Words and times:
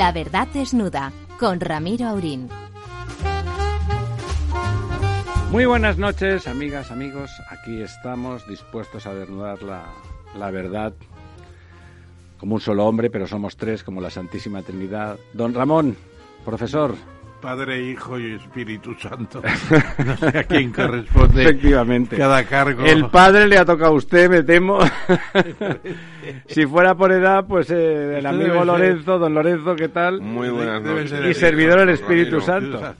La 0.00 0.12
verdad 0.12 0.48
desnuda 0.48 1.12
con 1.38 1.60
Ramiro 1.60 2.06
Aurín. 2.06 2.48
Muy 5.52 5.66
buenas 5.66 5.98
noches, 5.98 6.48
amigas, 6.48 6.90
amigos. 6.90 7.30
Aquí 7.50 7.82
estamos 7.82 8.48
dispuestos 8.48 9.06
a 9.06 9.12
desnudar 9.12 9.62
la, 9.62 9.84
la 10.38 10.50
verdad 10.50 10.94
como 12.38 12.54
un 12.54 12.62
solo 12.62 12.86
hombre, 12.86 13.10
pero 13.10 13.26
somos 13.26 13.58
tres, 13.58 13.84
como 13.84 14.00
la 14.00 14.08
Santísima 14.08 14.62
Trinidad. 14.62 15.18
Don 15.34 15.52
Ramón, 15.52 15.98
profesor. 16.46 16.94
Padre, 17.40 17.80
Hijo 17.82 18.18
y 18.18 18.32
Espíritu 18.34 18.94
Santo. 18.94 19.42
No 20.04 20.16
sé 20.16 20.38
a 20.38 20.44
quién 20.44 20.72
corresponde 20.72 21.42
Efectivamente. 21.42 22.16
cada 22.16 22.44
cargo. 22.44 22.84
El 22.84 23.08
padre 23.10 23.46
le 23.48 23.58
ha 23.58 23.64
tocado 23.64 23.92
a 23.92 23.94
usted, 23.96 24.28
me 24.30 24.42
temo. 24.42 24.78
si 26.46 26.66
fuera 26.66 26.94
por 26.94 27.12
edad, 27.12 27.44
pues 27.46 27.70
eh, 27.70 28.18
el 28.18 28.26
amigo 28.26 28.54
ser- 28.56 28.66
Lorenzo, 28.66 29.18
don 29.18 29.34
Lorenzo, 29.34 29.74
¿qué 29.76 29.88
tal? 29.88 30.20
Muy 30.20 30.48
buenas 30.50 30.82
noches. 30.82 31.10
ser 31.10 31.24
Y 31.24 31.28
el 31.28 31.34
servidor 31.34 31.78
del 31.80 31.90
Espíritu 31.90 32.40
Ramiro. 32.40 32.78
Santo. 32.80 32.96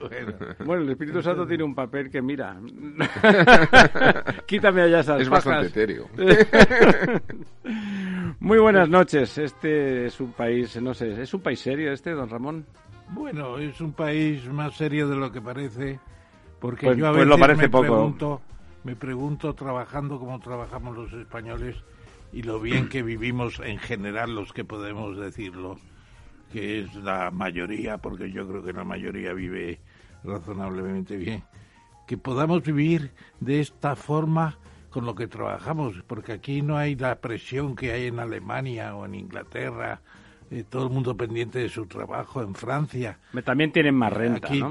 Bueno, 0.00 0.32
Bueno, 0.64 0.82
el 0.82 0.90
Espíritu 0.90 1.20
Santo 1.22 1.46
tiene 1.46 1.62
un 1.64 1.74
papel 1.74 2.10
que 2.10 2.22
mira. 2.22 2.56
Quítame 4.46 4.82
allá 4.82 5.00
esas 5.00 5.20
Es 5.20 5.28
bastante 5.28 5.66
etéreo. 5.68 6.08
Muy 8.40 8.58
buenas 8.58 8.88
noches. 8.88 9.36
Este 9.38 10.06
es 10.06 10.20
un 10.20 10.32
país, 10.32 10.80
no 10.80 10.94
sé, 10.94 11.20
¿es 11.22 11.32
un 11.34 11.40
país 11.40 11.60
serio 11.60 11.92
este, 11.92 12.10
don 12.12 12.28
Ramón? 12.28 12.64
Bueno, 13.10 13.58
es 13.58 13.80
un 13.80 13.92
país 13.92 14.46
más 14.48 14.74
serio 14.76 15.08
de 15.08 15.16
lo 15.16 15.30
que 15.32 15.40
parece, 15.40 16.00
porque 16.60 16.86
Pues- 16.86 16.98
yo 16.98 17.06
a 17.06 17.10
pues 17.10 17.18
veces 17.20 17.28
lo 17.28 17.38
parece 17.38 17.62
me 17.62 17.68
poco. 17.68 17.82
pregunto, 17.84 18.42
me 18.84 18.96
pregunto 18.96 19.54
trabajando 19.54 20.18
como 20.18 20.38
trabajamos 20.40 20.96
los 20.96 21.12
españoles 21.12 21.76
y 22.32 22.42
lo 22.42 22.60
bien 22.60 22.88
que 22.88 23.02
vivimos 23.02 23.60
en 23.60 23.78
general 23.78 24.34
los 24.34 24.52
que 24.52 24.64
podemos 24.64 25.16
decirlo, 25.16 25.78
que 26.52 26.80
es 26.80 26.94
la 26.96 27.30
mayoría, 27.30 27.98
porque 27.98 28.30
yo 28.30 28.46
creo 28.48 28.62
que 28.62 28.72
la 28.72 28.84
mayoría 28.84 29.32
vive 29.32 29.80
razonablemente 30.24 31.16
bien, 31.16 31.44
que 32.06 32.16
podamos 32.16 32.62
vivir 32.62 33.12
de 33.40 33.60
esta 33.60 33.94
forma 33.96 34.58
con 34.90 35.04
lo 35.06 35.14
que 35.14 35.26
trabajamos, 35.26 36.02
porque 36.06 36.32
aquí 36.32 36.62
no 36.62 36.76
hay 36.76 36.94
la 36.94 37.16
presión 37.20 37.74
que 37.74 37.92
hay 37.92 38.06
en 38.06 38.20
Alemania 38.20 38.94
o 38.94 39.04
en 39.06 39.14
Inglaterra, 39.16 40.00
eh, 40.54 40.64
todo 40.68 40.86
el 40.86 40.92
mundo 40.92 41.16
pendiente 41.16 41.58
de 41.58 41.68
su 41.68 41.86
trabajo, 41.86 42.40
en 42.42 42.54
Francia. 42.54 43.18
También 43.44 43.72
tienen 43.72 43.94
más 43.94 44.12
renta, 44.12 44.46
Aquí 44.48 44.62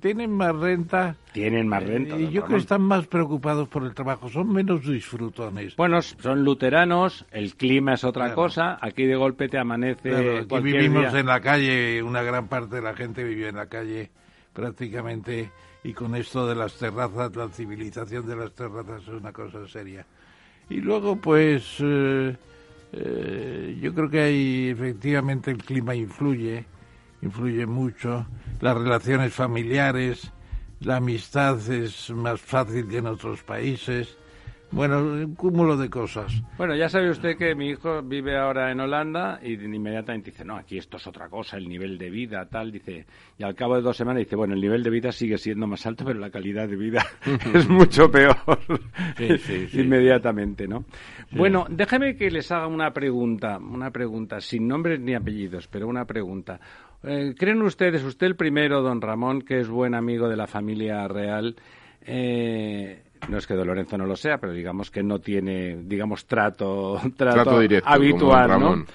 tienen 0.00 0.30
más 0.30 0.54
renta. 0.54 1.16
Tienen 1.32 1.66
más 1.66 1.82
renta. 1.82 2.14
eh, 2.16 2.22
don 2.22 2.30
yo 2.30 2.42
creo 2.44 2.56
que 2.58 2.62
están 2.62 2.82
más 2.82 3.06
preocupados 3.08 3.68
por 3.68 3.82
el 3.84 3.92
trabajo, 3.92 4.28
son 4.28 4.52
menos 4.52 4.86
disfrutones. 4.86 5.74
Bueno, 5.74 6.00
son 6.00 6.44
luteranos, 6.44 7.26
el 7.32 7.56
clima 7.56 7.94
es 7.94 8.04
otra 8.04 8.26
Claro. 8.26 8.36
cosa. 8.36 8.78
Aquí 8.80 9.04
de 9.04 9.16
golpe 9.16 9.48
te 9.48 9.58
amanece. 9.58 10.10
Claro, 10.10 10.38
aquí 10.38 10.60
vivimos 10.60 11.10
día. 11.10 11.20
en 11.20 11.26
la 11.26 11.40
calle, 11.40 12.02
una 12.04 12.22
gran 12.22 12.46
parte 12.46 12.76
de 12.76 12.82
la 12.82 12.94
gente 12.94 13.24
vive 13.24 13.48
en 13.48 13.56
la 13.56 13.66
calle 13.66 14.10
prácticamente 14.52 15.50
y 15.84 15.92
con 15.92 16.14
esto 16.14 16.46
de 16.46 16.54
las 16.54 16.74
terrazas, 16.78 17.34
la 17.34 17.48
civilización 17.48 18.26
de 18.26 18.36
las 18.36 18.52
terrazas 18.52 19.02
es 19.02 19.08
una 19.08 19.32
cosa 19.32 19.66
seria. 19.66 20.06
Y 20.70 20.76
luego 20.80 21.16
pues 21.16 21.78
eh, 21.80 22.36
eh, 22.92 23.78
yo 23.80 23.94
creo 23.94 24.08
que 24.08 24.20
hay 24.20 24.68
efectivamente 24.68 25.50
el 25.50 25.58
clima 25.58 25.94
influye, 25.94 26.64
influye 27.22 27.66
mucho, 27.66 28.26
las 28.60 28.76
relaciones 28.76 29.32
familiares, 29.32 30.32
la 30.80 30.96
amistad 30.96 31.58
es 31.70 32.10
más 32.10 32.40
fácil 32.40 32.88
que 32.88 32.98
en 32.98 33.06
otros 33.06 33.42
países. 33.42 34.16
Bueno, 34.70 34.98
un 34.98 35.34
cúmulo 35.34 35.76
de 35.76 35.88
cosas. 35.88 36.42
Bueno, 36.58 36.76
ya 36.76 36.88
sabe 36.88 37.10
usted 37.10 37.38
que 37.38 37.54
mi 37.54 37.70
hijo 37.70 38.02
vive 38.02 38.36
ahora 38.36 38.70
en 38.70 38.80
Holanda 38.80 39.40
y 39.42 39.54
inmediatamente 39.54 40.30
dice, 40.30 40.44
no, 40.44 40.56
aquí 40.56 40.76
esto 40.76 40.98
es 40.98 41.06
otra 41.06 41.28
cosa, 41.28 41.56
el 41.56 41.68
nivel 41.68 41.96
de 41.96 42.10
vida, 42.10 42.46
tal, 42.50 42.70
dice, 42.70 43.06
y 43.38 43.44
al 43.44 43.54
cabo 43.54 43.76
de 43.76 43.82
dos 43.82 43.96
semanas 43.96 44.20
dice, 44.20 44.36
bueno, 44.36 44.54
el 44.54 44.60
nivel 44.60 44.82
de 44.82 44.90
vida 44.90 45.10
sigue 45.10 45.38
siendo 45.38 45.66
más 45.66 45.86
alto, 45.86 46.04
pero 46.04 46.18
la 46.20 46.30
calidad 46.30 46.68
de 46.68 46.76
vida 46.76 47.04
es 47.54 47.68
mucho 47.68 48.10
peor. 48.10 48.36
Sí, 49.16 49.38
sí, 49.38 49.66
sí. 49.68 49.80
Inmediatamente, 49.80 50.68
¿no? 50.68 50.84
Bueno, 51.30 51.66
déjeme 51.70 52.16
que 52.16 52.30
les 52.30 52.52
haga 52.52 52.66
una 52.66 52.92
pregunta, 52.92 53.58
una 53.58 53.90
pregunta, 53.90 54.40
sin 54.40 54.68
nombres 54.68 55.00
ni 55.00 55.14
apellidos, 55.14 55.66
pero 55.66 55.88
una 55.88 56.04
pregunta. 56.04 56.60
Eh, 57.02 57.34
¿Creen 57.38 57.62
ustedes, 57.62 58.02
usted 58.04 58.26
el 58.26 58.36
primero, 58.36 58.82
don 58.82 59.00
Ramón, 59.00 59.42
que 59.42 59.60
es 59.60 59.68
buen 59.68 59.94
amigo 59.94 60.28
de 60.28 60.36
la 60.36 60.46
familia 60.46 61.06
real, 61.08 61.56
eh, 62.02 63.02
no 63.28 63.38
es 63.38 63.46
que 63.46 63.54
Lorenzo 63.54 63.98
no 63.98 64.06
lo 64.06 64.16
sea, 64.16 64.38
pero 64.38 64.52
digamos 64.52 64.90
que 64.90 65.02
no 65.02 65.18
tiene, 65.18 65.76
digamos, 65.82 66.26
trato, 66.26 67.00
trato, 67.16 67.42
Trato 67.42 67.60
directo, 67.60 67.86
como 67.86 67.96
habitual, 67.96 68.60
¿no? 68.60 68.86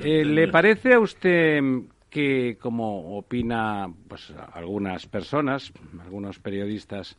Eh, 0.00 0.24
¿Le 0.24 0.48
parece 0.48 0.94
a 0.94 1.00
usted 1.00 1.60
que, 2.08 2.56
como 2.60 3.18
opina 3.18 3.88
pues 4.08 4.32
algunas 4.52 5.06
personas, 5.06 5.72
algunos 6.00 6.38
periodistas 6.38 7.16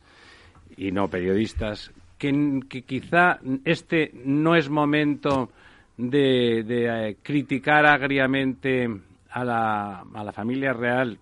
y 0.76 0.90
no 0.90 1.08
periodistas, 1.08 1.92
que, 2.18 2.60
que 2.68 2.82
quizá 2.82 3.38
este 3.64 4.10
no 4.24 4.56
es 4.56 4.70
momento 4.70 5.50
de, 5.96 6.62
de, 6.66 7.10
eh, 7.10 7.16
criticar 7.22 7.86
agriamente 7.86 8.88
a 9.30 9.44
la, 9.44 10.00
a 10.14 10.24
la 10.24 10.32
familia 10.32 10.72
real 10.72 11.18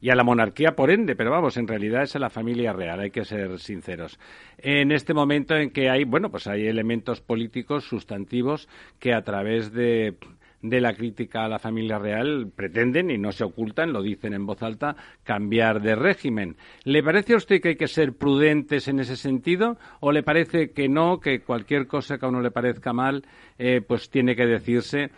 y 0.00 0.10
a 0.10 0.14
la 0.14 0.24
monarquía 0.24 0.76
por 0.76 0.90
ende, 0.90 1.16
pero 1.16 1.30
vamos, 1.30 1.56
en 1.56 1.68
realidad 1.68 2.02
es 2.02 2.16
a 2.16 2.18
la 2.18 2.30
familia 2.30 2.72
real, 2.72 3.00
hay 3.00 3.10
que 3.10 3.24
ser 3.24 3.58
sinceros. 3.58 4.18
En 4.58 4.92
este 4.92 5.14
momento 5.14 5.56
en 5.56 5.70
que 5.70 5.90
hay, 5.90 6.04
bueno, 6.04 6.30
pues 6.30 6.46
hay 6.46 6.66
elementos 6.66 7.20
políticos 7.20 7.84
sustantivos 7.84 8.68
que 8.98 9.14
a 9.14 9.22
través 9.22 9.72
de 9.72 10.16
de 10.62 10.80
la 10.80 10.94
crítica 10.94 11.44
a 11.44 11.48
la 11.48 11.58
familia 11.58 11.98
real 11.98 12.50
pretenden 12.54 13.10
y 13.10 13.18
no 13.18 13.32
se 13.32 13.44
ocultan, 13.44 13.92
lo 13.92 14.02
dicen 14.02 14.34
en 14.34 14.46
voz 14.46 14.62
alta, 14.62 14.96
cambiar 15.24 15.80
de 15.80 15.94
régimen. 15.94 16.56
¿Le 16.84 17.02
parece 17.02 17.34
a 17.34 17.38
usted 17.38 17.60
que 17.60 17.70
hay 17.70 17.76
que 17.76 17.88
ser 17.88 18.12
prudentes 18.12 18.88
en 18.88 19.00
ese 19.00 19.16
sentido 19.16 19.78
o 20.00 20.12
le 20.12 20.22
parece 20.22 20.72
que 20.72 20.88
no, 20.88 21.18
que 21.20 21.40
cualquier 21.40 21.86
cosa 21.86 22.18
que 22.18 22.26
a 22.26 22.28
uno 22.28 22.40
le 22.40 22.50
parezca 22.50 22.92
mal, 22.92 23.24
eh, 23.58 23.80
pues 23.86 24.10
tiene 24.10 24.36
que 24.36 24.46
decirse? 24.46 25.10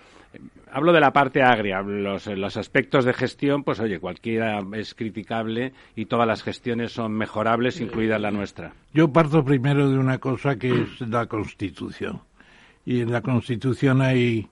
Hablo 0.75 0.95
de 0.95 1.01
la 1.01 1.13
parte 1.13 1.43
agria, 1.43 1.83
los, 1.83 2.57
aspectos 2.57 3.05
de 3.05 3.13
gestión, 3.13 3.63
pues 3.63 3.79
oye, 3.79 4.01
cualquiera 4.01 4.59
es 4.73 4.95
criticable 4.95 5.75
y 5.95 6.07
todas 6.07 6.27
las 6.27 6.43
gestiones 6.43 6.93
son 6.93 7.13
mejorables, 7.13 7.79
incluida 7.79 8.19
la 8.19 8.31
nuestra. 8.31 8.73
Yo 8.95 9.13
parto 9.13 9.45
primero 9.45 9.91
de 9.91 9.99
una 9.99 10.17
cosa 10.17 10.57
que 10.57 10.71
es 10.71 11.01
la 11.03 11.27
Constitución. 11.27 12.23
Y 12.87 13.03
en 13.03 13.13
la 13.13 13.21
Constitución 13.21 14.01
hay 14.01 14.49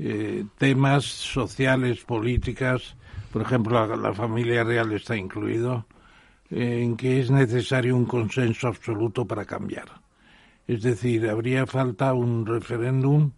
eh, 0.00 0.44
temas 0.58 1.04
sociales, 1.04 2.02
políticas, 2.02 2.96
por 3.32 3.42
ejemplo, 3.42 3.86
la, 3.86 3.96
la 3.96 4.12
familia 4.12 4.64
real 4.64 4.90
está 4.90 5.16
incluido, 5.16 5.86
eh, 6.50 6.80
en 6.82 6.96
que 6.96 7.20
es 7.20 7.30
necesario 7.30 7.96
un 7.96 8.06
consenso 8.06 8.66
absoluto 8.66 9.24
para 9.24 9.44
cambiar. 9.44 9.86
Es 10.66 10.82
decir, 10.82 11.28
habría 11.28 11.64
falta 11.64 12.12
un 12.12 12.44
referéndum 12.44 13.30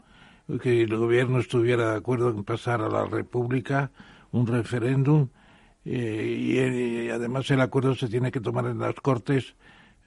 que 0.62 0.82
el 0.82 0.96
gobierno 0.96 1.38
estuviera 1.38 1.90
de 1.90 1.96
acuerdo 1.96 2.30
en 2.30 2.44
pasar 2.44 2.80
a 2.80 2.88
la 2.88 3.04
República, 3.04 3.90
un 4.32 4.46
referéndum, 4.46 5.28
eh, 5.84 6.36
y, 6.38 7.06
y 7.06 7.10
además 7.10 7.50
el 7.50 7.60
acuerdo 7.60 7.94
se 7.94 8.08
tiene 8.08 8.30
que 8.30 8.40
tomar 8.40 8.66
en 8.66 8.78
las 8.78 8.94
Cortes 8.94 9.54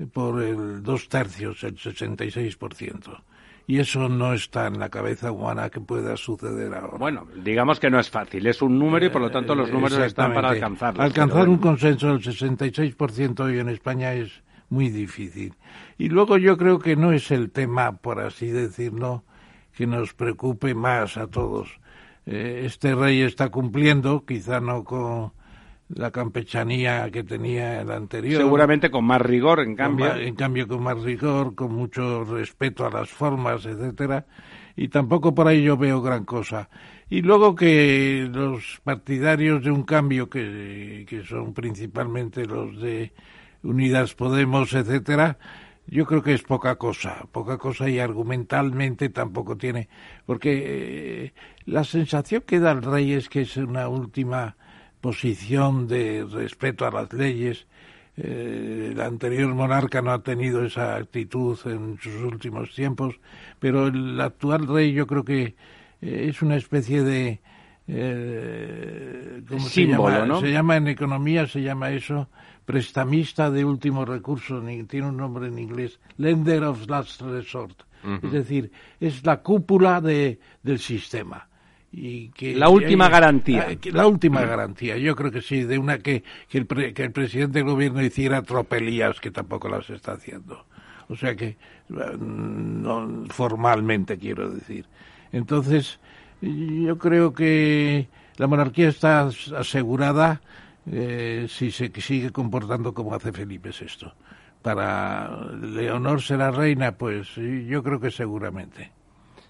por 0.08 0.42
el 0.42 0.82
dos 0.82 1.10
tercios, 1.10 1.64
el 1.64 1.76
66%. 1.76 3.22
Y 3.68 3.80
eso 3.80 4.10
no 4.10 4.34
está 4.34 4.66
en 4.66 4.80
la 4.80 4.90
cabeza 4.90 5.32
humana 5.32 5.70
que 5.70 5.80
pueda 5.80 6.18
suceder 6.18 6.74
ahora. 6.74 6.98
Bueno, 6.98 7.28
digamos 7.44 7.80
que 7.80 7.92
no 7.92 8.00
es 8.00 8.10
fácil, 8.10 8.48
es 8.48 8.62
un 8.64 8.80
número 8.80 9.06
y 9.06 9.10
por 9.10 9.22
lo 9.22 9.30
tanto 9.30 9.54
los 9.54 9.72
números 9.72 10.00
están 10.00 10.34
para 10.34 10.50
alcanzarlo. 10.50 11.04
Alcanzar 11.04 11.48
un 11.48 11.60
consenso 11.60 12.08
del 12.08 12.20
66% 12.20 13.40
hoy 13.42 13.60
en 13.60 13.70
España 13.70 14.14
es 14.14 14.42
muy 14.70 14.90
difícil. 14.90 15.54
Y 16.00 16.10
luego 16.10 16.38
yo 16.38 16.58
creo 16.58 16.80
que 16.80 16.96
no 16.96 17.12
es 17.12 17.30
el 17.30 17.52
tema, 17.52 17.98
por 17.98 18.20
así 18.22 18.48
decirlo, 18.48 19.24
que 19.80 19.88
nos 19.88 20.14
preocupe 20.14 20.76
más 20.76 21.16
a 21.16 21.28
todos. 21.28 21.70
Eh, 22.26 22.64
este 22.66 22.94
rey 22.96 23.22
está 23.22 23.48
cumpliendo, 23.48 24.26
quizá 24.26 24.60
no 24.60 24.84
con 24.84 25.32
la 25.88 26.12
campechanía 26.12 27.10
que 27.12 27.24
tenía 27.24 27.80
el 27.80 27.90
anterior. 27.90 28.42
Seguramente 28.42 28.92
con 28.92 29.06
más 29.06 29.22
rigor, 29.22 29.62
en 29.62 29.78
cambio. 29.78 30.08
más- 30.08 30.20
en 30.20 30.36
cambio 30.36 30.68
con 30.68 30.84
más 30.84 31.02
rigor, 31.02 31.56
con 31.56 31.74
mucho 31.74 32.26
respeto 32.26 32.86
a 32.86 32.90
las 32.92 33.10
formas, 33.10 33.66
etcétera, 33.66 34.26
y 34.76 34.90
tampoco 34.90 35.34
por 35.34 35.48
ahí 35.48 35.64
yo 35.64 35.78
veo 35.78 36.02
gran 36.02 36.26
cosa. 36.26 36.70
Y 37.10 37.22
luego 37.22 37.56
que 37.56 38.28
los 38.30 38.82
partidarios 38.84 39.64
de 39.64 39.72
un 39.72 39.84
cambio, 39.84 40.30
que, 40.30 41.06
que 41.08 41.24
son 41.24 41.54
principalmente 41.54 42.46
los 42.46 42.82
de 42.82 43.14
Unidas 43.64 44.14
Podemos, 44.14 44.74
etcétera, 44.74 45.38
yo 45.92 46.06
creo 46.06 46.22
que 46.22 46.34
es 46.34 46.44
poca 46.44 46.76
cosa, 46.76 47.26
poca 47.32 47.58
cosa 47.58 47.90
y 47.90 48.00
argumentalmente 48.00 49.10
tampoco 49.10 49.58
tiene, 49.58 49.90
porque 50.26 50.64
eh, 50.66 51.34
la 51.66 51.84
sensación 51.84 52.44
que 52.46 52.60
da 52.60 52.72
el 52.72 52.84
rey 52.84 53.14
es 53.14 53.30
que 53.30 53.42
es 53.42 53.58
una 53.58 53.88
última 53.88 54.56
posición 55.02 55.88
de 55.88 56.26
respeto 56.30 56.86
a 56.86 56.92
las 56.92 57.12
leyes. 57.14 57.68
Eh, 58.18 58.90
el 58.92 59.02
anterior 59.02 59.54
monarca 59.56 60.02
no 60.02 60.12
ha 60.12 60.22
tenido 60.22 60.64
esa 60.64 60.96
actitud 60.96 61.58
en 61.66 61.98
sus 62.00 62.16
últimos 62.22 62.76
tiempos, 62.76 63.20
pero 63.60 63.88
el 63.88 64.20
actual 64.20 64.68
rey 64.68 64.94
yo 64.94 65.08
creo 65.08 65.24
que 65.24 65.56
eh, 66.02 66.28
es 66.30 66.42
una 66.42 66.58
especie 66.58 67.04
de 67.04 67.40
eh, 67.88 69.42
¿cómo 69.48 69.62
Símbolo, 69.62 70.10
se 70.10 70.20
llama? 70.20 70.26
¿no? 70.28 70.42
Se 70.42 70.52
llama 70.52 70.78
en 70.78 70.88
economía 70.90 71.48
se 71.48 71.62
llama 71.62 71.92
eso 71.92 72.30
prestamista 72.74 73.50
de 73.50 73.66
último 73.66 74.06
recurso, 74.06 74.62
ni, 74.62 74.84
tiene 74.84 75.08
un 75.08 75.18
nombre 75.18 75.48
en 75.48 75.58
inglés, 75.58 76.00
lender 76.18 76.64
of 76.66 76.88
last 76.88 77.20
resort. 77.24 77.82
Es 78.22 78.32
decir, 78.32 78.72
es 79.00 79.26
la 79.26 79.42
cúpula 79.42 80.00
de, 80.02 80.40
del 80.62 80.78
sistema. 80.78 81.48
Y 81.92 82.30
que, 82.30 82.56
La 82.56 82.70
última 82.70 83.08
eh, 83.08 83.10
garantía. 83.10 83.72
eh, 83.72 83.78
que 83.78 83.92
La 83.92 84.06
última 84.06 84.42
garantía, 84.46 84.98
yo 84.98 85.16
creo 85.16 85.32
que 85.32 85.42
sí, 85.42 85.64
de 85.64 85.80
una 85.80 85.98
que, 85.98 86.24
que, 86.48 86.60
el, 86.60 86.68
pre- 86.68 86.94
que 86.94 87.04
el 87.06 87.12
presidente 87.12 87.58
del 87.58 87.68
gobierno 87.68 88.04
hiciera 88.04 88.44
tropelías, 88.44 89.20
que 89.20 89.32
tampoco 89.32 89.68
las 89.68 89.90
está 89.90 90.12
haciendo. 90.12 90.64
O 91.08 91.16
sea 91.16 91.36
que, 91.36 91.48
eh, 91.48 91.58
no, 92.20 93.26
formalmente 93.30 94.20
quiero 94.20 94.48
decir. 94.52 94.86
Entonces, 95.32 96.00
yo 96.40 97.00
creo 97.00 97.34
que 97.34 98.08
la 98.38 98.46
monarquía 98.46 98.90
está 98.90 99.22
as- 99.22 99.52
asegurada 99.54 100.42
eh, 100.92 101.46
si 101.50 101.72
se 101.72 101.92
sigue 102.02 102.32
comportando 102.32 102.94
como 102.94 103.14
hace 103.14 103.32
Felipe 103.32 103.70
VI. 103.70 104.12
Para 104.62 105.52
Leonor 105.54 106.22
será 106.22 106.52
reina, 106.52 106.94
pues 106.94 107.36
yo 107.36 107.82
creo 107.82 108.00
que 108.00 108.12
seguramente. 108.12 108.92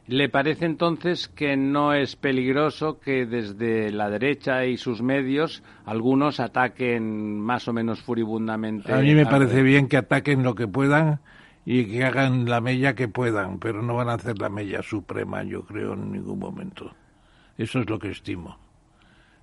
¿Le 0.10 0.28
parece 0.28 0.66
entonces 0.66 1.28
que 1.28 1.56
no 1.56 1.94
es 1.94 2.16
peligroso 2.16 3.00
que 3.00 3.28
desde 3.28 3.92
la 3.92 4.10
derecha 4.10 4.66
y 4.66 4.76
sus 4.78 5.04
medios 5.04 5.62
algunos 5.86 6.40
ataquen 6.40 7.40
más 7.40 7.68
o 7.68 7.74
menos 7.74 8.02
furibundamente? 8.02 8.92
A 8.92 9.02
mí 9.02 9.14
me 9.14 9.28
parece 9.28 9.62
bien 9.62 9.88
que 9.88 9.98
ataquen 9.98 10.42
lo 10.42 10.56
que 10.56 10.68
puedan 10.68 11.20
y 11.64 11.86
que 11.86 12.04
hagan 12.06 12.50
la 12.50 12.60
mella 12.60 12.96
que 12.96 13.08
puedan, 13.08 13.60
pero 13.60 13.84
no 13.84 13.94
van 13.94 14.10
a 14.10 14.14
hacer 14.14 14.40
la 14.40 14.50
mella 14.50 14.82
suprema, 14.82 15.44
yo 15.44 15.64
creo, 15.64 15.94
en 15.94 16.12
ningún 16.12 16.40
momento. 16.40 16.92
Eso 17.56 17.80
es 17.80 17.88
lo 17.88 18.00
que 18.00 18.10
estimo. 18.10 18.58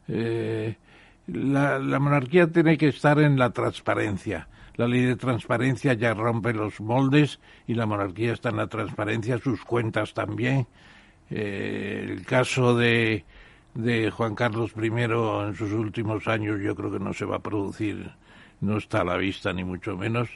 Eh, 0.09 0.77
la, 1.27 1.99
monarquía 1.99 2.47
tiene 2.47 2.77
que 2.77 2.89
estar 2.89 3.19
en 3.19 3.39
la 3.39 3.51
transparencia. 3.51 4.49
La 4.77 4.87
ley 4.87 5.03
de 5.03 5.17
transparencia 5.17 5.95
ya 5.95 6.15
rompe 6.15 6.53
los 6.53 6.81
moldes 6.81 7.41
y 7.67 7.75
la 7.75 7.87
monarquía 7.87 8.33
está 8.33 8.51
en 8.51 8.57
la 8.57 8.67
transparencia, 8.67 9.39
sus 9.39 9.65
cuentas 9.65 10.13
también. 10.13 10.67
Eh, 11.31 12.07
el 12.09 12.27
caso 12.27 12.77
de, 12.77 13.25
de 13.75 14.11
Juan 14.11 14.35
Carlos 14.35 14.73
I 14.77 14.87
en 14.87 15.55
sus 15.55 15.73
últimos 15.73 16.29
años 16.29 16.61
yo 16.63 16.77
creo 16.77 16.93
que 16.93 17.01
no 17.01 17.13
se 17.13 17.25
va 17.25 17.37
a 17.37 17.43
producir, 17.43 18.11
no 18.61 18.77
está 18.77 19.01
a 19.01 19.05
la 19.05 19.17
vista 19.17 19.53
ni 19.53 19.65
mucho 19.65 19.97
menos 19.97 20.29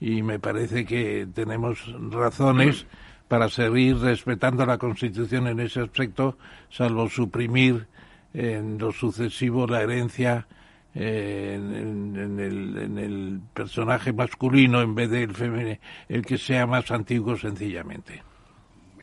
y 0.00 0.22
me 0.22 0.40
parece 0.40 0.84
que 0.84 1.28
tenemos 1.32 1.78
razones 2.10 2.86
para 3.28 3.48
seguir 3.48 3.98
respetando 3.98 4.66
la 4.66 4.76
Constitución 4.76 5.46
en 5.46 5.60
ese 5.60 5.80
aspecto, 5.80 6.36
salvo 6.70 7.08
suprimir 7.08 7.86
en 8.34 8.78
lo 8.78 8.92
sucesivo 8.92 9.66
la 9.66 9.82
herencia 9.82 10.46
eh, 10.94 11.54
en, 11.56 12.16
en- 12.16 12.40
el, 12.40 12.76
en 12.78 12.98
el 12.98 13.40
personaje 13.54 14.12
masculino 14.12 14.80
en 14.82 14.94
vez 14.94 15.10
del 15.10 15.32
femenino, 15.34 15.78
el 16.08 16.24
que 16.24 16.38
sea 16.38 16.66
más 16.66 16.90
antiguo 16.90 17.36
sencillamente. 17.36 18.22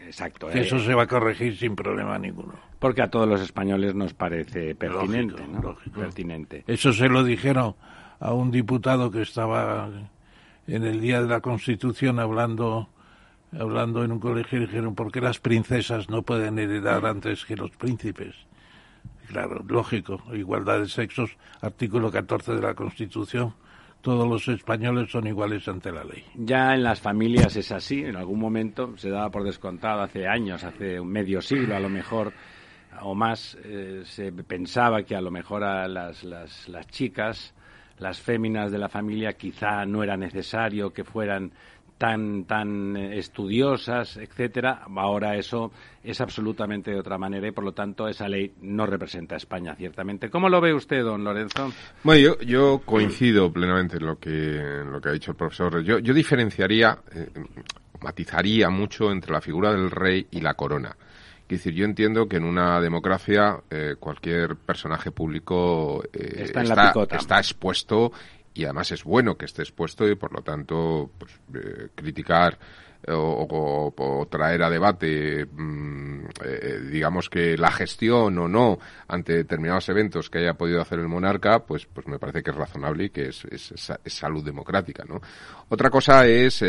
Exacto. 0.05 0.47
Que 0.47 0.59
eh, 0.59 0.61
eso 0.61 0.79
se 0.79 0.93
va 0.93 1.03
a 1.03 1.07
corregir 1.07 1.57
sin 1.57 1.75
problema 1.75 2.17
ninguno. 2.17 2.53
Porque 2.79 3.01
a 3.01 3.09
todos 3.09 3.27
los 3.27 3.41
españoles 3.41 3.93
nos 3.93 4.13
parece 4.13 4.73
pertinente. 4.75 5.33
Lógico, 5.41 5.51
¿no? 5.53 5.61
lógico. 5.61 5.99
Pertinente. 5.99 6.63
Eso 6.67 6.93
se 6.93 7.09
lo 7.09 7.23
dijeron 7.23 7.75
a 8.19 8.33
un 8.33 8.51
diputado 8.51 9.11
que 9.11 9.21
estaba 9.21 9.89
en 10.67 10.83
el 10.83 11.01
día 11.01 11.21
de 11.21 11.27
la 11.27 11.41
Constitución 11.41 12.19
hablando 12.19 12.89
hablando 13.57 14.03
en 14.03 14.11
un 14.11 14.19
colegio 14.19 14.59
dijeron 14.59 14.93
¿por 14.93 15.11
qué 15.11 15.21
las 15.21 15.39
princesas 15.39 16.07
no 16.07 16.21
pueden 16.21 16.59
heredar 16.59 17.03
antes 17.07 17.45
que 17.45 17.55
los 17.55 17.71
príncipes? 17.71 18.35
Claro, 19.29 19.63
lógico, 19.67 20.19
igualdad 20.33 20.79
de 20.79 20.87
sexos, 20.87 21.37
artículo 21.61 22.09
14 22.09 22.53
de 22.53 22.61
la 22.63 22.73
Constitución, 22.73 23.53
todos 24.01 24.27
los 24.27 24.47
españoles 24.47 25.11
son 25.11 25.27
iguales 25.27 25.67
ante 25.67 25.91
la 25.91 26.03
ley. 26.03 26.25
Ya 26.33 26.73
en 26.73 26.81
las 26.81 26.99
familias 26.99 27.55
es 27.55 27.71
así, 27.71 28.03
en 28.03 28.15
algún 28.15 28.39
momento 28.39 28.97
se 28.97 29.11
daba 29.11 29.29
por 29.29 29.43
descontado 29.43 30.01
hace 30.01 30.27
años, 30.27 30.63
hace 30.63 30.99
un 30.99 31.09
medio 31.09 31.41
siglo 31.41 31.75
a 31.75 31.79
lo 31.79 31.89
mejor 31.89 32.33
o 33.01 33.13
más, 33.13 33.55
eh, 33.63 34.01
se 34.03 34.31
pensaba 34.31 35.03
que 35.03 35.15
a 35.15 35.21
lo 35.21 35.29
mejor 35.29 35.63
a 35.63 35.87
las, 35.87 36.23
las, 36.23 36.67
las 36.67 36.87
chicas, 36.87 37.53
las 37.99 38.19
féminas 38.19 38.71
de 38.71 38.79
la 38.79 38.89
familia, 38.89 39.33
quizá 39.33 39.85
no 39.85 40.01
era 40.01 40.17
necesario 40.17 40.91
que 40.91 41.03
fueran 41.03 41.51
tan 41.99 42.45
tan 42.45 42.95
eh, 42.95 43.19
estudiosas, 43.19 44.17
etcétera. 44.17 44.83
Ahora 44.95 45.35
eso 45.35 45.71
es 46.01 46.19
absolutamente 46.21 46.91
de 46.91 46.99
otra 46.99 47.17
manera 47.17 47.47
y 47.47 47.51
por 47.51 47.65
lo 47.65 47.73
tanto 47.73 48.07
esa 48.07 48.27
ley 48.27 48.53
no 48.61 48.85
representa 48.85 49.35
a 49.35 49.37
España 49.37 49.75
ciertamente. 49.75 50.29
¿Cómo 50.29 50.49
lo 50.49 50.61
ve 50.61 50.73
usted, 50.73 51.03
don 51.03 51.23
Lorenzo? 51.23 51.71
Bueno, 52.03 52.21
yo, 52.21 52.39
yo 52.39 52.81
coincido 52.85 53.51
plenamente 53.51 53.97
en 53.97 54.05
lo 54.05 54.17
que, 54.17 54.29
en 54.29 54.91
lo 54.91 55.01
que 55.01 55.09
ha 55.09 55.11
dicho 55.11 55.31
el 55.31 55.37
profesor. 55.37 55.83
Yo, 55.83 55.99
yo 55.99 56.13
diferenciaría, 56.13 56.97
eh, 57.13 57.27
matizaría 58.01 58.69
mucho 58.69 59.11
entre 59.11 59.33
la 59.33 59.41
figura 59.41 59.71
del 59.73 59.91
rey 59.91 60.25
y 60.31 60.39
la 60.39 60.53
corona. 60.53 60.95
Es 61.49 61.63
decir, 61.63 61.73
yo 61.73 61.83
entiendo 61.83 62.27
que 62.29 62.37
en 62.37 62.45
una 62.45 62.79
democracia 62.79 63.59
eh, 63.71 63.95
cualquier 63.99 64.55
personaje 64.55 65.11
público 65.11 66.01
eh, 66.13 66.43
Está 66.43 66.61
en 66.61 66.69
la 66.69 66.87
picota. 66.93 67.17
está 67.17 67.39
expuesto 67.39 68.11
y 68.59 68.65
además 68.65 68.91
es 68.91 69.03
bueno 69.03 69.37
que 69.37 69.45
esté 69.45 69.61
expuesto 69.61 70.07
y 70.07 70.15
por 70.15 70.33
lo 70.33 70.41
tanto 70.41 71.09
pues, 71.17 71.31
eh, 71.55 71.87
criticar 71.95 72.57
eh, 73.03 73.11
o, 73.15 74.27
traer 74.29 74.61
a 74.63 74.69
debate, 74.69 75.45
mm, 75.45 76.25
eh, 76.43 76.79
digamos 76.91 77.29
que 77.29 77.57
la 77.57 77.71
gestión 77.71 78.37
o 78.37 78.47
no 78.49 78.77
ante 79.07 79.33
determinados 79.33 79.87
eventos 79.87 80.29
que 80.29 80.39
haya 80.39 80.55
podido 80.55 80.81
hacer 80.81 80.99
el 80.99 81.07
monarca, 81.07 81.65
pues, 81.65 81.85
pues 81.85 82.07
me 82.07 82.19
parece 82.19 82.43
que 82.43 82.51
es 82.51 82.57
razonable 82.57 83.05
y 83.05 83.09
que 83.09 83.29
es, 83.29 83.45
es- 83.45 83.73
salud 84.07 84.43
democrática, 84.43 85.05
¿no? 85.07 85.21
Otra 85.69 85.89
cosa 85.89 86.25
es 86.27 86.61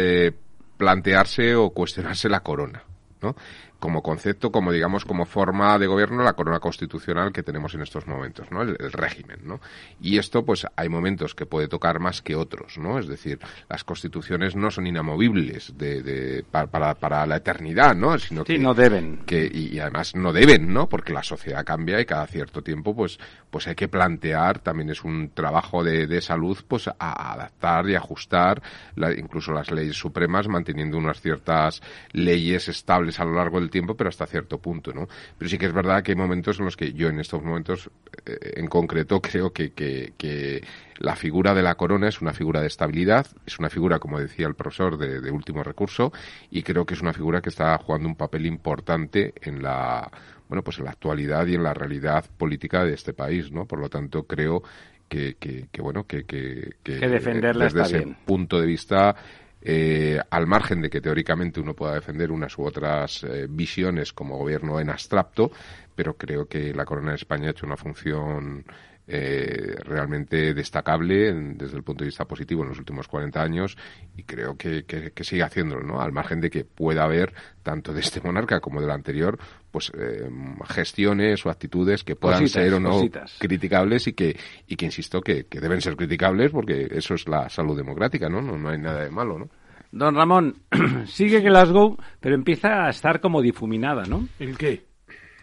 plantearse 0.77 1.55
o 1.57 1.71
cuestionarse 1.71 2.29
la 2.29 2.41
corona, 2.41 2.85
¿no? 3.21 3.35
Como 3.81 4.03
concepto, 4.03 4.53
como 4.53 4.71
digamos, 4.73 5.05
como 5.05 5.25
forma 5.25 5.79
de 5.79 5.87
gobierno, 5.89 6.23
la 6.23 6.35
corona 6.35 6.61
constitucional 6.61 7.33
que 7.33 7.43
tenemos 7.43 7.75
en 7.75 7.81
estos 7.83 8.07
momentos, 8.07 8.51
¿no? 8.51 8.63
El, 8.63 8.77
el 8.79 8.93
régimen, 8.93 9.39
¿no? 9.43 9.59
Y 10.01 10.19
esto, 10.19 10.45
pues, 10.45 10.67
hay 10.77 10.89
momentos 10.89 11.35
que 11.35 11.47
puede 11.47 11.67
tocar 11.67 11.99
más 11.99 12.21
que 12.23 12.37
otros, 12.37 12.79
¿no? 12.79 12.99
Es 12.99 13.09
decir, 13.09 13.39
las 13.69 13.83
constituciones 13.83 14.55
no 14.55 14.71
son 14.71 14.87
inamovibles 14.87 15.77
de, 15.79 16.03
de- 16.03 16.43
pa- 16.45 16.67
para, 16.67 16.95
para 16.95 17.27
la 17.27 17.37
eternidad, 17.37 17.97
¿no? 17.97 18.19
Sino 18.19 18.43
Sí, 18.45 18.53
que, 18.55 18.59
no 18.59 18.75
deben. 18.75 19.21
que 19.27 19.51
y, 19.53 19.75
y 19.75 19.81
además 19.81 20.15
no 20.15 20.33
deben, 20.33 20.73
¿no? 20.73 20.89
Porque 20.89 21.13
la 21.15 21.23
sociedad 21.23 21.65
cambia 21.65 21.99
y 22.01 22.05
cada 22.05 22.27
cierto 22.27 22.63
tiempo, 22.63 22.95
pues, 22.95 23.19
pues 23.51 23.67
hay 23.67 23.75
que 23.75 23.89
plantear, 23.89 24.59
también 24.59 24.91
es 24.91 25.03
un 25.05 25.31
trabajo 25.33 25.83
de, 25.83 26.07
de 26.07 26.21
salud, 26.21 26.59
pues 26.69 26.87
a, 26.89 26.95
a 26.99 27.33
adaptar 27.33 27.89
y 27.89 27.95
ajustar 27.95 28.63
la- 28.95 29.13
incluso 29.15 29.53
las 29.53 29.71
leyes 29.71 29.97
supremas, 29.97 30.49
manteniendo 30.49 30.99
unas 30.99 31.21
ciertas 31.23 31.81
leyes 32.13 32.69
estables 32.69 33.19
a 33.21 33.25
lo 33.25 33.35
largo 33.37 33.59
del 33.59 33.70
tiempo, 33.71 33.95
pero 33.97 34.09
hasta 34.09 34.27
cierto 34.27 34.59
punto, 34.59 34.93
¿no? 34.93 35.07
Pero 35.39 35.49
sí 35.49 35.57
que 35.57 35.67
es 35.67 35.73
verdad 35.73 36.03
que 36.03 36.13
hay 36.13 36.17
momentos 36.17 36.59
en 36.59 36.67
los 36.67 36.77
que 36.77 36.93
yo 36.93 37.09
en 37.09 37.21
estos 37.21 37.43
momentos, 37.43 37.91
eh, 38.27 38.55
en 38.57 38.67
concreto, 38.67 39.21
creo 39.21 39.53
que, 39.53 39.73
que, 39.73 40.13
que 40.19 40.63
la 40.99 41.17
figura 41.17 41.55
de 41.55 41.63
la 41.63 41.77
corona 41.77 42.09
es 42.09 42.21
una 42.21 42.33
figura 42.33 42.61
de 42.61 42.67
estabilidad, 42.67 43.27
es 43.47 43.59
una 43.59 43.71
figura, 43.71 43.99
como 43.99 44.19
decía 44.21 44.47
el 44.47 44.55
profesor, 44.55 44.99
de, 44.99 45.21
de 45.21 45.31
último 45.31 45.63
recurso, 45.63 46.13
y 46.51 46.63
creo 46.63 46.85
que 46.85 46.95
es 46.95 47.01
una 47.01 47.13
figura 47.13 47.41
que 47.41 47.49
está 47.49 47.79
jugando 47.79 48.09
un 48.09 48.17
papel 48.17 48.47
importante 48.47 49.33
en 49.41 49.63
la, 49.63 50.11
bueno, 50.49 50.63
pues 50.63 50.79
en 50.79 50.85
la 50.85 50.91
actualidad 50.91 51.47
y 51.47 51.55
en 51.55 51.63
la 51.63 51.73
realidad 51.73 52.25
política 52.37 52.85
de 52.85 52.95
este 52.95 53.13
país, 53.13 53.51
¿no? 53.53 53.65
Por 53.67 53.79
lo 53.79 53.89
tanto, 53.89 54.25
creo 54.25 54.63
que, 55.09 55.35
que, 55.41 55.67
que 55.73 55.83
bueno, 55.83 56.05
que, 56.05 56.25
que, 56.25 56.71
Que 56.85 57.09
defenderla 57.09 57.65
desde 57.65 57.81
está 57.81 57.97
ese 57.97 58.05
bien. 58.05 58.17
punto 58.25 58.61
de 58.61 58.67
vista, 58.67 59.17
eh, 59.63 60.19
al 60.31 60.47
margen 60.47 60.81
de 60.81 60.91
que 60.91 61.01
teóricamente 61.01 61.61
uno 61.61 61.75
pueda 61.75 61.95
defender 61.95 62.31
unas 62.31 62.57
u 62.59 62.65
otras 62.65 63.25
eh, 63.25 63.47
visiones 63.49 64.13
como 64.13 64.39
gobierno 64.39 64.81
en 64.81 64.91
abstracto, 64.91 65.51
pero 65.95 66.17
creo 66.17 66.47
que 66.47 66.73
la 66.73 66.85
Corona 66.85 67.11
de 67.11 67.17
España 67.17 67.49
ha 67.49 67.51
hecho 67.51 67.67
una 67.67 67.77
función 67.77 68.65
eh, 69.13 69.75
realmente 69.85 70.55
destacable 70.55 71.29
en- 71.31 71.59
desde 71.59 71.77
el 71.77 71.83
punto 71.83 72.05
de 72.05 72.09
vista 72.09 72.25
positivo 72.25 72.63
en 72.63 72.69
los 72.69 72.79
últimos 72.79 73.09
40 73.09 73.43
años 73.43 73.77
y 74.17 74.23
creo 74.23 74.57
que, 74.57 74.85
que- 74.85 75.11
que 75.11 75.25
sigue 75.25 75.43
haciéndolo, 75.43 75.83
¿no? 75.83 76.01
Al 76.01 76.13
margen 76.13 76.41
de 76.41 76.49
que 76.51 76.65
pueda 76.65 77.05
haber, 77.05 77.33
tanto 77.63 77.93
de 77.93 78.01
este 78.01 78.21
monarca 78.21 78.61
como 78.61 78.81
del 78.81 78.91
anterior, 78.91 79.39
pues 79.71 79.91
eh, 79.99 80.29
gestiones 80.69 81.45
o 81.45 81.51
actitudes 81.51 82.05
que 82.05 82.17
puedan 82.17 82.43
Cositas, 82.43 82.65
ser 82.65 82.75
o 82.75 82.81
no 82.81 82.91
cositas. 82.91 83.37
criticables 83.39 84.07
y 84.07 84.13
que, 84.13 84.39
y 84.67 84.77
que 84.77 84.85
insisto, 84.87 85.21
que, 85.21 85.45
que 85.47 85.61
deben 85.61 85.81
ser 85.81 85.97
criticables 85.97 86.51
porque 86.53 86.89
eso 86.93 87.15
es 87.15 87.27
la 87.29 87.49
salud 87.49 87.77
democrática, 87.77 88.29
¿no? 88.29 88.41
No, 88.41 88.57
no 88.57 88.69
hay 88.71 88.79
nada 88.79 89.03
de 89.05 89.11
malo, 89.11 89.39
¿no? 89.39 89.49
Don 89.93 90.15
Ramón, 90.15 90.55
sigue 91.07 91.41
Glasgow, 91.41 91.97
pero 92.21 92.37
empieza 92.37 92.85
a 92.87 92.91
estar 92.91 93.21
como 93.21 93.43
difuminada, 93.43 94.05
¿no? 94.05 94.29
¿El 94.39 94.57
qué? 94.57 94.85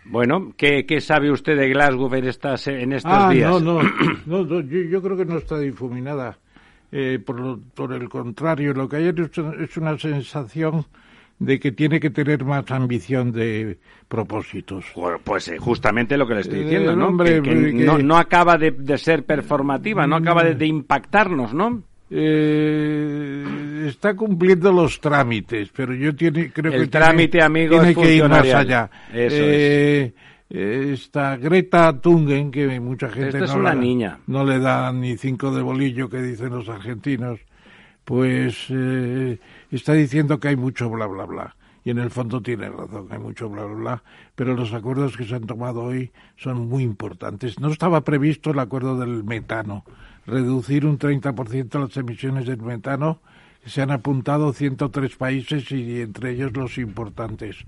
Bueno, 0.10 0.54
¿qué, 0.58 0.86
qué 0.86 1.02
sabe 1.02 1.32
usted 1.32 1.58
de 1.58 1.70
Glasgow 1.70 2.14
en, 2.16 2.26
estas, 2.26 2.68
en 2.68 2.94
estos 2.94 3.12
ah, 3.14 3.30
días? 3.30 3.50
no, 3.50 3.60
no, 3.60 3.82
no, 4.26 4.44
no, 4.46 4.62
yo, 4.62 4.80
yo 4.84 5.02
creo 5.02 5.18
que 5.18 5.26
no 5.26 5.38
está 5.38 5.60
difuminada. 5.60 6.38
Eh, 6.92 7.20
por, 7.24 7.40
lo- 7.40 7.60
por 7.76 7.92
el 7.92 8.08
contrario, 8.08 8.74
lo 8.74 8.88
que 8.88 8.98
hay 8.98 9.08
es 9.10 9.38
una, 9.38 9.64
es 9.64 9.76
una 9.76 9.98
sensación 9.98 10.86
de 11.40 11.60
que 11.60 11.72
tiene 11.72 12.00
que 12.00 12.10
tener 12.10 12.44
más 12.44 12.70
ambición 12.72 13.32
de 13.32 13.78
propósitos. 14.08 14.86
Pues 15.24 15.50
eh, 15.50 15.58
justamente 15.60 16.18
lo 16.18 16.28
que 16.28 16.36
le 16.36 16.42
estoy 16.42 16.64
diciendo, 16.64 16.96
¿no? 16.96 17.10
Hombre, 17.10 17.42
que, 17.42 17.54
no, 17.54 18.18
acaba 18.18 18.58
de, 18.58 18.98
ser 18.98 19.24
performativa, 19.24 20.08
no 20.08 20.16
acaba 20.16 20.44
de, 20.44 20.66
impactarnos, 20.66 21.54
¿no? 21.54 21.84
Eh, 22.10 23.86
está 23.88 24.16
cumpliendo 24.16 24.72
los 24.72 25.00
trámites, 25.02 25.70
pero 25.76 25.94
yo 25.94 26.16
tiene, 26.16 26.52
creo 26.52 26.72
El 26.72 26.84
que 26.84 26.88
trámite, 26.88 27.32
tiene, 27.32 27.46
amigo, 27.46 27.80
tiene 27.80 27.96
que 27.96 28.16
ir 28.16 28.30
más 28.30 28.54
allá. 28.54 28.90
Eso 29.12 29.36
es. 29.36 30.14
Eh, 30.50 30.94
esta 30.94 31.36
Greta 31.36 32.00
Tungen, 32.00 32.52
que 32.52 32.80
mucha 32.80 33.10
gente 33.10 33.40
no, 33.40 33.56
una 33.56 33.74
niña. 33.74 34.20
no 34.28 34.46
le 34.46 34.60
da 34.60 34.94
ni 34.94 35.18
cinco 35.18 35.52
de 35.52 35.62
bolillo, 35.62 36.10
que 36.10 36.22
dicen 36.22 36.52
los 36.52 36.70
argentinos, 36.70 37.40
pues 38.06 38.68
eh, 38.70 39.38
está 39.70 39.94
diciendo 39.94 40.40
que 40.40 40.48
hay 40.50 40.56
mucho 40.56 40.90
bla, 40.90 41.06
bla, 41.08 41.26
bla. 41.26 41.56
Y 41.84 41.90
en 41.90 42.00
el 42.00 42.10
fondo 42.10 42.42
tiene 42.42 42.70
razón, 42.70 43.08
hay 43.10 43.20
mucho 43.20 43.50
bla, 43.50 43.64
bla, 43.66 43.76
bla. 43.76 44.04
Pero 44.36 44.56
los 44.56 44.74
acuerdos 44.74 45.16
que 45.18 45.26
se 45.26 45.36
han 45.36 45.46
tomado 45.46 45.84
hoy 45.84 46.12
son 46.38 46.68
muy 46.68 46.84
importantes. 46.84 47.60
No 47.60 47.70
estaba 47.70 48.02
previsto 48.02 48.52
el 48.52 48.60
acuerdo 48.60 48.98
del 48.98 49.24
metano, 49.24 49.86
reducir 50.28 50.86
un 50.86 51.00
30% 51.00 51.80
las 51.80 51.98
emisiones 51.98 52.46
del 52.46 52.62
metano. 52.62 53.22
Se 53.66 53.82
han 53.82 53.92
apuntado 53.92 54.54
103 54.54 55.16
países 55.16 55.72
y 55.72 56.02
entre 56.02 56.32
ellos 56.32 56.56
los 56.56 56.78
importantes. 56.78 57.66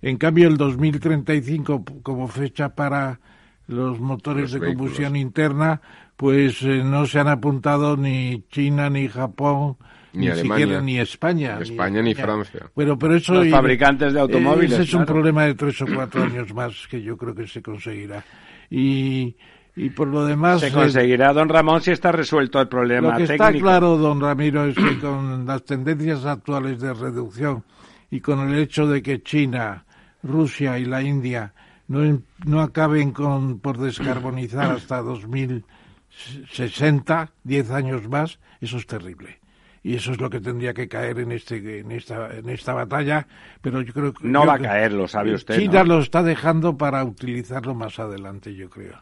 En 0.00 0.16
cambio, 0.16 0.48
el 0.48 0.56
2035 0.56 1.84
como 2.02 2.28
fecha 2.28 2.70
para 2.70 3.18
los 3.66 4.00
motores 4.00 4.52
de 4.52 4.60
combustión 4.60 5.16
interna, 5.16 5.80
pues 6.16 6.62
eh, 6.62 6.82
no 6.84 7.06
se 7.06 7.18
han 7.18 7.28
apuntado 7.28 7.96
ni 7.96 8.44
China, 8.50 8.88
ni 8.90 9.08
Japón, 9.08 9.76
ni, 10.12 10.30
siquiera 10.32 10.80
ni 10.80 10.98
España. 10.98 11.56
Ni 11.56 11.70
España 11.70 12.02
ni, 12.02 12.14
Francia. 12.14 12.70
Pero, 12.74 12.98
pero 12.98 13.16
eso, 13.16 13.34
los 13.34 13.48
fabricantes 13.48 14.12
de 14.12 14.20
automóviles. 14.20 14.72
Ese 14.72 14.82
es 14.82 14.94
un 14.94 15.06
problema 15.06 15.44
de 15.46 15.54
tres 15.54 15.80
o 15.82 15.86
cuatro 15.86 16.22
años 16.22 16.52
más 16.54 16.86
que 16.88 17.02
yo 17.02 17.16
creo 17.16 17.34
que 17.34 17.46
se 17.46 17.62
conseguirá. 17.62 18.24
Y, 18.70 19.36
y 19.74 19.88
por 19.90 20.08
lo 20.08 20.24
demás... 20.26 20.60
Se 20.60 20.70
conseguirá, 20.70 21.32
don 21.32 21.48
Ramón, 21.48 21.80
si 21.80 21.92
está 21.92 22.12
resuelto 22.12 22.60
el 22.60 22.68
problema 22.68 23.12
Lo 23.12 23.16
que 23.16 23.22
está 23.32 23.50
claro, 23.52 23.96
don 23.96 24.20
Ramiro, 24.20 24.66
es 24.66 24.76
que 24.76 24.98
con 24.98 25.46
las 25.46 25.64
tendencias 25.64 26.26
actuales 26.26 26.78
de 26.80 26.92
reducción 26.92 27.64
y 28.10 28.20
con 28.20 28.46
el 28.48 28.58
hecho 28.58 28.86
de 28.86 29.02
que 29.02 29.22
China 29.22 29.86
Rusia 30.22 30.78
y 30.78 30.84
la 30.84 31.02
India 31.02 31.54
no, 31.88 32.20
no 32.44 32.60
acaben 32.60 33.12
con, 33.12 33.60
por 33.60 33.78
descarbonizar 33.78 34.70
hasta 34.72 35.00
2060, 35.00 37.32
10 37.42 37.70
años 37.70 38.06
más, 38.08 38.38
eso 38.60 38.76
es 38.76 38.86
terrible. 38.86 39.40
Y 39.84 39.96
eso 39.96 40.12
es 40.12 40.20
lo 40.20 40.30
que 40.30 40.40
tendría 40.40 40.72
que 40.74 40.86
caer 40.86 41.18
en 41.18 41.32
este 41.32 41.80
en 41.80 41.90
esta 41.90 42.32
en 42.36 42.48
esta 42.50 42.72
batalla, 42.72 43.26
pero 43.60 43.82
yo 43.82 43.92
creo 43.92 44.14
que 44.14 44.28
no 44.28 44.46
va 44.46 44.54
a 44.54 44.58
caer, 44.60 44.92
lo 44.92 45.08
sabe 45.08 45.34
usted. 45.34 45.58
China 45.58 45.82
lo 45.82 45.98
está 45.98 46.22
dejando 46.22 46.76
para 46.76 47.02
utilizarlo 47.02 47.74
más 47.74 47.98
adelante, 47.98 48.54
yo 48.54 48.70
creo. 48.70 48.94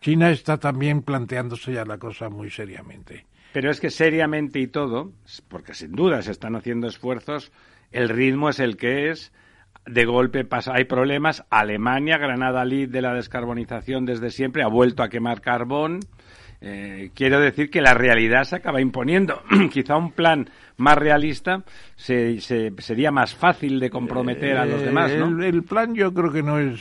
China 0.00 0.30
está 0.30 0.58
también 0.58 1.02
planteándose 1.02 1.72
ya 1.72 1.84
la 1.84 1.98
cosa 1.98 2.28
muy 2.28 2.50
seriamente. 2.50 3.26
Pero 3.52 3.70
es 3.70 3.80
que 3.80 3.90
seriamente 3.90 4.58
y 4.60 4.66
todo, 4.66 5.12
porque 5.48 5.74
sin 5.74 5.92
duda 5.92 6.22
se 6.22 6.30
están 6.30 6.56
haciendo 6.56 6.86
esfuerzos, 6.86 7.52
el 7.90 8.08
ritmo 8.08 8.50
es 8.50 8.60
el 8.60 8.76
que 8.76 9.10
es, 9.10 9.32
de 9.86 10.04
golpe 10.04 10.44
pasa, 10.44 10.72
hay 10.74 10.84
problemas. 10.84 11.44
Alemania, 11.50 12.18
Granada 12.18 12.64
Lead 12.64 12.88
de 12.88 13.02
la 13.02 13.14
descarbonización 13.14 14.04
desde 14.04 14.30
siempre, 14.30 14.62
ha 14.62 14.68
vuelto 14.68 15.02
a 15.02 15.08
quemar 15.08 15.40
carbón. 15.40 16.00
Eh, 16.60 17.10
quiero 17.14 17.40
decir 17.40 17.70
que 17.70 17.80
la 17.80 17.94
realidad 17.94 18.44
se 18.44 18.56
acaba 18.56 18.80
imponiendo. 18.80 19.42
Quizá 19.72 19.96
un 19.96 20.12
plan 20.12 20.50
más 20.76 20.96
realista 20.96 21.64
se, 21.94 22.40
sería 22.40 23.10
más 23.10 23.34
fácil 23.34 23.78
de 23.78 23.90
comprometer 23.90 24.56
a 24.56 24.66
los 24.66 24.82
demás, 24.82 25.14
¿no? 25.16 25.42
El, 25.42 25.62
plan 25.62 25.94
yo 25.94 26.12
creo 26.12 26.32
que 26.32 26.42
no 26.42 26.58
es 26.58 26.80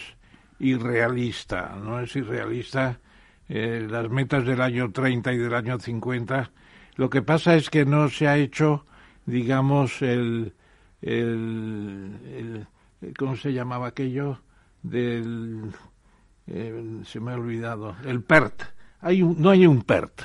irrealista, 0.60 1.76
no 1.82 2.00
es 2.00 2.16
irrealista. 2.16 3.00
Eh, 3.48 3.86
las 3.90 4.10
metas 4.10 4.46
del 4.46 4.62
año 4.62 4.92
30 4.92 5.34
y 5.34 5.38
del 5.38 5.54
año 5.54 5.80
50. 5.80 6.52
Lo 6.96 7.10
que 7.10 7.22
pasa 7.22 7.56
es 7.56 7.70
que 7.70 7.86
no 7.86 8.10
se 8.10 8.28
ha 8.28 8.38
hecho, 8.38 8.86
digamos, 9.26 10.02
el, 10.02 10.54
el 11.02 12.68
¿cómo 13.18 13.36
se 13.36 13.54
llamaba 13.54 13.88
aquello? 13.88 14.40
Del, 14.82 15.72
eh, 16.48 17.02
se 17.06 17.20
me 17.20 17.32
ha 17.32 17.36
olvidado, 17.36 17.96
el 18.06 18.22
PERT. 18.22 18.64
Hay 19.02 19.22
no 19.22 19.50
hay 19.50 19.68
un 19.68 19.82
PERT. 19.84 20.22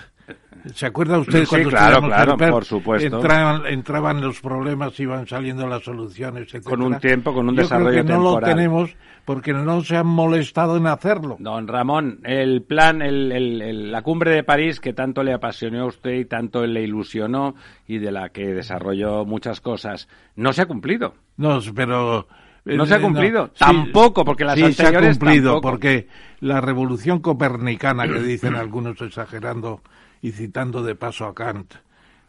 ¿Se 0.74 0.86
acuerda 0.86 1.18
usted 1.18 1.46
cuando 1.48 1.70
claro, 1.70 2.02
claro, 2.02 2.36
por 2.36 2.64
supuesto. 2.64 3.16
Entraban, 3.16 3.66
entraban, 3.66 4.20
los 4.20 4.40
problemas, 4.40 4.98
iban 5.00 5.26
saliendo 5.26 5.66
las 5.66 5.82
soluciones. 5.82 6.52
Con 6.64 6.82
un 6.82 6.98
tiempo, 6.98 7.32
con 7.32 7.48
un 7.48 7.56
desarrollo 7.56 7.90
creo 7.90 8.04
que 8.04 8.12
no 8.12 8.20
lo 8.20 8.40
tenemos 8.40 8.94
porque 9.24 9.52
no 9.52 9.82
se 9.82 9.96
han 9.96 10.06
molestado 10.06 10.76
en 10.76 10.86
hacerlo. 10.86 11.36
Don 11.38 11.68
Ramón, 11.68 12.20
el 12.24 12.62
plan, 12.62 13.00
el, 13.00 13.32
el, 13.32 13.92
la 13.92 14.02
cumbre 14.02 14.32
de 14.32 14.42
París 14.42 14.80
que 14.80 14.92
tanto 14.92 15.22
le 15.22 15.32
apasionó 15.32 15.82
a 15.82 15.86
usted 15.86 16.12
y 16.12 16.24
tanto 16.24 16.66
le 16.66 16.82
ilusionó 16.82 17.54
y 17.86 17.98
de 17.98 18.10
la 18.10 18.30
que 18.30 18.46
desarrolló 18.46 19.24
muchas 19.24 19.60
cosas, 19.60 20.08
no 20.36 20.52
se 20.52 20.62
ha 20.62 20.66
cumplido. 20.66 21.14
No, 21.36 21.60
pero 21.74 22.26
no 22.64 22.86
se 22.86 22.94
ha 22.94 23.00
cumplido. 23.00 23.50
tampoco, 23.56 24.24
porque 24.24 24.44
las 24.44 24.56
sí, 24.56 24.72
se 24.72 24.86
ha 24.86 25.00
cumplido, 25.00 25.60
porque 25.60 26.08
la 26.40 26.60
revolución 26.60 27.20
copernicana, 27.20 28.06
que 28.06 28.20
dicen 28.20 28.54
algunos 28.54 29.00
exagerando 29.00 29.80
y 30.22 30.32
citando 30.32 30.82
de 30.82 30.94
paso 30.94 31.26
a 31.26 31.34
Kant, 31.34 31.74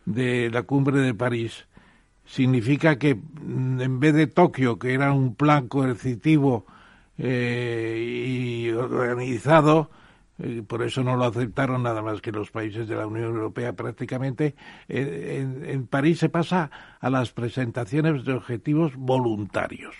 de 0.06 0.50
la 0.50 0.64
cumbre 0.64 1.00
de 1.00 1.14
París, 1.14 1.68
significa 2.26 2.98
que 2.98 3.16
mm, 3.16 3.82
en 3.82 4.00
vez 4.00 4.14
de 4.14 4.28
Tokio, 4.28 4.80
que 4.80 4.94
era 4.94 5.14
un 5.14 5.36
plan 5.36 5.68
coercitivo 5.68 6.66
eh, 7.18 8.26
y 8.28 8.70
organizado, 8.72 9.92
eh, 10.40 10.64
por 10.66 10.82
eso 10.82 11.04
no 11.04 11.18
lo 11.18 11.26
aceptaron 11.26 11.84
nada 11.84 12.02
más 12.02 12.22
que 12.22 12.32
los 12.32 12.50
países 12.50 12.88
de 12.88 12.96
la 12.96 13.06
Unión 13.06 13.36
Europea 13.36 13.74
prácticamente, 13.74 14.56
eh, 14.88 15.46
en 15.68 15.88
París 15.88 16.20
se 16.20 16.30
pasa 16.30 16.72
a 17.00 17.10
las 17.10 17.32
presentaciones 17.32 18.26
de 18.26 18.34
objetivos 18.34 18.96
voluntarios 18.96 19.96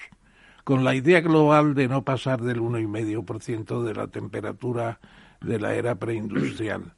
con 0.64 0.84
la 0.84 0.96
idea 0.96 1.22
global 1.22 1.74
de 1.74 1.88
no 1.88 2.04
pasar 2.04 2.42
del 2.42 2.60
1,5% 2.60 3.84
de 3.84 3.94
la 3.94 4.08
temperatura 4.08 5.00
de 5.42 5.60
la 5.60 5.74
era 5.74 5.96
preindustrial. 5.96 6.94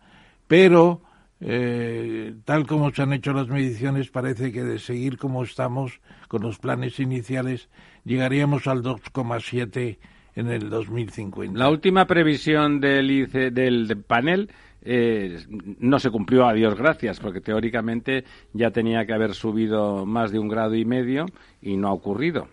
Pero, 0.54 1.02
eh, 1.42 2.36
tal 2.46 2.68
como 2.68 2.92
se 2.92 3.02
han 3.02 3.12
hecho 3.12 3.34
las 3.34 3.48
mediciones, 3.48 4.12
parece 4.12 4.52
que 4.52 4.64
de 4.64 4.78
seguir 4.78 5.18
como 5.18 5.44
estamos 5.44 6.00
con 6.28 6.44
los 6.44 6.60
planes 6.60 7.00
iniciales, 7.00 7.70
llegaríamos 8.06 8.68
al 8.68 8.84
2,7 8.84 9.98
en 10.36 10.50
el 10.50 10.70
2050. 10.70 11.58
La 11.58 11.72
última 11.72 12.06
previsión 12.06 12.80
del, 12.80 13.32
del 13.52 13.98
panel 14.06 14.52
eh, 14.84 15.44
no 15.80 15.98
se 15.98 16.12
cumplió, 16.12 16.46
a 16.46 16.54
Dios 16.54 16.76
gracias, 16.76 17.20
porque 17.20 17.42
teóricamente 17.42 18.24
ya 18.54 18.70
tenía 18.70 19.08
que 19.08 19.14
haber 19.14 19.34
subido 19.34 20.06
más 20.06 20.32
de 20.32 20.38
un 20.38 20.50
grado 20.50 20.76
y 20.76 20.86
medio 20.86 21.26
y 21.64 21.78
no 21.78 21.88
ha 21.88 21.94
ocurrido. 21.94 22.48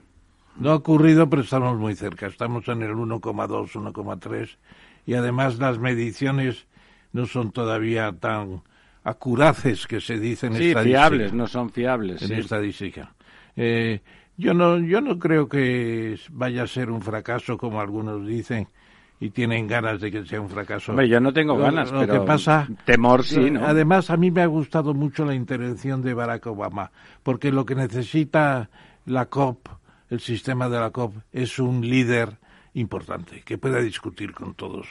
No 0.57 0.71
ha 0.71 0.77
ocurrido, 0.77 1.29
pero 1.29 1.43
estamos 1.43 1.79
muy 1.79 1.95
cerca. 1.97 2.29
Estamos 2.29 2.67
en 2.69 2.81
el 2.81 2.93
1,2, 2.93 3.73
1,3 3.73 4.57
y 5.05 5.13
además 5.13 5.59
las 5.59 5.79
mediciones 5.79 6.67
no 7.13 7.27
son 7.27 7.53
todavía 7.53 8.13
tan 8.13 8.63
acuraces 9.05 9.87
que 9.87 10.01
se 10.01 10.19
dicen 10.19 10.55
sí, 10.55 10.75
fiables, 10.75 11.33
no 11.33 11.47
son 11.47 11.71
fiables. 11.71 12.23
En 12.23 12.29
sí. 12.29 12.35
estadística. 12.35 13.15
Eh, 13.57 14.01
yo 14.37 14.55
no, 14.55 14.79
yo 14.79 15.01
no 15.01 15.19
creo 15.19 15.49
que 15.49 16.19
vaya 16.31 16.63
a 16.63 16.67
ser 16.67 16.91
un 16.91 17.03
fracaso 17.03 17.59
como 17.59 17.81
algunos 17.81 18.27
dicen 18.27 18.69
y 19.19 19.31
tienen 19.31 19.67
ganas 19.67 20.01
de 20.01 20.11
que 20.11 20.25
sea 20.25 20.41
un 20.41 20.49
fracaso. 20.49 20.93
Hombre, 20.93 21.09
yo 21.09 21.21
no 21.21 21.33
tengo 21.33 21.57
ganas, 21.59 21.93
lo, 21.93 22.01
pero 22.01 22.13
que 22.15 22.21
pasa, 22.27 22.67
temor 22.87 23.23
sí, 23.23 23.51
¿no? 23.51 23.67
Además, 23.67 24.09
a 24.09 24.17
mí 24.17 24.31
me 24.31 24.41
ha 24.41 24.47
gustado 24.47 24.95
mucho 24.95 25.27
la 25.27 25.35
intervención 25.35 26.01
de 26.01 26.15
Barack 26.15 26.47
Obama, 26.47 26.91
porque 27.23 27.53
lo 27.53 27.67
que 27.67 27.75
necesita 27.75 28.71
la 29.05 29.27
COP 29.27 29.69
el 30.11 30.21
sistema 30.21 30.69
de 30.69 30.79
la 30.79 30.91
COP 30.91 31.15
es 31.33 31.59
un 31.59 31.89
líder 31.89 32.39
importante 32.75 33.43
que 33.43 33.59
pueda 33.59 33.81
discutir 33.81 34.33
con 34.33 34.55
todos, 34.55 34.87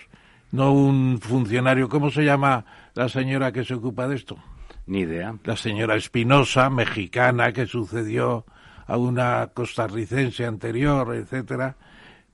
no 0.52 0.74
un 0.74 1.20
funcionario. 1.20 1.90
¿Cómo 1.90 2.10
se 2.10 2.24
llama 2.24 2.66
la 2.96 3.10
señora 3.10 3.52
que 3.52 3.64
se 3.64 3.76
ocupa 3.76 4.08
de 4.08 4.16
esto? 4.16 4.38
Ni 4.86 5.02
idea. 5.02 5.36
La 5.44 5.56
señora 5.56 5.96
Espinosa, 5.96 6.70
mexicana, 6.70 7.52
que 7.52 7.68
sucedió 7.68 8.46
a 8.88 8.98
una 8.98 9.52
costarricense 9.54 10.46
anterior, 10.46 11.14
etcétera, 11.14 11.76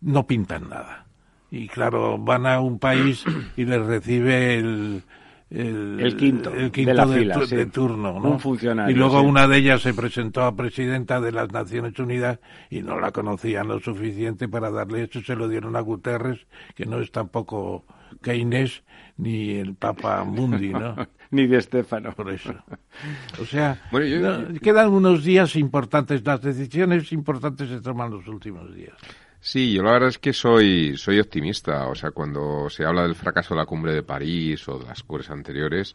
no 0.02 0.26
pintan 0.26 0.70
nada. 0.70 1.06
Y 1.52 1.68
claro, 1.68 2.18
van 2.18 2.46
a 2.46 2.62
un 2.62 2.80
país 2.80 3.24
y 3.58 3.66
les 3.66 3.86
recibe 3.86 4.56
el, 4.56 5.04
el, 5.50 6.18
quinto, 6.18 6.50
de, 6.50 6.94
la 6.94 7.08
fila, 7.08 7.38
de, 7.38 7.66
turno, 7.68 8.20
¿no? 8.20 8.32
Un 8.32 8.40
funcionario. 8.40 8.96
Y 8.96 8.98
luego 8.98 9.22
una 9.22 9.48
de 9.48 9.58
ellas 9.58 9.82
se 9.82 9.94
presentó 9.94 10.44
a 10.44 10.56
presidenta 10.56 11.22
de 11.22 11.32
las 11.32 11.52
Naciones 11.52 11.98
Unidas 12.00 12.40
y 12.70 12.82
no 12.82 13.00
la 13.00 13.12
conocían 13.12 13.68
lo 13.68 13.80
suficiente 13.80 14.48
para 14.48 14.72
darle 14.72 15.04
eso, 15.04 15.22
se 15.22 15.36
lo 15.36 15.48
dieron 15.48 15.76
a 15.76 15.82
Guterres, 15.82 16.40
que 16.74 16.86
no 16.86 17.00
es 17.00 17.12
tampoco 17.12 17.86
Keynes 18.22 18.84
ni 19.18 19.52
el 19.52 19.76
Papa 19.76 20.24
Mundi, 20.24 20.70
¿no? 20.70 20.96
ni 21.32 21.48
de 21.48 21.58
Estefano. 21.58 22.12
Por 22.14 22.32
eso. 22.32 22.54
O 23.42 23.46
sea, 23.46 23.82
quedan 24.62 24.90
unos 24.90 25.24
días 25.24 25.56
importantes, 25.56 26.26
las 26.26 26.42
decisiones 26.42 27.12
importantes 27.12 27.70
se 27.70 27.82
toman 27.82 28.12
los 28.12 28.28
últimos 28.28 28.74
días. 28.74 28.96
Sí, 29.40 29.74
yo 29.74 29.84
la 29.84 29.92
verdad 29.92 30.10
es 30.10 30.18
que 30.18 30.34
soy, 30.34 30.98
soy 30.98 31.20
optimista. 31.20 31.88
O 31.88 31.94
sea, 31.94 32.12
cuando 32.12 32.68
se 32.70 32.84
habla 32.84 33.04
del 33.04 33.14
fracaso 33.14 33.54
de 33.54 33.60
la 33.60 33.68
cumbre 33.68 33.94
de 33.94 34.02
París 34.02 34.68
o 34.68 34.80
de 34.80 34.86
las 34.86 35.04
cumbres 35.04 35.30
anteriores, 35.30 35.94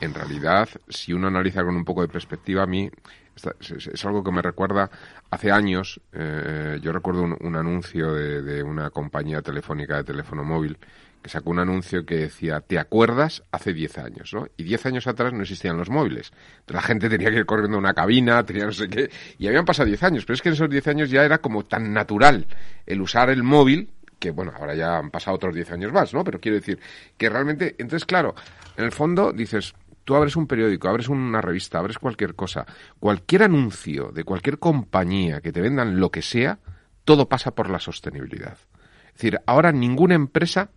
en 0.00 0.14
realidad, 0.14 0.68
si 0.88 1.12
uno 1.12 1.26
analiza 1.26 1.64
con 1.64 1.74
un 1.74 1.84
poco 1.84 2.02
de 2.02 2.08
perspectiva, 2.08 2.62
a 2.62 2.66
mí 2.66 2.88
es, 3.60 4.04
algo 4.04 4.22
que 4.22 4.30
me 4.30 4.40
recuerda 4.40 4.88
hace 5.30 5.50
años. 5.50 6.00
Eh, 6.12 6.78
yo 6.80 6.92
recuerdo 6.92 7.22
un, 7.24 7.56
anuncio 7.56 8.12
de, 8.12 8.40
de, 8.40 8.62
una 8.62 8.90
compañía 8.90 9.42
telefónica 9.42 9.96
de 9.96 10.04
teléfono 10.04 10.44
móvil 10.44 10.78
que 11.22 11.30
sacó 11.30 11.50
un 11.50 11.60
anuncio 11.60 12.04
que 12.04 12.16
decía, 12.16 12.60
¿te 12.60 12.78
acuerdas? 12.78 13.42
Hace 13.52 13.72
10 13.72 13.98
años, 13.98 14.34
¿no? 14.34 14.46
Y 14.56 14.64
10 14.64 14.86
años 14.86 15.06
atrás 15.06 15.32
no 15.32 15.42
existían 15.42 15.76
los 15.76 15.88
móviles. 15.88 16.32
La 16.66 16.82
gente 16.82 17.08
tenía 17.08 17.30
que 17.30 17.36
ir 17.36 17.46
corriendo 17.46 17.76
a 17.76 17.80
una 17.80 17.94
cabina, 17.94 18.44
tenía 18.44 18.66
no 18.66 18.72
sé 18.72 18.88
qué, 18.88 19.08
y 19.38 19.46
habían 19.46 19.64
pasado 19.64 19.86
10 19.86 20.02
años, 20.02 20.24
pero 20.24 20.34
es 20.34 20.42
que 20.42 20.48
en 20.48 20.54
esos 20.54 20.68
10 20.68 20.88
años 20.88 21.10
ya 21.10 21.24
era 21.24 21.38
como 21.38 21.64
tan 21.64 21.92
natural 21.92 22.46
el 22.86 23.00
usar 23.00 23.30
el 23.30 23.42
móvil 23.42 23.90
que 24.18 24.30
bueno, 24.30 24.52
ahora 24.56 24.76
ya 24.76 24.98
han 24.98 25.10
pasado 25.10 25.34
otros 25.34 25.52
10 25.52 25.72
años 25.72 25.92
más, 25.92 26.14
¿no? 26.14 26.22
Pero 26.22 26.40
quiero 26.40 26.54
decir 26.54 26.78
que 27.16 27.28
realmente, 27.28 27.74
entonces 27.78 28.06
claro, 28.06 28.36
en 28.76 28.84
el 28.84 28.92
fondo 28.92 29.32
dices, 29.32 29.74
tú 30.04 30.14
abres 30.14 30.36
un 30.36 30.46
periódico, 30.46 30.88
abres 30.88 31.08
una 31.08 31.40
revista, 31.40 31.80
abres 31.80 31.98
cualquier 31.98 32.36
cosa, 32.36 32.64
cualquier 33.00 33.42
anuncio 33.42 34.12
de 34.12 34.22
cualquier 34.22 34.60
compañía 34.60 35.40
que 35.40 35.50
te 35.50 35.60
vendan 35.60 35.98
lo 35.98 36.10
que 36.10 36.22
sea, 36.22 36.60
todo 37.04 37.28
pasa 37.28 37.52
por 37.52 37.68
la 37.68 37.80
sostenibilidad. 37.80 38.56
Es 39.06 39.14
decir, 39.14 39.40
ahora 39.44 39.72
ninguna 39.72 40.14
empresa 40.14 40.70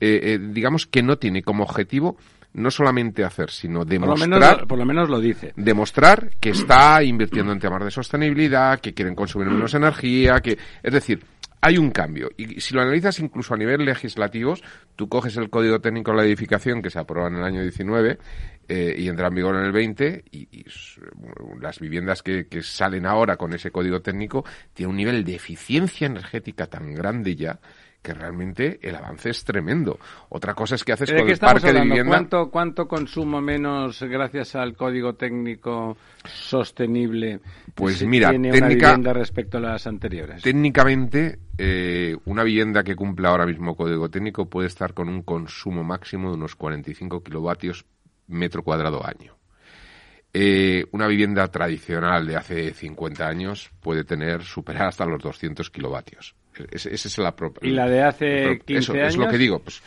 eh, 0.00 0.20
eh, 0.22 0.38
digamos 0.40 0.86
que 0.86 1.02
no 1.02 1.16
tiene 1.18 1.42
como 1.42 1.64
objetivo 1.64 2.16
no 2.56 2.70
solamente 2.70 3.22
hacer, 3.22 3.50
sino 3.50 3.84
demostrar. 3.84 4.66
Por 4.66 4.78
lo, 4.78 4.86
menos, 4.86 5.10
lo 5.10 5.20
dice. 5.20 5.52
Demostrar 5.56 6.30
que 6.40 6.50
está 6.50 7.02
invirtiendo 7.02 7.52
en 7.52 7.58
temas 7.58 7.84
de 7.84 7.90
sostenibilidad, 7.90 8.80
que 8.80 8.94
quieren 8.94 9.14
consumir 9.14 9.48
menos 9.48 9.74
energía, 9.74 10.40
que. 10.40 10.56
Es 10.82 10.92
decir, 10.92 11.22
hay 11.60 11.76
un 11.76 11.90
cambio. 11.90 12.30
Y 12.36 12.60
si 12.60 12.74
lo 12.74 12.80
analizas 12.80 13.18
incluso 13.20 13.52
a 13.52 13.58
nivel 13.58 13.84
legislativo, 13.84 14.54
tú 14.94 15.08
coges 15.08 15.36
el 15.36 15.50
Código 15.50 15.80
Técnico 15.80 16.12
de 16.12 16.16
la 16.16 16.24
Edificación, 16.24 16.80
que 16.80 16.90
se 16.90 16.98
aprueba 16.98 17.28
en 17.28 17.36
el 17.36 17.44
año 17.44 17.60
19 17.60 18.18
eh, 18.68 18.94
y 18.98 19.08
entra 19.08 19.28
en 19.28 19.34
vigor 19.34 19.56
en 19.56 19.64
el 19.64 19.72
20, 19.72 20.24
y, 20.32 20.64
las 21.60 21.78
viviendas 21.78 22.22
que, 22.22 22.46
que, 22.46 22.62
salen 22.62 23.04
ahora 23.04 23.36
con 23.36 23.52
ese 23.52 23.70
Código 23.70 24.00
Técnico 24.00 24.44
tienen 24.72 24.90
un 24.90 24.96
nivel 24.96 25.24
de 25.24 25.34
eficiencia 25.34 26.06
energética 26.06 26.66
tan 26.66 26.94
grande 26.94 27.36
ya 27.36 27.58
que 28.06 28.14
realmente 28.14 28.78
el 28.82 28.94
avance 28.94 29.30
es 29.30 29.42
tremendo. 29.42 29.98
Otra 30.28 30.54
cosa 30.54 30.76
es 30.76 30.84
que 30.84 30.92
haces 30.92 31.10
con 31.10 31.28
el 31.28 31.38
parque 31.38 31.72
de 31.72 31.80
vivienda. 31.80 32.08
¿Cuánto, 32.08 32.50
¿Cuánto 32.52 32.86
consumo 32.86 33.40
menos 33.40 34.00
gracias 34.00 34.54
al 34.54 34.76
código 34.76 35.14
técnico 35.14 35.96
sostenible 36.24 37.40
pues 37.74 38.06
mira, 38.06 38.30
tiene 38.30 38.56
una 38.56 38.68
vivienda 38.68 39.12
respecto 39.12 39.58
a 39.58 39.60
las 39.60 39.88
anteriores? 39.88 40.40
Técnicamente, 40.40 41.40
eh, 41.58 42.16
una 42.26 42.44
vivienda 42.44 42.84
que 42.84 42.94
cumple 42.94 43.26
ahora 43.26 43.44
mismo 43.44 43.74
código 43.74 44.08
técnico 44.08 44.48
puede 44.48 44.68
estar 44.68 44.94
con 44.94 45.08
un 45.08 45.22
consumo 45.22 45.82
máximo 45.82 46.30
de 46.30 46.36
unos 46.36 46.54
45 46.54 47.24
kilovatios 47.24 47.86
metro 48.28 48.62
cuadrado 48.62 49.04
año. 49.04 49.36
Eh, 50.32 50.84
una 50.92 51.08
vivienda 51.08 51.48
tradicional 51.48 52.24
de 52.24 52.36
hace 52.36 52.72
50 52.72 53.26
años 53.26 53.72
puede 53.80 54.04
tener, 54.04 54.44
superar 54.44 54.88
hasta 54.88 55.06
los 55.06 55.20
200 55.20 55.70
kilovatios. 55.70 56.36
Esa 56.70 56.90
es 56.90 57.18
la 57.18 57.34
¿Y 57.62 57.70
la 57.70 57.88
de 57.88 58.02
hace 58.02 58.60
15 58.64 58.78
eso, 58.78 58.92
años? 58.92 59.08
Es 59.08 59.16
lo 59.16 59.28
que 59.28 59.38
digo, 59.38 59.60
pues, 59.60 59.82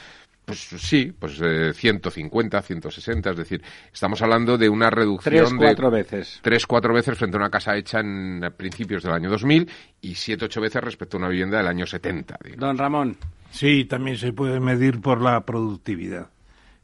pues 0.45 0.60
sí, 0.60 1.13
pues 1.17 1.39
eh, 1.41 1.73
150, 1.73 2.62
160, 2.62 3.29
es 3.29 3.38
decir, 3.38 3.62
estamos 3.93 4.21
hablando 4.21 4.58
de 4.58 4.67
una 4.67 4.89
reducción 4.89 5.36
tres, 5.36 5.53
cuatro 5.55 5.91
veces. 5.91 6.39
Tres, 6.41 6.65
cuatro 6.65 6.93
veces 6.93 7.17
frente 7.17 7.38
a 7.38 7.39
una 7.39 7.51
casa 7.51 7.75
hecha 7.75 7.99
en 7.99 8.41
principios 8.58 9.03
del 9.03 9.13
año 9.13 9.29
2000 9.29 9.69
y 10.01 10.15
siete, 10.15 10.45
ocho 10.45 10.60
veces 10.60 10.84
respecto 10.84 11.17
a 11.17 11.19
una 11.19 11.29
vivienda 11.29 11.60
del 11.60 11.67
año 11.67 11.86
70. 11.86 12.39
Don 12.58 12.77
Ramón. 12.77 13.15
Sí, 13.51 13.86
también 13.86 14.17
se 14.17 14.34
puede 14.34 14.60
medir 14.60 15.01
por 15.01 15.21
la 15.21 15.45
productividad. 15.45 16.29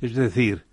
Es 0.02 0.14
decir, 0.14 0.66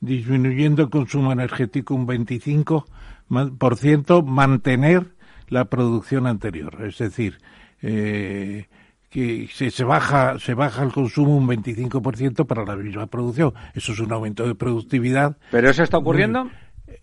disminuyendo 0.00 0.82
el 0.82 0.90
consumo 0.90 1.32
energético 1.32 1.94
un 1.94 2.06
25%, 2.06 4.24
mantener 4.24 5.14
la 5.48 5.64
producción 5.66 6.26
anterior. 6.26 6.84
Es 6.84 6.98
decir, 6.98 7.38
eh, 7.86 8.66
que 9.10 9.48
se, 9.52 9.70
se, 9.70 9.84
baja 9.84 10.38
se 10.38 10.54
baja 10.54 10.82
el 10.82 10.90
consumo 10.90 11.36
un 11.36 11.46
25% 11.46 12.46
para 12.46 12.64
la 12.64 12.74
misma 12.76 13.06
producción. 13.06 13.52
Eso 13.74 13.92
es 13.92 14.00
un 14.00 14.10
aumento 14.10 14.46
de 14.46 14.54
productividad. 14.54 15.36
¿Pero 15.50 15.68
eso 15.68 15.82
está 15.82 15.98
ocurriendo? 15.98 16.50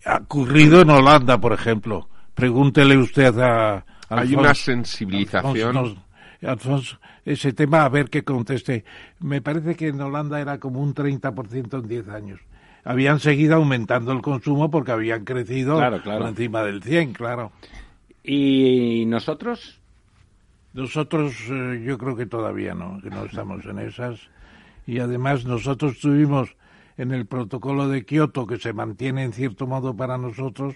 Ha 0.04 0.16
ocurrido 0.16 0.82
en 0.82 0.90
Holanda, 0.90 1.40
por 1.40 1.52
ejemplo. 1.52 2.08
Pregúntele 2.34 2.96
usted 2.96 3.38
a... 3.38 3.86
Hay 4.08 4.34
una 4.34 4.54
sensibilización. 4.54 5.96
Alfonso, 6.42 6.98
ese 7.24 7.52
tema, 7.52 7.84
a 7.84 7.88
ver 7.88 8.10
qué 8.10 8.24
conteste. 8.24 8.84
Me 9.20 9.40
parece 9.40 9.76
que 9.76 9.88
en 9.88 10.00
Holanda 10.00 10.40
era 10.40 10.58
como 10.58 10.80
un 10.80 10.94
30% 10.94 11.80
en 11.80 11.88
10 11.88 12.08
años. 12.08 12.40
Habían 12.84 13.20
seguido 13.20 13.54
aumentando 13.54 14.10
el 14.12 14.20
consumo 14.20 14.68
porque 14.68 14.90
habían 14.90 15.24
crecido 15.24 15.80
por 16.04 16.26
encima 16.26 16.64
del 16.64 16.82
100, 16.82 17.12
claro. 17.12 17.52
¿Y 18.24 19.04
nosotros? 19.06 19.81
Nosotros 20.74 21.34
eh, 21.50 21.82
yo 21.84 21.98
creo 21.98 22.16
que 22.16 22.26
todavía 22.26 22.74
no, 22.74 23.00
que 23.02 23.10
no 23.10 23.24
estamos 23.24 23.64
en 23.66 23.78
esas. 23.78 24.20
Y 24.86 24.98
además 24.98 25.44
nosotros 25.44 25.98
tuvimos 25.98 26.56
en 26.96 27.12
el 27.12 27.26
protocolo 27.26 27.88
de 27.88 28.04
Kioto, 28.04 28.46
que 28.46 28.58
se 28.58 28.72
mantiene 28.72 29.24
en 29.24 29.32
cierto 29.32 29.66
modo 29.66 29.94
para 29.94 30.18
nosotros, 30.18 30.74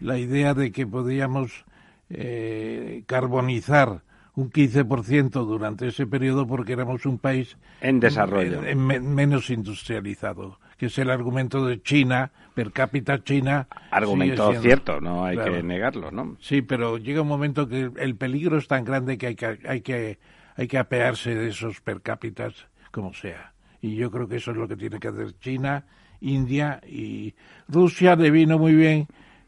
la 0.00 0.18
idea 0.18 0.54
de 0.54 0.72
que 0.72 0.86
podíamos 0.86 1.64
eh, 2.08 3.04
carbonizar 3.06 4.02
un 4.34 4.50
15% 4.50 5.30
durante 5.44 5.88
ese 5.88 6.06
periodo 6.06 6.46
porque 6.46 6.72
éramos 6.72 7.04
un 7.04 7.18
país 7.18 7.56
en 7.80 8.00
desarrollo, 8.00 8.62
menos 8.74 9.50
industrializado 9.50 10.58
que 10.80 10.86
es 10.86 10.96
el 10.96 11.10
argumento 11.10 11.66
de 11.66 11.82
China, 11.82 12.32
per 12.54 12.72
cápita 12.72 13.22
China. 13.22 13.68
Argumento 13.90 14.50
cierto, 14.62 14.98
no 14.98 15.26
hay 15.26 15.36
que 15.36 15.62
negarlo, 15.62 16.10
¿no? 16.10 16.38
Sí, 16.40 16.62
pero 16.62 16.96
llega 16.96 17.20
un 17.20 17.28
momento 17.28 17.68
que 17.68 17.90
el 17.98 18.16
peligro 18.16 18.56
es 18.56 18.66
tan 18.66 18.82
grande 18.86 19.18
que 19.18 19.26
hay 19.26 19.34
que, 19.34 19.58
hay 19.68 19.82
que, 19.82 20.18
hay 20.56 20.68
que 20.68 20.78
apearse 20.78 21.34
de 21.34 21.48
esos 21.48 21.82
per 21.82 22.00
cápitas 22.00 22.54
como 22.92 23.12
sea. 23.12 23.52
Y 23.82 23.94
yo 23.94 24.10
creo 24.10 24.26
que 24.26 24.36
eso 24.36 24.52
es 24.52 24.56
lo 24.56 24.66
que 24.66 24.76
tiene 24.76 24.98
que 24.98 25.08
hacer 25.08 25.38
China, 25.38 25.84
India 26.22 26.80
y 26.88 27.34
Rusia 27.68 28.16
le 28.16 28.30
vino 28.30 28.58
muy 28.58 28.74
bien 28.74 29.06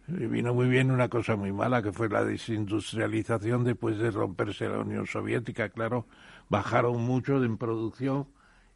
le 0.08 0.26
vino 0.26 0.52
muy 0.52 0.68
bien 0.68 0.90
una 0.90 1.08
cosa 1.08 1.36
muy 1.36 1.52
mala 1.52 1.82
que 1.82 1.92
fue 1.92 2.10
la 2.10 2.24
desindustrialización 2.24 3.64
después 3.64 3.96
de 3.96 4.10
romperse 4.10 4.68
la 4.68 4.80
Unión 4.80 5.06
Soviética, 5.06 5.70
claro, 5.70 6.06
bajaron 6.50 7.00
mucho 7.00 7.42
en 7.42 7.56
producción 7.56 8.26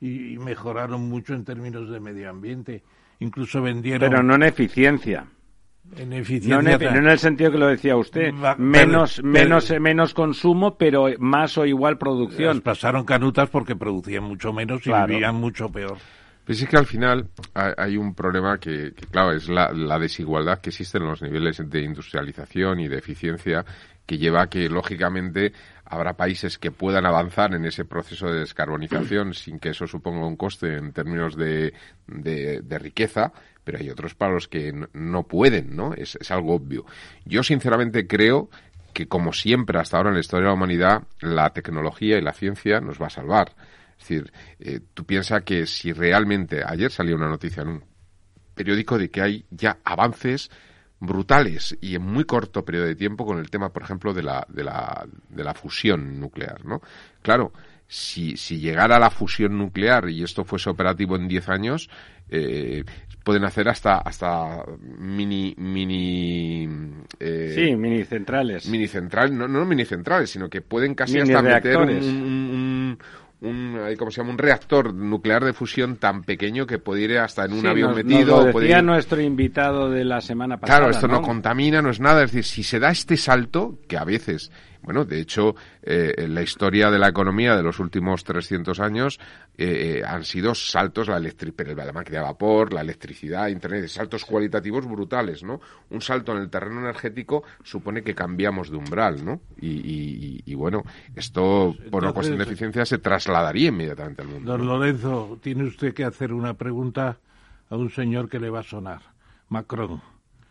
y, 0.00 0.38
mejoraron 0.38 1.08
mucho 1.08 1.34
en 1.34 1.44
términos 1.44 1.90
de 1.90 2.00
medio 2.00 2.30
ambiente. 2.30 2.82
Incluso 3.20 3.62
vendieron. 3.62 4.10
Pero 4.10 4.22
no 4.22 4.34
en 4.34 4.42
eficiencia. 4.42 5.26
En 5.96 6.12
eficiencia. 6.12 6.78
No 6.78 6.98
en, 6.98 7.06
el 7.06 7.18
sentido 7.18 7.50
que 7.50 7.58
lo 7.58 7.68
decía 7.68 7.96
usted. 7.96 8.32
menos, 8.58 9.22
menos, 9.22 9.72
menos 9.80 10.14
consumo, 10.14 10.76
pero 10.76 11.06
más 11.18 11.56
o 11.58 11.64
igual 11.64 11.96
producción. 11.96 12.60
pasaron 12.60 13.04
canutas 13.04 13.48
porque 13.48 13.76
producían 13.76 14.24
mucho 14.24 14.52
menos 14.52 14.86
y 14.86 14.92
vivían 14.92 15.36
mucho 15.36 15.70
peor. 15.70 15.96
Pues 16.44 16.62
es 16.62 16.68
que 16.68 16.76
al 16.76 16.86
final 16.86 17.28
hay 17.54 17.96
un 17.96 18.14
problema 18.14 18.58
que, 18.58 18.92
claro, 19.10 19.32
es 19.32 19.48
la, 19.48 19.72
la, 19.72 19.98
desigualdad 19.98 20.60
que 20.60 20.70
existe 20.70 20.98
en 20.98 21.06
los 21.06 21.20
niveles 21.20 21.60
de 21.68 21.80
industrialización 21.80 22.78
y 22.78 22.86
de 22.86 22.98
eficiencia 22.98 23.64
que 24.06 24.16
lleva 24.16 24.42
a 24.42 24.46
que, 24.48 24.68
lógicamente, 24.68 25.52
habrá 25.88 26.16
países 26.16 26.58
que 26.58 26.70
puedan 26.70 27.06
avanzar 27.06 27.54
en 27.54 27.64
ese 27.64 27.84
proceso 27.84 28.26
de 28.26 28.40
descarbonización 28.40 29.34
sin 29.34 29.58
que 29.58 29.70
eso 29.70 29.86
suponga 29.86 30.26
un 30.26 30.36
coste 30.36 30.76
en 30.76 30.92
términos 30.92 31.36
de, 31.36 31.72
de, 32.06 32.78
riqueza, 32.78 33.32
pero 33.64 33.78
hay 33.78 33.88
otros 33.90 34.14
para 34.14 34.34
los 34.34 34.48
que 34.48 34.72
no 34.92 35.22
pueden, 35.24 35.76
¿no? 35.76 35.94
Es, 35.94 36.16
es 36.20 36.30
algo 36.30 36.54
obvio. 36.54 36.84
Yo, 37.24 37.42
sinceramente, 37.42 38.06
creo 38.06 38.50
que, 38.92 39.06
como 39.06 39.32
siempre 39.32 39.78
hasta 39.78 39.96
ahora 39.96 40.10
en 40.10 40.14
la 40.14 40.20
historia 40.20 40.44
de 40.44 40.50
la 40.50 40.54
humanidad, 40.54 41.02
la 41.20 41.50
tecnología 41.50 42.18
y 42.18 42.22
la 42.22 42.32
ciencia 42.32 42.80
nos 42.80 43.00
va 43.00 43.06
a 43.06 43.10
salvar. 43.10 43.52
Es 43.98 44.08
decir, 44.08 44.32
eh, 44.58 44.80
tú 44.94 45.04
piensas 45.04 45.42
que 45.42 45.66
si 45.66 45.92
realmente 45.92 46.62
ayer 46.66 46.90
salió 46.90 47.16
una 47.16 47.28
noticia 47.28 47.62
en 47.62 47.68
un 47.68 47.84
periódico 48.54 48.98
de 48.98 49.10
que 49.10 49.22
hay 49.22 49.44
ya 49.50 49.78
avances 49.84 50.50
brutales 50.98 51.76
y 51.80 51.94
en 51.94 52.02
muy 52.02 52.24
corto 52.24 52.64
periodo 52.64 52.86
de 52.86 52.94
tiempo 52.94 53.26
con 53.26 53.38
el 53.38 53.50
tema, 53.50 53.70
por 53.70 53.82
ejemplo, 53.82 54.14
de 54.14 54.22
la, 54.22 54.46
de 54.48 54.64
la, 54.64 55.06
de 55.28 55.44
la 55.44 55.54
fusión 55.54 56.18
nuclear, 56.18 56.64
¿no? 56.64 56.80
Claro, 57.22 57.52
si, 57.86 58.36
si 58.36 58.58
llegara 58.58 58.98
la 58.98 59.10
fusión 59.10 59.58
nuclear 59.58 60.08
y 60.08 60.22
esto 60.22 60.44
fuese 60.44 60.70
operativo 60.70 61.16
en 61.16 61.28
10 61.28 61.48
años, 61.48 61.90
eh, 62.28 62.84
pueden 63.22 63.44
hacer 63.44 63.68
hasta 63.68 63.98
hasta 63.98 64.64
mini 64.80 65.54
mini 65.58 66.68
eh, 67.20 67.52
sí 67.54 67.76
mini 67.76 68.04
centrales 68.04 68.68
mini 68.68 68.88
centrales 68.88 69.32
no 69.32 69.46
no 69.46 69.64
mini 69.64 69.84
centrales 69.84 70.30
sino 70.30 70.48
que 70.48 70.60
pueden 70.60 70.94
casi 70.94 71.18
hasta 71.18 71.42
meter 71.42 71.76
un, 71.76 71.90
un, 71.90 72.98
¿cómo 73.98 74.10
se 74.10 74.20
llama? 74.20 74.30
un 74.30 74.38
reactor 74.38 74.92
nuclear 74.94 75.44
de 75.44 75.52
fusión 75.52 75.96
tan 75.96 76.22
pequeño 76.24 76.66
que 76.66 76.78
puede 76.78 77.02
ir 77.02 77.18
hasta 77.18 77.44
en 77.44 77.52
un 77.54 77.60
Sí, 77.62 77.66
avión 77.66 77.88
nos- 77.94 77.96
metido. 78.04 78.36
nos 78.36 78.46
lo 78.46 78.52
puede 78.52 78.68
ir- 78.68 78.82
nuestro 78.84 79.20
invitado 79.20 79.90
de 79.90 80.04
la 80.04 80.20
semana 80.20 80.58
pasada. 80.58 80.78
Claro, 80.80 80.90
esto 80.92 81.08
no 81.08 81.14
¿no? 81.20 81.22
contamina, 81.22 81.82
no 81.82 81.90
es 81.90 82.00
nada. 82.00 82.22
Es 82.24 82.32
decir, 82.32 82.44
si 82.44 82.62
se 82.62 82.78
da 82.78 82.90
este 82.90 83.16
salto, 83.16 83.78
que 83.88 83.96
a 83.96 84.04
veces, 84.04 84.50
bueno, 84.86 85.04
de 85.04 85.18
hecho, 85.20 85.56
eh, 85.82 86.14
en 86.16 86.32
la 86.32 86.42
historia 86.42 86.92
de 86.92 86.98
la 87.00 87.08
economía 87.08 87.56
de 87.56 87.62
los 87.64 87.80
últimos 87.80 88.22
300 88.22 88.78
años 88.78 89.18
eh, 89.58 89.98
eh, 89.98 90.04
han 90.06 90.22
sido 90.22 90.54
saltos, 90.54 91.08
la, 91.08 91.18
la 91.18 91.92
máquina 91.92 92.18
de 92.18 92.24
vapor, 92.24 92.72
la 92.72 92.82
electricidad, 92.82 93.48
Internet, 93.48 93.88
saltos 93.88 94.24
cualitativos 94.24 94.86
brutales, 94.86 95.42
¿no? 95.42 95.60
Un 95.90 96.00
salto 96.00 96.30
en 96.36 96.38
el 96.42 96.48
terreno 96.50 96.78
energético 96.78 97.42
supone 97.64 98.02
que 98.02 98.14
cambiamos 98.14 98.70
de 98.70 98.76
umbral, 98.76 99.24
¿no? 99.24 99.40
Y, 99.60 99.70
y- 99.70 100.42
y- 100.46 100.54
bueno, 100.54 100.84
esto, 101.16 101.74
por 101.90 102.04
una 102.04 102.12
cuestión 102.12 102.38
de 102.38 102.44
eficiencia, 102.44 102.86
se 102.86 102.98
trasladaría 102.98 103.70
inmediatamente 103.70 104.22
al 104.22 104.28
mundo. 104.28 104.52
Don 104.52 104.64
¿no? 104.64 104.78
Lorenzo, 104.78 105.38
tiene 105.42 105.64
usted 105.64 105.92
que 105.94 106.04
hacer 106.04 106.32
una 106.32 106.54
pregunta 106.54 107.18
a 107.68 107.76
un 107.76 107.90
señor 107.90 108.28
que 108.28 108.38
le 108.38 108.50
va 108.50 108.60
a 108.60 108.62
sonar, 108.62 109.00
Macron. 109.48 110.00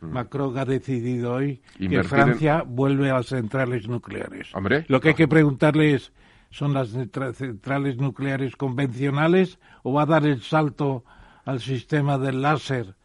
Macron 0.02 0.58
ha 0.58 0.66
decidido 0.66 1.34
hoy 1.34 1.62
que 1.78 2.00
Mm. 2.00 2.04
Francia 2.04 2.64
vuelve 2.66 3.10
a 3.10 3.16
las 3.16 3.28
centrales 3.28 3.88
nucleares. 3.88 4.54
Hombre, 4.54 4.86
Lo 4.88 5.00
que 5.02 5.10
hay 5.10 5.16
que 5.16 5.28
preguntarle 5.28 5.94
es, 5.96 6.12
¿son 6.52 6.74
las 6.74 6.94
centra- 6.94 7.34
centrales 7.34 7.98
nucleares 7.98 8.56
convencionales 8.56 9.58
o 9.84 9.94
va 9.94 10.04
a 10.04 10.06
dar 10.06 10.26
el 10.26 10.42
salto 10.42 11.04
al 11.46 11.60
sistema 11.60 12.18
del 12.18 12.42
láser? 12.42 12.96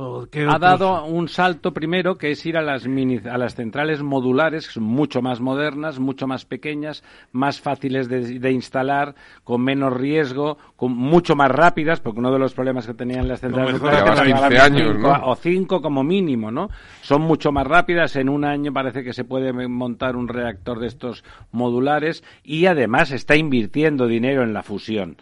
¿O 0.00 0.26
qué 0.30 0.46
Ha 0.48 0.60
dado 0.60 1.04
un 1.06 1.28
salto 1.28 1.72
primero 1.74 2.16
que 2.18 2.30
es 2.30 2.46
ir 2.46 2.56
a 2.56 2.62
las 2.62 2.86
mini, 2.86 3.18
a 3.28 3.36
las 3.36 3.56
centrales 3.56 4.00
modulares, 4.00 4.68
que 4.68 4.74
son 4.74 4.84
mucho 4.84 5.22
más 5.22 5.40
modernas, 5.40 5.98
mucho 5.98 6.28
más 6.28 6.44
pequeñas, 6.44 7.02
más 7.32 7.60
fáciles 7.60 8.08
de, 8.08 8.38
de 8.38 8.52
instalar, 8.52 9.16
con 9.42 9.60
menos 9.62 9.92
riesgo, 9.92 10.56
con 10.76 10.92
mucho 10.96 11.34
más 11.34 11.50
rápidas, 11.50 11.98
porque 11.98 12.20
uno 12.20 12.30
de 12.32 12.38
los 12.38 12.54
problemas 12.54 12.86
que 12.86 12.94
tenían 12.94 13.26
las 13.26 13.40
centrales 13.40 13.72
mejor 13.72 13.90
nucleares 13.90 14.04
llevas 14.04 14.20
es 14.20 14.22
que 14.22 14.28
15 14.28 14.40
tardaban 14.56 14.72
años, 14.72 14.92
cinco 14.94 15.08
¿no? 15.08 15.14
a- 15.14 15.26
o 15.26 15.34
cinco 15.34 15.82
como 15.82 16.04
mínimo, 16.04 16.50
¿no? 16.52 16.70
Son 17.02 17.22
mucho 17.22 17.50
más 17.50 17.66
rápidas. 17.66 18.14
En 18.14 18.28
un 18.28 18.44
año 18.44 18.72
parece 18.72 19.02
que 19.02 19.12
se 19.12 19.24
puede 19.24 19.52
montar 19.66 20.14
un 20.14 20.28
reactor 20.28 20.78
de 20.78 20.86
estos 20.86 21.24
modulares 21.50 22.22
y 22.44 22.66
además 22.66 23.10
está 23.10 23.34
invirtiendo 23.34 24.06
dinero 24.06 24.44
en 24.44 24.52
la 24.52 24.62
fusión. 24.62 25.16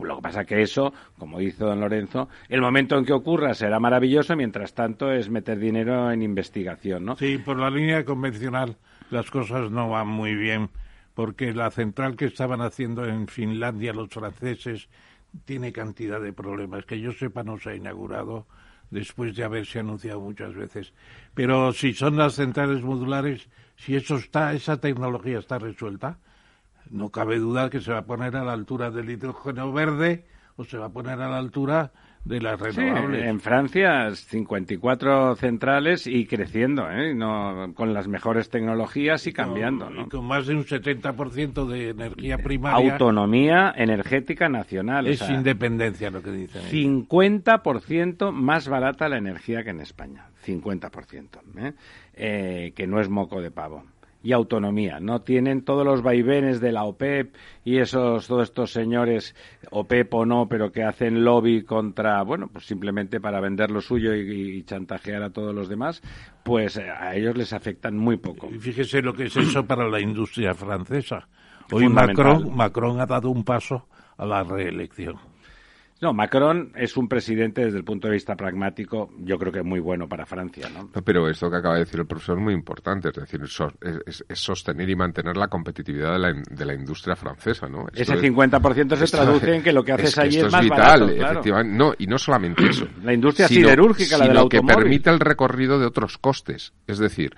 Lo 0.00 0.16
que 0.16 0.22
pasa 0.22 0.44
que 0.44 0.62
eso, 0.62 0.92
como 1.18 1.38
dice 1.38 1.64
don 1.64 1.80
Lorenzo, 1.80 2.28
el 2.48 2.60
momento 2.60 2.98
en 2.98 3.04
que 3.04 3.12
ocurra 3.12 3.54
será 3.54 3.78
maravilloso, 3.78 4.34
mientras 4.36 4.74
tanto 4.74 5.12
es 5.12 5.30
meter 5.30 5.58
dinero 5.58 6.10
en 6.10 6.22
investigación, 6.22 7.04
¿no? 7.04 7.16
Sí, 7.16 7.38
por 7.38 7.58
la 7.58 7.70
línea 7.70 8.04
convencional 8.04 8.76
las 9.10 9.30
cosas 9.30 9.70
no 9.70 9.90
van 9.90 10.08
muy 10.08 10.34
bien, 10.34 10.70
porque 11.14 11.52
la 11.52 11.70
central 11.70 12.16
que 12.16 12.24
estaban 12.24 12.60
haciendo 12.60 13.06
en 13.06 13.28
Finlandia 13.28 13.92
los 13.92 14.08
franceses 14.08 14.88
tiene 15.44 15.72
cantidad 15.72 16.20
de 16.20 16.32
problemas. 16.32 16.84
Que 16.84 17.00
yo 17.00 17.12
sepa 17.12 17.42
no 17.42 17.58
se 17.58 17.70
ha 17.70 17.74
inaugurado 17.74 18.46
después 18.90 19.34
de 19.36 19.44
haberse 19.44 19.80
anunciado 19.80 20.20
muchas 20.20 20.54
veces. 20.54 20.92
Pero 21.34 21.72
si 21.72 21.92
son 21.92 22.16
las 22.16 22.34
centrales 22.34 22.82
modulares, 22.82 23.48
si 23.76 23.96
eso 23.96 24.16
está, 24.16 24.52
esa 24.52 24.80
tecnología 24.80 25.38
está 25.38 25.58
resuelta, 25.58 26.18
no 26.90 27.10
cabe 27.10 27.38
duda 27.38 27.70
que 27.70 27.80
se 27.80 27.92
va 27.92 27.98
a 27.98 28.06
poner 28.06 28.36
a 28.36 28.44
la 28.44 28.52
altura 28.52 28.90
del 28.90 29.10
hidrógeno 29.10 29.72
verde 29.72 30.24
o 30.56 30.64
se 30.64 30.78
va 30.78 30.86
a 30.86 30.92
poner 30.92 31.20
a 31.20 31.28
la 31.28 31.38
altura 31.38 31.92
de 32.24 32.40
las 32.40 32.58
Sí, 32.58 32.80
renovables. 32.80 33.24
en 33.26 33.38
Francia 33.40 34.10
54 34.14 35.36
centrales 35.36 36.06
y 36.06 36.24
creciendo, 36.26 36.88
¿eh? 36.90 37.12
No, 37.14 37.72
con 37.74 37.92
las 37.92 38.08
mejores 38.08 38.48
tecnologías 38.48 39.26
y 39.26 39.32
cambiando, 39.34 39.90
y 39.94 40.08
con 40.08 40.24
más 40.26 40.46
de 40.46 40.54
un 40.54 40.64
70% 40.64 41.66
de 41.66 41.90
energía 41.90 42.38
primaria. 42.38 42.92
Autonomía 42.92 43.74
energética 43.76 44.48
nacional. 44.48 45.06
o 45.06 45.10
Es 45.10 45.18
sea, 45.18 45.32
independencia 45.34 46.10
lo 46.10 46.22
que 46.22 46.30
dicen. 46.30 46.62
ellos. 46.62 46.72
50% 46.72 48.32
más 48.32 48.68
barata 48.68 49.08
la 49.08 49.18
energía 49.18 49.62
que 49.62 49.70
en 49.70 49.80
España. 49.80 50.26
50%. 50.46 51.40
¿eh? 51.58 51.72
Eh, 52.14 52.72
que 52.74 52.86
no 52.86 53.00
es 53.00 53.08
moco 53.10 53.40
de 53.42 53.50
pavo. 53.50 53.84
Y 54.24 54.32
autonomía. 54.32 54.98
No 55.00 55.20
tienen 55.20 55.62
todos 55.62 55.84
los 55.84 56.02
vaivenes 56.02 56.60
de 56.60 56.72
la 56.72 56.84
OPEP 56.84 57.36
y 57.62 57.78
esos, 57.78 58.26
todos 58.26 58.48
estos 58.48 58.72
señores, 58.72 59.36
OPEP 59.70 60.12
o 60.14 60.26
no, 60.26 60.48
pero 60.48 60.72
que 60.72 60.82
hacen 60.82 61.24
lobby 61.24 61.62
contra, 61.62 62.22
bueno, 62.22 62.48
pues 62.48 62.64
simplemente 62.64 63.20
para 63.20 63.40
vender 63.40 63.70
lo 63.70 63.80
suyo 63.80 64.14
y, 64.14 64.56
y 64.56 64.62
chantajear 64.64 65.22
a 65.22 65.30
todos 65.30 65.54
los 65.54 65.68
demás, 65.68 66.02
pues 66.42 66.78
eh, 66.78 66.90
a 66.90 67.14
ellos 67.14 67.36
les 67.36 67.52
afectan 67.52 67.96
muy 67.96 68.16
poco. 68.16 68.48
Y 68.50 68.58
fíjese 68.58 69.02
lo 69.02 69.12
que 69.12 69.26
es 69.26 69.36
eso 69.36 69.64
para 69.66 69.88
la 69.88 70.00
industria 70.00 70.54
francesa. 70.54 71.28
Hoy. 71.72 71.88
Macron, 71.88 72.54
Macron 72.54 73.00
ha 73.00 73.06
dado 73.06 73.30
un 73.30 73.44
paso 73.44 73.88
a 74.16 74.26
la 74.26 74.42
reelección. 74.42 75.16
No, 76.04 76.12
Macron 76.12 76.70
es 76.76 76.98
un 76.98 77.08
presidente 77.08 77.64
desde 77.64 77.78
el 77.78 77.84
punto 77.84 78.08
de 78.08 78.12
vista 78.12 78.36
pragmático, 78.36 79.08
yo 79.20 79.38
creo 79.38 79.50
que 79.50 79.62
muy 79.62 79.80
bueno 79.80 80.06
para 80.06 80.26
Francia, 80.26 80.68
¿no? 80.68 80.90
No, 80.94 81.02
pero 81.02 81.30
esto 81.30 81.50
que 81.50 81.56
acaba 81.56 81.76
de 81.76 81.80
decir 81.84 81.98
el 81.98 82.06
profesor 82.06 82.36
es 82.36 82.44
muy 82.44 82.52
importante, 82.52 83.08
es 83.08 83.14
decir, 83.14 83.40
so- 83.48 83.72
es, 83.80 83.98
es- 84.04 84.24
es 84.28 84.38
sostener 84.38 84.86
y 84.90 84.94
mantener 84.96 85.34
la 85.38 85.48
competitividad 85.48 86.12
de 86.12 86.18
la, 86.18 86.30
in- 86.30 86.42
de 86.50 86.64
la 86.66 86.74
industria 86.74 87.16
francesa, 87.16 87.68
¿no? 87.70 87.86
Esto 87.88 88.02
Ese 88.02 88.14
es- 88.16 88.20
50% 88.20 88.96
se 88.96 89.16
traduce 89.16 89.54
en 89.56 89.62
que 89.62 89.72
lo 89.72 89.82
que 89.82 89.92
haces 89.92 90.18
esto 90.18 90.46
es 90.46 90.52
más 90.52 90.62
vital, 90.62 90.78
barato, 91.00 91.06
claro. 91.16 91.32
efectivamente. 91.32 91.74
No, 91.78 91.94
y 91.96 92.06
no 92.06 92.18
solamente 92.18 92.66
eso. 92.68 92.86
La 93.02 93.14
industria 93.14 93.48
sino- 93.48 93.68
siderúrgica, 93.68 94.18
la 94.18 94.24
del 94.26 94.36
sino 94.36 94.48
que 94.50 94.56
automóvil. 94.58 94.82
permite 94.84 95.08
el 95.08 95.20
recorrido 95.20 95.78
de 95.78 95.86
otros 95.86 96.18
costes. 96.18 96.74
Es 96.86 96.98
decir, 96.98 97.34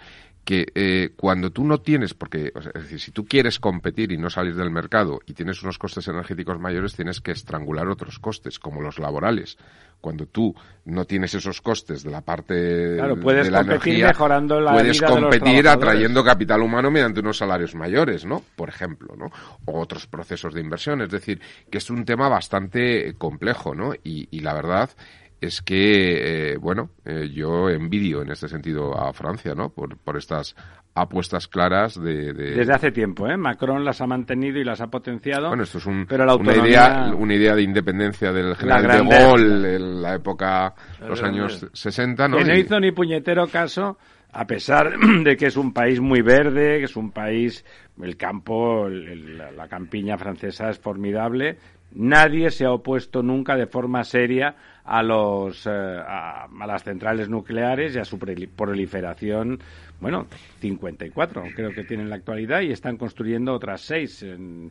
que 0.46 0.64
eh, 0.76 1.10
cuando 1.16 1.50
tú 1.50 1.64
no 1.64 1.78
tienes, 1.78 2.14
porque, 2.14 2.52
o 2.54 2.62
sea, 2.62 2.70
es 2.76 2.84
decir, 2.84 3.00
si 3.00 3.10
tú 3.10 3.26
quieres 3.26 3.58
competir 3.58 4.12
y 4.12 4.16
no 4.16 4.30
salir 4.30 4.54
del 4.54 4.70
mercado 4.70 5.18
y 5.26 5.32
tienes 5.32 5.60
unos 5.64 5.76
costes 5.76 6.06
energéticos 6.06 6.60
mayores, 6.60 6.94
tienes 6.94 7.20
que 7.20 7.32
estrangular 7.32 7.88
otros 7.88 8.20
costes, 8.20 8.60
como 8.60 8.80
los 8.80 9.00
laborales. 9.00 9.58
Cuando 10.00 10.26
tú 10.26 10.54
no 10.84 11.04
tienes 11.04 11.34
esos 11.34 11.60
costes 11.60 12.04
de 12.04 12.12
la 12.12 12.20
parte 12.20 12.94
Claro, 12.94 13.18
puedes 13.18 13.46
de 13.46 13.50
la 13.50 13.58
competir 13.58 13.88
energía, 13.88 14.06
mejorando 14.08 14.60
la 14.60 14.72
puedes 14.72 15.00
vida 15.00 15.08
de 15.08 15.20
los 15.20 15.20
competir 15.20 15.68
atrayendo 15.68 16.22
capital 16.22 16.62
humano 16.62 16.92
mediante 16.92 17.18
unos 17.18 17.38
salarios 17.38 17.74
mayores, 17.74 18.24
¿no? 18.24 18.40
Por 18.54 18.68
ejemplo, 18.68 19.16
¿no? 19.16 19.32
O 19.64 19.80
otros 19.80 20.06
procesos 20.06 20.54
de 20.54 20.60
inversión. 20.60 21.02
Es 21.02 21.10
decir, 21.10 21.40
que 21.68 21.78
es 21.78 21.90
un 21.90 22.04
tema 22.04 22.28
bastante 22.28 23.14
complejo, 23.18 23.74
¿no? 23.74 23.94
Y, 23.94 24.28
y 24.30 24.40
la 24.40 24.54
verdad 24.54 24.90
es 25.40 25.62
que, 25.62 26.52
eh, 26.52 26.56
bueno, 26.58 26.90
eh, 27.04 27.28
yo 27.32 27.68
envidio 27.68 28.22
en 28.22 28.30
este 28.30 28.48
sentido 28.48 28.98
a 28.98 29.12
Francia, 29.12 29.54
¿no? 29.54 29.70
Por, 29.70 29.96
por 29.98 30.16
estas 30.16 30.56
apuestas 30.94 31.46
claras 31.46 32.00
de... 32.00 32.32
de- 32.32 32.54
Desde 32.56 32.72
hace 32.72 32.90
tiempo, 32.90 33.28
¿eh? 33.28 33.36
Macron 33.36 33.84
las 33.84 34.00
ha 34.00 34.06
mantenido 34.06 34.58
y 34.58 34.64
las 34.64 34.80
ha 34.80 34.86
potenciado. 34.86 35.48
bueno, 35.48 35.64
esto 35.64 35.76
es 35.78 35.84
un- 35.86 36.06
pero 36.08 36.24
la 36.24 36.34
una, 36.36 36.56
idea, 36.56 37.12
una 37.14 37.34
idea 37.34 37.54
de 37.54 37.62
independencia 37.62 38.32
del 38.32 38.56
general 38.56 38.82
de. 38.82 38.88
Gaulle 39.14 39.76
en 39.76 40.00
la 40.02 40.14
época, 40.14 40.74
los 41.06 41.22
años 41.22 41.66
60, 41.72 42.28
¿no? 42.28 42.38
que 42.38 42.44
no 42.44 42.54
Y- 42.56 42.60
hizo 42.60 42.80
ni 42.80 42.92
puñetero 42.92 43.46
caso, 43.48 43.98
a 44.32 44.46
pesar 44.46 44.94
de 45.22 45.36
que 45.36 45.46
es 45.46 45.56
un 45.58 45.74
país 45.74 46.00
muy 46.00 46.22
verde, 46.22 46.78
que 46.78 46.84
es 46.84 46.96
un 46.96 47.10
país, 47.10 47.62
el 48.02 48.16
campo, 48.16 48.86
el- 48.86 49.06
el- 49.06 49.38
la, 49.38 49.50
la 49.50 49.68
campiña 49.68 50.16
francesa 50.16 50.70
es 50.70 50.78
formidable. 50.78 51.58
Nadie 51.92 52.50
se 52.50 52.64
ha 52.64 52.72
opuesto 52.72 53.22
nunca 53.22 53.54
de 53.54 53.66
forma 53.66 54.02
seria 54.02 54.56
a 54.86 55.02
los 55.02 55.66
eh, 55.66 55.70
a, 55.70 56.44
a 56.44 56.66
las 56.66 56.82
centrales 56.84 57.28
nucleares 57.28 57.94
y 57.94 57.98
a 57.98 58.04
su 58.04 58.18
proliferación. 58.18 59.58
Bueno, 60.00 60.26
54 60.60 61.42
creo 61.54 61.72
que 61.72 61.84
tienen 61.84 62.06
en 62.06 62.10
la 62.10 62.16
actualidad 62.16 62.60
y 62.60 62.70
están 62.72 62.96
construyendo 62.96 63.52
otras 63.54 63.80
seis. 63.80 64.22
en- 64.22 64.70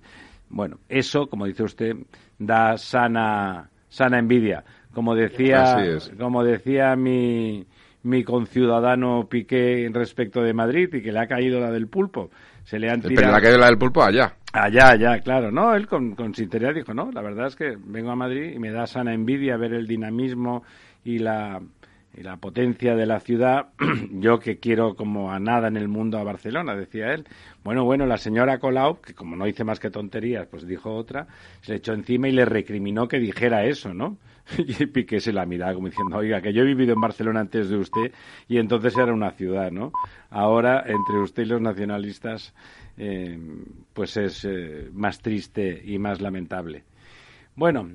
bueno, 0.50 0.78
eso, 0.90 1.28
como 1.28 1.46
dice 1.48 1.64
usted, 1.64 1.96
da 2.38 2.78
sana 2.78 3.70
sana 3.90 4.20
envidia. 4.20 4.64
Como 4.94 5.16
decía, 5.16 5.64
como 6.20 6.44
decía 6.44 6.96
mi, 6.96 7.66
mi 8.04 8.24
conciudadano 8.24 9.28
Piqué 9.30 9.90
respecto 9.94 10.42
de 10.42 10.54
Madrid 10.54 10.94
y 10.94 11.02
que 11.02 11.12
le 11.12 11.20
ha 11.20 11.28
caído 11.28 11.60
la 11.60 11.72
del 11.72 11.88
pulpo. 11.88 12.30
Se 12.66 12.78
le 12.78 12.90
han 12.90 13.02
Pero 13.02 13.10
tirado. 13.16 13.32
la 13.34 13.42
caída 13.42 13.58
la 13.58 13.66
del 13.68 13.78
pulpo 13.78 14.04
allá. 14.04 14.34
Allá, 14.52 14.90
allá, 14.90 15.20
claro, 15.20 15.52
¿no? 15.52 15.74
Él 15.76 15.88
con, 15.88 16.16
con 16.16 16.34
sinceridad 16.34 16.74
dijo, 16.74 16.94
no, 16.94 17.12
la 17.12 17.22
verdad 17.22 17.48
es 17.48 17.56
que 17.56 17.78
vengo 17.78 18.12
a 18.12 18.16
Madrid 18.16 18.52
y 18.54 18.60
me 18.60 18.72
da 18.72 18.88
sana 18.88 19.14
envidia 19.14 19.58
ver 19.58 19.74
el 19.74 19.86
dinamismo 19.88 20.64
y 21.04 21.20
la, 21.20 21.62
y 22.14 22.24
la 22.24 22.38
potencia 22.38 22.96
de 22.96 23.06
la 23.06 23.20
ciudad. 23.20 23.68
Yo 24.12 24.40
que 24.40 24.58
quiero 24.60 24.96
como 24.96 25.32
a 25.32 25.40
nada 25.40 25.68
en 25.68 25.78
el 25.78 25.88
mundo 25.88 26.18
a 26.18 26.24
Barcelona, 26.24 26.76
decía 26.76 27.14
él. 27.14 27.26
Bueno, 27.64 27.84
bueno, 27.84 28.06
la 28.06 28.18
señora 28.18 28.58
Colau, 28.60 29.02
que 29.02 29.14
como 29.14 29.36
no 29.36 29.46
hice 29.48 29.64
más 29.64 29.80
que 29.80 29.90
tonterías, 29.92 30.48
pues 30.48 30.66
dijo 30.66 30.94
otra, 30.96 31.28
se 31.62 31.74
le 31.74 31.78
echó 31.80 31.94
encima 31.94 32.30
y 32.30 32.32
le 32.32 32.46
recriminó 32.46 33.08
que 33.08 33.20
dijera 33.20 33.66
eso, 33.66 33.94
¿no? 33.94 34.18
Y 34.58 34.86
Piqué 34.88 35.20
se 35.20 35.34
la 35.34 35.46
miraba 35.46 35.74
como 35.74 35.88
diciendo, 35.88 36.18
oiga, 36.18 36.42
que 36.42 36.54
yo 36.54 36.62
he 36.62 36.66
vivido 36.66 36.94
en 36.94 37.02
Barcelona 37.02 37.42
antes 37.42 37.70
de 37.70 37.78
usted 37.78 38.12
y 38.48 38.58
entonces 38.58 38.98
era 38.98 39.14
una 39.14 39.32
ciudad, 39.32 39.72
¿no? 39.72 39.92
Ahora, 40.30 40.84
entre 40.86 41.20
usted 41.20 41.44
y 41.44 41.48
los 41.48 41.62
nacionalistas, 41.62 42.54
eh, 42.98 43.38
pues 43.94 44.18
es 44.18 44.46
eh, 44.46 44.90
más 44.94 45.20
triste 45.20 45.82
y 45.84 45.98
más 45.98 46.22
lamentable. 46.22 46.84
Bueno, 47.56 47.90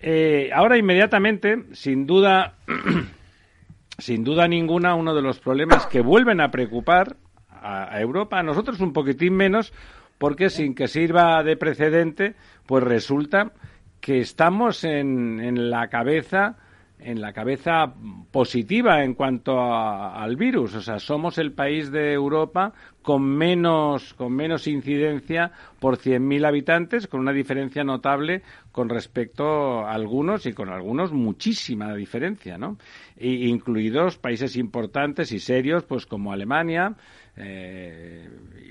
eh, 0.00 0.50
ahora 0.54 0.78
inmediatamente, 0.78 1.64
sin 1.72 2.06
duda, 2.06 2.56
sin 3.98 4.24
duda 4.24 4.48
ninguna, 4.48 4.94
uno 4.94 5.14
de 5.14 5.22
los 5.22 5.38
problemas 5.38 5.86
que 5.86 6.00
vuelven 6.00 6.40
a 6.40 6.50
preocupar 6.50 7.16
a 7.62 8.00
Europa, 8.00 8.38
a 8.38 8.42
nosotros 8.42 8.80
un 8.80 8.94
poquitín 8.94 9.34
menos, 9.34 9.74
porque 10.16 10.48
sin 10.48 10.74
que 10.74 10.88
sirva 10.88 11.42
de 11.42 11.58
precedente, 11.58 12.34
pues 12.66 12.82
resulta 12.82 13.52
que 14.00 14.20
estamos 14.20 14.84
en, 14.84 15.40
en 15.40 15.70
la 15.70 15.88
cabeza 15.88 16.56
en 17.02 17.20
la 17.20 17.32
cabeza 17.32 17.94
positiva 18.30 19.02
en 19.02 19.14
cuanto 19.14 19.60
al 19.60 20.36
virus. 20.36 20.74
O 20.74 20.80
sea, 20.80 20.98
somos 20.98 21.38
el 21.38 21.52
país 21.52 21.90
de 21.90 22.12
Europa 22.12 22.72
con 23.02 23.22
menos, 23.22 24.14
con 24.14 24.32
menos 24.34 24.66
incidencia 24.66 25.52
por 25.78 25.96
100.000 25.96 26.46
habitantes, 26.46 27.06
con 27.06 27.20
una 27.20 27.32
diferencia 27.32 27.84
notable 27.84 28.42
con 28.72 28.88
respecto 28.88 29.80
a 29.80 29.92
algunos 29.92 30.46
y 30.46 30.52
con 30.52 30.68
algunos 30.68 31.12
muchísima 31.12 31.94
diferencia, 31.94 32.58
¿no? 32.58 32.76
incluidos 33.18 34.18
países 34.18 34.56
importantes 34.56 35.32
y 35.32 35.40
serios, 35.40 35.84
pues 35.84 36.06
como 36.06 36.32
Alemania, 36.32 36.94
eh, 37.40 38.28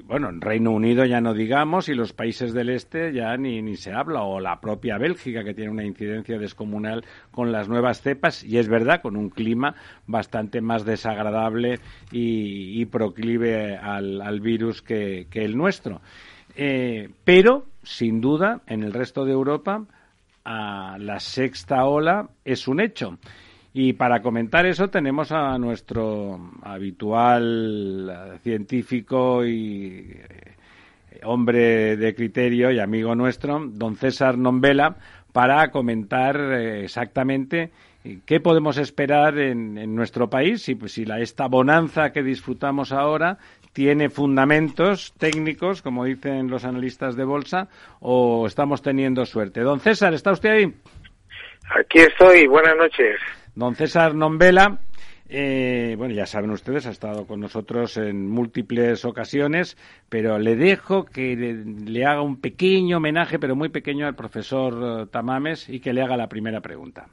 bueno, 0.09 0.29
en 0.29 0.41
Reino 0.41 0.71
Unido 0.71 1.05
ya 1.05 1.21
no 1.21 1.35
digamos, 1.35 1.87
y 1.87 1.93
los 1.93 2.13
países 2.13 2.51
del 2.51 2.69
este 2.69 3.13
ya 3.13 3.37
ni, 3.37 3.61
ni 3.61 3.75
se 3.75 3.93
habla, 3.93 4.23
o 4.23 4.39
la 4.39 4.59
propia 4.59 4.97
Bélgica, 4.97 5.43
que 5.43 5.53
tiene 5.53 5.69
una 5.69 5.85
incidencia 5.85 6.39
descomunal 6.39 7.05
con 7.29 7.51
las 7.51 7.69
nuevas 7.69 8.01
cepas, 8.01 8.43
y 8.43 8.57
es 8.57 8.67
verdad, 8.67 9.03
con 9.03 9.15
un 9.15 9.29
clima 9.29 9.75
bastante 10.07 10.61
más 10.61 10.83
desagradable 10.83 11.79
y, 12.11 12.83
proclive 12.87 13.77
al, 13.77 14.39
virus 14.39 14.81
que, 14.81 15.27
el 15.31 15.55
nuestro. 15.55 16.01
Eh, 16.55 17.09
pero, 17.23 17.67
sin 17.83 18.19
duda, 18.19 18.61
en 18.65 18.81
el 18.81 18.93
resto 18.93 19.25
de 19.25 19.33
Europa, 19.33 19.85
la 20.43 21.19
sexta 21.19 21.85
ola 21.85 22.29
es 22.43 22.67
un 22.67 22.81
hecho. 22.81 23.19
Y 23.73 23.93
para 23.93 24.21
comentar 24.21 24.65
eso 24.65 24.87
tenemos 24.87 25.31
a 25.31 25.57
nuestro 25.59 26.39
habitual 26.63 28.09
eh, 28.09 28.37
científico 28.39 29.45
y 29.45 30.09
eh, 30.11 31.21
hombre 31.23 31.95
de 31.95 32.15
criterio 32.15 32.71
y 32.71 32.79
amigo 32.79 33.13
nuestro, 33.13 33.59
don 33.63 33.95
César 33.95 34.37
Nombela, 34.37 34.95
para 35.31 35.69
comentar 35.69 36.35
eh, 36.37 36.83
exactamente 36.83 37.69
qué 38.25 38.39
podemos 38.39 38.77
esperar 38.77 39.37
en, 39.37 39.93
nuestro 39.93 40.29
país, 40.29 40.63
si, 40.63 40.73
pues, 40.73 40.93
si 40.93 41.05
la, 41.05 41.19
esta 41.19 41.47
bonanza 41.47 42.11
que 42.11 42.23
disfrutamos 42.23 42.91
ahora 42.91 43.37
tiene 43.73 44.09
fundamentos 44.09 45.13
técnicos, 45.19 45.83
como 45.83 46.05
dicen 46.05 46.49
los 46.49 46.65
analistas 46.65 47.15
de 47.15 47.23
bolsa, 47.23 47.67
o 47.99 48.47
estamos 48.47 48.81
teniendo 48.81 49.25
suerte. 49.25 49.61
Don 49.61 49.79
César, 49.79 50.13
¿está 50.13 50.31
usted 50.31 50.49
ahí? 50.49 50.73
Aquí 51.77 51.99
estoy, 51.99 52.47
buenas 52.47 52.75
noches. 52.77 53.19
Don 53.59 53.75
César 53.75 54.15
Nombela, 54.15 54.79
eh, 55.27 55.95
bueno, 55.97 56.13
ya 56.13 56.25
saben 56.25 56.49
ustedes, 56.51 56.87
ha 56.87 56.91
estado 56.91 57.27
con 57.27 57.41
nosotros 57.41 57.97
en 57.97 58.25
múltiples 58.25 59.03
ocasiones, 59.03 59.77
pero 60.07 60.39
le 60.39 60.55
dejo 60.55 61.03
que 61.03 61.35
le, 61.35 62.05
haga 62.05 62.21
un 62.21 62.39
pequeño 62.39 62.97
homenaje, 62.97 63.37
pero 63.37 63.57
muy 63.57 63.67
pequeño, 63.67 64.07
al 64.07 64.15
profesor 64.15 65.01
eh, 65.01 65.05
Tamames 65.11 65.67
y 65.67 65.81
que 65.81 65.91
le 65.91 66.01
haga 66.01 66.15
la 66.15 66.29
primera 66.29 66.61
pregunta. 66.61 67.09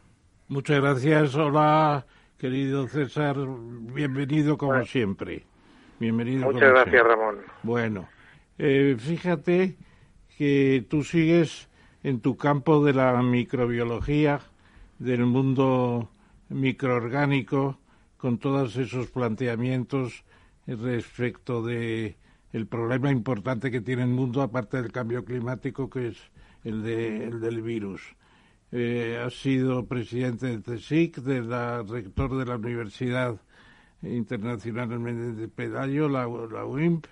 Muchas 0.47 0.81
gracias. 0.81 1.35
Hola, 1.35 2.07
querido 2.39 2.87
César. 2.87 3.37
Bienvenido 3.93 4.57
como 4.57 4.85
siempre. 4.85 5.43
Bienvenido. 5.99 6.53
Muchas 6.53 6.71
gracias, 6.71 7.03
Ramón. 7.03 7.39
Bueno, 7.65 8.09
eh, 8.57 8.95
fíjate 8.97 9.75
que 10.39 10.87
tú 10.89 11.03
sigues 11.03 11.69
en 12.05 12.21
tu 12.21 12.37
campo 12.37 12.85
de 12.85 12.93
la 12.93 13.21
microbiología, 13.21 14.39
del 15.01 15.27
mundo 15.27 16.09
microorgánico 16.49 17.79
con 18.17 18.39
todos 18.39 18.77
esos 18.77 19.11
planteamientos 19.11 20.25
respecto 20.67 21.63
de 21.63 22.17
el 22.53 22.67
problema 22.67 23.11
importante 23.11 23.71
que 23.71 23.81
tiene 23.81 24.03
el 24.03 24.09
mundo 24.09 24.43
aparte 24.43 24.81
del 24.81 24.93
cambio 24.93 25.25
climático 25.25 25.91
que 25.91 26.09
es 26.09 26.17
el, 26.65 26.83
de, 26.83 27.25
el 27.25 27.41
del 27.41 27.63
virus. 27.63 28.01
Eh, 28.73 29.23
ha 29.25 29.31
sido 29.31 29.87
presidente 29.87 30.59
de 30.59 30.77
CSIC, 30.77 31.19
de 31.19 31.43
la 31.43 31.83
rector 31.83 32.37
de 32.37 32.47
la 32.47 32.57
Universidad 32.57 33.41
Internacional 34.03 34.89
de 35.37 35.49
Pedallo, 35.49 36.09
la, 36.09 36.27
la 36.27 36.65
UIMP, 36.65 37.07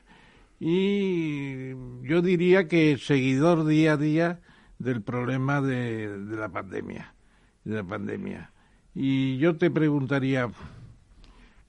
y 0.58 1.70
yo 2.02 2.22
diría 2.22 2.68
que 2.68 2.98
seguidor 2.98 3.64
día 3.66 3.92
a 3.92 3.96
día 3.96 4.40
del 4.78 5.02
problema 5.02 5.60
de, 5.60 6.18
de 6.18 6.36
la 6.36 6.48
pandemia, 6.48 7.14
de 7.64 7.76
la 7.76 7.84
pandemia. 7.84 8.53
Y 8.94 9.38
yo 9.38 9.56
te 9.56 9.70
preguntaría, 9.70 10.48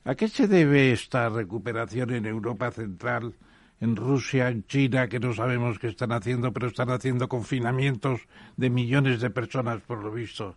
¿a 0.04 0.16
qué 0.16 0.28
se 0.28 0.48
debe 0.48 0.92
esta 0.92 1.30
recuperación 1.30 2.12
en 2.12 2.26
Europa 2.26 2.72
Central, 2.72 3.34
en 3.82 3.96
Rusia, 3.96 4.50
en 4.50 4.66
China, 4.68 5.08
que 5.08 5.20
no 5.20 5.34
sabemos 5.34 5.80
qué 5.80 5.88
están 5.88 6.12
haciendo, 6.12 6.54
pero 6.54 6.68
están 6.68 6.92
haciendo 6.92 7.28
confinamientos 7.28 8.22
de 8.58 8.70
millones 8.70 9.22
de 9.22 9.32
personas, 9.32 9.82
por 9.82 10.04
lo 10.04 10.12
visto? 10.12 10.56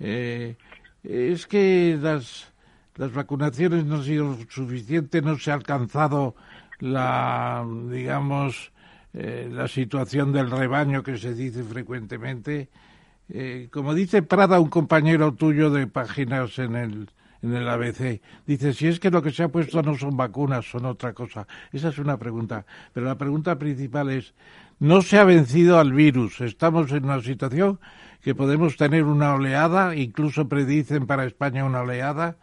Eh, 0.00 0.56
es 1.02 1.46
que 1.46 1.98
las, 2.00 2.52
las 2.96 3.12
vacunaciones 3.12 3.84
no 3.84 3.96
han 3.96 4.04
sido 4.04 4.38
suficientes, 4.48 5.22
no 5.22 5.38
se 5.38 5.50
ha 5.50 5.54
alcanzado 5.54 6.34
la, 6.80 7.66
digamos, 7.90 8.72
eh, 9.12 9.48
la 9.52 9.68
situación 9.68 10.32
del 10.32 10.50
rebaño 10.50 11.02
que 11.02 11.18
se 11.18 11.34
dice 11.34 11.62
frecuentemente 11.64 12.70
eh, 13.28 13.68
como 13.70 13.94
dice 13.94 14.22
Prada, 14.22 14.60
un 14.60 14.70
compañero 14.70 15.34
tuyo 15.34 15.70
de 15.70 15.86
páginas 15.86 16.58
en 16.58 16.76
el, 16.76 17.10
en 17.42 17.54
el 17.54 17.68
ABC, 17.68 18.20
dice, 18.46 18.72
si 18.72 18.86
es 18.86 19.00
que 19.00 19.10
lo 19.10 19.22
que 19.22 19.30
se 19.30 19.42
ha 19.42 19.48
puesto 19.48 19.82
no 19.82 19.96
son 19.96 20.16
vacunas, 20.16 20.64
son 20.70 20.86
otra 20.86 21.12
cosa. 21.12 21.46
Esa 21.72 21.88
es 21.88 21.98
una 21.98 22.16
pregunta. 22.16 22.64
Pero 22.92 23.06
la 23.06 23.18
pregunta 23.18 23.58
principal 23.58 24.10
es, 24.10 24.34
no 24.78 25.02
se 25.02 25.18
ha 25.18 25.24
vencido 25.24 25.78
al 25.78 25.92
virus. 25.92 26.40
Estamos 26.40 26.90
en 26.92 27.04
una 27.04 27.20
situación 27.20 27.78
que 28.22 28.34
podemos 28.34 28.76
tener 28.76 29.04
una 29.04 29.34
oleada, 29.34 29.94
incluso 29.94 30.48
predicen 30.48 31.06
para 31.06 31.24
España 31.24 31.64
una 31.64 31.82
oleada, 31.82 32.36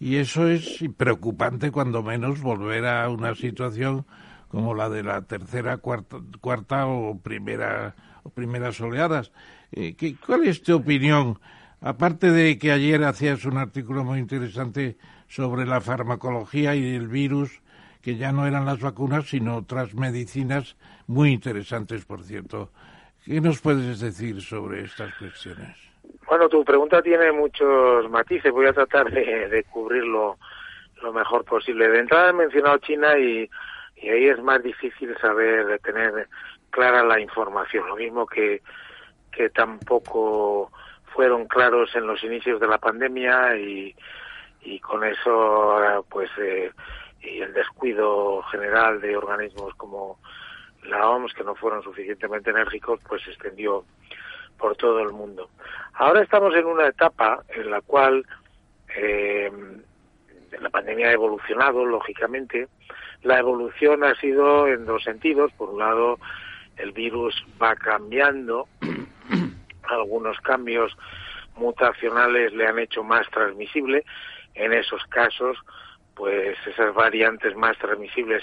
y 0.00 0.16
eso 0.16 0.46
es 0.46 0.84
preocupante 0.96 1.72
cuando 1.72 2.02
menos 2.02 2.40
volver 2.40 2.86
a 2.86 3.08
una 3.08 3.34
situación 3.34 4.06
como 4.48 4.74
la 4.74 4.88
de 4.88 5.02
la 5.02 5.22
tercera, 5.22 5.78
cuarta, 5.78 6.18
cuarta 6.40 6.86
o 6.86 7.18
primera 7.18 7.94
o 8.22 8.30
primeras 8.30 8.80
oleadas. 8.80 9.32
Eh, 9.72 9.94
¿Cuál 10.24 10.46
es 10.46 10.62
tu 10.62 10.76
opinión? 10.76 11.38
Aparte 11.80 12.30
de 12.30 12.58
que 12.58 12.72
ayer 12.72 13.04
hacías 13.04 13.44
un 13.44 13.58
artículo 13.58 14.02
muy 14.04 14.18
interesante 14.18 14.96
sobre 15.28 15.66
la 15.66 15.80
farmacología 15.80 16.74
y 16.74 16.94
el 16.94 17.06
virus, 17.06 17.60
que 18.02 18.16
ya 18.16 18.32
no 18.32 18.46
eran 18.46 18.64
las 18.64 18.80
vacunas, 18.80 19.28
sino 19.28 19.56
otras 19.56 19.94
medicinas 19.94 20.76
muy 21.06 21.30
interesantes, 21.30 22.04
por 22.04 22.22
cierto. 22.22 22.70
¿Qué 23.24 23.40
nos 23.40 23.60
puedes 23.60 24.00
decir 24.00 24.40
sobre 24.40 24.84
estas 24.84 25.14
cuestiones? 25.16 25.76
Bueno, 26.26 26.48
tu 26.48 26.64
pregunta 26.64 27.02
tiene 27.02 27.30
muchos 27.32 28.08
matices. 28.10 28.52
Voy 28.52 28.66
a 28.66 28.72
tratar 28.72 29.10
de, 29.10 29.64
cubrirlo 29.70 30.38
lo 31.02 31.12
mejor 31.12 31.44
posible. 31.44 31.88
De 31.88 32.00
entrada 32.00 32.30
he 32.30 32.32
mencionado 32.32 32.78
China 32.78 33.18
y, 33.18 33.48
y 33.96 34.08
ahí 34.08 34.28
es 34.28 34.42
más 34.42 34.62
difícil 34.62 35.14
saber, 35.20 35.78
tener 35.80 36.28
clara 36.70 37.04
la 37.04 37.20
información. 37.20 37.86
Lo 37.86 37.96
mismo 37.96 38.26
que 38.26 38.62
que 39.38 39.50
tampoco 39.50 40.72
fueron 41.14 41.46
claros 41.46 41.94
en 41.94 42.08
los 42.08 42.24
inicios 42.24 42.58
de 42.60 42.66
la 42.66 42.78
pandemia 42.78 43.56
y, 43.56 43.94
y 44.62 44.80
con 44.80 45.04
eso 45.04 46.04
pues 46.08 46.28
eh, 46.38 46.72
y 47.22 47.40
el 47.40 47.52
descuido 47.52 48.42
general 48.50 49.00
de 49.00 49.16
organismos 49.16 49.72
como 49.76 50.18
la 50.82 51.08
OMS 51.08 51.34
que 51.34 51.44
no 51.44 51.54
fueron 51.54 51.84
suficientemente 51.84 52.50
enérgicos 52.50 52.98
pues 53.08 53.22
se 53.22 53.30
extendió 53.30 53.84
por 54.58 54.74
todo 54.74 54.98
el 54.98 55.12
mundo. 55.12 55.50
Ahora 55.94 56.22
estamos 56.22 56.52
en 56.56 56.66
una 56.66 56.88
etapa 56.88 57.44
en 57.48 57.70
la 57.70 57.80
cual 57.80 58.26
eh, 58.96 59.52
la 60.60 60.68
pandemia 60.68 61.10
ha 61.10 61.12
evolucionado 61.12 61.86
lógicamente. 61.86 62.66
La 63.22 63.38
evolución 63.38 64.02
ha 64.02 64.16
sido 64.16 64.66
en 64.66 64.84
dos 64.84 65.04
sentidos. 65.04 65.52
Por 65.52 65.70
un 65.70 65.78
lado, 65.78 66.18
el 66.78 66.92
virus 66.92 67.34
va 67.60 67.74
cambiando 67.76 68.68
algunos 69.82 70.38
cambios 70.38 70.96
mutacionales 71.56 72.52
le 72.52 72.66
han 72.66 72.78
hecho 72.78 73.02
más 73.02 73.28
transmisible. 73.30 74.04
En 74.54 74.72
esos 74.72 75.02
casos, 75.04 75.56
pues 76.14 76.56
esas 76.66 76.94
variantes 76.94 77.54
más 77.56 77.76
transmisibles. 77.78 78.42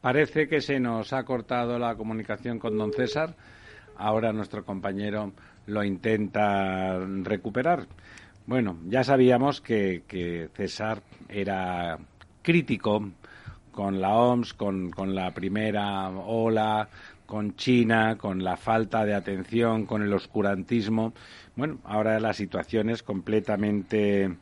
Parece 0.00 0.48
que 0.48 0.60
se 0.60 0.78
nos 0.78 1.12
ha 1.12 1.24
cortado 1.24 1.78
la 1.78 1.96
comunicación 1.96 2.58
con 2.58 2.78
don 2.78 2.92
César. 2.92 3.34
Ahora 3.96 4.32
nuestro 4.32 4.64
compañero 4.64 5.32
lo 5.66 5.82
intenta 5.82 6.98
recuperar. 7.22 7.86
Bueno, 8.46 8.78
ya 8.86 9.02
sabíamos 9.02 9.60
que, 9.60 10.04
que 10.06 10.48
César 10.54 11.02
era 11.28 11.98
crítico 12.42 13.02
con 13.76 14.00
la 14.00 14.14
OMS, 14.14 14.54
con, 14.54 14.90
con 14.90 15.14
la 15.14 15.32
primera 15.32 16.08
ola, 16.08 16.88
con 17.26 17.56
China, 17.56 18.16
con 18.16 18.42
la 18.42 18.56
falta 18.56 19.04
de 19.04 19.14
atención, 19.14 19.84
con 19.84 20.02
el 20.02 20.12
oscurantismo. 20.14 21.12
Bueno, 21.54 21.78
ahora 21.84 22.18
la 22.18 22.32
situación 22.32 22.88
es 22.88 23.02
completamente 23.02 24.34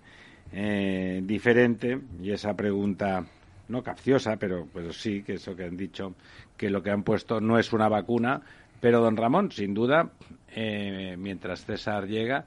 eh, 0.52 1.20
diferente 1.24 2.00
y 2.22 2.30
esa 2.30 2.54
pregunta 2.54 3.26
no 3.68 3.82
capciosa, 3.82 4.36
pero, 4.36 4.68
pero 4.72 4.92
sí 4.92 5.24
que 5.24 5.34
eso 5.34 5.56
que 5.56 5.64
han 5.64 5.76
dicho, 5.76 6.14
que 6.56 6.70
lo 6.70 6.80
que 6.80 6.90
han 6.90 7.02
puesto 7.02 7.40
no 7.40 7.58
es 7.58 7.72
una 7.72 7.88
vacuna. 7.88 8.40
Pero, 8.80 9.00
don 9.00 9.16
Ramón, 9.16 9.50
sin 9.50 9.74
duda, 9.74 10.10
eh, 10.54 11.16
mientras 11.18 11.64
César 11.64 12.06
llega, 12.06 12.44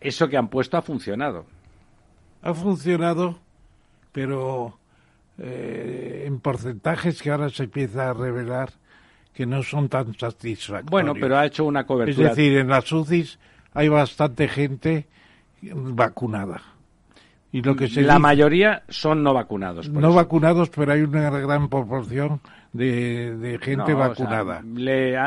eso 0.00 0.26
que 0.28 0.38
han 0.38 0.48
puesto 0.48 0.78
ha 0.78 0.82
funcionado. 0.82 1.44
Ha 2.40 2.54
funcionado, 2.54 3.38
pero 4.12 4.78
eh, 5.38 6.24
en 6.26 6.40
porcentajes 6.40 7.22
que 7.22 7.30
ahora 7.30 7.50
se 7.50 7.64
empieza 7.64 8.10
a 8.10 8.14
revelar 8.14 8.70
que 9.34 9.44
no 9.44 9.62
son 9.62 9.88
tan 9.88 10.14
satisfactorios. 10.18 10.90
Bueno, 10.90 11.14
pero 11.14 11.36
ha 11.36 11.44
hecho 11.44 11.64
una 11.64 11.84
cobertura. 11.84 12.30
Es 12.30 12.36
decir, 12.36 12.56
en 12.56 12.68
las 12.68 12.90
UCIs 12.90 13.38
hay 13.74 13.88
bastante 13.88 14.48
gente 14.48 15.06
vacunada. 15.62 16.62
Y 17.52 17.62
lo 17.62 17.76
que 17.76 17.88
se 17.88 18.02
la 18.02 18.18
mayoría 18.18 18.82
son 18.88 19.22
no 19.22 19.34
vacunados. 19.34 19.88
No 19.88 20.12
vacunados, 20.12 20.70
pero 20.70 20.92
hay 20.92 21.02
una 21.02 21.30
gran 21.30 21.68
proporción 21.68 22.40
de, 22.76 23.58
gente 23.60 23.94
vacunada. 23.94 24.62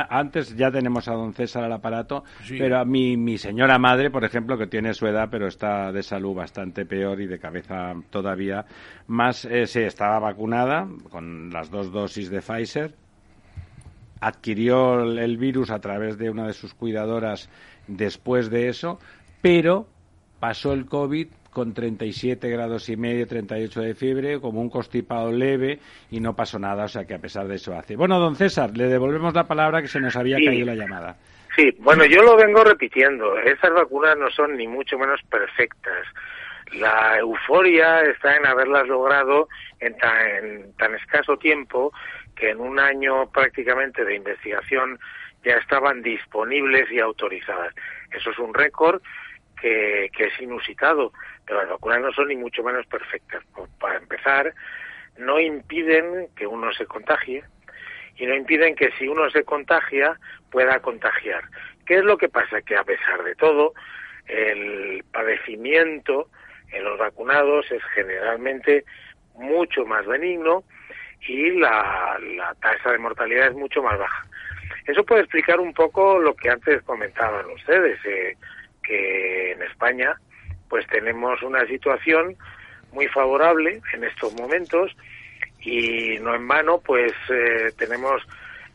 antes 0.09 0.55
ya 0.55 0.71
tenemos 0.71 1.07
a 1.07 1.13
don 1.13 1.33
César 1.33 1.63
al 1.63 1.73
aparato, 1.73 2.23
pero 2.47 2.79
a 2.79 2.85
mi, 2.85 3.17
mi 3.17 3.37
señora 3.37 3.79
madre, 3.79 4.09
por 4.09 4.23
ejemplo, 4.23 4.57
que 4.57 4.67
tiene 4.67 4.93
su 4.93 5.07
edad, 5.07 5.29
pero 5.29 5.47
está 5.47 5.91
de 5.91 6.03
salud 6.03 6.35
bastante 6.35 6.85
peor 6.85 7.21
y 7.21 7.27
de 7.27 7.39
cabeza 7.39 7.93
todavía 8.09 8.65
más, 9.07 9.45
eh, 9.45 9.65
se 9.67 9.85
estaba 9.85 10.19
vacunada 10.19 10.87
con 11.09 11.49
las 11.49 11.69
dos 11.69 11.91
dosis 11.91 12.29
de 12.29 12.41
Pfizer, 12.41 12.93
adquirió 14.21 15.01
el 15.01 15.37
virus 15.37 15.71
a 15.71 15.79
través 15.79 16.17
de 16.17 16.29
una 16.29 16.47
de 16.47 16.53
sus 16.53 16.73
cuidadoras 16.73 17.49
después 17.87 18.49
de 18.49 18.69
eso, 18.69 18.99
pero 19.41 19.87
pasó 20.39 20.73
el 20.73 20.85
COVID 20.85 21.27
con 21.51 21.73
37 21.73 22.49
grados 22.49 22.89
y 22.89 22.97
medio, 22.97 23.27
38 23.27 23.81
de 23.81 23.95
fiebre, 23.95 24.39
como 24.39 24.61
un 24.61 24.69
constipado 24.69 25.31
leve 25.31 25.79
y 26.11 26.19
no 26.19 26.35
pasó 26.35 26.59
nada, 26.59 26.85
o 26.85 26.87
sea 26.87 27.05
que 27.05 27.15
a 27.15 27.19
pesar 27.19 27.47
de 27.47 27.55
eso 27.55 27.73
hace. 27.73 27.95
Bueno, 27.95 28.19
don 28.19 28.35
César, 28.35 28.75
le 28.75 28.85
devolvemos 28.85 29.33
la 29.33 29.47
palabra 29.47 29.81
que 29.81 29.87
se 29.87 29.99
nos 29.99 30.15
había 30.15 30.37
caído 30.37 30.65
la 30.65 30.75
llamada. 30.75 31.15
Sí, 31.55 31.75
bueno, 31.79 32.05
yo 32.05 32.21
lo 32.21 32.37
vengo 32.37 32.63
repitiendo, 32.63 33.37
esas 33.39 33.73
vacunas 33.73 34.17
no 34.17 34.29
son 34.29 34.55
ni 34.55 34.67
mucho 34.67 34.97
menos 34.97 35.19
perfectas. 35.29 36.05
La 36.73 37.17
euforia 37.17 38.01
está 38.01 38.35
en 38.35 38.45
haberlas 38.45 38.87
logrado 38.87 39.47
en 39.79 39.97
tan, 39.97 40.73
tan 40.77 40.93
escaso 40.95 41.37
tiempo 41.37 41.91
que 42.35 42.51
en 42.51 42.59
un 42.59 42.79
año 42.79 43.29
prácticamente 43.31 44.05
de 44.05 44.15
investigación 44.15 44.99
ya 45.43 45.53
estaban 45.53 46.01
disponibles 46.01 46.91
y 46.91 46.99
autorizadas. 46.99 47.73
Eso 48.11 48.31
es 48.31 48.39
un 48.39 48.53
récord 48.53 49.01
que, 49.61 50.09
que 50.15 50.25
es 50.25 50.41
inusitado 50.41 51.11
pero 51.49 51.61
las 51.61 51.69
vacunas 51.71 52.01
no 52.01 52.13
son 52.13 52.27
ni 52.27 52.35
mucho 52.35 52.63
menos 52.63 52.85
perfectas. 52.85 53.43
Para 53.79 53.97
empezar, 53.97 54.53
no 55.17 55.39
impiden 55.39 56.27
que 56.35 56.45
uno 56.45 56.71
se 56.73 56.85
contagie 56.85 57.43
y 58.17 58.27
no 58.27 58.35
impiden 58.35 58.75
que 58.75 58.91
si 58.99 59.07
uno 59.07 59.31
se 59.31 59.43
contagia 59.43 60.15
pueda 60.51 60.79
contagiar. 60.79 61.43
¿Qué 61.87 61.95
es 61.95 62.03
lo 62.03 62.19
que 62.19 62.29
pasa? 62.29 62.61
Que 62.61 62.77
a 62.77 62.83
pesar 62.83 63.23
de 63.23 63.33
todo, 63.33 63.73
el 64.27 65.03
padecimiento 65.11 66.29
en 66.71 66.83
los 66.83 66.99
vacunados 66.99 67.65
es 67.71 67.81
generalmente 67.95 68.85
mucho 69.33 69.85
más 69.85 70.05
benigno 70.05 70.63
y 71.27 71.49
la, 71.49 72.19
tasa 72.61 72.91
de 72.91 72.99
mortalidad 72.99 73.47
es 73.47 73.55
mucho 73.55 73.81
más 73.81 73.97
baja. 73.97 74.27
Eso 74.85 75.03
puede 75.03 75.21
explicar 75.21 75.59
un 75.59 75.73
poco 75.73 76.19
lo 76.19 76.35
que 76.35 76.51
antes 76.51 76.83
comentaban 76.83 77.49
ustedes, 77.49 77.99
eh, 78.05 78.37
que 78.89 79.51
en 79.51 79.61
España 79.61 80.15
pues 80.67 80.85
tenemos 80.87 81.41
una 81.43 81.65
situación 81.67 82.35
muy 82.91 83.07
favorable 83.07 83.81
en 83.93 84.03
estos 84.03 84.33
momentos 84.33 84.95
y 85.59 86.17
no 86.19 86.33
en 86.33 86.47
vano 86.47 86.79
pues 86.79 87.13
eh, 87.29 87.71
tenemos 87.77 88.21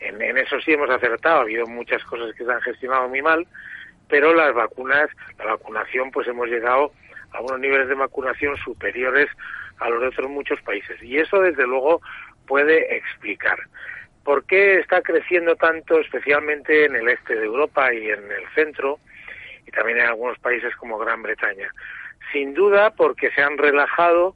en, 0.00 0.20
eso 0.38 0.60
sí 0.60 0.72
hemos 0.72 0.90
acertado. 0.90 1.38
Ha 1.38 1.42
habido 1.42 1.66
muchas 1.66 2.02
cosas 2.04 2.34
que 2.36 2.44
se 2.44 2.52
han 2.52 2.60
gestionado 2.60 3.08
muy 3.08 3.22
mal 3.22 3.46
pero 4.08 4.34
las 4.34 4.54
vacunas 4.54 5.08
la 5.38 5.46
vacunación 5.46 6.10
pues 6.10 6.28
hemos 6.28 6.48
llegado 6.48 6.92
a 7.32 7.40
unos 7.40 7.58
niveles 7.58 7.88
de 7.88 7.94
vacunación 7.94 8.56
superiores 8.58 9.28
a 9.80 9.88
los 9.88 10.00
de 10.00 10.08
otros 10.08 10.30
muchos 10.30 10.60
países. 10.62 11.02
Y 11.02 11.18
eso 11.18 11.40
desde 11.40 11.66
luego 11.66 12.00
puede 12.46 12.96
explicar 12.96 13.58
por 14.22 14.44
qué 14.46 14.78
está 14.78 15.02
creciendo 15.02 15.56
tanto 15.56 15.98
especialmente 15.98 16.84
en 16.84 16.96
el 16.96 17.08
este 17.08 17.34
de 17.34 17.44
Europa 17.44 17.92
y 17.92 18.08
en 18.08 18.30
el 18.30 18.48
centro 18.54 18.98
y 19.66 19.70
también 19.70 19.98
en 19.98 20.06
algunos 20.06 20.38
países 20.38 20.74
como 20.76 20.98
Gran 20.98 21.22
Bretaña. 21.22 21.68
Sin 22.32 22.54
duda 22.54 22.90
porque 22.90 23.30
se 23.32 23.42
han 23.42 23.58
relajado 23.58 24.34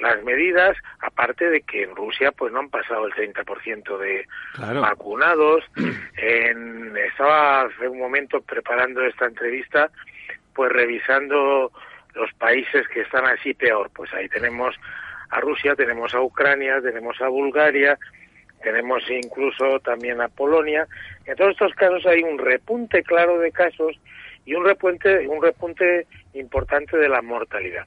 las 0.00 0.22
medidas, 0.24 0.76
aparte 1.00 1.48
de 1.50 1.60
que 1.62 1.82
en 1.82 1.94
Rusia 1.94 2.32
pues 2.32 2.52
no 2.52 2.60
han 2.60 2.70
pasado 2.70 3.06
el 3.06 3.12
30% 3.12 3.98
de 3.98 4.26
vacunados. 4.80 5.64
En, 6.22 6.94
estaba 6.98 7.62
hace 7.62 7.88
un 7.88 7.98
momento 7.98 8.42
preparando 8.42 9.02
esta 9.06 9.24
entrevista, 9.24 9.90
pues 10.54 10.70
revisando 10.70 11.72
los 12.14 12.30
países 12.34 12.86
que 12.88 13.00
están 13.00 13.24
así 13.24 13.54
peor. 13.54 13.90
Pues 13.94 14.12
ahí 14.12 14.28
tenemos 14.28 14.76
a 15.30 15.40
Rusia, 15.40 15.74
tenemos 15.74 16.14
a 16.14 16.20
Ucrania, 16.20 16.80
tenemos 16.82 17.18
a 17.22 17.28
Bulgaria, 17.28 17.98
tenemos 18.62 19.02
incluso 19.08 19.80
también 19.80 20.20
a 20.20 20.28
Polonia. 20.28 20.86
En 21.24 21.36
todos 21.36 21.52
estos 21.52 21.72
casos 21.74 22.04
hay 22.04 22.22
un 22.22 22.38
repunte 22.38 23.02
claro 23.02 23.38
de 23.38 23.50
casos 23.50 23.98
y 24.50 24.54
un 24.54 24.64
repunte, 24.64 25.28
un 25.28 25.40
repunte 25.40 26.08
importante 26.34 26.96
de 26.96 27.08
la 27.08 27.22
mortalidad. 27.22 27.86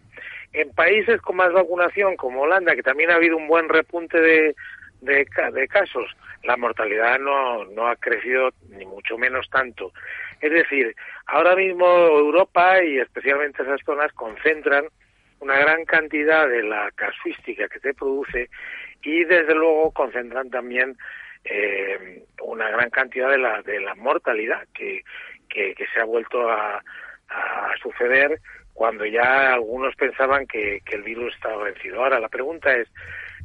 En 0.54 0.70
países 0.70 1.20
con 1.20 1.36
más 1.36 1.52
vacunación, 1.52 2.16
como 2.16 2.44
Holanda, 2.44 2.74
que 2.74 2.82
también 2.82 3.12
ha 3.12 3.16
habido 3.16 3.36
un 3.36 3.50
buen 3.50 3.68
repunte 3.68 4.18
de, 4.22 4.56
de, 5.02 5.68
casos, 5.68 6.10
la 6.44 6.56
mortalidad 6.56 7.20
no, 7.20 7.66
no 7.66 7.88
ha 7.90 7.98
crecido 7.98 8.52
ni 8.70 8.86
mucho 8.86 9.18
menos 9.18 9.50
tanto. 9.50 9.92
Es 10.40 10.54
decir, 10.54 10.96
ahora 11.26 11.54
mismo 11.58 11.86
Europa 11.86 12.82
y 12.82 12.98
especialmente 12.98 13.64
esas 13.64 13.82
zonas 13.86 14.14
concentran 14.14 14.86
una 15.42 15.60
gran 15.60 15.84
cantidad 15.84 16.48
de 16.48 16.64
la 16.64 16.90
casuística 16.96 17.68
que 17.68 17.80
se 17.82 17.94
produce 17.94 18.50
y 19.02 19.26
desde 19.26 19.54
luego 19.54 19.92
concentran 19.92 20.50
también 20.50 20.96
eh, 21.44 22.24
una 22.42 22.70
gran 22.70 22.90
cantidad 22.90 23.30
de 23.30 23.38
la, 23.38 23.62
de 23.64 23.82
la 23.82 23.96
mortalidad 23.96 24.66
que, 24.74 25.04
que, 25.54 25.76
se 25.94 26.00
ha 26.02 26.06
vuelto 26.06 26.50
a, 26.50 26.82
suceder 27.82 28.40
cuando 28.74 29.06
ya 29.06 29.54
algunos 29.54 29.96
pensaban 29.96 30.46
que, 30.46 30.82
el 30.92 31.04
virus 31.04 31.34
estaba 31.34 31.64
vencido. 31.64 32.04
Ahora, 32.04 32.20
la 32.20 32.30
pregunta 32.30 32.74
es, 32.76 32.88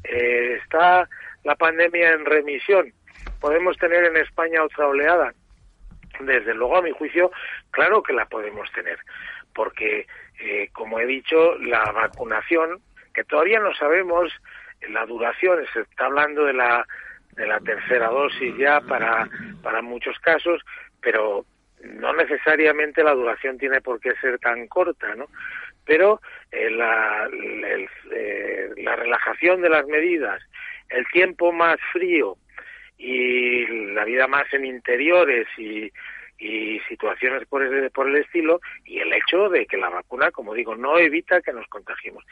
eh, 0.04 0.58
¿está 0.62 1.08
la 1.44 1.56
pandemia 1.56 2.10
en 2.10 2.24
remisión? 2.24 2.92
¿Podemos 3.40 3.76
tener 3.78 4.04
en 4.04 4.16
España 4.16 4.62
otra 4.62 4.88
oleada? 4.88 5.32
Desde 6.20 6.54
luego, 6.54 6.76
a 6.76 6.82
mi 6.82 6.90
juicio, 6.90 7.30
claro 7.70 8.02
que 8.02 8.12
la 8.12 8.26
podemos 8.26 8.70
tener, 8.72 8.98
porque, 9.54 10.06
eh, 10.40 10.68
como 10.72 10.98
he 10.98 11.06
dicho, 11.06 11.56
la 11.58 11.90
vacunación, 11.92 12.80
que 13.14 13.24
todavía 13.24 13.60
no 13.60 13.72
sabemos 13.74 14.30
la 14.88 15.06
duración, 15.06 15.64
se 15.72 15.80
está 15.80 16.06
hablando 16.06 16.44
de 16.44 16.52
la, 16.52 16.86
de 17.32 17.46
la 17.46 17.60
tercera 17.60 18.08
dosis 18.08 18.54
ya 18.58 18.80
para, 18.80 19.28
para 19.62 19.82
muchos 19.82 20.18
casos, 20.18 20.62
pero 21.00 21.44
no 21.82 22.12
necesariamente 22.12 23.02
la 23.02 23.14
duración 23.14 23.58
tiene 23.58 23.80
por 23.80 24.00
qué 24.00 24.12
ser 24.20 24.38
tan 24.38 24.66
corta, 24.68 25.14
¿no? 25.14 25.26
Pero 25.84 26.20
eh, 26.50 26.70
la, 26.70 27.28
eh, 27.32 28.70
la 28.76 28.96
relajación 28.96 29.62
de 29.62 29.70
las 29.70 29.86
medidas, 29.86 30.42
el 30.88 31.06
tiempo 31.08 31.52
más 31.52 31.78
frío 31.92 32.36
y 32.98 33.66
la 33.92 34.04
vida 34.04 34.26
más 34.26 34.52
en 34.52 34.64
interiores 34.64 35.46
y, 35.56 35.90
y 36.38 36.80
situaciones 36.88 37.46
por 37.46 37.62
el, 37.62 37.90
por 37.90 38.08
el 38.08 38.16
estilo 38.16 38.60
y 38.84 38.98
el 38.98 39.12
hecho 39.12 39.48
de 39.48 39.66
que 39.66 39.76
la 39.76 39.88
vacuna, 39.88 40.30
como 40.30 40.54
digo, 40.54 40.76
no 40.76 40.98
evita 40.98 41.40
que 41.40 41.52
nos 41.52 41.66
contagiemos. 41.68 42.24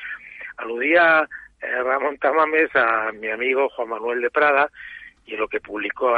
Aludía 0.57 1.29
eh, 1.61 1.83
Ramón 1.83 2.19
Tamames 2.19 2.75
a 2.75 3.13
mi 3.13 3.29
amigo 3.29 3.69
Juan 3.71 3.89
Manuel 3.89 4.21
de 4.21 4.31
Prada 4.31 4.71
y 5.27 5.37
lo 5.37 5.49
que 5.49 5.61
publicó 5.61 6.17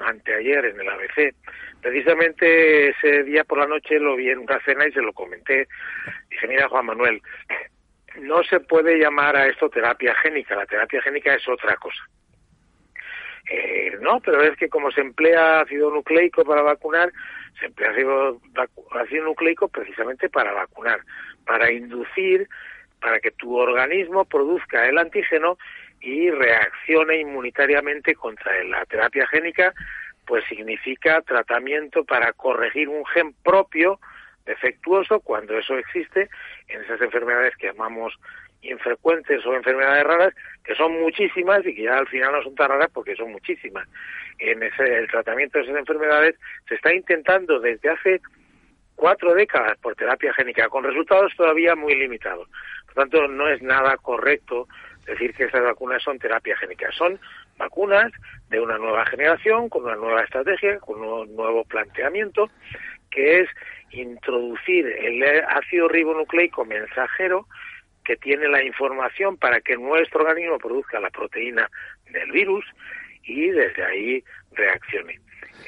anteayer 0.00 0.64
en 0.64 0.80
el 0.80 0.88
ABC. 0.88 1.34
Precisamente 1.80 2.88
ese 2.88 3.22
día 3.22 3.44
por 3.44 3.58
la 3.58 3.66
noche 3.66 4.00
lo 4.00 4.16
vi 4.16 4.30
en 4.30 4.38
una 4.38 4.58
cena 4.60 4.86
y 4.86 4.92
se 4.92 5.02
lo 5.02 5.12
comenté. 5.12 5.68
Dije, 6.30 6.48
mira 6.48 6.68
Juan 6.68 6.86
Manuel, 6.86 7.20
no 8.20 8.42
se 8.44 8.60
puede 8.60 8.98
llamar 8.98 9.36
a 9.36 9.46
esto 9.46 9.68
terapia 9.68 10.14
génica, 10.16 10.56
la 10.56 10.66
terapia 10.66 11.02
génica 11.02 11.34
es 11.34 11.46
otra 11.46 11.76
cosa. 11.76 12.02
Eh, 13.48 13.96
no, 14.00 14.20
pero 14.20 14.42
es 14.42 14.56
que 14.56 14.68
como 14.68 14.90
se 14.90 15.02
emplea 15.02 15.60
ácido 15.60 15.90
nucleico 15.90 16.44
para 16.44 16.62
vacunar, 16.62 17.12
se 17.60 17.66
emplea 17.66 17.90
ácido, 17.90 18.40
ácido 18.92 19.24
nucleico 19.24 19.68
precisamente 19.68 20.28
para 20.28 20.52
vacunar, 20.52 21.00
para 21.44 21.70
inducir, 21.70 22.48
para 23.00 23.20
que 23.20 23.30
tu 23.30 23.54
organismo 23.54 24.24
produzca 24.24 24.88
el 24.88 24.98
antígeno 24.98 25.58
y 26.06 26.30
reaccione 26.30 27.18
inmunitariamente 27.18 28.14
contra 28.14 28.56
él. 28.58 28.70
La 28.70 28.86
terapia 28.86 29.26
génica 29.26 29.74
pues 30.24 30.44
significa 30.48 31.20
tratamiento 31.22 32.04
para 32.04 32.32
corregir 32.32 32.88
un 32.88 33.04
gen 33.06 33.34
propio 33.42 33.98
defectuoso 34.44 35.18
cuando 35.18 35.58
eso 35.58 35.76
existe 35.76 36.28
en 36.68 36.82
esas 36.82 37.00
enfermedades 37.00 37.56
que 37.56 37.66
llamamos 37.66 38.14
infrecuentes 38.62 39.44
o 39.46 39.54
enfermedades 39.54 40.04
raras, 40.04 40.34
que 40.64 40.76
son 40.76 40.92
muchísimas 41.00 41.66
y 41.66 41.74
que 41.74 41.82
ya 41.82 41.98
al 41.98 42.06
final 42.06 42.32
no 42.32 42.42
son 42.44 42.54
tan 42.54 42.68
raras 42.68 42.90
porque 42.92 43.16
son 43.16 43.32
muchísimas. 43.32 43.88
En 44.38 44.62
ese, 44.62 44.98
el 44.98 45.08
tratamiento 45.08 45.58
de 45.58 45.64
esas 45.64 45.76
enfermedades 45.76 46.36
se 46.68 46.76
está 46.76 46.94
intentando 46.94 47.58
desde 47.58 47.90
hace 47.90 48.20
cuatro 48.94 49.34
décadas 49.34 49.76
por 49.78 49.96
terapia 49.96 50.32
génica, 50.34 50.68
con 50.68 50.84
resultados 50.84 51.32
todavía 51.36 51.74
muy 51.74 51.96
limitados. 51.96 52.48
Por 52.86 52.94
tanto, 52.94 53.26
no 53.26 53.48
es 53.48 53.60
nada 53.60 53.96
correcto 53.96 54.68
decir 55.06 55.34
que 55.34 55.44
esas 55.44 55.62
vacunas 55.62 56.02
son 56.02 56.18
terapia 56.18 56.56
génica. 56.56 56.90
Son 56.92 57.18
vacunas 57.56 58.12
de 58.48 58.60
una 58.60 58.78
nueva 58.78 59.06
generación, 59.06 59.68
con 59.68 59.84
una 59.84 59.96
nueva 59.96 60.22
estrategia, 60.22 60.78
con 60.80 61.02
un 61.02 61.34
nuevo 61.34 61.64
planteamiento, 61.64 62.50
que 63.10 63.40
es 63.40 63.48
introducir 63.90 64.86
el 64.86 65.22
ácido 65.48 65.88
ribonucleico 65.88 66.64
mensajero 66.64 67.46
que 68.04 68.16
tiene 68.16 68.48
la 68.48 68.62
información 68.62 69.36
para 69.36 69.60
que 69.60 69.76
nuestro 69.76 70.22
organismo 70.22 70.58
produzca 70.58 71.00
la 71.00 71.10
proteína 71.10 71.68
del 72.10 72.30
virus 72.30 72.64
y 73.24 73.50
desde 73.50 73.84
ahí 73.84 74.24
reaccione. 74.52 75.18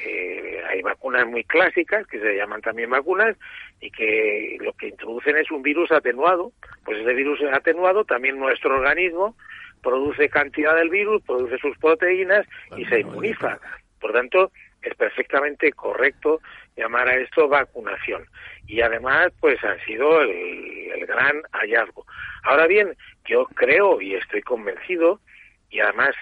Eh, 0.05 0.61
hay 0.69 0.81
vacunas 0.81 1.25
muy 1.27 1.43
clásicas 1.43 2.05
que 2.07 2.19
se 2.19 2.35
llaman 2.35 2.61
también 2.61 2.89
vacunas 2.89 3.35
y 3.79 3.91
que 3.91 4.57
lo 4.61 4.73
que 4.73 4.89
introducen 4.89 5.37
es 5.37 5.49
un 5.51 5.61
virus 5.61 5.91
atenuado. 5.91 6.51
Pues 6.85 6.99
ese 6.99 7.13
virus 7.13 7.39
atenuado 7.51 8.05
también 8.05 8.39
nuestro 8.39 8.75
organismo 8.75 9.35
produce 9.81 10.29
cantidad 10.29 10.75
del 10.75 10.89
virus, 10.89 11.23
produce 11.23 11.57
sus 11.57 11.77
proteínas 11.77 12.45
y 12.77 12.85
se 12.85 13.01
inmuniza. 13.01 13.59
Por 13.99 14.13
tanto, 14.13 14.51
es 14.81 14.95
perfectamente 14.95 15.71
correcto 15.73 16.41
llamar 16.75 17.09
a 17.09 17.15
esto 17.15 17.47
vacunación. 17.47 18.25
Y 18.67 18.81
además, 18.81 19.31
pues 19.39 19.61
ha 19.63 19.77
sido 19.85 20.21
el, 20.21 20.91
el 20.95 21.05
gran 21.05 21.41
hallazgo. 21.51 22.05
Ahora 22.43 22.67
bien, 22.67 22.95
yo 23.25 23.45
creo 23.55 24.01
y 24.01 24.15
estoy 24.15 24.41
convencido, 24.41 25.19
y 25.69 25.79
además 25.79 26.15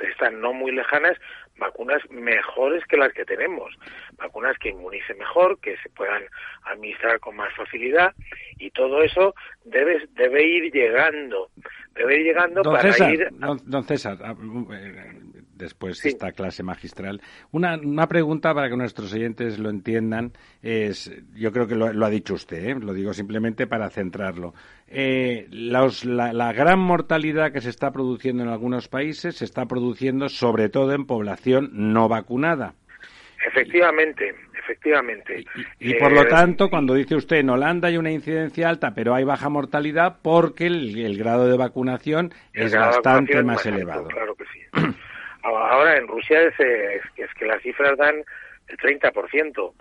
están 0.00 0.40
no 0.40 0.52
muy 0.52 0.72
lejanas, 0.72 1.16
vacunas 1.60 2.02
mejores 2.10 2.84
que 2.86 2.96
las 2.96 3.12
que 3.12 3.24
tenemos, 3.24 3.72
vacunas 4.18 4.58
que 4.58 4.70
inmunicen 4.70 5.18
mejor, 5.18 5.60
que 5.60 5.76
se 5.76 5.90
puedan 5.90 6.24
administrar 6.64 7.20
con 7.20 7.36
más 7.36 7.54
facilidad 7.54 8.12
y 8.58 8.70
todo 8.72 9.02
eso 9.02 9.34
debe, 9.64 10.08
debe 10.16 10.44
ir 10.44 10.72
llegando, 10.72 11.50
debe 11.94 12.18
ir 12.18 12.24
llegando 12.24 12.62
para 12.62 12.88
ir... 13.12 13.28
Don, 13.30 13.84
César, 13.84 14.18
ah, 14.24 14.34
eh, 14.72 15.12
después 15.60 16.02
de 16.02 16.10
esta 16.10 16.32
clase 16.32 16.62
magistral, 16.62 17.20
una, 17.52 17.76
una 17.76 18.08
pregunta 18.08 18.52
para 18.54 18.68
que 18.68 18.76
nuestros 18.76 19.12
oyentes 19.12 19.58
lo 19.58 19.70
entiendan 19.70 20.32
es, 20.62 21.12
yo 21.34 21.52
creo 21.52 21.66
que 21.66 21.76
lo, 21.76 21.86
ha 21.86 22.10
dicho 22.10 22.34
usted, 22.34 22.64
¿eh? 22.64 22.74
lo 22.74 22.92
digo 22.92 23.12
simplemente 23.12 23.66
para 23.66 23.90
centrarlo. 23.90 24.54
Eh, 24.88 25.46
la, 25.50 25.88
la 26.32 26.52
gran 26.52 26.80
mortalidad 26.80 27.52
que 27.52 27.60
se 27.60 27.70
está 27.70 27.92
produciendo 27.92 28.42
en 28.42 28.48
algunos 28.48 28.88
países 28.88 29.36
se 29.36 29.44
está 29.44 29.66
produciendo 29.66 30.28
sobre 30.28 30.68
todo 30.68 30.92
en 30.92 31.06
población 31.06 31.70
no 31.72 32.08
vacunada. 32.08 32.74
Efectivamente, 33.46 34.34
efectivamente. 34.58 35.44
Y, 35.78 35.94
por 35.94 36.12
lo 36.12 36.22
eh, 36.22 36.26
tanto, 36.28 36.68
cuando 36.68 36.94
dice 36.94 37.14
usted 37.14 37.36
en 37.36 37.50
Holanda 37.50 37.88
hay 37.88 37.96
una 37.96 38.10
incidencia 38.10 38.68
alta, 38.68 38.92
pero 38.94 39.14
hay 39.14 39.24
baja 39.24 39.48
mortalidad 39.48 40.18
porque 40.22 40.66
el, 40.66 41.16
grado 41.16 41.48
de 41.48 41.56
vacunación 41.56 42.32
es 42.52 42.74
bastante 42.74 43.42
más, 43.42 43.64
elevado. 43.64 44.08
claro 44.08 44.34
que 44.34 44.44
sí. 44.52 44.60
Ahora 45.42 45.96
en 45.96 46.06
Rusia 46.06 46.40
es, 46.42 46.54
es, 46.60 47.34
que 47.34 47.46
las 47.46 47.62
cifras 47.62 47.96
dan 47.96 48.16
el 48.68 48.76
30%. 48.76 49.72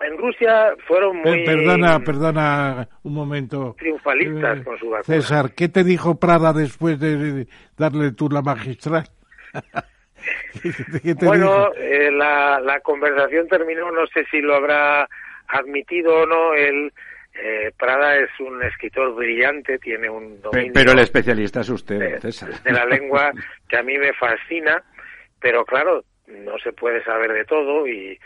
En 0.00 0.16
Rusia 0.16 0.74
fueron 0.86 1.16
muy... 1.16 1.44
Perdona, 1.44 1.98
perdona 2.00 2.88
un 3.02 3.14
momento. 3.14 3.74
Triunfalistas 3.78 4.60
eh, 4.60 4.64
con 4.64 4.78
su 4.78 4.90
vacuna. 4.90 5.16
César, 5.16 5.52
¿qué 5.56 5.68
te 5.68 5.82
dijo 5.82 6.20
Prada 6.20 6.52
después 6.52 7.00
de 7.00 7.46
darle 7.76 8.12
tú 8.12 8.28
la 8.28 8.42
magistral? 8.42 9.08
bueno, 11.22 11.72
eh, 11.74 12.10
la, 12.12 12.60
la 12.60 12.80
conversación 12.80 13.48
terminó, 13.48 13.90
no 13.90 14.06
sé 14.06 14.24
si 14.30 14.40
lo 14.40 14.54
habrá 14.54 15.08
admitido 15.48 16.22
o 16.22 16.26
no, 16.26 16.54
el 16.54 16.92
eh, 17.40 17.72
Prada 17.78 18.16
es 18.16 18.30
un 18.40 18.62
escritor 18.62 19.14
brillante, 19.14 19.78
tiene 19.78 20.10
un 20.10 20.40
dominio... 20.40 20.72
Pero 20.74 20.92
el 20.92 20.98
especialista 20.98 21.60
es 21.60 21.68
usted, 21.68 22.18
César. 22.20 22.50
de 22.62 22.72
la 22.72 22.84
lengua 22.84 23.32
que 23.68 23.76
a 23.76 23.82
mí 23.82 23.96
me 23.96 24.12
fascina, 24.14 24.82
pero 25.40 25.64
claro, 25.64 26.04
no 26.26 26.58
se 26.58 26.72
puede 26.72 27.02
saber 27.04 27.32
de 27.32 27.44
todo 27.44 27.86
y, 27.86 28.18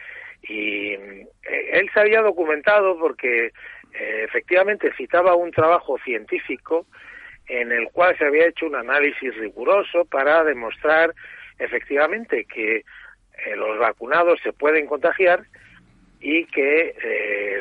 y 0.43 0.93
eh, 0.93 1.29
él 1.73 1.91
se 1.93 2.01
había 2.01 2.21
documentado 2.23 2.99
porque 2.99 3.47
eh, 3.47 4.25
efectivamente 4.25 4.93
citaba 4.97 5.35
un 5.35 5.51
trabajo 5.51 5.99
científico 6.05 6.87
en 7.49 7.73
el 7.73 7.91
cual 7.91 8.17
se 8.19 8.25
había 8.25 8.47
hecho 8.47 8.67
un 8.67 8.77
análisis 8.77 9.35
riguroso 9.37 10.05
para 10.07 10.43
demostrar 10.45 11.15
efectivamente 11.59 12.45
que 12.45 12.77
eh, 12.77 13.57
los 13.57 13.79
vacunados 13.79 14.41
se 14.43 14.53
pueden 14.53 14.87
contagiar 14.87 15.45
y 16.21 16.47
que 16.47 16.95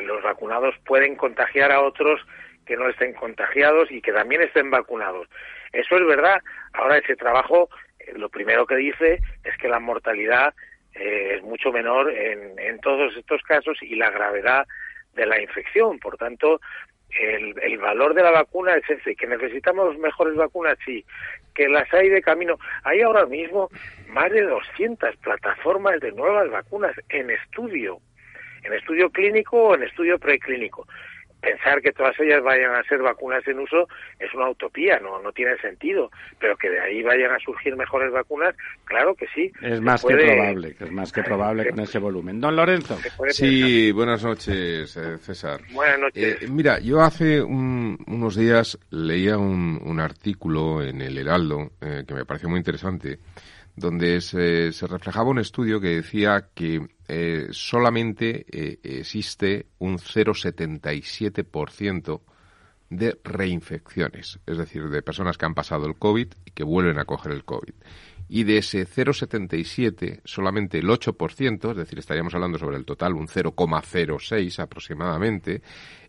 los 0.04 0.22
vacunados 0.22 0.76
pueden 0.86 1.16
contagiar 1.16 1.72
a 1.72 1.80
otros 1.80 2.20
que 2.64 2.76
no 2.76 2.88
estén 2.88 3.12
contagiados 3.12 3.90
y 3.90 4.00
que 4.00 4.12
también 4.12 4.40
estén 4.42 4.70
vacunados. 4.70 5.26
Eso 5.72 5.96
es 5.96 6.06
verdad. 6.06 6.40
Ahora 6.74 6.98
ese 6.98 7.16
trabajo, 7.16 7.68
lo 8.16 8.28
primero 8.28 8.66
que 8.66 8.76
dice 8.76 9.20
es 9.44 9.56
que 9.58 9.68
la 9.68 9.80
mortalidad 9.80 10.54
es 10.94 11.42
mucho 11.42 11.72
menor 11.72 12.10
en, 12.10 12.58
en 12.58 12.78
todos 12.80 13.16
estos 13.16 13.42
casos 13.42 13.78
y 13.82 13.96
la 13.96 14.10
gravedad 14.10 14.66
de 15.14 15.26
la 15.26 15.40
infección. 15.40 15.98
Por 15.98 16.16
tanto, 16.16 16.60
el, 17.18 17.54
el, 17.62 17.78
valor 17.78 18.14
de 18.14 18.22
la 18.22 18.30
vacuna 18.30 18.74
es 18.74 18.88
ese, 18.88 19.14
que 19.14 19.26
necesitamos 19.26 19.98
mejores 19.98 20.34
vacunas, 20.34 20.78
sí, 20.84 21.04
que 21.54 21.68
las 21.68 21.92
hay 21.92 22.08
de 22.08 22.22
camino. 22.22 22.58
Hay 22.84 23.00
ahora 23.02 23.26
mismo 23.26 23.70
más 24.08 24.30
de 24.30 24.42
200 24.42 25.16
plataformas 25.16 26.00
de 26.00 26.12
nuevas 26.12 26.50
vacunas 26.50 26.94
en 27.08 27.30
estudio, 27.30 28.00
en 28.64 28.72
estudio 28.72 29.10
clínico 29.10 29.62
o 29.62 29.74
en 29.74 29.82
estudio 29.82 30.18
preclínico 30.18 30.86
pensar 31.42 31.82
que 31.82 31.92
todas 31.92 32.18
ellas 32.20 32.42
vayan 32.42 32.74
a 32.74 32.82
ser 32.84 33.02
vacunas 33.02 33.46
en 33.48 33.58
uso 33.58 33.88
es 34.18 34.32
una 34.32 34.48
utopía, 34.48 35.00
no, 35.00 35.20
no 35.20 35.32
tiene 35.32 35.56
sentido, 35.58 36.10
pero 36.38 36.56
que 36.56 36.70
de 36.70 36.80
ahí 36.80 37.02
vayan 37.02 37.32
a 37.32 37.38
surgir 37.40 37.76
mejores 37.76 38.12
vacunas, 38.12 38.54
claro 38.84 39.14
que 39.14 39.26
sí. 39.34 39.52
Es 39.60 39.80
más 39.80 40.04
que 40.04 40.14
probable, 40.14 40.76
es 40.78 40.92
más 40.92 41.12
que 41.12 41.22
probable 41.24 41.68
con 41.68 41.80
ese 41.80 41.98
volumen. 41.98 42.40
Don 42.40 42.54
Lorenzo. 42.54 42.96
Sí, 43.30 43.90
buenas 43.90 44.24
noches, 44.24 44.96
eh, 44.96 45.18
César. 45.18 45.60
Buenas 45.72 45.98
noches. 45.98 46.42
Eh, 46.42 46.46
mira, 46.48 46.78
yo 46.78 47.00
hace 47.00 47.42
unos 47.42 48.36
días 48.36 48.78
leía 48.90 49.36
un, 49.36 49.80
un, 49.84 50.00
artículo 50.00 50.82
en 50.82 51.02
el 51.02 51.18
Heraldo 51.18 51.72
eh, 51.80 52.04
que 52.06 52.14
me 52.14 52.24
pareció 52.24 52.48
muy 52.48 52.58
interesante 52.58 53.18
donde 53.76 54.20
se, 54.20 54.72
se, 54.72 54.86
reflejaba 54.86 55.30
un 55.30 55.38
estudio 55.38 55.80
que 55.80 55.96
decía 55.96 56.48
que 56.54 56.86
eh, 57.08 57.48
solamente 57.50 58.44
eh, 58.50 58.78
existe 58.82 59.68
un 59.78 59.96
0,77% 59.98 62.20
de 62.90 63.18
reinfecciones, 63.24 64.38
es 64.46 64.58
decir, 64.58 64.90
de 64.90 65.00
personas 65.02 65.38
que 65.38 65.46
han 65.46 65.54
pasado 65.54 65.86
el 65.86 65.96
COVID 65.96 66.26
y 66.44 66.50
que 66.50 66.64
vuelven 66.64 66.98
a 66.98 67.06
coger 67.06 67.32
el 67.32 67.44
COVID. 67.44 67.72
Y 68.28 68.44
de 68.44 68.58
ese 68.58 68.86
0,77, 68.86 70.20
solamente 70.24 70.78
el 70.78 70.88
8%, 70.88 71.70
es 71.70 71.76
decir, 71.76 71.98
estaríamos 71.98 72.34
hablando 72.34 72.58
sobre 72.58 72.76
el 72.76 72.84
total, 72.84 73.14
un 73.14 73.28
0,06 73.28 74.58
aproximadamente, 74.58 75.62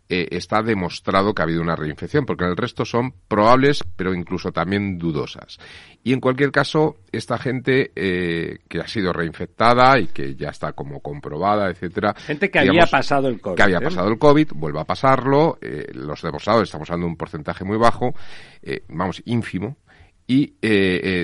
eh, 0.06 0.28
está 0.32 0.62
demostrado 0.62 1.34
que 1.34 1.40
ha 1.40 1.44
habido 1.46 1.62
una 1.62 1.76
reinfección, 1.76 2.26
porque 2.26 2.44
el 2.44 2.58
resto 2.58 2.84
son 2.84 3.14
probables, 3.26 3.82
pero 3.96 4.12
incluso 4.12 4.52
también 4.52 4.98
dudosas. 4.98 5.58
Y 6.02 6.12
en 6.12 6.20
cualquier 6.20 6.52
caso, 6.52 6.96
esta 7.10 7.38
gente 7.38 7.90
eh, 7.96 8.58
que 8.68 8.80
ha 8.80 8.86
sido 8.86 9.14
reinfectada 9.14 9.98
y 9.98 10.08
que 10.08 10.34
ya 10.34 10.50
está 10.50 10.74
como 10.74 11.00
comprobada, 11.00 11.70
etcétera. 11.70 12.14
Gente 12.18 12.50
que 12.50 12.58
había 12.58 12.84
pasado 12.84 13.28
el 13.28 13.40
COVID. 13.40 13.56
Que 13.56 13.62
había 13.62 13.78
¿eh? 13.78 13.84
pasado 13.84 14.08
el 14.10 14.18
COVID, 14.18 14.48
vuelve 14.54 14.80
a 14.80 14.84
pasarlo. 14.84 15.58
los 15.94 16.20
demostrados, 16.20 16.64
estamos 16.64 16.90
hablando 16.90 17.06
de 17.06 17.10
un 17.12 17.16
porcentaje 17.16 17.64
muy 17.64 17.78
bajo, 17.78 18.14
vamos, 18.88 19.22
ínfimo, 19.24 19.78
y 20.26 20.54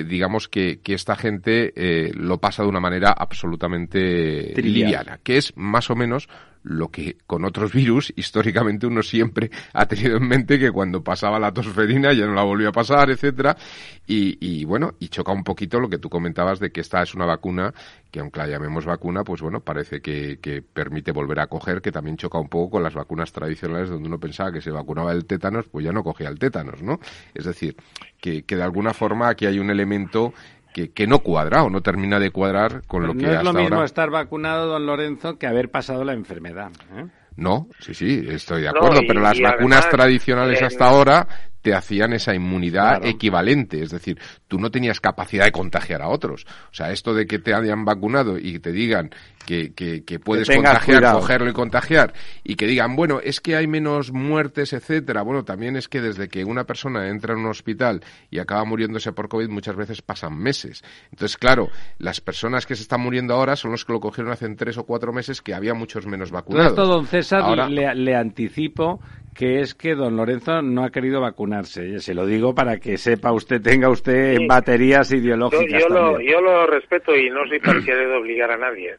digamos 0.05 0.47
que, 0.47 0.79
que, 0.81 0.95
esta 0.95 1.15
gente 1.15 1.71
lo 2.15 2.39
pasa 2.39 2.63
de 2.63 2.69
una 2.69 2.79
manera 2.79 3.11
absolutamente 3.11 4.53
liviana, 4.59 5.19
que 5.21 5.37
es 5.37 5.55
más 5.55 5.91
o 5.91 5.95
menos 5.95 6.27
lo 6.63 6.89
que 6.89 7.17
con 7.25 7.45
otros 7.45 7.73
virus 7.73 8.13
históricamente 8.15 8.87
uno 8.87 9.01
siempre 9.01 9.49
ha 9.73 9.85
tenido 9.85 10.17
en 10.17 10.27
mente 10.27 10.59
que 10.59 10.71
cuando 10.71 11.03
pasaba 11.03 11.39
la 11.39 11.53
tosferina 11.53 12.13
ya 12.13 12.25
no 12.25 12.33
la 12.33 12.43
volvió 12.43 12.69
a 12.69 12.71
pasar, 12.71 13.09
etcétera, 13.09 13.57
y, 14.05 14.37
y, 14.39 14.65
bueno, 14.65 14.93
y 14.99 15.07
choca 15.09 15.31
un 15.31 15.43
poquito 15.43 15.79
lo 15.79 15.89
que 15.89 15.97
tú 15.97 16.09
comentabas 16.09 16.59
de 16.59 16.71
que 16.71 16.81
esta 16.81 17.01
es 17.01 17.13
una 17.15 17.25
vacuna 17.25 17.73
que 18.11 18.19
aunque 18.19 18.39
la 18.39 18.47
llamemos 18.47 18.85
vacuna, 18.85 19.23
pues 19.23 19.41
bueno, 19.41 19.61
parece 19.61 20.01
que, 20.01 20.39
que 20.39 20.61
permite 20.61 21.11
volver 21.13 21.39
a 21.39 21.47
coger, 21.47 21.81
que 21.81 21.91
también 21.91 22.17
choca 22.17 22.37
un 22.37 22.49
poco 22.49 22.71
con 22.71 22.83
las 22.83 22.93
vacunas 22.93 23.31
tradicionales 23.31 23.89
donde 23.89 24.09
uno 24.09 24.19
pensaba 24.19 24.51
que 24.51 24.61
se 24.61 24.69
vacunaba 24.69 25.13
el 25.13 25.25
tétanos, 25.25 25.65
pues 25.67 25.85
ya 25.85 25.93
no 25.93 26.03
cogía 26.03 26.27
el 26.27 26.37
tétanos, 26.37 26.81
¿no? 26.81 26.99
Es 27.33 27.45
decir, 27.45 27.77
que, 28.19 28.43
que 28.43 28.57
de 28.57 28.63
alguna 28.63 28.93
forma 28.93 29.29
aquí 29.29 29.45
hay 29.45 29.59
un 29.59 29.69
elemento 29.69 30.33
que, 30.71 31.07
no 31.07 31.19
cuadra 31.19 31.63
o 31.63 31.69
no 31.69 31.81
termina 31.81 32.19
de 32.19 32.31
cuadrar 32.31 32.83
con 32.87 33.05
lo 33.05 33.13
que 33.13 33.25
no 33.25 33.33
es 33.33 33.43
lo 33.43 33.53
mismo 33.53 33.83
estar 33.83 34.09
vacunado, 34.09 34.67
don 34.67 34.85
Lorenzo, 34.85 35.37
que 35.37 35.47
haber 35.47 35.69
pasado 35.69 36.03
la 36.03 36.13
enfermedad. 36.13 36.71
¿eh? 36.95 37.05
No, 37.35 37.67
sí, 37.79 37.93
sí, 37.93 38.25
estoy 38.27 38.63
de 38.63 38.69
acuerdo, 38.69 39.01
pero 39.07 39.21
las 39.21 39.39
vacunas 39.39 39.89
tradicionales 39.89 40.61
hasta 40.61 40.85
ahora 40.87 41.27
te 41.61 41.73
hacían 41.73 42.13
esa 42.13 42.33
inmunidad 42.33 43.05
equivalente. 43.05 43.81
Es 43.81 43.91
decir, 43.91 44.19
tú 44.47 44.59
no 44.59 44.71
tenías 44.71 44.99
capacidad 44.99 45.45
de 45.45 45.51
contagiar 45.51 46.01
a 46.01 46.09
otros. 46.09 46.45
O 46.71 46.73
sea, 46.73 46.91
esto 46.91 47.13
de 47.13 47.25
que 47.25 47.39
te 47.39 47.53
hayan 47.53 47.85
vacunado 47.85 48.37
y 48.37 48.59
te 48.59 48.71
digan 48.71 49.11
que, 49.45 49.73
que, 49.73 50.19
puedes 50.19 50.49
contagiar, 50.49 51.13
cogerlo 51.13 51.49
y 51.49 51.53
contagiar, 51.53 52.13
y 52.43 52.55
que 52.55 52.67
digan, 52.67 52.95
bueno, 52.95 53.19
es 53.23 53.41
que 53.41 53.55
hay 53.55 53.67
menos 53.67 54.11
muertes, 54.11 54.73
etcétera. 54.73 55.23
Bueno, 55.23 55.43
también 55.43 55.75
es 55.75 55.87
que 55.87 56.01
desde 56.01 56.27
que 56.27 56.43
una 56.45 56.65
persona 56.65 57.09
entra 57.09 57.33
en 57.33 57.39
un 57.39 57.47
hospital 57.47 58.01
y 58.29 58.39
acaba 58.39 58.63
muriéndose 58.65 59.11
por 59.11 59.29
COVID, 59.29 59.49
muchas 59.49 59.75
veces 59.75 60.01
pasan 60.01 60.37
meses. 60.37 60.83
Entonces, 61.11 61.37
claro, 61.37 61.69
las 61.97 62.21
personas 62.21 62.65
que 62.65 62.75
se 62.75 62.83
están 62.83 63.01
muriendo 63.01 63.33
ahora 63.33 63.55
son 63.55 63.71
los 63.71 63.85
que 63.85 63.93
lo 63.93 63.99
cogieron 63.99 64.31
hace 64.31 64.47
tres 64.55 64.77
o 64.77 64.85
cuatro 64.85 65.11
meses, 65.11 65.41
que 65.41 65.53
había 65.53 65.73
muchos 65.73 66.05
menos 66.05 66.31
vacunados. 66.31 66.71
Esto, 66.71 66.85
don 66.85 67.05
César, 67.05 67.69
le, 67.69 67.93
le 67.95 68.15
anticipo 68.15 68.99
que 69.33 69.61
es 69.61 69.73
que 69.75 69.95
don 69.95 70.17
Lorenzo 70.17 70.61
no 70.61 70.83
ha 70.83 70.89
querido 70.89 71.21
vacunarse. 71.51 71.99
Se 71.99 72.13
lo 72.13 72.25
digo 72.25 72.53
para 72.53 72.77
que 72.77 72.97
sepa 72.97 73.31
usted, 73.31 73.61
tenga 73.61 73.89
usted 73.89 74.37
baterías 74.47 75.11
ideológicas. 75.11 75.81
Yo, 75.81 75.89
Lo, 75.89 76.19
yo 76.19 76.41
lo 76.41 76.65
respeto 76.67 77.15
y 77.15 77.29
no 77.29 77.45
soy 77.47 77.59
partidario 77.59 78.09
de 78.09 78.17
obligar 78.17 78.51
a 78.51 78.57
nadie. 78.57 78.95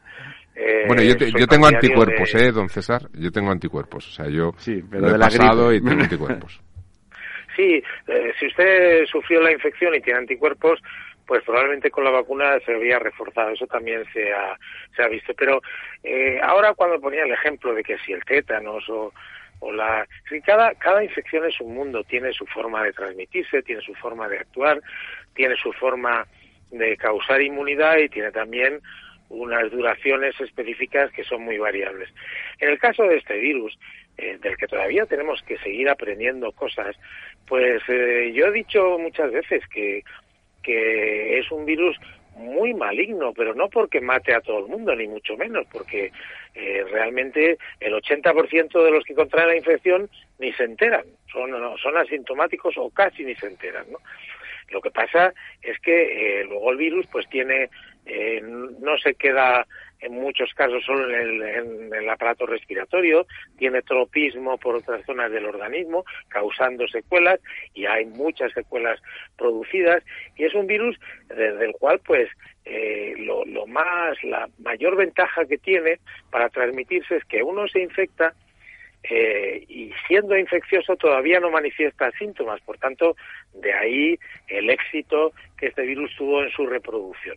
Eh, 0.55 0.85
bueno, 0.87 1.03
yo, 1.03 1.15
yo 1.15 1.47
tengo 1.47 1.67
anticuerpos, 1.67 2.35
¿eh, 2.35 2.53
don 2.53 2.69
César? 2.69 3.03
Yo 3.15 3.31
tengo 3.31 3.51
anticuerpos. 3.51 4.07
O 4.09 4.11
sea, 4.11 4.29
yo 4.29 4.53
sí, 4.59 4.83
pero 4.91 5.09
de 5.09 5.17
he 5.17 5.19
pasado 5.19 5.73
y 5.73 5.83
tengo 5.83 6.03
anticuerpos. 6.03 6.61
sí, 7.57 7.83
eh, 8.09 8.33
si 8.39 8.47
usted 8.47 9.07
sufrió 9.07 9.41
la 9.41 9.53
infección 9.53 9.95
y 9.95 10.01
tiene 10.01 10.21
anticuerpos, 10.21 10.81
pues 11.27 11.43
probablemente 11.45 11.91
con 11.91 12.05
la 12.05 12.11
vacuna 12.11 12.59
se 12.67 12.75
había 12.75 12.99
reforzado. 12.99 13.51
Eso 13.51 13.67
también 13.67 14.05
se 14.13 14.31
ha, 14.33 14.55
se 14.95 15.03
ha 15.03 15.09
visto. 15.09 15.33
Pero 15.35 15.63
eh, 16.03 16.39
ahora 16.43 16.75
cuando 16.75 17.01
ponía 17.01 17.25
el 17.25 17.33
ejemplo 17.33 17.75
de 17.75 17.83
que 17.83 17.97
si 18.05 18.13
el 18.13 18.23
tétanos 18.25 18.87
o 18.91 19.13
o 19.63 19.73
la 19.73 20.07
cada 20.45 20.75
cada 20.75 21.03
infección 21.05 21.45
es 21.47 21.59
un 21.61 21.75
mundo 21.75 22.03
tiene 22.05 22.33
su 22.33 22.45
forma 22.47 22.83
de 22.83 22.93
transmitirse 22.93 23.63
tiene 23.63 23.81
su 23.81 23.95
forma 23.95 24.29
de 24.29 24.39
actuar 24.39 24.81
tiene 25.35 25.55
su 25.57 25.73
forma 25.73 26.27
de 26.71 26.97
causar 26.97 27.41
inmunidad 27.41 27.99
y 27.99 28.09
tiene 28.09 28.33
también 28.33 28.81
unas 29.29 29.71
duraciones 29.71 30.39
específicas 30.41 31.11
que 31.13 31.25
son 31.25 31.43
muy 31.43 31.57
variables. 31.57 32.09
En 32.59 32.69
el 32.71 32.79
caso 32.79 33.05
de 33.05 33.17
este 33.17 33.39
virus 33.39 33.79
eh, 34.19 34.37
del 34.43 34.57
que 34.57 34.67
todavía 34.67 35.07
tenemos 35.07 35.43
que 35.43 35.57
seguir 35.59 35.89
aprendiendo 35.89 36.51
cosas 36.53 36.97
pues 37.47 37.83
eh, 37.89 38.33
yo 38.35 38.47
he 38.47 38.53
dicho 38.53 38.99
muchas 38.99 39.31
veces 39.31 39.63
que 39.69 40.03
que 40.63 41.39
es 41.39 41.51
un 41.51 41.65
virus 41.65 41.97
muy 42.37 42.75
maligno, 42.75 43.33
pero 43.33 43.55
no 43.55 43.69
porque 43.69 44.01
mate 44.01 44.35
a 44.35 44.41
todo 44.41 44.61
el 44.61 44.67
mundo, 44.67 44.95
ni 44.95 45.07
mucho 45.07 45.37
menos, 45.37 45.67
porque 45.71 46.13
eh, 46.55 46.85
realmente 46.91 47.59
el 47.81 47.95
80% 47.95 48.85
de 48.85 48.91
los 48.91 49.05
que 49.05 49.15
contraen 49.15 49.49
la 49.49 49.57
infección 49.57 50.09
ni 50.39 50.53
se 50.53 50.65
enteran, 50.65 51.05
son, 51.31 51.51
son 51.79 51.97
asintomáticos 51.97 52.75
o 52.79 52.91
casi 52.91 53.25
ni 53.25 53.35
se 53.35 53.47
enteran. 53.47 53.87
Lo 54.71 54.81
que 54.81 54.91
pasa 54.91 55.33
es 55.61 55.79
que 55.81 56.41
eh, 56.41 56.45
luego 56.45 56.73
el 56.73 56.79
virus 56.79 57.07
pues 57.07 57.29
tiene, 57.29 57.69
eh, 58.07 58.41
no 58.43 58.97
se 58.99 59.15
queda 59.15 59.67
en 60.03 60.15
muchos 60.15 60.53
casos 60.55 60.85
solo 60.85 61.09
en 61.09 61.93
el, 61.93 62.09
aparato 62.11 62.45
respiratorio, 62.47 63.27
tiene 63.57 63.83
tropismo 63.83 64.59
por 64.59 64.77
otras 64.77 65.05
zonas 65.07 65.31
del 65.31 65.47
organismo, 65.47 66.05
causando 66.29 66.87
secuelas, 66.89 67.41
y 67.73 67.87
hay 67.87 68.05
muchas 68.07 68.53
secuelas 68.53 69.01
producidas, 69.39 70.03
y 70.37 70.45
es 70.45 70.55
un 70.55 70.67
virus 70.67 70.99
desde 71.29 71.65
el 71.65 71.73
cual, 71.73 72.01
pues, 72.05 72.29
eh, 72.65 73.15
lo, 73.19 73.45
lo 73.45 73.67
más, 73.67 74.23
la 74.23 74.49
mayor 74.59 74.97
ventaja 74.97 75.45
que 75.47 75.59
tiene 75.59 75.99
para 76.31 76.49
transmitirse 76.49 77.17
es 77.17 77.25
que 77.25 77.43
uno 77.43 77.67
se 77.69 77.81
infecta 77.81 78.35
eh, 79.05 79.65
y 79.69 79.93
siendo 80.07 80.39
infeccioso 80.39 80.97
todavía 80.97 81.41
no 81.41 81.51
manifiesta 81.51 82.11
síntomas. 82.13 82.61
Por 82.61 82.79
tanto, 82.79 83.17
de 83.55 83.73
ahí 83.73 84.19
el 84.49 84.71
éxito 84.71 85.33
que 85.59 85.67
este 85.67 85.83
virus 85.83 86.15
tuvo 86.17 86.43
en 86.43 86.51
su 86.51 86.67
reproducción. 86.67 87.37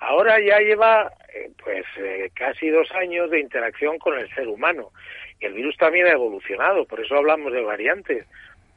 Ahora 0.00 0.40
ya 0.40 0.58
lleva 0.60 1.12
eh, 1.34 1.50
pues 1.62 1.84
eh, 1.98 2.30
casi 2.34 2.68
dos 2.70 2.90
años 2.92 3.30
de 3.30 3.40
interacción 3.40 3.98
con 3.98 4.18
el 4.18 4.28
ser 4.34 4.48
humano 4.48 4.92
y 5.38 5.46
el 5.46 5.52
virus 5.52 5.76
también 5.76 6.06
ha 6.06 6.12
evolucionado, 6.12 6.86
por 6.86 7.00
eso 7.00 7.16
hablamos 7.16 7.52
de 7.52 7.62
variantes. 7.62 8.26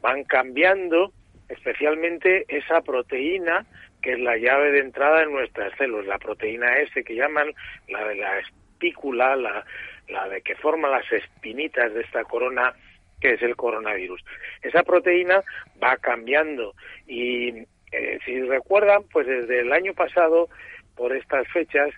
Van 0.02 0.26
cambiando 0.26 1.12
especialmente 1.50 2.46
esa 2.50 2.82
proteína 2.82 3.66
que 4.02 4.14
es 4.14 4.20
la 4.20 4.36
llave 4.36 4.72
de 4.72 4.80
entrada 4.80 5.24
en 5.24 5.32
nuestras 5.32 5.74
células, 5.78 6.08
la 6.08 6.20
proteína 6.20 6.76
S 6.78 7.04
que 7.06 7.16
llaman 7.16 7.54
la 7.88 8.06
de 8.06 8.16
la 8.16 8.40
espícula, 8.40 9.38
la, 9.38 9.66
la 10.10 10.28
de 10.28 10.42
que 10.42 10.56
forma 10.56 10.90
las 10.90 11.10
espinitas 11.10 11.94
de 11.94 12.02
esta 12.02 12.26
corona 12.26 12.74
que 13.22 13.36
es 13.36 13.42
el 13.42 13.56
coronavirus. 13.56 14.22
Esa 14.62 14.84
proteína 14.84 15.42
va 15.82 15.96
cambiando 15.96 16.74
y 17.08 17.66
eh, 17.94 18.20
si 18.26 18.42
recuerdan, 18.42 19.04
pues 19.12 19.26
desde 19.26 19.62
el 19.62 19.72
año 19.72 19.94
pasado 19.94 20.50
por 20.96 21.16
estas 21.16 21.48
fechas 21.50 21.94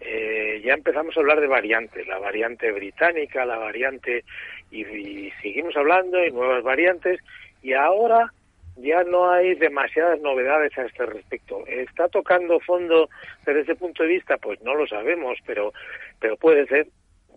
eh, 0.00 0.60
ya 0.64 0.74
empezamos 0.74 1.16
a 1.16 1.20
hablar 1.20 1.40
de 1.40 1.48
variantes, 1.48 2.06
la 2.06 2.18
variante 2.18 2.70
británica, 2.70 3.44
la 3.44 3.58
variante, 3.58 4.24
y, 4.70 5.30
seguimos 5.42 5.76
hablando 5.76 6.18
de 6.18 6.30
nuevas 6.30 6.62
variantes, 6.62 7.20
y 7.62 7.72
ahora 7.72 8.32
ya 8.76 9.02
no 9.02 9.30
hay 9.30 9.56
demasiadas 9.56 10.20
novedades 10.20 10.76
a 10.78 10.84
este 10.84 11.04
respecto. 11.04 11.66
¿Está 11.66 12.08
tocando 12.08 12.60
fondo 12.60 13.08
desde 13.44 13.62
ese 13.62 13.74
punto 13.74 14.04
de 14.04 14.10
vista? 14.10 14.36
Pues 14.36 14.62
no 14.62 14.74
lo 14.76 14.86
sabemos, 14.86 15.38
pero, 15.44 15.72
pero 16.20 16.36
puede 16.36 16.66
ser 16.66 16.86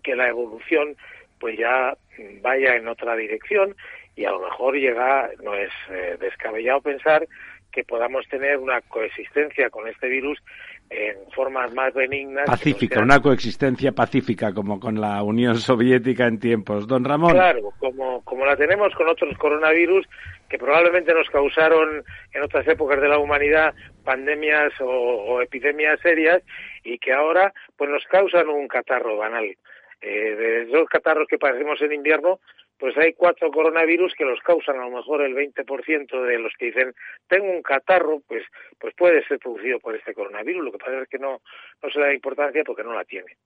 que 0.04 0.14
la 0.14 0.28
evolución 0.28 0.96
pues 1.40 1.58
ya 1.58 1.96
vaya 2.40 2.76
en 2.76 2.86
otra 2.86 3.16
dirección 3.16 3.74
y 4.14 4.24
a 4.24 4.30
lo 4.30 4.40
mejor 4.40 4.76
llega, 4.76 5.30
no 5.42 5.54
es 5.54 5.72
eh, 5.90 6.16
descabellado 6.20 6.80
pensar 6.82 7.26
que 7.72 7.82
podamos 7.82 8.28
tener 8.28 8.58
una 8.58 8.80
coexistencia 8.82 9.70
con 9.70 9.88
este 9.88 10.06
virus 10.08 10.38
en 10.92 11.16
formas 11.32 11.72
más 11.72 11.92
benignas. 11.94 12.46
Pacífica, 12.46 13.00
una 13.00 13.20
coexistencia 13.20 13.92
pacífica 13.92 14.52
como 14.52 14.78
con 14.78 15.00
la 15.00 15.22
Unión 15.22 15.56
Soviética 15.56 16.26
en 16.26 16.38
tiempos. 16.38 16.86
Don 16.86 17.04
Ramón. 17.04 17.32
Claro, 17.32 17.72
como, 17.78 18.22
como 18.22 18.44
la 18.44 18.56
tenemos 18.56 18.94
con 18.94 19.08
otros 19.08 19.36
coronavirus 19.38 20.06
que 20.48 20.58
probablemente 20.58 21.14
nos 21.14 21.30
causaron 21.30 22.04
en 22.34 22.42
otras 22.42 22.68
épocas 22.68 23.00
de 23.00 23.08
la 23.08 23.18
humanidad 23.18 23.74
pandemias 24.04 24.72
o, 24.80 25.40
epidemias 25.40 25.98
serias 26.00 26.42
y 26.84 26.98
que 26.98 27.12
ahora 27.12 27.54
pues 27.76 27.88
nos 27.88 28.04
causan 28.04 28.48
un 28.48 28.68
catarro 28.68 29.16
banal. 29.16 29.56
Eh, 30.02 30.34
de 30.34 30.62
esos 30.64 30.88
catarros 30.88 31.28
que 31.28 31.38
padecemos 31.38 31.80
en 31.80 31.92
invierno, 31.92 32.40
pues 32.82 32.96
hay 32.96 33.12
cuatro 33.12 33.48
coronavirus 33.52 34.12
que 34.18 34.24
los 34.24 34.40
causan 34.40 34.80
a 34.80 34.86
lo 34.86 34.96
mejor 34.96 35.22
el 35.22 35.36
20% 35.36 36.26
de 36.26 36.38
los 36.40 36.52
que 36.58 36.66
dicen 36.66 36.92
tengo 37.28 37.48
un 37.48 37.62
catarro, 37.62 38.20
pues 38.26 38.42
pues 38.80 38.92
puede 38.96 39.24
ser 39.28 39.38
producido 39.38 39.78
por 39.78 39.94
este 39.94 40.12
coronavirus. 40.12 40.64
Lo 40.64 40.72
que 40.72 40.78
pasa 40.78 41.00
es 41.00 41.08
que 41.08 41.20
no, 41.20 41.42
no 41.80 41.90
se 41.90 42.00
da 42.00 42.12
importancia 42.12 42.64
porque 42.66 42.82
no 42.82 42.92
la 42.92 43.04
tiene. 43.04 43.36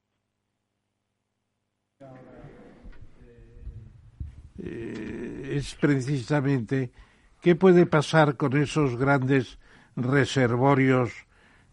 Eh, 4.59 5.57
es 5.57 5.74
precisamente 5.74 6.89
qué 7.43 7.55
puede 7.57 7.84
pasar 7.84 8.39
con 8.39 8.57
esos 8.57 8.97
grandes 8.97 9.59
reservorios 9.97 11.26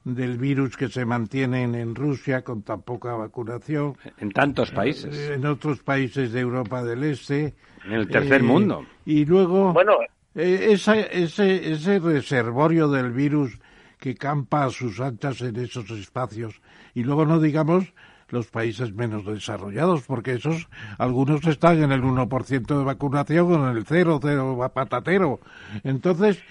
del 0.04 0.38
virus 0.38 0.76
que 0.76 0.90
se 0.90 1.06
mantienen 1.06 1.76
en 1.76 1.96
Rusia 1.96 2.44
con 2.44 2.64
tan 2.64 2.82
poca 2.82 3.14
vacunación. 3.14 3.98
En 4.18 4.32
tantos 4.32 4.72
países. 4.72 5.16
Eh, 5.16 5.34
en 5.36 5.46
otros 5.46 5.80
países 5.80 6.32
de 6.32 6.40
Europa 6.40 6.84
del 6.84 7.04
Este. 7.04 7.54
En 7.86 7.94
el 7.94 8.08
tercer 8.08 8.42
eh, 8.42 8.44
mundo. 8.44 8.86
Y 9.06 9.26
luego, 9.26 9.74
bueno, 9.74 9.94
eh, 10.36 10.70
ese, 10.72 11.10
ese 11.12 12.00
reservorio 12.00 12.90
del 12.90 13.12
virus 13.12 13.58
que 13.98 14.16
campa 14.16 14.66
a 14.66 14.70
sus 14.70 15.00
anchas 15.00 15.42
en 15.42 15.56
esos 15.58 15.90
espacios. 15.92 16.62
Y 16.94 17.04
luego 17.04 17.26
no 17.26 17.40
digamos 17.40 17.94
los 18.34 18.48
países 18.48 18.94
menos 18.94 19.26
desarrollados, 19.26 20.02
porque 20.08 20.34
esos, 20.34 20.68
algunos 20.98 21.46
están 21.46 21.82
en 21.84 21.92
el 21.92 22.02
1% 22.02 22.78
de 22.78 22.84
vacunación 22.84 23.52
o 23.52 23.70
en 23.70 23.78
el 23.78 23.86
0, 23.86 24.20
0 24.22 24.72
patatero. 24.74 25.40
Entonces, 25.84 26.44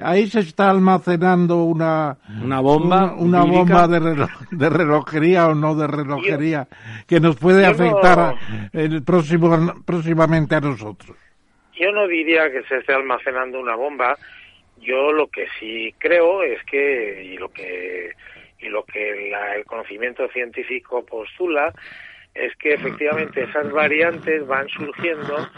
ahí 0.00 0.26
se 0.26 0.40
está 0.40 0.68
almacenando 0.68 1.62
una, 1.62 2.18
una 2.42 2.60
bomba, 2.60 3.14
una, 3.14 3.44
bomba 3.44 3.86
de, 3.86 4.26
de, 4.50 4.68
relojería 4.68 5.46
o 5.46 5.54
no 5.54 5.76
de 5.76 5.86
relojería 5.86 6.66
que 7.06 7.20
nos 7.20 7.36
puede 7.36 7.64
afectar 7.64 8.34
el 8.72 9.02
próximo, 9.04 9.82
próximamente 9.86 10.56
a 10.56 10.60
nosotros. 10.60 11.16
Yo 11.78 11.92
no 11.92 12.08
diría 12.08 12.50
que 12.50 12.62
se 12.64 12.78
esté 12.78 12.92
almacenando 12.92 13.60
una 13.60 13.76
bomba. 13.76 14.16
Yo 14.80 15.12
lo 15.12 15.28
que 15.28 15.46
sí 15.60 15.94
creo 15.98 16.42
es 16.42 16.62
que, 16.64 17.22
y 17.24 17.36
lo 17.36 17.48
que 17.48 18.12
y 18.58 18.68
lo 18.68 18.84
que 18.84 19.30
el 19.30 19.64
conocimiento 19.64 20.28
científico 20.28 21.04
postula 21.04 21.72
es 22.34 22.54
que 22.56 22.74
efectivamente 22.74 23.42
esas 23.42 23.70
variantes 23.70 24.46
van 24.46 24.68
surgiendo 24.68 25.48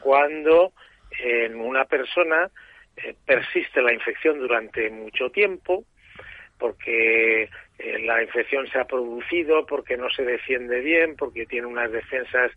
cuando 0.00 0.72
en 1.18 1.56
una 1.56 1.84
persona 1.84 2.50
eh, 2.96 3.14
persiste 3.26 3.80
la 3.82 3.92
infección 3.92 4.38
durante 4.38 4.90
mucho 4.90 5.30
tiempo, 5.30 5.84
porque 6.58 7.48
eh, 7.78 7.98
la 8.04 8.22
infección 8.22 8.68
se 8.68 8.78
ha 8.78 8.84
producido, 8.84 9.66
porque 9.66 9.96
no 9.96 10.10
se 10.10 10.24
defiende 10.24 10.80
bien, 10.80 11.16
porque 11.16 11.46
tiene 11.46 11.66
unas 11.66 11.90
defensas 11.90 12.52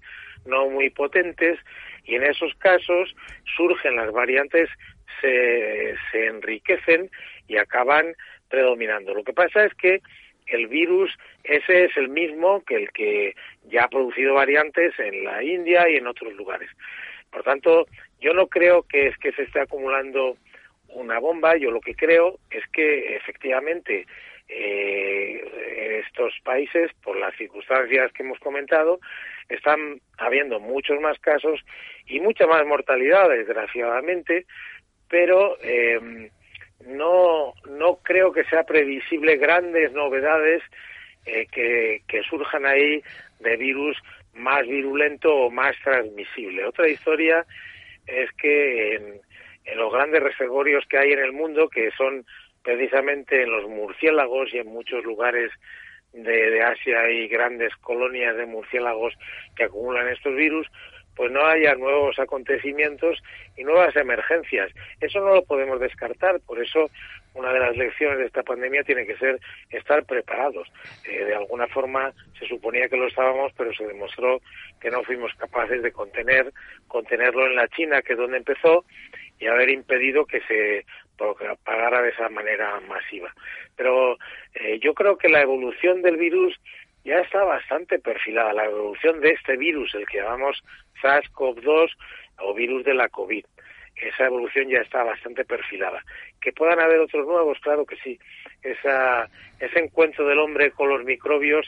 no 0.45 0.69
muy 0.69 0.89
potentes, 0.89 1.57
y 2.03 2.15
en 2.15 2.23
esos 2.23 2.53
casos 2.55 3.15
surgen 3.55 3.95
las 3.95 4.11
variantes 4.11 4.69
se, 5.21 5.95
se 6.11 6.27
enriquecen 6.27 7.09
y 7.47 7.57
acaban 7.57 8.15
predominando. 8.49 9.13
Lo 9.13 9.23
que 9.23 9.33
pasa 9.33 9.65
es 9.65 9.73
que 9.75 10.01
el 10.47 10.67
virus 10.67 11.11
ese 11.43 11.85
es 11.85 11.97
el 11.97 12.09
mismo 12.09 12.63
que 12.63 12.75
el 12.75 12.91
que 12.91 13.35
ya 13.65 13.83
ha 13.83 13.89
producido 13.89 14.35
variantes 14.35 14.97
en 14.99 15.23
la 15.23 15.43
India 15.43 15.89
y 15.89 15.95
en 15.95 16.07
otros 16.07 16.33
lugares. 16.33 16.69
Por 17.31 17.43
tanto, 17.43 17.87
yo 18.19 18.33
no 18.33 18.47
creo 18.47 18.83
que 18.83 19.07
es 19.07 19.17
que 19.17 19.31
se 19.33 19.43
esté 19.43 19.59
acumulando 19.59 20.37
una 20.89 21.19
bomba, 21.19 21.57
yo 21.57 21.71
lo 21.71 21.81
que 21.81 21.95
creo 21.95 22.39
es 22.49 22.63
que 22.71 23.15
efectivamente 23.15 24.05
eh, 24.47 26.03
estos 26.05 26.33
países, 26.43 26.91
por 27.03 27.17
las 27.17 27.35
circunstancias 27.35 28.11
que 28.13 28.23
hemos 28.23 28.39
comentado, 28.39 28.99
están 29.49 29.99
habiendo 30.17 30.59
muchos 30.59 30.99
más 31.01 31.19
casos 31.19 31.59
y 32.07 32.19
mucha 32.19 32.47
más 32.47 32.65
mortalidad, 32.65 33.29
desgraciadamente, 33.29 34.45
pero 35.09 35.57
eh, 35.61 36.29
no, 36.85 37.53
no 37.69 37.97
creo 37.97 38.31
que 38.31 38.43
sea 38.45 38.63
previsible 38.63 39.37
grandes 39.37 39.91
novedades 39.93 40.61
eh, 41.25 41.47
que, 41.51 42.21
surjan 42.29 42.65
ahí 42.65 43.01
de 43.39 43.57
virus 43.57 43.97
más 44.33 44.67
virulento 44.67 45.33
o 45.33 45.51
más 45.51 45.75
transmisible. 45.83 46.65
Otra 46.65 46.87
historia 46.87 47.45
es 48.05 48.31
que 48.33 48.95
en, 48.95 49.77
los 49.77 49.91
grandes 49.91 50.21
reservorios 50.21 50.85
que 50.87 50.97
hay 50.97 51.13
en 51.13 51.19
el 51.19 51.31
mundo, 51.31 51.69
que 51.69 51.89
son 51.97 52.25
precisamente 52.61 53.41
en 53.41 53.51
los 53.51 53.67
murciélagos 53.67 54.53
y 54.53 54.59
en 54.59 54.67
muchos 54.67 55.03
lugares 55.03 55.51
de, 56.13 56.61
Asia 56.61 57.01
hay 57.01 57.27
grandes 57.27 57.75
colonias 57.77 58.35
de 58.37 58.45
murciélagos 58.45 59.13
que 59.55 59.63
acumulan 59.63 60.07
estos 60.07 60.35
virus, 60.35 60.67
pues 61.15 61.31
no 61.31 61.45
haya 61.45 61.75
nuevos 61.75 62.19
acontecimientos 62.19 63.21
y 63.55 63.63
nuevas 63.63 63.95
emergencias. 63.95 64.71
Eso 64.99 65.19
no 65.19 65.35
lo 65.35 65.43
podemos 65.43 65.79
descartar, 65.79 66.39
por 66.41 66.61
eso 66.61 66.89
una 67.33 67.51
de 67.51 67.59
las 67.59 67.75
lecciones 67.75 68.17
de 68.17 68.25
esta 68.25 68.43
pandemia 68.43 68.83
tiene 68.83 69.05
que 69.05 69.17
ser 69.17 69.39
estar 69.69 70.03
preparados. 70.05 70.71
Eh, 71.05 71.25
de 71.25 71.35
alguna 71.35 71.67
forma 71.67 72.13
se 72.39 72.47
suponía 72.47 72.87
que 72.89 72.97
lo 72.97 73.07
estábamos, 73.07 73.51
pero 73.57 73.73
se 73.73 73.85
demostró 73.85 74.41
que 74.79 74.89
no 74.89 75.03
fuimos 75.03 75.33
capaces 75.35 75.83
de 75.83 75.91
contener, 75.91 76.51
contenerlo 76.87 77.45
en 77.45 77.55
la 77.55 77.67
China, 77.67 78.01
que 78.01 78.13
es 78.13 78.19
donde 78.19 78.37
empezó, 78.37 78.85
y 79.37 79.47
haber 79.47 79.69
impedido 79.69 80.25
que 80.25 80.41
se 80.41 80.85
propagara 81.17 82.01
de 82.01 82.09
esa 82.09 82.29
manera 82.29 82.79
masiva. 82.87 83.33
Pero 83.75 84.17
eh, 84.53 84.79
yo 84.81 84.93
creo 84.93 85.17
que 85.17 85.29
la 85.29 85.41
evolución 85.41 86.01
del 86.01 86.17
virus 86.17 86.59
ya 87.05 87.19
está 87.19 87.43
bastante 87.43 87.99
perfilada, 87.99 88.51
la 88.51 88.65
evolución 88.65 89.21
de 89.21 89.29
este 89.31 89.55
virus, 89.57 89.93
el 89.93 90.07
que 90.07 90.17
llamamos 90.17 90.63
SARS-CoV-2 91.01 91.91
o 92.39 92.53
virus 92.55 92.83
de 92.83 92.95
la 92.95 93.07
COVID. 93.09 93.45
Esa 93.95 94.25
evolución 94.25 94.67
ya 94.67 94.79
está 94.79 95.03
bastante 95.03 95.45
perfilada. 95.45 96.03
Que 96.41 96.51
puedan 96.51 96.79
haber 96.79 96.99
otros 96.99 97.25
nuevos, 97.27 97.59
claro 97.59 97.85
que 97.85 97.95
sí. 97.97 98.19
Esa, 98.63 99.29
ese 99.59 99.79
encuentro 99.79 100.27
del 100.27 100.39
hombre 100.39 100.71
con 100.71 100.89
los 100.89 101.05
microbios 101.05 101.65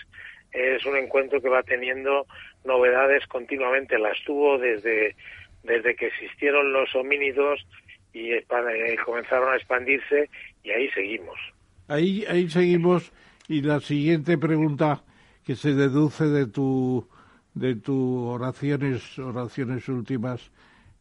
es 0.52 0.86
un 0.86 0.98
encuentro 0.98 1.40
que 1.40 1.50
va 1.50 1.64
teniendo 1.64 2.26
novedades 2.66 3.26
continuamente. 3.28 4.00
Las 4.00 4.18
tuvo 4.26 4.58
desde, 4.58 5.16
desde 5.64 5.96
que 5.96 6.08
existieron 6.08 6.74
los 6.74 6.94
homínidos 6.96 7.66
y 8.12 8.32
eh, 8.32 8.46
comenzaron 9.06 9.54
a 9.54 9.56
expandirse 9.56 10.30
y 10.64 10.72
ahí 10.72 10.90
seguimos. 10.90 11.38
Ahí, 11.88 12.26
ahí 12.28 12.50
seguimos 12.50 13.14
y 13.48 13.62
la 13.62 13.80
siguiente 13.80 14.38
pregunta 14.38 15.04
que 15.48 15.56
se 15.56 15.74
deduce 15.74 16.26
de 16.26 16.46
tu 16.46 17.08
de 17.54 17.76
tus 17.76 18.28
oraciones 18.28 19.18
oraciones 19.18 19.88
últimas 19.88 20.52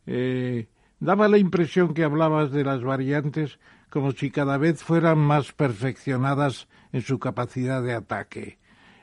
eh, 0.06 0.68
daba 1.00 1.26
la 1.26 1.36
impresión 1.36 1.92
que 1.94 2.04
hablabas 2.04 2.52
de 2.52 2.62
las 2.62 2.84
variantes 2.84 3.58
como 3.90 4.12
si 4.12 4.30
cada 4.30 4.56
vez 4.56 4.84
fueran 4.84 5.18
más 5.18 5.50
perfeccionadas 5.50 6.68
en 6.92 7.02
su 7.02 7.18
capacidad 7.18 7.82
de 7.82 7.94
ataque. 7.94 8.58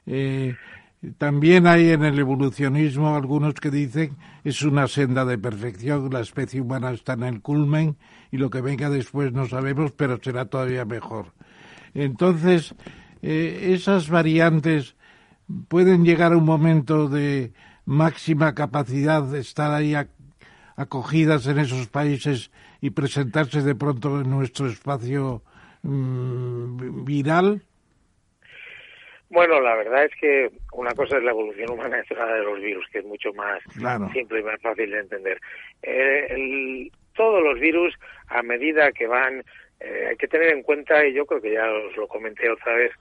Eh, 0.06 0.56
también 1.18 1.68
hay 1.68 1.90
en 1.90 2.06
el 2.06 2.18
evolucionismo 2.18 3.14
algunos 3.14 3.56
que 3.56 3.70
dicen 3.70 4.16
es 4.46 4.62
una 4.62 4.88
senda 4.88 5.26
de 5.26 5.38
perfección, 5.38 6.10
la 6.10 6.22
especie 6.22 6.62
humana 6.62 6.92
está 6.92 7.14
en 7.14 7.24
el 7.24 7.42
culmen 7.42 7.98
y 8.32 8.38
lo 8.38 8.50
que 8.50 8.62
venga 8.62 8.90
después 8.90 9.34
no 9.34 9.46
sabemos, 9.48 9.92
pero 9.92 10.18
será 10.24 10.46
todavía 10.46 10.86
mejor. 10.86 11.34
Entonces, 11.94 12.74
eh, 13.22 13.74
esas 13.74 14.10
variantes 14.10 14.96
pueden 15.68 16.04
llegar 16.04 16.34
a 16.34 16.38
un 16.38 16.46
momento 16.46 17.08
de 17.08 17.52
máxima 17.86 18.56
capacidad 18.56 19.24
de 19.24 19.40
estar 19.40 19.72
ahí 19.72 19.94
acogidas 20.76 21.48
en 21.48 21.60
esos 21.60 21.88
países 21.88 22.52
y 22.82 22.92
presentarse 22.92 23.62
de 23.62 23.76
pronto 23.76 24.22
en 24.22 24.30
nuestro 24.30 24.68
espacio 24.68 25.42
mmm, 25.84 27.04
viral? 27.06 27.62
Bueno, 29.30 29.60
la 29.62 29.76
verdad 29.76 30.06
es 30.06 30.12
que 30.20 30.52
una 30.74 30.92
cosa 30.92 31.18
es 31.18 31.24
la 31.24 31.32
evolución 31.32 31.72
humana 31.72 31.98
de 31.98 32.44
los 32.44 32.60
virus, 32.60 32.86
que 32.92 33.00
es 33.00 33.06
mucho 33.06 33.34
más 33.34 33.64
claro. 33.78 34.08
simple 34.14 34.42
y 34.42 34.44
más 34.44 34.62
fácil 34.62 34.92
de 34.92 35.00
entender. 35.00 35.42
Eh, 35.82 36.28
el, 36.30 36.92
todos 37.16 37.42
los 37.44 37.60
virus, 37.60 37.96
a 38.28 38.44
medida 38.44 38.92
que 38.92 39.08
van, 39.08 39.44
eh, 39.80 40.08
hay 40.10 40.18
que 40.18 40.28
tener 40.28 40.52
en 40.52 40.62
cuenta, 40.62 41.04
y 41.08 41.14
yo 41.14 41.26
creo 41.26 41.42
que 41.42 41.54
ya 41.54 41.68
os 41.68 41.98
lo 41.98 42.08
comenté 42.08 42.48
otra 42.48 42.76
vez, 42.76 42.92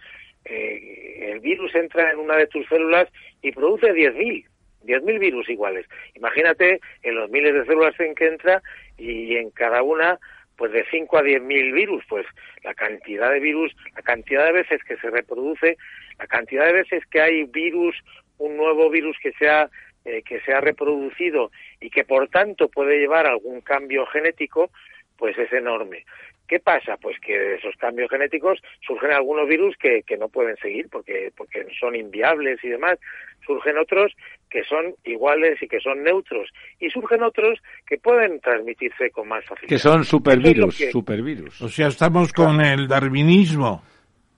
eh, 0.45 1.31
el 1.33 1.41
virus 1.41 1.75
entra 1.75 2.11
en 2.11 2.19
una 2.19 2.37
de 2.37 2.47
tus 2.47 2.67
células 2.69 3.09
y 3.43 3.53
produce 3.53 3.93
10.000. 3.93 4.47
10.000 4.85 5.19
virus 5.19 5.49
iguales. 5.49 5.87
Imagínate 6.15 6.81
en 7.03 7.15
los 7.15 7.31
miles 7.31 7.55
de 7.55 7.65
células 7.67 7.99
en 8.01 8.15
que 8.15 8.27
entra 8.27 8.63
y 8.99 9.37
en 9.37 9.51
cada 9.51 9.83
una 9.83 10.19
pues 10.57 10.73
de 10.73 10.85
5 10.91 11.19
a 11.19 11.23
10.000 11.23 11.73
virus, 11.73 12.05
pues 12.09 12.27
la 12.63 12.75
cantidad 12.75 13.33
de 13.33 13.41
virus, 13.41 13.75
la 13.97 14.03
cantidad 14.03 14.45
de 14.45 14.53
veces 14.53 14.81
que 14.85 14.97
se 14.99 15.11
reproduce, 15.11 15.77
la 16.19 16.27
cantidad 16.27 16.67
de 16.67 16.73
veces 16.73 17.05
que 17.07 17.21
hay 17.21 17.45
virus, 17.45 17.97
un 18.39 18.57
nuevo 18.57 18.91
virus 18.91 19.17
que 19.23 19.33
se 19.33 19.49
ha, 19.49 19.69
eh, 20.05 20.23
que 20.23 20.41
se 20.43 20.53
ha 20.53 20.61
reproducido 20.61 21.51
y 21.81 21.91
que 21.91 22.05
por 22.05 22.29
tanto 22.29 22.69
puede 22.69 22.99
llevar 22.99 23.27
algún 23.27 23.61
cambio 23.61 24.07
genético, 24.07 24.71
pues 25.17 25.37
es 25.39 25.53
enorme. 25.53 26.05
¿Qué 26.49 26.59
pasa? 26.61 26.97
Pues 26.97 27.19
que 27.21 27.39
de 27.39 27.55
esos 27.57 27.75
cambios 27.77 28.11
genéticos 28.11 28.61
surgen 28.87 29.13
algunos 29.13 29.49
virus 29.49 29.77
que, 29.77 30.03
que 30.03 30.17
no 30.17 30.29
pueden 30.29 30.57
seguir 30.57 30.89
porque, 30.91 31.33
porque 31.37 31.67
son 31.79 31.95
inviables 31.97 32.63
y 32.63 32.69
demás. 32.69 32.99
Surgen 33.47 33.79
otros 33.79 34.13
que 34.51 34.63
son 34.65 34.95
iguales 35.05 35.61
y 35.63 35.67
que 35.67 35.81
son 35.81 36.03
neutros. 36.03 36.51
Y 36.79 36.91
surgen 36.91 37.23
otros 37.23 37.59
que 37.87 37.99
pueden 37.99 38.39
transmitirse 38.41 39.11
con 39.11 39.29
más 39.29 39.45
facilidad. 39.45 39.69
Que 39.69 39.79
son 39.79 40.05
supervirus, 40.05 40.79
es 40.81 40.87
que... 40.87 40.93
supervirus. 40.93 41.63
O 41.63 41.69
sea, 41.69 41.89
estamos 41.89 42.33
con 42.33 42.61
el 42.61 42.87
darwinismo. 42.87 43.83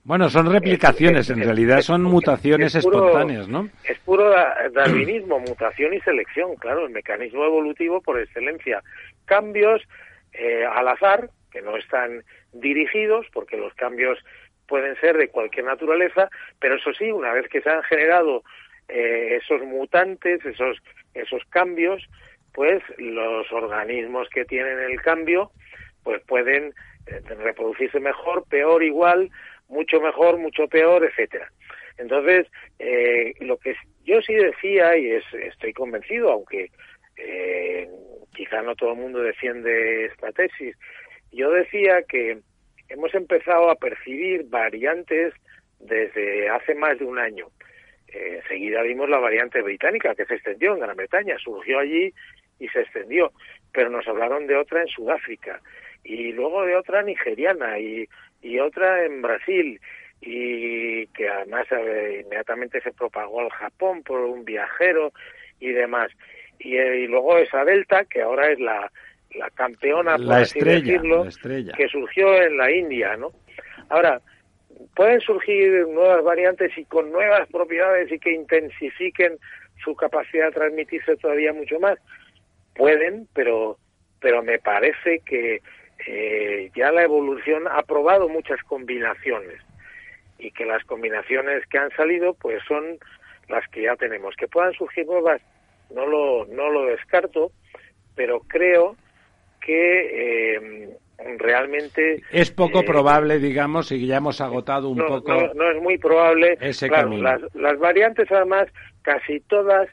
Bueno, 0.05 0.29
son 0.29 0.51
replicaciones, 0.51 1.29
es, 1.29 1.35
en 1.35 1.43
realidad 1.43 1.81
son 1.81 2.03
mutaciones 2.03 2.77
puro, 2.83 3.07
espontáneas, 3.07 3.47
¿no? 3.47 3.67
Es 3.83 3.97
puro 3.99 4.29
darwinismo, 4.71 5.39
mutación 5.47 5.95
y 5.95 5.99
selección, 6.01 6.55
claro, 6.57 6.85
el 6.85 6.93
mecanismo 6.93 7.43
evolutivo 7.43 7.99
por 8.01 8.19
excelencia. 8.19 8.83
Cambios 9.25 9.81
eh, 10.31 10.63
al 10.63 10.87
azar, 10.89 11.29
que 11.55 11.61
no 11.61 11.77
están 11.77 12.21
dirigidos, 12.51 13.25
porque 13.31 13.55
los 13.55 13.73
cambios 13.75 14.19
pueden 14.67 14.99
ser 14.99 15.15
de 15.15 15.29
cualquier 15.29 15.65
naturaleza, 15.65 16.29
pero 16.59 16.75
eso 16.75 16.91
sí, 16.93 17.09
una 17.13 17.31
vez 17.31 17.47
que 17.47 17.61
se 17.61 17.69
han 17.69 17.81
generado 17.83 18.43
eh, 18.89 19.39
esos 19.41 19.61
mutantes, 19.61 20.45
esos, 20.45 20.77
esos 21.13 21.41
cambios, 21.49 22.03
pues 22.53 22.83
los 22.97 23.49
organismos 23.53 24.27
que 24.29 24.43
tienen 24.43 24.79
el 24.79 25.01
cambio, 25.01 25.51
pues 26.03 26.21
pueden 26.23 26.73
eh, 27.07 27.21
reproducirse 27.37 28.01
mejor, 28.01 28.43
peor, 28.49 28.83
igual, 28.83 29.29
mucho 29.69 30.01
mejor, 30.01 30.37
mucho 30.37 30.67
peor, 30.67 31.05
etcétera. 31.05 31.49
Entonces, 31.97 32.47
eh, 32.79 33.33
lo 33.39 33.55
que 33.57 33.75
yo 34.03 34.21
sí 34.21 34.33
decía, 34.33 34.97
y 34.97 35.11
es, 35.11 35.23
estoy 35.33 35.71
convencido, 35.71 36.33
aunque 36.33 36.69
eh, 37.15 37.87
quizá 38.35 38.61
no 38.61 38.75
todo 38.75 38.91
el 38.91 38.99
mundo 38.99 39.21
defiende 39.21 40.05
esta 40.05 40.33
tesis, 40.33 40.75
yo 41.35 41.51
decía 41.51 42.03
que 42.03 42.39
hemos 42.89 43.13
empezado 43.13 43.69
a 43.69 43.75
percibir 43.75 44.45
variantes 44.49 45.33
desde 45.79 46.49
hace 46.49 46.75
más 46.75 46.97
de 46.99 47.05
un 47.05 47.19
año. 47.19 47.47
Eh, 48.07 48.39
enseguida 48.41 48.81
vimos 48.81 49.09
la 49.09 49.19
variante 49.19 49.61
británica 49.61 50.15
que 50.15 50.25
se 50.25 50.35
extendió 50.35 50.73
en 50.73 50.79
Gran 50.79 50.95
Bretaña, 50.95 51.37
surgió 51.37 51.79
allí 51.79 52.13
y 52.59 52.67
se 52.69 52.81
extendió, 52.81 53.31
pero 53.73 53.89
nos 53.89 54.07
hablaron 54.07 54.47
de 54.47 54.55
otra 54.55 54.81
en 54.81 54.87
Sudáfrica 54.87 55.61
y 56.03 56.31
luego 56.31 56.65
de 56.65 56.75
otra 56.75 57.01
nigeriana 57.01 57.79
y, 57.79 58.07
y 58.41 58.59
otra 58.59 59.03
en 59.03 59.21
Brasil 59.21 59.79
y 60.21 61.07
que 61.07 61.27
además 61.27 61.67
eh, 61.71 62.21
inmediatamente 62.23 62.81
se 62.81 62.93
propagó 62.93 63.41
al 63.41 63.49
Japón 63.49 64.03
por 64.03 64.21
un 64.21 64.45
viajero 64.45 65.11
y 65.59 65.71
demás. 65.71 66.11
Y, 66.59 66.77
eh, 66.77 67.01
y 67.01 67.07
luego 67.07 67.37
esa 67.37 67.65
Delta, 67.65 68.05
que 68.05 68.21
ahora 68.21 68.49
es 68.49 68.59
la, 68.59 68.91
la 69.33 69.49
campeona, 69.51 70.17
la 70.17 70.41
estrella, 70.41 70.79
decirlo, 70.79 71.25
la 71.43 71.73
que 71.73 71.87
surgió 71.87 72.41
en 72.41 72.57
la 72.57 72.71
India, 72.71 73.17
¿no? 73.17 73.31
Ahora, 73.89 74.21
pueden 74.95 75.21
surgir 75.21 75.87
nuevas 75.87 76.23
variantes 76.23 76.77
y 76.77 76.85
con 76.85 77.11
nuevas 77.11 77.47
propiedades 77.49 78.11
y 78.11 78.19
que 78.19 78.31
intensifiquen 78.31 79.37
su 79.83 79.95
capacidad 79.95 80.47
de 80.47 80.51
transmitirse 80.51 81.17
todavía 81.17 81.53
mucho 81.53 81.79
más. 81.79 81.97
Pueden, 82.75 83.27
pero, 83.33 83.77
pero 84.19 84.41
me 84.43 84.59
parece 84.59 85.19
que 85.19 85.61
eh, 86.07 86.71
ya 86.75 86.91
la 86.91 87.03
evolución 87.03 87.67
ha 87.69 87.83
probado 87.83 88.27
muchas 88.27 88.61
combinaciones 88.63 89.61
y 90.37 90.51
que 90.51 90.65
las 90.65 90.83
combinaciones 90.85 91.65
que 91.67 91.77
han 91.77 91.91
salido 91.91 92.33
pues 92.33 92.61
son 92.67 92.97
las 93.47 93.67
que 93.69 93.83
ya 93.83 93.95
tenemos. 93.95 94.35
Que 94.35 94.47
puedan 94.47 94.73
surgir 94.73 95.05
nuevas, 95.05 95.41
no 95.93 96.05
lo, 96.05 96.45
no 96.47 96.69
lo 96.69 96.85
descarto, 96.85 97.51
pero 98.15 98.39
creo 98.41 98.95
que 99.65 100.55
eh, 100.55 100.89
realmente... 101.37 102.21
Es 102.31 102.51
poco 102.51 102.81
eh, 102.81 102.85
probable, 102.85 103.39
digamos, 103.39 103.91
y 103.91 104.05
ya 104.05 104.17
hemos 104.17 104.39
agotado 104.41 104.89
un 104.89 104.97
poco... 104.97 105.51
No, 105.55 105.71
es 105.71 105.81
muy 105.81 105.97
probable. 105.97 106.57
Ese 106.61 106.87
Las, 106.87 107.41
las 107.55 107.79
variantes, 107.79 108.31
además, 108.31 108.67
casi 109.01 109.39
todas 109.41 109.89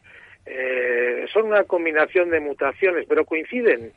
eh, 0.46 1.24
son 1.32 1.46
una 1.46 1.64
combinación 1.64 2.30
de 2.30 2.40
mutaciones, 2.40 3.06
pero 3.08 3.24
coinciden, 3.24 3.92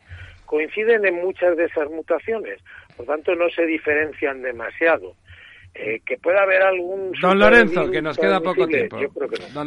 coinciden 0.45 1.05
en 1.05 1.15
muchas 1.15 1.57
de 1.57 1.65
esas 1.65 1.89
mutaciones. 1.89 2.61
Por 2.95 3.05
tanto, 3.05 3.35
no 3.35 3.49
se 3.49 3.65
diferencian 3.65 4.41
demasiado. 4.41 5.15
Eh, 5.77 6.01
que 6.05 6.17
pueda 6.17 6.43
haber 6.43 6.61
algún... 6.61 7.11
Don 7.21 7.37
Lorenzo, 7.37 7.91
que 7.91 8.01
nos 8.01 8.17
queda 8.17 8.39
poco 8.39 8.65
tiempo. 8.65 8.97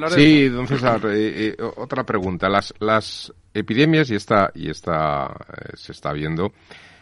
Sí, 0.09 0.49
don 0.49 0.67
César, 0.67 1.03
eh, 1.11 1.55
otra 1.77 2.03
pregunta. 2.05 2.49
Las, 2.49 2.73
las 2.81 3.31
epidemias, 3.53 4.11
y 4.11 4.15
esta, 4.15 4.51
y 4.55 4.71
esta 4.71 5.37
se 5.75 5.93
está 5.93 6.15
viendo, 6.15 6.55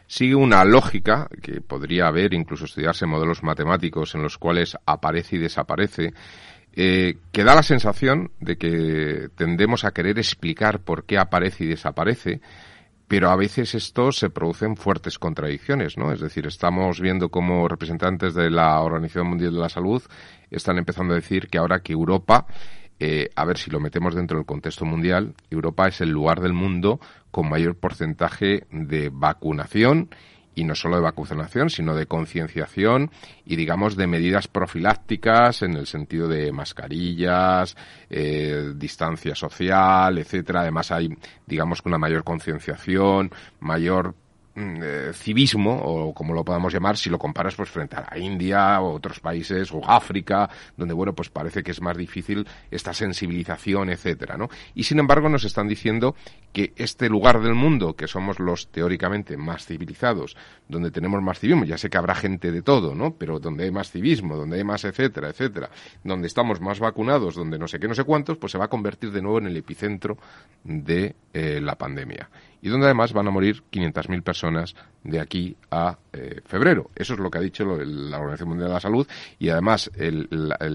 sigue 0.08 0.34
una 0.34 0.64
lógica 0.64 1.28
que 1.40 1.60
podría 1.60 2.08
haber, 2.08 2.34
incluso 2.34 2.64
estudiarse 2.64 3.06
modelos 3.06 3.44
matemáticos 3.44 4.14
en 4.16 4.22
los 4.22 4.38
cuales 4.38 4.76
aparece 4.86 5.36
y 5.36 5.38
desaparece, 5.38 6.12
eh, 6.74 7.16
que 7.32 7.44
da 7.44 7.54
la 7.54 7.62
sensación 7.62 8.30
de 8.40 8.56
que 8.56 9.28
tendemos 9.36 9.84
a 9.84 9.92
querer 9.92 10.18
explicar 10.18 10.80
por 10.80 11.04
qué 11.04 11.16
aparece 11.16 11.64
y 11.64 11.68
desaparece, 11.68 12.40
pero 13.08 13.30
a 13.30 13.36
veces 13.36 13.74
esto 13.74 14.12
se 14.12 14.30
producen 14.30 14.76
fuertes 14.76 15.18
contradicciones, 15.18 15.96
¿no? 15.96 16.12
Es 16.12 16.20
decir, 16.20 16.46
estamos 16.46 17.00
viendo 17.00 17.28
como 17.28 17.68
representantes 17.68 18.34
de 18.34 18.50
la 18.50 18.80
Organización 18.80 19.28
Mundial 19.28 19.54
de 19.54 19.60
la 19.60 19.68
Salud 19.68 20.02
están 20.50 20.78
empezando 20.78 21.12
a 21.12 21.16
decir 21.16 21.48
que 21.48 21.58
ahora 21.58 21.80
que 21.80 21.92
Europa 21.92 22.46
eh, 22.98 23.28
a 23.36 23.44
ver 23.44 23.58
si 23.58 23.70
lo 23.70 23.78
metemos 23.78 24.14
dentro 24.14 24.38
del 24.38 24.46
contexto 24.46 24.86
mundial, 24.86 25.34
Europa 25.50 25.86
es 25.86 26.00
el 26.00 26.10
lugar 26.10 26.40
del 26.40 26.54
mundo 26.54 26.98
con 27.30 27.48
mayor 27.48 27.76
porcentaje 27.76 28.66
de 28.70 29.10
vacunación 29.12 30.08
y 30.56 30.64
no 30.64 30.74
solo 30.74 30.96
de 30.96 31.02
vacunación, 31.02 31.70
sino 31.70 31.94
de 31.94 32.06
concienciación 32.06 33.10
y, 33.44 33.54
digamos, 33.54 33.94
de 33.94 34.06
medidas 34.06 34.48
profilácticas 34.48 35.62
en 35.62 35.74
el 35.76 35.86
sentido 35.86 36.26
de 36.26 36.50
mascarillas, 36.50 37.76
eh, 38.08 38.72
distancia 38.74 39.34
social, 39.34 40.18
etcétera. 40.18 40.62
Además 40.62 40.90
hay, 40.90 41.10
digamos, 41.46 41.82
una 41.84 41.98
mayor 41.98 42.24
concienciación, 42.24 43.30
mayor 43.60 44.14
eh, 44.56 45.10
civismo, 45.12 45.76
o 45.76 46.14
como 46.14 46.32
lo 46.32 46.42
podamos 46.42 46.72
llamar, 46.72 46.96
si 46.96 47.10
lo 47.10 47.18
comparas 47.18 47.54
pues 47.54 47.68
frente 47.68 47.96
a 47.96 48.06
la 48.10 48.18
India 48.18 48.80
o 48.80 48.94
otros 48.94 49.20
países, 49.20 49.70
o 49.70 49.82
África, 49.84 50.48
donde, 50.76 50.94
bueno, 50.94 51.14
pues 51.14 51.28
parece 51.28 51.62
que 51.62 51.72
es 51.72 51.82
más 51.82 51.96
difícil 51.96 52.46
esta 52.70 52.94
sensibilización, 52.94 53.90
etcétera, 53.90 54.38
¿no? 54.38 54.48
Y 54.74 54.84
sin 54.84 54.98
embargo 54.98 55.28
nos 55.28 55.44
están 55.44 55.68
diciendo 55.68 56.14
que 56.54 56.72
este 56.76 57.10
lugar 57.10 57.42
del 57.42 57.54
mundo, 57.54 57.96
que 57.96 58.06
somos 58.06 58.40
los 58.40 58.68
teóricamente 58.68 59.36
más 59.36 59.66
civilizados, 59.66 60.36
donde 60.68 60.90
tenemos 60.90 61.20
más 61.20 61.38
civismo, 61.38 61.66
ya 61.66 61.76
sé 61.76 61.90
que 61.90 61.98
habrá 61.98 62.14
gente 62.14 62.50
de 62.50 62.62
todo, 62.62 62.94
¿no? 62.94 63.14
Pero 63.14 63.38
donde 63.38 63.64
hay 63.64 63.70
más 63.70 63.90
civismo, 63.90 64.36
donde 64.36 64.56
hay 64.56 64.64
más 64.64 64.84
etcétera, 64.84 65.28
etcétera, 65.28 65.68
donde 66.02 66.28
estamos 66.28 66.62
más 66.62 66.80
vacunados, 66.80 67.34
donde 67.34 67.58
no 67.58 67.68
sé 67.68 67.78
qué, 67.78 67.88
no 67.88 67.94
sé 67.94 68.04
cuántos, 68.04 68.38
pues 68.38 68.52
se 68.52 68.58
va 68.58 68.64
a 68.64 68.68
convertir 68.68 69.10
de 69.12 69.20
nuevo 69.20 69.38
en 69.38 69.48
el 69.48 69.56
epicentro 69.58 70.16
de 70.64 71.14
eh, 71.34 71.60
la 71.60 71.74
pandemia 71.76 72.30
y 72.62 72.68
donde 72.68 72.86
además 72.86 73.12
van 73.12 73.28
a 73.28 73.30
morir 73.30 73.62
500.000 73.70 74.22
personas 74.22 74.74
de 75.04 75.20
aquí 75.20 75.56
a 75.70 75.96
eh, 76.12 76.40
febrero. 76.44 76.90
Eso 76.94 77.14
es 77.14 77.20
lo 77.20 77.30
que 77.30 77.38
ha 77.38 77.40
dicho 77.40 77.64
la 77.64 78.18
Organización 78.18 78.48
Mundial 78.48 78.68
de 78.68 78.74
la 78.74 78.80
Salud 78.80 79.06
y 79.38 79.48
además 79.48 79.90
el, 79.96 80.28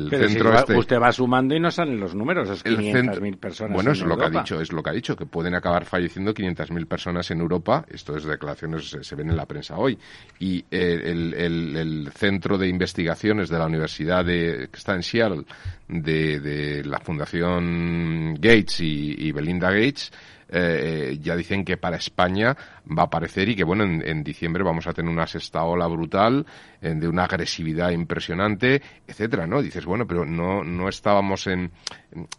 centro 0.09 0.53
este... 0.53 0.77
Usted 0.77 0.99
va 0.99 1.11
sumando 1.11 1.55
y 1.55 1.59
no 1.59 1.69
salen 1.69 1.99
los 1.99 2.15
números, 2.15 2.49
es 2.49 2.63
500.000 2.63 3.37
personas 3.37 3.73
Bueno, 3.73 3.91
es 3.91 4.01
lo 4.01 4.17
que 4.17 4.25
ha 4.25 4.29
dicho, 4.29 4.61
es 4.61 4.71
lo 4.71 4.81
que 4.81 4.89
ha 4.89 4.93
dicho, 4.93 5.15
que 5.15 5.25
pueden 5.25 5.55
acabar 5.55 5.85
falleciendo 5.85 6.33
500.000 6.33 6.87
personas 6.87 7.29
en 7.31 7.41
Europa. 7.41 7.85
Esto 7.89 8.15
es 8.15 8.23
declaraciones, 8.23 8.97
se, 9.01 9.15
ven 9.15 9.29
en 9.29 9.37
la 9.37 9.45
prensa 9.45 9.77
hoy. 9.77 9.97
Y 10.39 10.63
eh, 10.71 11.01
el, 11.03 12.09
centro 12.13 12.57
de 12.57 12.67
investigaciones 12.67 13.49
de 13.49 13.57
la 13.57 13.65
Universidad 13.65 14.23
de, 14.23 14.69
que 14.71 14.77
está 14.77 14.93
en 14.93 15.03
Seattle, 15.03 15.43
de, 15.87 16.83
la 16.85 16.99
Fundación 16.99 18.35
Gates 18.35 18.79
y 18.81 19.31
Belinda 19.31 19.71
Gates, 19.71 20.11
eh, 20.51 21.17
ya 21.21 21.35
dicen 21.35 21.63
que 21.65 21.77
para 21.77 21.97
España 21.97 22.57
va 22.89 23.03
a 23.03 23.05
aparecer 23.05 23.49
y 23.49 23.55
que, 23.55 23.63
bueno, 23.63 23.83
en, 23.83 24.23
diciembre 24.23 24.63
vamos 24.63 24.87
a 24.87 24.93
tener 24.93 25.11
una 25.11 25.27
sexta 25.27 25.63
ola 25.63 25.87
brutal, 25.87 26.45
de 26.81 27.07
una 27.07 27.25
agresividad 27.25 27.91
impresionante, 27.91 28.81
etcétera, 29.07 29.45
¿no? 29.45 29.61
Dices, 29.61 29.85
bueno, 29.85 30.07
pero 30.07 30.25
no, 30.25 30.63
no 30.63 30.89
estábamos 30.89 31.45
en, 31.47 31.71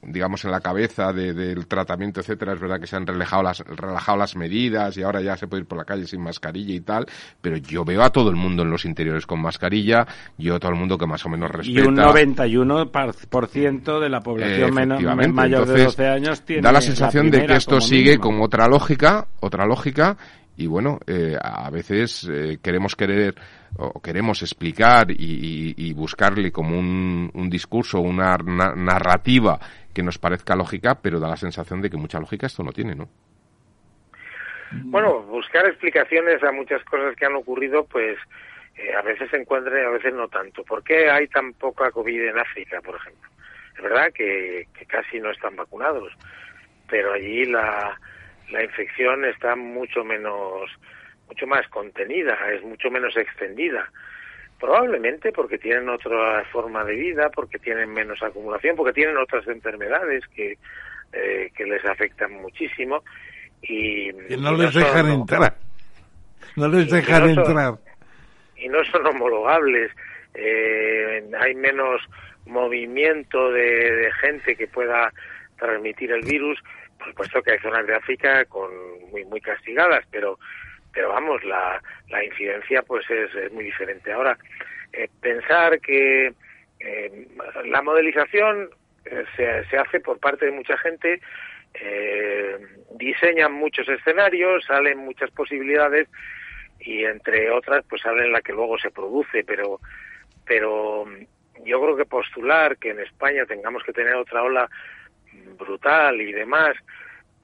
digamos, 0.03 0.45
en 0.45 0.51
la 0.51 0.61
cabeza 0.61 1.13
del 1.13 1.67
tratamiento, 1.67 2.21
etcétera. 2.21 2.55
Es 2.55 2.61
verdad 2.61 2.81
que 2.81 2.87
se 2.87 2.97
han 2.97 3.07
relajado 3.07 3.43
las, 3.43 3.61
relajado 3.61 4.19
las 4.19 4.37
medidas 4.37 4.97
y 4.97 5.03
ahora 5.03 5.21
ya 5.21 5.37
se 5.37 5.47
puede 5.47 5.63
ir 5.63 5.69
por 5.69 5.79
la 5.79 5.85
calle 5.85 6.07
sin 6.07 6.21
mascarilla 6.21 6.75
y 6.75 6.81
tal, 6.81 7.07
pero 7.41 7.57
yo 7.57 7.85
veo 7.85 8.03
a 8.03 8.11
todo 8.11 8.31
el 8.31 8.37
mundo 8.37 8.63
en 8.63 8.71
los 8.71 8.85
interiores 8.85 9.27
con 9.27 9.41
mascarilla, 9.41 10.07
yo 10.37 10.57
a 10.57 10.59
todo 10.59 10.73
el 10.73 10.79
mundo 10.79 10.99
que 10.99 11.07
más 11.07 11.25
o 11.25 11.29
menos 11.29 11.51
respeta. 11.51 11.81
Y 11.81 11.87
un 11.87 11.97
91% 11.97 14.01
de 14.01 14.09
la 14.09 14.21
población 14.21 14.75
menos, 14.75 15.03
mayor 15.33 15.67
de 15.67 15.85
12 15.85 16.09
años 16.09 16.43
tiene 16.43 16.63
Da 16.63 16.73
la 16.73 16.81
sensación 16.81 17.31
de 17.31 17.47
que 17.47 17.55
esto 17.55 17.81
sigue 17.81 18.19
con 18.19 18.41
otra 18.41 18.69
lógica, 18.69 19.29
otra 19.41 19.67
lógica, 19.67 20.17
y 20.63 20.67
bueno, 20.69 21.01
eh, 21.09 21.37
a 21.43 21.69
veces 21.71 22.29
eh, 22.31 22.59
queremos 22.63 22.95
querer 22.95 23.35
o 23.77 24.01
queremos 24.01 24.43
explicar 24.43 25.07
y, 25.11 25.93
buscarle 25.95 26.53
como 26.53 26.79
un, 26.79 27.31
un 27.35 27.51
discurso, 27.51 28.01
una 28.01 28.37
narrativa 28.37 29.59
que 29.93 30.03
nos 30.03 30.19
parezca 30.19 30.55
lógica, 30.55 31.01
pero 31.03 31.19
da 31.19 31.29
la 31.29 31.37
sensación 31.37 31.83
de 31.83 31.91
que 31.91 31.97
mucha 31.97 32.21
lógica 32.21 32.47
esto 32.47 32.63
no 32.63 32.73
tiene, 32.73 32.95
¿no? 32.95 33.09
Bueno, 34.85 35.23
buscar 35.23 35.67
explicaciones 35.67 36.43
a 36.43 36.53
muchas 36.53 36.83
cosas 36.85 37.17
que 37.17 37.27
han 37.27 37.35
ocurrido, 37.35 37.85
pues 37.85 38.17
eh, 38.77 38.95
a 38.95 39.03
veces 39.03 39.29
se 39.31 39.39
encuentran 39.39 39.83
y 39.83 39.87
a 39.87 39.91
veces 39.91 40.15
no 40.15 40.29
tanto. 40.29 40.63
¿Por 40.65 40.85
qué 40.85 41.11
hay 41.11 41.27
tan 41.27 41.53
poca 41.55 41.91
COVID 41.91 42.29
en 42.29 42.39
África, 42.39 42.81
por 42.81 42.97
ejemplo? 42.97 43.29
Es 43.77 43.83
verdad 43.83 44.13
que 44.13 44.69
casi 44.87 45.19
no 45.19 45.31
están 45.31 45.57
vacunados, 45.57 46.13
pero 46.89 47.13
allí 47.13 47.47
la, 47.47 47.99
la 48.53 48.63
infección 48.63 49.25
está 49.25 49.57
mucho 49.57 50.05
menos, 50.05 50.71
mucho 51.27 51.47
más 51.47 51.67
contenida, 51.69 52.37
es 52.55 52.63
mucho 52.63 52.91
menos 52.91 53.17
extendida. 53.17 53.91
Probablemente 54.61 55.33
porque 55.33 55.59
tienen 55.59 55.89
otra 55.89 56.45
forma 56.53 56.85
de 56.85 56.95
vida, 56.95 57.31
porque 57.35 57.59
tienen 57.59 57.93
menos 57.93 58.23
acumulación, 58.23 58.77
porque 58.77 58.93
tienen 58.93 59.17
otras 59.17 59.47
enfermedades 59.49 60.23
que, 60.29 60.59
eh, 61.13 61.51
que 61.57 61.65
les 61.65 61.85
afectan 61.85 62.33
muchísimo. 62.35 63.03
Y, 63.63 64.11
no 64.39 64.55
les 64.55 64.75
dejan 64.75 65.09
entrar. 65.09 65.57
No 66.57 66.69
les 66.69 66.91
dejan 66.91 67.31
entrar. 67.31 67.75
y 68.57 68.69
no 68.69 68.85
son 68.85 69.07
homologables. 69.07 69.91
Eh, 70.35 71.25
hay 71.41 71.55
menos 71.55 72.03
movimiento 72.47 73.51
de 73.51 74.11
gente 74.21 74.57
que 74.57 74.67
pueda 74.67 75.13
transmitir 75.59 76.13
el 76.13 76.23
virus 76.23 76.59
por 77.03 77.11
supuesto 77.11 77.43
que 77.43 77.53
hay 77.53 77.59
zonas 77.59 77.87
de 77.87 77.95
África 77.95 78.45
con 78.45 78.71
muy 79.11 79.25
muy 79.25 79.41
castigadas, 79.41 80.05
pero 80.11 80.39
pero 80.93 81.09
vamos, 81.09 81.43
la, 81.45 81.83
la 82.11 82.25
incidencia 82.25 82.83
pues 82.83 83.09
es, 83.11 83.51
muy 83.53 83.65
diferente. 83.65 84.13
Ahora, 84.13 84.37
eh, 84.93 85.09
pensar 85.21 85.81
que 85.81 86.35
eh, 86.81 87.29
la 87.65 87.81
modelización 87.81 88.69
eh, 89.07 89.25
se, 89.35 89.65
se, 89.71 89.79
hace 89.79 90.01
por 90.01 90.19
parte 90.19 90.47
de 90.47 90.53
mucha 90.53 90.77
gente, 90.79 91.21
diseñan 92.91 93.55
muchos 93.55 93.89
escenarios, 93.89 94.63
salen 94.67 94.99
muchas 94.99 95.31
posibilidades 95.31 96.07
y 96.81 97.05
entre 97.05 97.51
otras 97.51 97.83
pues 97.89 98.03
salen 98.03 98.31
la 98.31 98.43
que 98.43 98.53
luego 98.53 98.79
se 98.79 98.91
produce, 98.91 99.43
pero 99.43 99.81
pero 100.45 101.07
yo 101.65 101.81
creo 101.81 101.97
que 101.97 102.05
postular 102.05 102.77
que 102.77 102.91
en 102.91 103.01
España 103.01 103.47
tengamos 103.47 103.83
que 103.85 103.95
tener 103.95 104.15
otra 104.17 104.43
ola 104.43 104.69
brutal 105.59 106.21
y 106.21 106.33
demás, 106.33 106.77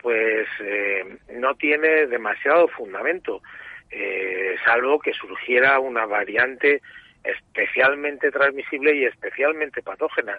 pues 0.00 0.46
eh, 0.60 1.04
no 1.32 1.54
tiene 1.56 2.06
demasiado 2.06 2.68
fundamento, 2.68 3.42
eh, 3.90 4.56
salvo 4.64 4.98
que 4.98 5.12
surgiera 5.12 5.78
una 5.80 6.06
variante 6.06 6.80
especialmente 7.24 8.30
transmisible 8.30 8.94
y 8.94 9.04
especialmente 9.04 9.82
patógena, 9.82 10.38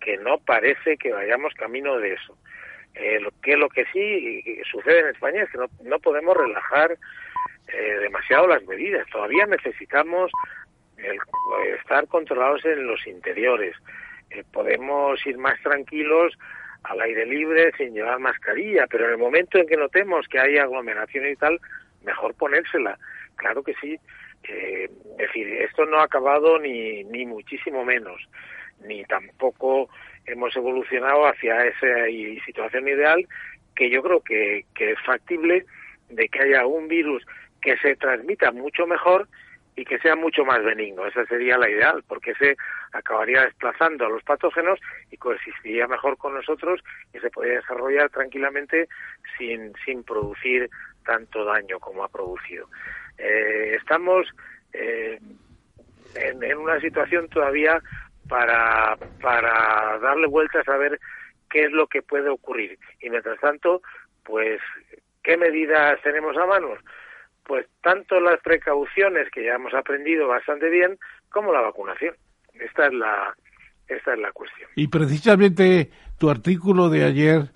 que 0.00 0.16
no 0.16 0.38
parece 0.38 0.96
que 0.96 1.12
vayamos 1.12 1.54
camino 1.54 1.98
de 1.98 2.14
eso. 2.14 2.36
Eh, 2.94 3.20
lo 3.20 3.30
que 3.42 3.56
lo 3.56 3.68
que 3.68 3.84
sí 3.92 4.42
sucede 4.70 5.00
en 5.00 5.08
España 5.08 5.42
es 5.42 5.50
que 5.50 5.58
no, 5.58 5.66
no 5.84 5.98
podemos 6.00 6.36
relajar 6.36 6.96
demasiado 8.00 8.46
las 8.46 8.64
medidas. 8.64 9.06
Todavía 9.10 9.44
necesitamos 9.44 10.32
estar 11.76 12.06
controlados 12.08 12.64
en 12.64 12.86
los 12.86 13.06
interiores. 13.06 13.76
podemos 14.52 15.24
ir 15.26 15.36
más 15.36 15.60
tranquilos 15.60 16.38
al 16.84 17.00
aire 17.00 17.26
libre 17.26 17.72
sin 17.76 17.94
llevar 17.94 18.18
mascarilla, 18.18 18.86
pero 18.86 19.06
en 19.06 19.12
el 19.12 19.18
momento 19.18 19.58
en 19.58 19.66
que 19.66 19.76
notemos 19.76 20.26
que 20.28 20.38
hay 20.38 20.58
aglomeración 20.58 21.28
y 21.28 21.36
tal, 21.36 21.60
mejor 22.04 22.34
ponérsela. 22.34 22.98
claro 23.36 23.62
que 23.62 23.74
sí. 23.80 23.98
Eh, 24.44 24.88
es 25.12 25.16
decir, 25.18 25.48
esto 25.48 25.84
no 25.84 25.98
ha 25.98 26.04
acabado 26.04 26.58
ni, 26.58 27.02
ni 27.04 27.26
muchísimo 27.26 27.84
menos, 27.84 28.20
ni 28.86 29.04
tampoco 29.04 29.88
hemos 30.26 30.54
evolucionado 30.56 31.26
hacia 31.26 31.66
esa 31.66 32.06
situación 32.46 32.88
ideal 32.88 33.26
que 33.74 33.90
yo 33.90 34.02
creo 34.02 34.20
que, 34.20 34.64
que 34.74 34.92
es 34.92 34.98
factible 35.04 35.64
de 36.08 36.28
que 36.28 36.42
haya 36.42 36.66
un 36.66 36.88
virus 36.88 37.24
que 37.60 37.76
se 37.78 37.96
transmita 37.96 38.52
mucho 38.52 38.86
mejor 38.86 39.28
y 39.78 39.84
que 39.84 40.00
sea 40.00 40.16
mucho 40.16 40.44
más 40.44 40.62
benigno. 40.64 41.06
Esa 41.06 41.24
sería 41.26 41.56
la 41.56 41.70
ideal, 41.70 42.02
porque 42.08 42.34
se 42.34 42.56
acabaría 42.92 43.42
desplazando 43.44 44.06
a 44.06 44.08
los 44.08 44.24
patógenos 44.24 44.80
y 45.12 45.16
coexistiría 45.16 45.86
mejor 45.86 46.18
con 46.18 46.34
nosotros 46.34 46.82
y 47.14 47.20
se 47.20 47.30
podría 47.30 47.60
desarrollar 47.60 48.10
tranquilamente 48.10 48.88
sin, 49.38 49.72
sin 49.84 50.02
producir 50.02 50.68
tanto 51.06 51.44
daño 51.44 51.78
como 51.78 52.02
ha 52.02 52.08
producido. 52.08 52.68
Eh, 53.18 53.76
estamos 53.76 54.26
eh, 54.72 55.20
en, 56.16 56.58
una 56.58 56.80
situación 56.80 57.28
todavía 57.28 57.80
para, 58.28 58.96
para 59.22 59.96
darle 60.00 60.26
vueltas 60.26 60.66
a 60.68 60.76
ver 60.76 60.98
qué 61.48 61.66
es 61.66 61.70
lo 61.70 61.86
que 61.86 62.02
puede 62.02 62.28
ocurrir. 62.28 62.76
Y 63.00 63.10
mientras 63.10 63.38
tanto, 63.38 63.82
pues, 64.24 64.60
¿qué 65.22 65.36
medidas 65.36 66.02
tenemos 66.02 66.36
a 66.36 66.46
mano? 66.46 66.74
Pues 67.48 67.66
tanto 67.82 68.20
las 68.20 68.38
precauciones 68.42 69.30
que 69.32 69.42
ya 69.42 69.54
hemos 69.54 69.72
aprendido 69.72 70.28
bastante 70.28 70.68
bien, 70.68 70.98
como 71.30 71.50
la 71.50 71.62
vacunación. 71.62 72.14
Esta 72.52 72.88
es 72.88 72.92
la, 72.92 73.34
esta 73.88 74.12
es 74.12 74.20
la 74.20 74.30
cuestión. 74.32 74.68
Y 74.76 74.88
precisamente 74.88 75.90
tu 76.18 76.28
artículo 76.28 76.90
de 76.90 77.04
ayer, 77.04 77.50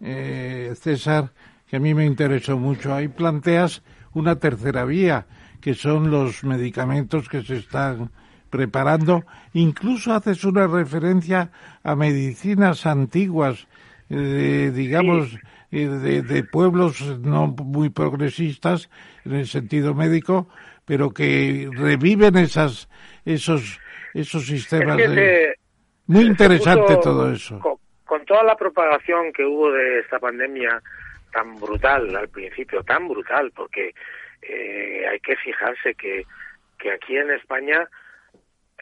eh, 0.00 0.72
César, 0.76 1.30
que 1.66 1.76
a 1.76 1.80
mí 1.80 1.92
me 1.92 2.04
interesó 2.04 2.56
mucho, 2.56 2.94
ahí 2.94 3.08
planteas 3.08 3.82
una 4.14 4.38
tercera 4.38 4.84
vía, 4.84 5.26
que 5.60 5.74
son 5.74 6.12
los 6.12 6.44
medicamentos 6.44 7.28
que 7.28 7.42
se 7.42 7.56
están 7.56 8.12
preparando. 8.48 9.24
Incluso 9.54 10.14
haces 10.14 10.44
una 10.44 10.68
referencia 10.68 11.50
a 11.82 11.96
medicinas 11.96 12.86
antiguas, 12.86 13.66
eh, 14.08 14.70
digamos, 14.72 15.36
eh, 15.72 15.88
de, 15.88 16.22
de, 16.22 16.44
pueblos 16.44 17.00
no 17.20 17.48
muy 17.48 17.88
progresistas 17.88 18.88
en 19.24 19.34
el 19.34 19.46
sentido 19.46 19.94
médico, 19.94 20.48
pero 20.84 21.10
que 21.10 21.68
reviven 21.72 22.36
esas, 22.36 22.88
esos, 23.24 23.80
esos 24.14 24.46
sistemas. 24.46 24.96
de... 24.96 25.54
muy 26.06 26.24
interesante 26.24 26.96
todo 27.02 27.32
eso. 27.32 27.58
Con, 27.58 27.76
con 28.04 28.24
toda 28.24 28.42
la 28.42 28.56
propagación 28.56 29.32
que 29.32 29.44
hubo 29.44 29.70
de 29.72 30.00
esta 30.00 30.18
pandemia 30.18 30.82
tan 31.32 31.58
brutal 31.58 32.14
al 32.14 32.28
principio, 32.28 32.82
tan 32.82 33.08
brutal, 33.08 33.50
porque 33.54 33.94
eh, 34.42 35.06
hay 35.10 35.20
que 35.20 35.36
fijarse 35.36 35.94
que, 35.94 36.24
que 36.78 36.92
aquí 36.92 37.16
en 37.16 37.30
España 37.30 37.88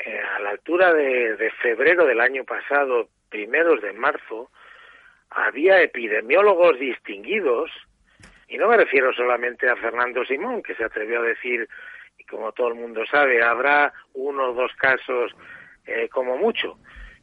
eh, 0.05 0.21
a 0.37 0.41
la 0.41 0.51
altura 0.51 0.93
de, 0.93 1.37
de, 1.37 1.51
febrero 1.63 2.07
del 2.07 2.21
año 2.21 2.45
pasado, 2.45 3.09
primeros 3.29 3.81
de 3.83 3.93
marzo, 3.93 4.51
había 5.31 5.81
epidemiólogos 5.83 6.79
distinguidos, 6.79 7.71
y 8.51 8.59
no 8.59 8.69
me 8.69 8.77
refiero 8.77 9.13
solamente 9.13 9.69
a 9.69 9.77
Fernando 9.77 10.25
Simón, 10.25 10.63
que 10.63 10.75
se 10.75 10.85
atrevió 10.85 11.21
a 11.21 11.25
decir, 11.25 11.67
y 12.19 12.25
como 12.25 12.53
todo 12.53 12.69
el 12.69 12.75
mundo 12.75 13.05
sabe, 13.07 13.43
habrá 13.43 13.93
uno 14.13 14.51
o 14.51 14.55
dos 14.55 14.73
casos 14.75 15.33
eh, 15.87 16.09
como 16.11 16.37
mucho, 16.37 16.77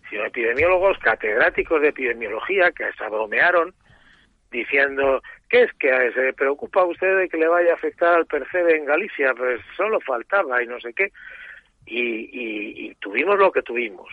sino 0.10 0.26
epidemiólogos 0.26 0.98
catedráticos 1.00 1.82
de 1.82 1.90
epidemiología 1.90 2.72
que 2.72 2.86
hasta 2.86 3.10
bromearon 3.10 3.76
diciendo, 4.50 5.22
¿qué 5.50 5.64
es 5.64 5.74
que 5.74 6.12
se 6.14 6.32
preocupa 6.34 6.86
usted 6.86 7.18
de 7.18 7.30
que 7.30 7.38
le 7.38 7.50
vaya 7.50 7.72
a 7.72 7.76
afectar 7.76 8.16
al 8.16 8.26
percebe 8.26 8.78
en 8.78 8.86
Galicia? 8.86 9.34
Pues 9.36 9.60
solo 9.76 10.00
faltaba 10.00 10.64
y 10.64 10.68
no 10.68 10.80
sé 10.80 10.94
qué 10.94 11.12
y, 11.88 12.88
y, 12.90 12.96
tuvimos 12.96 13.38
lo 13.38 13.52
que 13.52 13.62
tuvimos. 13.62 14.10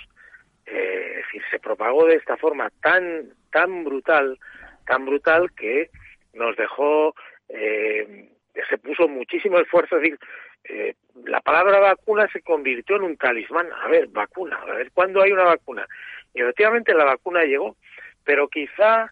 Eh, 0.67 1.11
es 1.11 1.27
decir, 1.27 1.43
se 1.51 1.59
propagó 1.59 2.07
de 2.07 2.17
esta 2.17 2.37
forma 2.37 2.71
tan, 2.81 3.31
tan 3.51 3.85
brutal, 3.85 4.39
tan 4.87 5.05
brutal 5.05 5.53
que 5.53 5.91
nos 6.35 6.57
dejó, 6.57 7.15
eh, 7.49 8.29
se 8.69 8.79
puso 8.79 9.09
muchísimo 9.09 9.59
esfuerzo. 9.59 9.97
Es 9.97 10.03
decir, 10.03 10.19
eh, 10.65 10.95
la 11.25 11.41
palabra 11.41 11.79
vacuna 11.79 12.29
se 12.33 12.43
convirtió 12.43 12.97
en 12.97 13.03
un 13.03 13.17
talismán. 13.17 13.69
A 13.73 13.89
ver, 13.89 14.09
vacuna, 14.09 14.57
a 14.57 14.75
ver, 14.75 14.91
¿cuándo 14.93 15.23
hay 15.23 15.33
una 15.33 15.45
vacuna? 15.45 15.87
Y 16.33 16.41
efectivamente 16.41 16.95
la 16.95 17.05
vacuna 17.05 17.45
llegó, 17.45 17.77
pero 18.25 18.49
quizá 18.49 19.11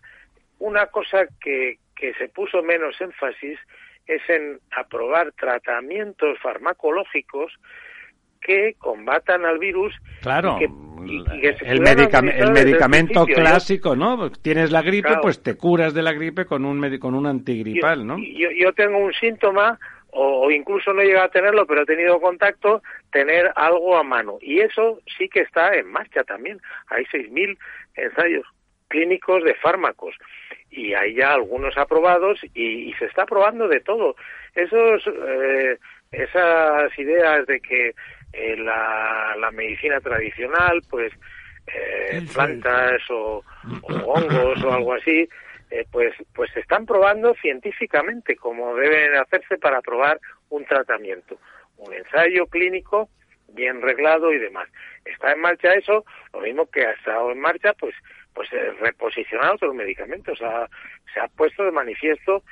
una 0.58 0.86
cosa 0.86 1.26
que, 1.40 1.78
que 1.94 2.14
se 2.14 2.28
puso 2.28 2.62
menos 2.62 3.00
énfasis 3.00 3.58
es 4.06 4.28
en 4.28 4.60
aprobar 4.72 5.32
tratamientos 5.32 6.38
farmacológicos 6.40 7.52
que 8.44 8.74
combatan 8.78 9.44
al 9.44 9.58
virus. 9.58 9.94
Claro, 10.20 10.58
el, 10.60 11.80
medicamento 12.52 13.24
clásico, 13.26 13.96
¿no? 13.96 14.30
Tienes 14.30 14.70
la 14.70 14.82
gripe, 14.82 15.16
pues 15.20 15.42
te 15.42 15.56
curas 15.56 15.94
de 15.94 16.02
la 16.02 16.12
gripe 16.12 16.44
con 16.46 16.64
un, 16.64 16.98
con 16.98 17.14
un 17.14 17.26
antigripal, 17.26 18.06
¿no? 18.06 18.18
Yo, 18.18 18.50
yo 18.50 18.72
tengo 18.72 18.98
un 18.98 19.12
síntoma, 19.12 19.78
o, 20.10 20.50
incluso 20.50 20.92
no 20.92 21.00
he 21.00 21.06
llegado 21.06 21.26
a 21.26 21.30
tenerlo, 21.30 21.66
pero 21.66 21.82
he 21.82 21.86
tenido 21.86 22.20
contacto, 22.20 22.82
tener 23.10 23.50
algo 23.56 23.96
a 23.96 24.02
mano. 24.02 24.38
Y 24.40 24.60
eso 24.60 25.00
sí 25.16 25.28
que 25.28 25.40
está 25.40 25.74
en 25.74 25.90
marcha 25.90 26.22
también. 26.24 26.60
Hay 26.88 27.04
6.000 27.04 27.56
ensayos 27.96 28.46
clínicos 28.88 29.42
de 29.42 29.54
fármacos 29.54 30.14
y 30.70 30.92
hay 30.92 31.14
ya 31.14 31.32
algunos 31.32 31.76
aprobados 31.78 32.40
y, 32.54 32.92
se 32.98 33.06
está 33.06 33.24
probando 33.24 33.68
de 33.68 33.80
todo. 33.80 34.16
Esos, 34.54 35.02
eh, 35.06 35.78
esas 36.10 36.98
ideas 36.98 37.46
de 37.46 37.60
que 37.60 37.94
eh, 38.32 38.56
la, 38.56 39.34
la, 39.38 39.50
medicina 39.50 40.00
tradicional, 40.00 40.82
pues 40.88 41.12
eh, 41.66 42.22
plantas 42.32 43.00
o, 43.10 43.44
o, 43.82 43.92
hongos 43.92 44.62
o 44.64 44.72
algo 44.72 44.94
así, 44.94 45.28
eh, 45.70 45.86
pues, 45.90 46.14
pues 46.34 46.50
se 46.52 46.60
están 46.60 46.86
probando 46.86 47.34
científicamente 47.40 48.36
como 48.36 48.74
deben 48.76 49.16
hacerse 49.16 49.58
para 49.58 49.80
probar 49.80 50.20
un 50.48 50.64
tratamiento, 50.64 51.38
un 51.76 51.92
ensayo 51.94 52.46
clínico 52.46 53.08
bien 53.48 53.82
reglado 53.82 54.32
y 54.32 54.38
demás. 54.38 54.68
Está 55.04 55.32
en 55.32 55.40
marcha 55.40 55.74
eso, 55.74 56.04
lo 56.32 56.40
mismo 56.40 56.66
que 56.66 56.86
ha 56.86 56.92
estado 56.92 57.32
en 57.32 57.40
marcha, 57.40 57.74
pues, 57.74 57.94
pues 58.34 58.48
reposicionar 58.80 59.54
otros 59.54 59.74
medicamentos. 59.74 60.40
Ha, 60.40 60.68
se 61.12 61.20
ha 61.20 61.28
puesto 61.28 61.64
de 61.64 61.72
manifiesto 61.72 62.42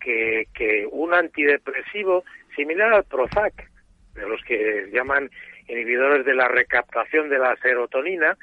que, 0.00 0.46
que 0.54 0.86
un 0.90 1.14
antidepresivo 1.14 2.24
similar 2.56 2.92
al 2.92 3.04
Prozac, 3.04 3.70
de 4.18 4.28
los 4.28 4.42
que 4.42 4.88
llaman 4.92 5.30
inhibidores 5.68 6.24
de 6.24 6.34
la 6.34 6.48
recaptación 6.48 7.28
de 7.28 7.38
la 7.38 7.56
serotonina, 7.56 8.36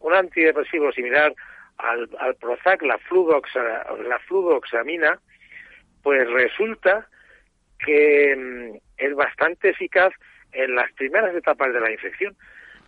un 0.00 0.14
antidepresivo 0.14 0.92
similar 0.92 1.34
al, 1.78 2.08
Prozac, 2.40 2.82
la, 2.82 2.98
fluvoxa, 2.98 3.62
la 4.06 4.18
fluvoxamina, 4.20 5.18
pues 6.02 6.28
resulta 6.30 7.08
que 7.78 8.34
mm, 8.36 8.76
es 8.96 9.14
bastante 9.14 9.70
eficaz 9.70 10.12
en 10.52 10.74
las 10.74 10.92
primeras 10.92 11.34
etapas 11.34 11.72
de 11.72 11.80
la 11.80 11.90
infección. 11.90 12.36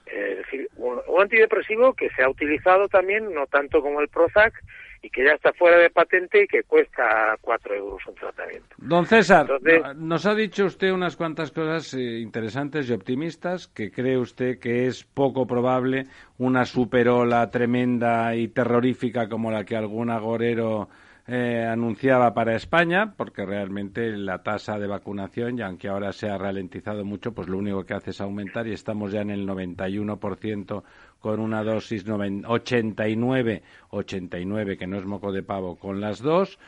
Es 0.07 0.39
decir, 0.39 0.69
un, 0.77 1.01
antidepresivo 1.21 1.95
que 1.95 2.11
se 2.11 2.23
ha 2.23 2.29
utilizado 2.29 2.89
también, 2.89 3.33
no 3.33 3.47
tanto 3.47 3.81
como 3.81 4.01
el 4.01 4.09
Prozac, 4.09 4.55
y 5.03 5.11
que 5.11 5.25
ya 5.25 5.33
está 5.33 5.53
fuera 5.53 5.79
de 5.79 5.91
patente 5.91 6.45
y 6.45 6.47
que 6.47 6.63
cuesta 6.65 7.37
cuatro 7.41 7.75
euros 7.75 8.03
un 8.07 8.15
tratamiento. 8.15 8.69
Don 8.79 9.07
César, 9.07 9.49
nos 9.97 10.27
ha 10.27 10.35
dicho 10.35 10.67
usted 10.67 10.93
unas 10.93 11.17
cuantas 11.17 11.51
cosas 11.51 11.95
eh, 11.95 12.19
interesantes 12.19 12.89
y 12.89 12.93
optimistas, 12.93 13.69
que 13.69 13.91
cree 13.91 14.19
usted 14.19 14.59
que 14.59 14.87
es 14.87 15.05
poco 15.05 15.47
probable 15.47 16.07
una 16.39 16.65
superola 16.65 17.51
tremenda 17.51 18.35
y 18.35 18.49
terrorífica 18.49 19.29
como 19.29 19.51
la 19.51 19.65
que 19.65 19.77
algún 19.77 20.11
agorero 20.11 20.89
eh, 21.33 21.65
anunciaba 21.65 22.35
para 22.35 22.57
España, 22.57 23.15
porque 23.17 23.47
realmente 23.47 24.11
la 24.17 24.43
tasa 24.43 24.81
de 24.81 24.89
vacunación, 24.89 25.59
y 25.59 25.63
aunque 25.63 25.89
ahora 25.89 26.13
se 26.13 26.29
ha 26.29 26.37
ralentizado 26.37 27.05
mucho, 27.05 27.33
pues 27.33 27.49
lo 27.49 27.59
único 27.59 27.85
que 27.85 27.95
hace 27.95 28.11
es 28.11 28.21
aumentar 28.21 28.67
y 28.67 28.73
estamos 28.73 29.13
ya 29.13 29.21
en 29.21 29.31
el 29.31 29.47
91% 29.47 30.83
con 31.21 31.41
una 31.41 31.63
dosis 31.63 32.05
89, 32.09 33.63
89, 33.91 34.79
que 34.79 34.87
no 34.87 34.97
es 34.99 35.05
moco 35.05 35.33
de 35.33 35.43
pavo, 35.43 35.79
con 35.79 36.01
las 36.01 36.21
dos. 36.21 36.59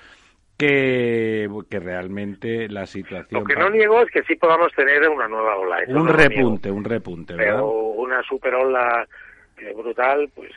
Que, 0.59 1.49
que 1.69 1.81
realmente 1.81 2.69
la 2.69 2.87
situación. 2.87 3.41
Lo 3.41 3.45
que 3.45 3.57
no 3.57 3.71
niego 3.71 4.01
es 4.03 4.11
que 4.13 4.23
sí 4.23 4.37
podamos 4.37 4.71
tener 4.75 5.09
una 5.09 5.27
nueva 5.27 5.57
ola. 5.57 5.79
un 5.89 6.07
repunte, 6.07 6.71
un 6.71 6.85
repunte, 6.85 7.35
¿verdad? 7.35 7.55
Pero 7.55 7.69
una 7.69 8.23
super 8.23 8.55
ola 8.55 9.09
eh, 9.57 9.73
brutal, 9.75 10.31
pues 10.35 10.53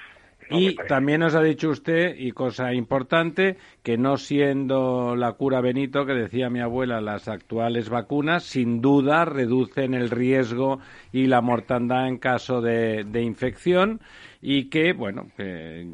y 0.50 0.76
también 0.88 1.22
nos 1.22 1.36
ha 1.36 1.42
dicho 1.42 1.70
usted, 1.70 2.16
y 2.18 2.32
cosa 2.32 2.74
importante, 2.74 3.58
que 3.84 3.98
no 3.98 4.18
siendo 4.18 5.16
la 5.16 5.34
cura 5.34 5.62
Benito, 5.62 6.06
que 6.06 6.14
decía 6.14 6.50
mi 6.50 6.60
abuela, 6.60 7.02
las 7.02 7.28
actuales 7.28 7.90
vacunas, 7.90 8.44
sin 8.44 8.82
duda 8.82 9.26
reducen 9.26 9.94
el 9.94 10.10
riesgo 10.10 10.80
y 11.12 11.28
la 11.28 11.42
mortandad 11.42 12.08
en 12.08 12.18
caso 12.18 12.62
de, 12.62 13.04
de 13.04 13.22
infección 13.22 14.02
y 14.42 14.70
que, 14.70 14.94
bueno, 14.94 15.28
que 15.36 15.88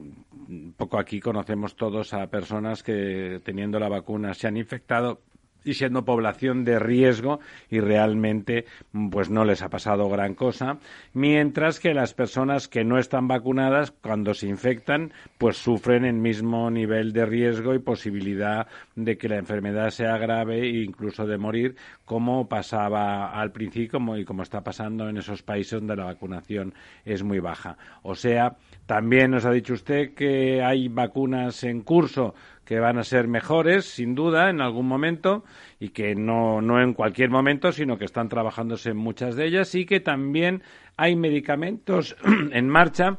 poco 0.76 1.00
aquí 1.00 1.20
conocemos 1.20 1.76
todos 1.76 2.14
a 2.14 2.28
personas 2.28 2.84
que 2.84 3.40
teniendo 3.44 3.80
la 3.80 3.88
vacuna 3.88 4.34
se 4.34 4.48
han 4.48 4.58
infectado 4.58 5.22
y 5.64 5.74
siendo 5.74 6.06
población 6.06 6.64
de 6.64 6.80
riesgo 6.80 7.40
y 7.70 7.80
realmente 7.80 8.66
pues 9.12 9.30
no 9.30 9.46
les 9.46 9.62
ha 9.62 9.70
pasado 9.70 10.10
gran 10.10 10.36
cosa, 10.36 10.78
mientras 11.14 11.80
que 11.80 11.94
las 11.94 12.14
personas 12.14 12.68
que 12.68 12.84
no 12.84 12.98
están 12.98 13.28
vacunadas 13.28 13.92
cuando 13.92 14.34
se 14.34 14.48
infectan 14.48 15.12
pues 15.38 15.58
sufren 15.58 16.06
el 16.06 16.16
mismo 16.16 16.70
nivel 16.72 17.14
de 17.14 17.26
riesgo 17.26 17.74
y 17.74 17.80
posibilidad 17.80 18.68
de 18.96 19.18
que 19.18 19.30
la 19.30 19.38
enfermedad 19.38 19.90
sea 19.90 20.18
grave 20.18 20.62
e 20.62 20.84
incluso 20.84 21.26
de 21.26 21.38
morir 21.38 21.76
como 22.06 22.48
pasaba 22.48 23.32
al 23.32 23.52
principio 23.52 23.72
y 24.18 24.26
como 24.26 24.44
está 24.44 24.62
pasando 24.62 25.10
en 25.10 25.18
esos 25.18 25.44
países 25.44 25.80
donde 25.80 25.96
la 25.96 26.06
vacunación 26.06 26.74
es 27.06 27.24
muy 27.24 27.40
baja. 27.40 27.78
O 28.04 28.16
sea, 28.16 28.58
también 28.86 29.32
nos 29.32 29.46
ha 29.46 29.52
dicho 29.52 29.74
usted 29.74 30.14
que 30.14 30.62
hay 30.62 30.88
vacunas 30.88 31.64
en 31.64 31.82
curso 31.82 32.34
que 32.72 32.80
van 32.80 32.98
a 32.98 33.04
ser 33.04 33.28
mejores, 33.28 33.84
sin 33.84 34.16
duda, 34.16 34.50
en 34.50 34.62
algún 34.62 34.88
momento, 34.88 35.44
y 35.78 35.90
que 35.90 36.16
no, 36.16 36.62
no 36.62 36.82
en 36.82 36.94
cualquier 36.94 37.30
momento, 37.30 37.74
sino 37.74 37.98
que 37.98 38.06
están 38.06 38.30
trabajándose 38.30 38.92
en 38.92 38.96
muchas 38.96 39.36
de 39.36 39.46
ellas, 39.46 39.76
y 39.76 39.86
que 39.86 40.00
también 40.00 40.64
hay 40.96 41.18
medicamentos 41.18 42.16
en 42.54 42.70
marcha 42.70 43.18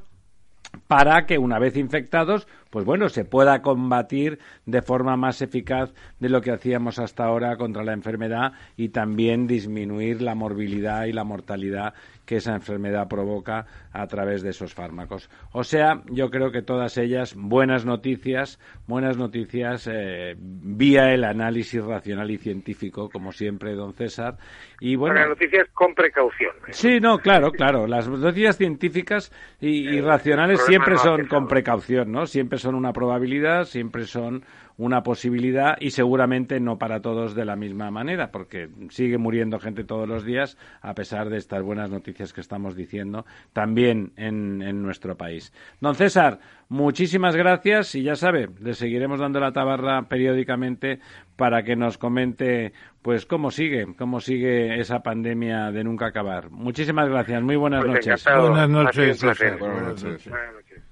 para 0.87 1.27
que 1.27 1.37
una 1.37 1.59
vez 1.59 1.77
infectados, 1.77 2.49
pues 2.71 2.87
bueno, 2.87 3.11
se 3.11 3.27
pueda 3.27 3.61
combatir 3.61 4.39
de 4.65 4.81
forma 4.81 5.19
más 5.19 5.43
eficaz 5.43 5.93
de 6.19 6.31
lo 6.31 6.41
que 6.41 6.53
hacíamos 6.53 6.99
hasta 6.99 7.27
ahora 7.27 7.59
contra 7.59 7.85
la 7.85 7.93
enfermedad 7.93 8.53
y 8.79 8.89
también 8.89 9.47
disminuir 9.47 10.23
la 10.23 10.35
morbilidad 10.35 11.05
y 11.05 11.13
la 11.13 11.25
mortalidad 11.25 11.93
que 12.33 12.39
esa 12.39 12.55
enfermedad 12.55 13.09
provoca 13.09 13.67
a 13.93 14.07
través 14.07 14.43
de 14.43 14.49
esos 14.49 14.73
fármacos. 14.73 15.29
O 15.53 15.65
sea, 15.65 16.01
yo 16.11 16.31
creo 16.31 16.51
que 16.51 16.63
todas 16.63 16.97
ellas 16.97 17.35
buenas 17.37 17.85
noticias, 17.85 18.59
buenas 18.87 19.19
noticias 19.19 19.87
eh, 19.87 20.35
vía 20.39 21.13
el 21.13 21.25
análisis 21.25 21.85
racional 21.85 22.31
y 22.31 22.39
científico, 22.39 23.11
como 23.11 23.33
siempre, 23.33 23.75
don 23.75 23.93
César. 23.93 24.39
Y 24.81 24.97
bueno, 24.97 25.17
buenas 25.17 25.29
noticias 25.29 25.69
con 25.75 25.95
precaución. 25.95 26.53
Sí, 26.71 27.01
no, 27.01 27.19
claro, 27.19 27.53
claro. 27.53 27.87
Las 27.87 28.09
noticias 28.09 28.57
científicas 28.57 29.31
y, 29.61 30.01
racionales 30.01 30.65
siempre 30.65 30.97
son 30.97 31.27
con 31.27 31.47
precaución, 31.47 32.11
¿no? 32.13 32.25
Siempre 32.25 32.57
son 32.57 32.75
una 32.75 32.95
probabilidad, 32.95 33.65
siempre 33.65 34.05
son 34.05 34.43
una 34.77 35.03
posibilidad 35.03 35.77
y 35.81 35.91
seguramente 35.91 36.61
no 36.61 36.79
para 36.79 37.01
todos 37.01 37.35
de 37.35 37.45
la 37.45 37.57
misma 37.57 37.91
manera, 37.91 38.31
porque 38.31 38.69
sigue 38.91 39.19
muriendo 39.19 39.59
gente 39.59 39.85
todos 39.85 40.09
los 40.09 40.25
días 40.25 40.57
a 40.81 40.95
pesar 40.95 41.29
de 41.31 41.39
estas 41.39 41.63
buenas 41.63 41.91
noticias 41.91 42.33
que 42.33 42.41
estamos 42.41 42.75
diciendo 42.77 43.25
también 43.53 44.13
en, 44.17 44.63
en 44.63 44.83
nuestro 44.83 45.17
país. 45.17 45.53
Don 45.81 45.95
César, 45.95 46.39
muchísimas 46.69 47.37
gracias 47.37 47.95
y 47.95 48.03
ya 48.03 48.15
sabe, 48.15 48.49
le 48.61 48.75
seguiremos 48.75 49.21
dando 49.21 49.41
la 49.41 49.53
tabarra 49.53 50.03
periódicamente 50.09 51.01
para 51.37 51.63
que 51.65 51.77
nos 51.77 51.99
comente 51.99 52.73
pues 53.03 53.27
cómo 53.27 53.51
sigue, 53.51 53.87
cómo 53.99 54.21
sigue 54.21 54.79
esa 54.79 55.03
pandemia 55.03 55.73
de 55.73 55.83
nunca 55.85 56.07
acabar. 56.07 56.51
Muchísimas 56.51 57.09
gracias, 57.09 57.43
muy 57.43 57.57
buenas 57.57 57.85
Pues 57.85 57.95
noches. 58.07 58.27
encantado. 58.27 58.51
Buenas 58.51 58.69
noches. 58.71 59.23
Buenas 59.59 60.03
noches. 60.03 60.92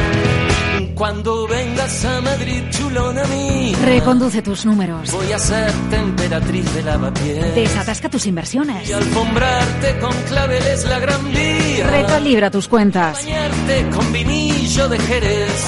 Cuando 1.01 1.47
vengas 1.47 2.05
a 2.05 2.21
Madrid, 2.21 2.61
chulona 2.69 3.23
mía, 3.23 3.75
Reconduce 3.83 4.43
tus 4.43 4.67
números. 4.67 5.11
voy 5.11 5.31
a 5.31 5.39
ser 5.39 5.71
temperatriz 5.89 6.71
de 6.75 6.83
lavapiés. 6.83 7.55
Desatasca 7.55 8.07
tus 8.07 8.27
inversiones. 8.27 8.87
Y 8.87 8.93
alfombrarte 8.93 9.97
con 9.97 10.13
claveles 10.27 10.85
la 10.85 10.99
gran 10.99 11.33
vía. 11.33 11.87
Recalibra 11.89 12.51
tus 12.51 12.67
cuentas. 12.67 13.17
Bañarte 13.25 13.89
con 13.89 14.13
vinillo 14.13 14.89
de 14.89 14.99
Jerez. 14.99 15.65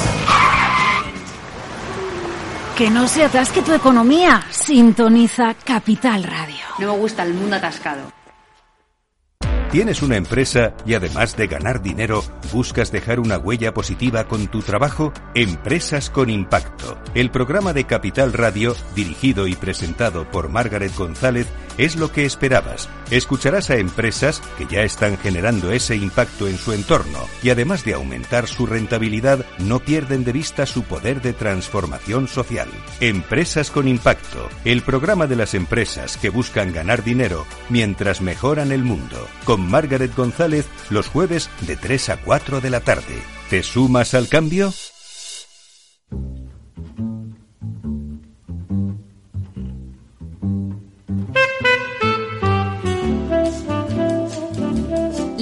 Que 2.77 2.91
no 2.91 3.07
se 3.07 3.23
atasque 3.23 3.63
tu 3.63 3.73
economía. 3.73 4.45
Sintoniza 4.51 5.55
Capital 5.55 6.25
Radio. 6.25 6.63
No 6.77 6.93
me 6.93 6.99
gusta 6.99 7.23
el 7.23 7.33
mundo 7.33 7.55
atascado. 7.55 8.22
¿Tienes 9.73 10.03
una 10.03 10.17
empresa 10.17 10.75
y 10.85 10.93
además 10.93 11.35
de 11.35 11.47
ganar 11.47 11.81
dinero, 11.81 12.23
buscas 12.51 12.91
dejar 12.91 13.19
una 13.19 13.39
huella 13.39 13.73
positiva 13.73 14.27
con 14.27 14.47
tu 14.47 14.61
trabajo? 14.61 15.11
Empresas 15.33 16.11
con 16.11 16.29
Impacto. 16.29 16.95
El 17.15 17.31
programa 17.31 17.73
de 17.73 17.85
Capital 17.85 18.33
Radio, 18.33 18.75
dirigido 18.93 19.47
y 19.47 19.55
presentado 19.55 20.29
por 20.29 20.49
Margaret 20.49 20.95
González, 20.95 21.47
es 21.77 21.95
lo 21.95 22.11
que 22.11 22.25
esperabas. 22.25 22.89
Escucharás 23.11 23.69
a 23.69 23.77
empresas 23.77 24.41
que 24.57 24.65
ya 24.65 24.83
están 24.83 25.17
generando 25.17 25.71
ese 25.71 25.95
impacto 25.95 26.47
en 26.47 26.57
su 26.57 26.73
entorno 26.73 27.19
y 27.41 27.49
además 27.49 27.83
de 27.85 27.93
aumentar 27.93 28.47
su 28.47 28.65
rentabilidad, 28.65 29.45
no 29.59 29.79
pierden 29.79 30.23
de 30.23 30.31
vista 30.31 30.65
su 30.65 30.83
poder 30.83 31.21
de 31.21 31.33
transformación 31.33 32.27
social. 32.27 32.69
Empresas 32.99 33.71
con 33.71 33.87
Impacto, 33.87 34.49
el 34.65 34.81
programa 34.81 35.27
de 35.27 35.35
las 35.35 35.53
empresas 35.53 36.17
que 36.17 36.29
buscan 36.29 36.73
ganar 36.73 37.03
dinero 37.03 37.45
mientras 37.69 38.21
mejoran 38.21 38.71
el 38.71 38.83
mundo. 38.83 39.27
Con 39.45 39.69
Margaret 39.69 40.15
González 40.15 40.65
los 40.89 41.07
jueves 41.07 41.49
de 41.61 41.75
3 41.75 42.09
a 42.09 42.17
4 42.17 42.61
de 42.61 42.69
la 42.69 42.79
tarde. 42.79 43.21
¿Te 43.49 43.63
sumas 43.63 44.13
al 44.13 44.27
cambio? 44.27 44.73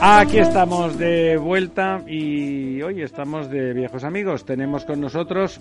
Aquí 0.00 0.38
estamos 0.38 0.98
de 0.98 1.38
vuelta 1.38 2.02
y 2.06 2.82
hoy 2.82 3.00
estamos 3.00 3.48
de 3.48 3.72
viejos 3.72 4.04
amigos. 4.04 4.44
Tenemos 4.44 4.84
con 4.84 5.00
nosotros 5.00 5.58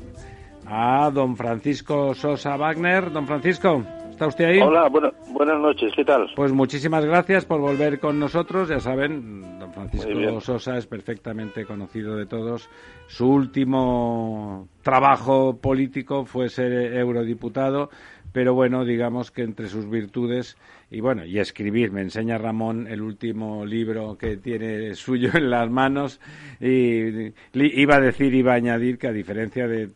a 0.66 1.10
don 1.14 1.38
Francisco 1.38 2.14
Sosa 2.14 2.58
Wagner. 2.58 3.12
Don 3.12 3.26
Francisco, 3.28 3.82
¿está 4.10 4.28
usted 4.28 4.46
ahí? 4.46 4.60
Hola, 4.60 4.90
bueno, 4.90 5.12
buenas 5.32 5.58
noches, 5.60 5.94
¿qué 5.96 6.04
tal? 6.04 6.28
Pues 6.36 6.52
muchísimas 6.52 7.06
gracias 7.06 7.46
por 7.46 7.62
volver 7.62 8.00
con 8.00 8.20
nosotros. 8.20 8.68
Ya 8.68 8.82
saben, 8.82 9.58
don 9.58 9.72
Francisco. 9.72 10.42
Sosa 10.42 10.78
es 10.78 10.86
perfectamente 10.86 11.66
conocido 11.66 12.18
de 12.18 12.26
todos. 12.26 12.70
Su 13.08 13.30
último 13.30 14.68
trabajo 14.82 15.58
político 15.58 16.26
fue 16.26 16.50
ser 16.50 16.94
eurodiputado, 16.98 17.90
pero 18.34 18.54
bueno, 18.54 18.84
digamos 18.84 19.32
que 19.32 19.44
entre 19.44 19.70
sus 19.70 19.90
virtudes 19.90 20.58
y 20.90 21.00
bueno, 21.02 21.26
y 21.26 21.40
escribir, 21.40 21.92
me 21.92 22.02
enseña 22.02 22.38
Ramón 22.38 22.88
el 22.88 23.02
último 23.02 23.66
libro 23.66 24.18
que 24.18 24.38
tiene 24.38 24.94
suyo 24.96 25.32
en 25.34 25.50
las 25.50 25.70
manos 25.70 26.20
y 26.60 27.34
iba 27.54 27.96
a 27.96 28.02
decir, 28.02 28.34
iba 28.34 28.54
a 28.54 28.56
añadir 28.56 28.98
que 28.98 29.08
a 29.08 29.12
diferencia 29.12 29.68
de 29.68 29.90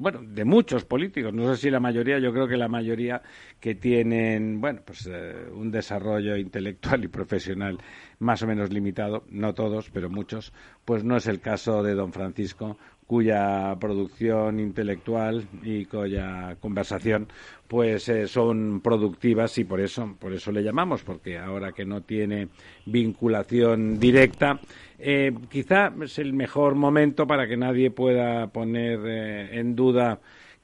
bueno, 0.00 0.22
de 0.22 0.46
muchos 0.46 0.86
políticos, 0.86 1.34
no 1.34 1.54
sé 1.54 1.60
si 1.60 1.70
la 1.70 1.78
mayoría, 1.78 2.18
yo 2.18 2.32
creo 2.32 2.48
que 2.48 2.56
la 2.56 2.68
mayoría 2.68 3.20
que 3.60 3.74
tienen, 3.74 4.58
bueno, 4.58 4.80
pues 4.82 5.06
eh, 5.06 5.34
un 5.54 5.70
desarrollo 5.70 6.36
intelectual 6.36 7.04
y 7.04 7.08
profesional 7.08 7.76
más 8.18 8.42
o 8.42 8.46
menos 8.46 8.72
limitado, 8.72 9.24
no 9.28 9.52
todos, 9.52 9.90
pero 9.90 10.08
muchos, 10.08 10.54
pues 10.86 11.04
no 11.04 11.18
es 11.18 11.26
el 11.26 11.40
caso 11.40 11.82
de 11.82 11.94
don 11.94 12.14
Francisco, 12.14 12.78
cuya 13.10 13.76
producción 13.80 14.60
intelectual 14.60 15.44
y 15.64 15.84
cuya 15.86 16.56
conversación 16.60 17.26
pues 17.66 18.08
eh, 18.08 18.28
son 18.28 18.80
productivas 18.80 19.58
y 19.58 19.64
por 19.64 19.80
eso 19.80 20.14
por 20.16 20.32
eso 20.32 20.52
le 20.52 20.62
llamamos 20.62 21.02
porque 21.02 21.36
ahora 21.36 21.72
que 21.72 21.84
no 21.84 22.02
tiene 22.02 22.50
vinculación 22.86 23.98
directa 23.98 24.60
eh, 24.96 25.32
quizá 25.48 25.92
es 26.00 26.20
el 26.20 26.32
mejor 26.34 26.76
momento 26.76 27.26
para 27.26 27.48
que 27.48 27.56
nadie 27.56 27.90
pueda 27.90 28.46
poner 28.46 29.00
eh, 29.04 29.58
en 29.58 29.74
duda 29.74 30.20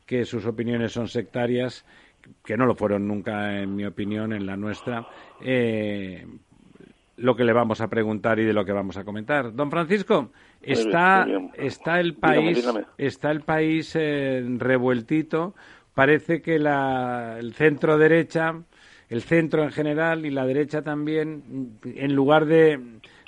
que 0.07 0.25
sus 0.25 0.47
opiniones 0.47 0.93
son 0.93 1.09
sectarias 1.09 1.85
que 2.45 2.57
no 2.57 2.65
lo 2.65 2.77
fueron 2.77 3.09
nunca 3.09 3.61
en 3.61 3.75
mi 3.75 3.85
opinión 3.85 4.33
en 4.33 4.47
la 4.47 4.57
nuestra 4.57 5.09
lo 7.17 7.35
que 7.37 7.45
le 7.45 7.53
vamos 7.53 7.81
a 7.81 7.89
preguntar 7.89 8.39
y 8.39 8.45
de 8.45 8.53
lo 8.53 8.65
que 8.65 8.73
vamos 8.73 8.97
a 8.97 9.05
comentar. 9.05 9.55
Don 9.55 9.71
Francisco, 9.71 10.31
está, 10.61 11.25
bien. 11.25 11.51
está 11.55 12.01
el 12.01 12.15
Dígame, 12.15 12.21
país, 12.21 12.57
dígame. 12.57 12.85
está 12.99 13.31
el 13.31 13.41
país 13.43 13.93
eh, 13.95 14.45
revueltito 14.59 15.55
parece 15.97 16.43
que 16.43 16.59
la, 16.59 17.37
el 17.39 17.55
centro 17.55 17.97
derecha, 17.97 18.55
el 19.09 19.23
centro 19.23 19.63
en 19.65 19.71
general 19.73 20.27
y 20.27 20.31
la 20.31 20.45
derecha 20.45 20.83
también, 20.83 21.79
en 21.83 22.15
lugar 22.15 22.45
de, 22.45 22.79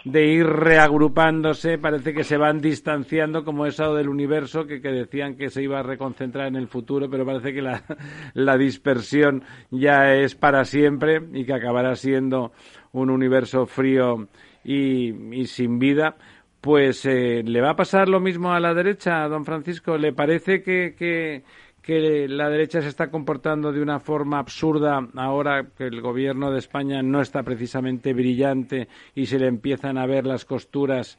de 0.04 0.26
ir 0.26 0.44
reagrupándose, 0.46 1.78
parece 1.78 2.12
que 2.12 2.24
se 2.24 2.36
van 2.36 2.60
distanciando 2.60 3.42
como 3.42 3.64
eso 3.64 3.94
del 3.94 4.10
universo 4.10 4.66
que, 4.66 4.82
que, 4.82 4.90
decían 4.90 5.36
que 5.36 5.48
se 5.48 5.62
iba 5.62 5.80
a 5.80 5.82
reconcentrar 5.82 6.48
en 6.48 6.56
el 6.56 6.68
futuro, 6.68 7.08
pero 7.08 7.24
parece 7.24 7.54
que 7.54 7.62
la, 7.62 7.82
la 8.34 8.58
dispersión 8.58 9.44
ya 9.70 10.14
es 10.14 10.34
para 10.34 10.66
siempre 10.66 11.22
y 11.32 11.46
que 11.46 11.54
acabará 11.54 11.96
siendo 11.96 12.52
un 12.92 13.10
universo 13.10 13.66
frío 13.66 14.26
y, 14.64 15.10
y 15.34 15.46
sin 15.46 15.78
vida. 15.78 16.16
Pues 16.60 17.06
eh, 17.06 17.42
le 17.44 17.60
va 17.60 17.70
a 17.70 17.76
pasar 17.76 18.08
lo 18.08 18.18
mismo 18.20 18.52
a 18.52 18.60
la 18.60 18.74
derecha, 18.74 19.28
don 19.28 19.44
Francisco. 19.44 19.96
¿Le 19.96 20.12
parece 20.12 20.62
que, 20.62 20.94
que 20.98 21.44
que 21.88 22.28
la 22.28 22.50
derecha 22.50 22.82
se 22.82 22.88
está 22.88 23.10
comportando 23.10 23.72
de 23.72 23.80
una 23.80 23.98
forma 23.98 24.38
absurda 24.38 25.00
ahora 25.16 25.68
que 25.74 25.84
el 25.84 26.02
gobierno 26.02 26.50
de 26.50 26.58
España 26.58 27.02
no 27.02 27.22
está 27.22 27.42
precisamente 27.42 28.12
brillante 28.12 28.88
y 29.14 29.24
se 29.24 29.38
le 29.38 29.46
empiezan 29.46 29.96
a 29.96 30.04
ver 30.04 30.26
las 30.26 30.44
costuras 30.44 31.18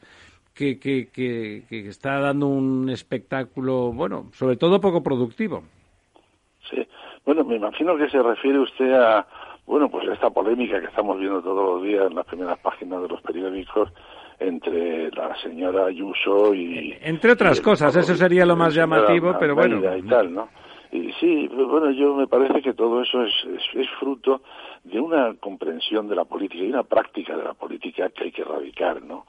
que, 0.53 0.77
que, 0.77 1.07
que, 1.07 1.63
que 1.67 1.87
está 1.87 2.19
dando 2.19 2.45
un 2.45 2.87
espectáculo, 2.91 3.91
bueno, 3.91 4.27
sobre 4.33 4.57
todo 4.57 4.79
poco 4.79 5.01
productivo. 5.01 5.63
Sí, 6.69 6.87
bueno, 7.25 7.43
me 7.45 7.55
imagino 7.55 7.97
que 7.97 8.07
se 8.07 8.21
refiere 8.21 8.59
usted 8.59 8.93
a, 8.93 9.25
bueno, 9.69 9.87
pues 9.87 10.07
esta 10.09 10.31
polémica 10.31 10.79
que 10.79 10.87
estamos 10.87 11.19
viendo 11.19 11.43
todos 11.43 11.75
los 11.75 11.83
días 11.83 12.07
en 12.09 12.15
las 12.15 12.25
primeras 12.25 12.57
páginas 12.57 13.03
de 13.03 13.07
los 13.07 13.21
periódicos 13.21 13.89
entre 14.39 15.11
la 15.11 15.35
señora 15.43 15.85
Ayuso 15.85 16.55
y... 16.55 16.97
Entre 17.01 17.31
otras 17.31 17.61
cosas, 17.61 17.95
eso 17.95 18.15
sería 18.15 18.47
lo 18.47 18.55
más 18.55 18.73
llamativo, 18.73 19.35
pero 19.39 19.53
bueno... 19.53 19.79
Y 19.95 20.01
tal, 20.03 20.33
¿no? 20.33 20.49
Y 20.91 21.11
sí, 21.19 21.47
bueno, 21.49 21.91
yo 21.91 22.15
me 22.15 22.25
parece 22.25 22.63
que 22.63 22.73
todo 22.73 23.03
eso 23.03 23.21
es, 23.23 23.33
es, 23.45 23.61
es, 23.75 23.87
fruto 23.99 24.41
de 24.85 24.99
una 24.99 25.35
comprensión 25.35 26.07
de 26.07 26.15
la 26.15 26.25
política 26.25 26.63
y 26.63 26.69
una 26.69 26.81
práctica 26.81 27.37
de 27.37 27.43
la 27.43 27.53
política 27.53 28.09
que 28.09 28.23
hay 28.23 28.31
que 28.31 28.41
erradicar, 28.41 29.03
¿no? 29.03 29.27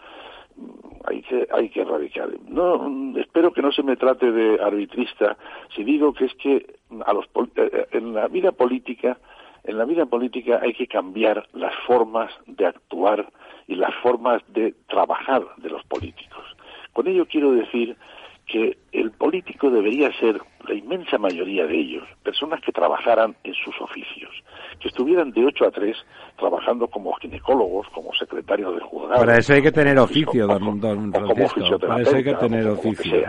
Hay 1.04 1.20
que, 1.20 1.46
hay 1.52 1.68
que 1.68 1.82
erradicar. 1.82 2.30
No, 2.48 3.12
espero 3.18 3.52
que 3.52 3.60
no 3.60 3.72
se 3.72 3.82
me 3.82 3.96
trate 3.96 4.32
de 4.32 4.58
arbitrista 4.58 5.36
si 5.76 5.84
digo 5.84 6.14
que 6.14 6.24
es 6.24 6.34
que 6.36 6.76
a 7.04 7.12
los, 7.12 7.26
en 7.92 8.14
la 8.14 8.26
vida 8.28 8.52
política, 8.52 9.18
en 9.64 9.78
la 9.78 9.84
vida 9.84 10.06
política 10.06 10.60
hay 10.62 10.72
que 10.72 10.86
cambiar 10.86 11.46
las 11.52 11.74
formas 11.86 12.30
de 12.46 12.66
actuar 12.66 13.30
y 13.66 13.76
las 13.76 13.94
formas 14.02 14.42
de 14.48 14.74
trabajar 14.88 15.42
de 15.58 15.70
los 15.70 15.84
políticos. 15.84 16.44
Con 16.92 17.06
ello 17.06 17.26
quiero 17.26 17.52
decir 17.52 17.96
que 18.46 18.76
el 18.90 19.12
político 19.12 19.70
debería 19.70 20.10
ser, 20.18 20.40
la 20.66 20.74
inmensa 20.74 21.18
mayoría 21.18 21.66
de 21.66 21.78
ellos, 21.78 22.02
personas 22.24 22.60
que 22.60 22.72
trabajaran 22.72 23.36
en 23.44 23.54
sus 23.54 23.80
oficios, 23.80 24.30
que 24.80 24.88
estuvieran 24.88 25.30
de 25.30 25.46
8 25.46 25.66
a 25.66 25.70
3 25.70 25.96
trabajando 26.36 26.88
como 26.88 27.12
ginecólogos, 27.14 27.86
como 27.90 28.12
secretarios 28.14 28.74
de 28.74 28.80
juzgados. 28.80 29.20
Para 29.20 29.38
eso 29.38 29.52
hay 29.54 29.62
que 29.62 29.70
tener 29.70 29.98
oficio, 29.98 30.46
don, 30.48 30.80
don 30.80 31.12
Francisco. 31.12 31.78
Para 31.78 32.02
eso 32.02 32.16
hay 32.16 32.24
que 32.24 32.34
tener 32.34 32.66
oficio. 32.66 33.22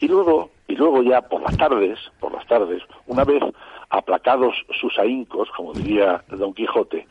Y 0.00 0.08
luego, 0.08 0.50
y 0.66 0.74
luego 0.74 1.02
ya 1.02 1.22
por 1.22 1.40
las 1.42 1.56
tardes, 1.56 1.98
por 2.18 2.32
las 2.32 2.46
tardes, 2.46 2.82
una 3.06 3.24
vez 3.24 3.42
aplacados 3.94 4.54
sus 4.80 4.98
ahíncos, 4.98 5.48
como 5.56 5.72
diría 5.72 6.24
Don 6.28 6.52
Quijote, 6.52 7.06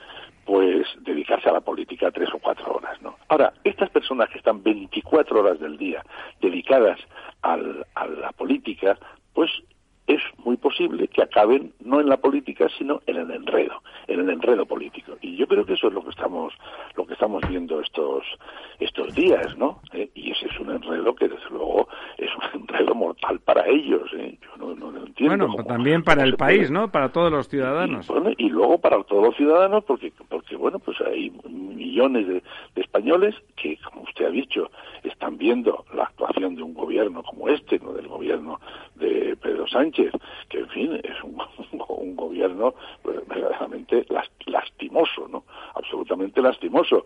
pues 0.45 0.85
dedicarse 0.99 1.47
a 1.49 1.53
la 1.53 1.61
política 1.61 2.11
tres 2.11 2.29
o 2.33 2.39
cuatro 2.39 2.75
horas, 2.75 3.01
¿no? 3.01 3.15
Ahora, 3.29 3.53
estas 3.63 3.89
personas 3.89 4.29
que 4.29 4.37
están 4.37 4.61
24 4.61 5.39
horas 5.39 5.59
del 5.61 5.77
día 5.77 6.03
dedicadas 6.41 6.99
al, 7.41 7.85
a 7.95 8.05
la 8.05 8.33
política, 8.33 8.97
pues 9.33 9.49
es 10.07 10.21
muy 10.43 10.57
posible 10.57 11.07
que 11.07 11.21
acaben 11.21 11.73
no 11.79 12.01
en 12.01 12.09
la 12.09 12.17
política 12.17 12.67
sino 12.77 13.01
en 13.07 13.17
el 13.17 13.31
enredo 13.31 13.81
en 14.07 14.19
el 14.19 14.29
enredo 14.29 14.65
político 14.65 15.13
y 15.21 15.37
yo 15.37 15.47
creo 15.47 15.65
que 15.65 15.73
eso 15.73 15.87
es 15.87 15.93
lo 15.93 16.03
que 16.03 16.09
estamos 16.09 16.53
lo 16.95 17.05
que 17.05 17.13
estamos 17.13 17.41
viendo 17.47 17.79
estos 17.79 18.23
estos 18.79 19.13
días 19.15 19.57
no 19.57 19.79
¿Eh? 19.93 20.09
y 20.13 20.31
ese 20.31 20.47
es 20.47 20.59
un 20.59 20.71
enredo 20.71 21.15
que 21.15 21.29
desde 21.29 21.49
luego 21.49 21.87
es 22.17 22.29
un 22.35 22.61
enredo 22.61 22.93
mortal 22.93 23.39
para 23.39 23.65
ellos 23.67 24.09
¿eh? 24.17 24.37
yo 24.41 24.57
no, 24.57 24.75
no, 24.75 24.91
lo 24.91 25.05
entiendo 25.05 25.47
bueno 25.47 25.63
también 25.63 26.03
para 26.03 26.23
el 26.23 26.35
país 26.35 26.67
puede... 26.67 26.71
no 26.71 26.91
para 26.91 27.09
todos 27.09 27.31
los 27.31 27.47
ciudadanos 27.47 28.09
y, 28.09 28.11
bueno, 28.11 28.31
y 28.37 28.49
luego 28.49 28.79
para 28.79 29.01
todos 29.03 29.27
los 29.27 29.37
ciudadanos 29.37 29.85
porque 29.85 30.11
porque 30.27 30.57
bueno 30.57 30.79
pues 30.79 30.99
hay 30.99 31.31
millones 31.49 32.27
de, 32.27 32.43
de 32.75 32.81
españoles 32.81 33.35
que 33.55 33.77
como 33.77 34.01
usted 34.01 34.25
ha 34.25 34.31
dicho 34.31 34.69
están 35.03 35.37
viendo 35.37 35.85
la 35.93 36.03
actuación 36.03 36.55
de 36.55 36.63
un 36.63 36.73
gobierno 36.73 37.23
como 37.23 37.47
este 37.47 37.79
no 37.79 37.93
del 37.93 38.07
gobierno 38.09 38.59
de 38.95 39.37
Pedro 39.41 39.65
Sánchez 39.67 39.92
que 39.93 40.59
en 40.59 40.69
fin 40.69 40.99
es 41.03 41.23
un, 41.23 41.37
un 41.87 42.15
gobierno 42.15 42.73
verdaderamente 43.03 44.05
lastimoso, 44.45 45.27
¿no? 45.27 45.43
Absolutamente 45.75 46.41
lastimoso. 46.41 47.05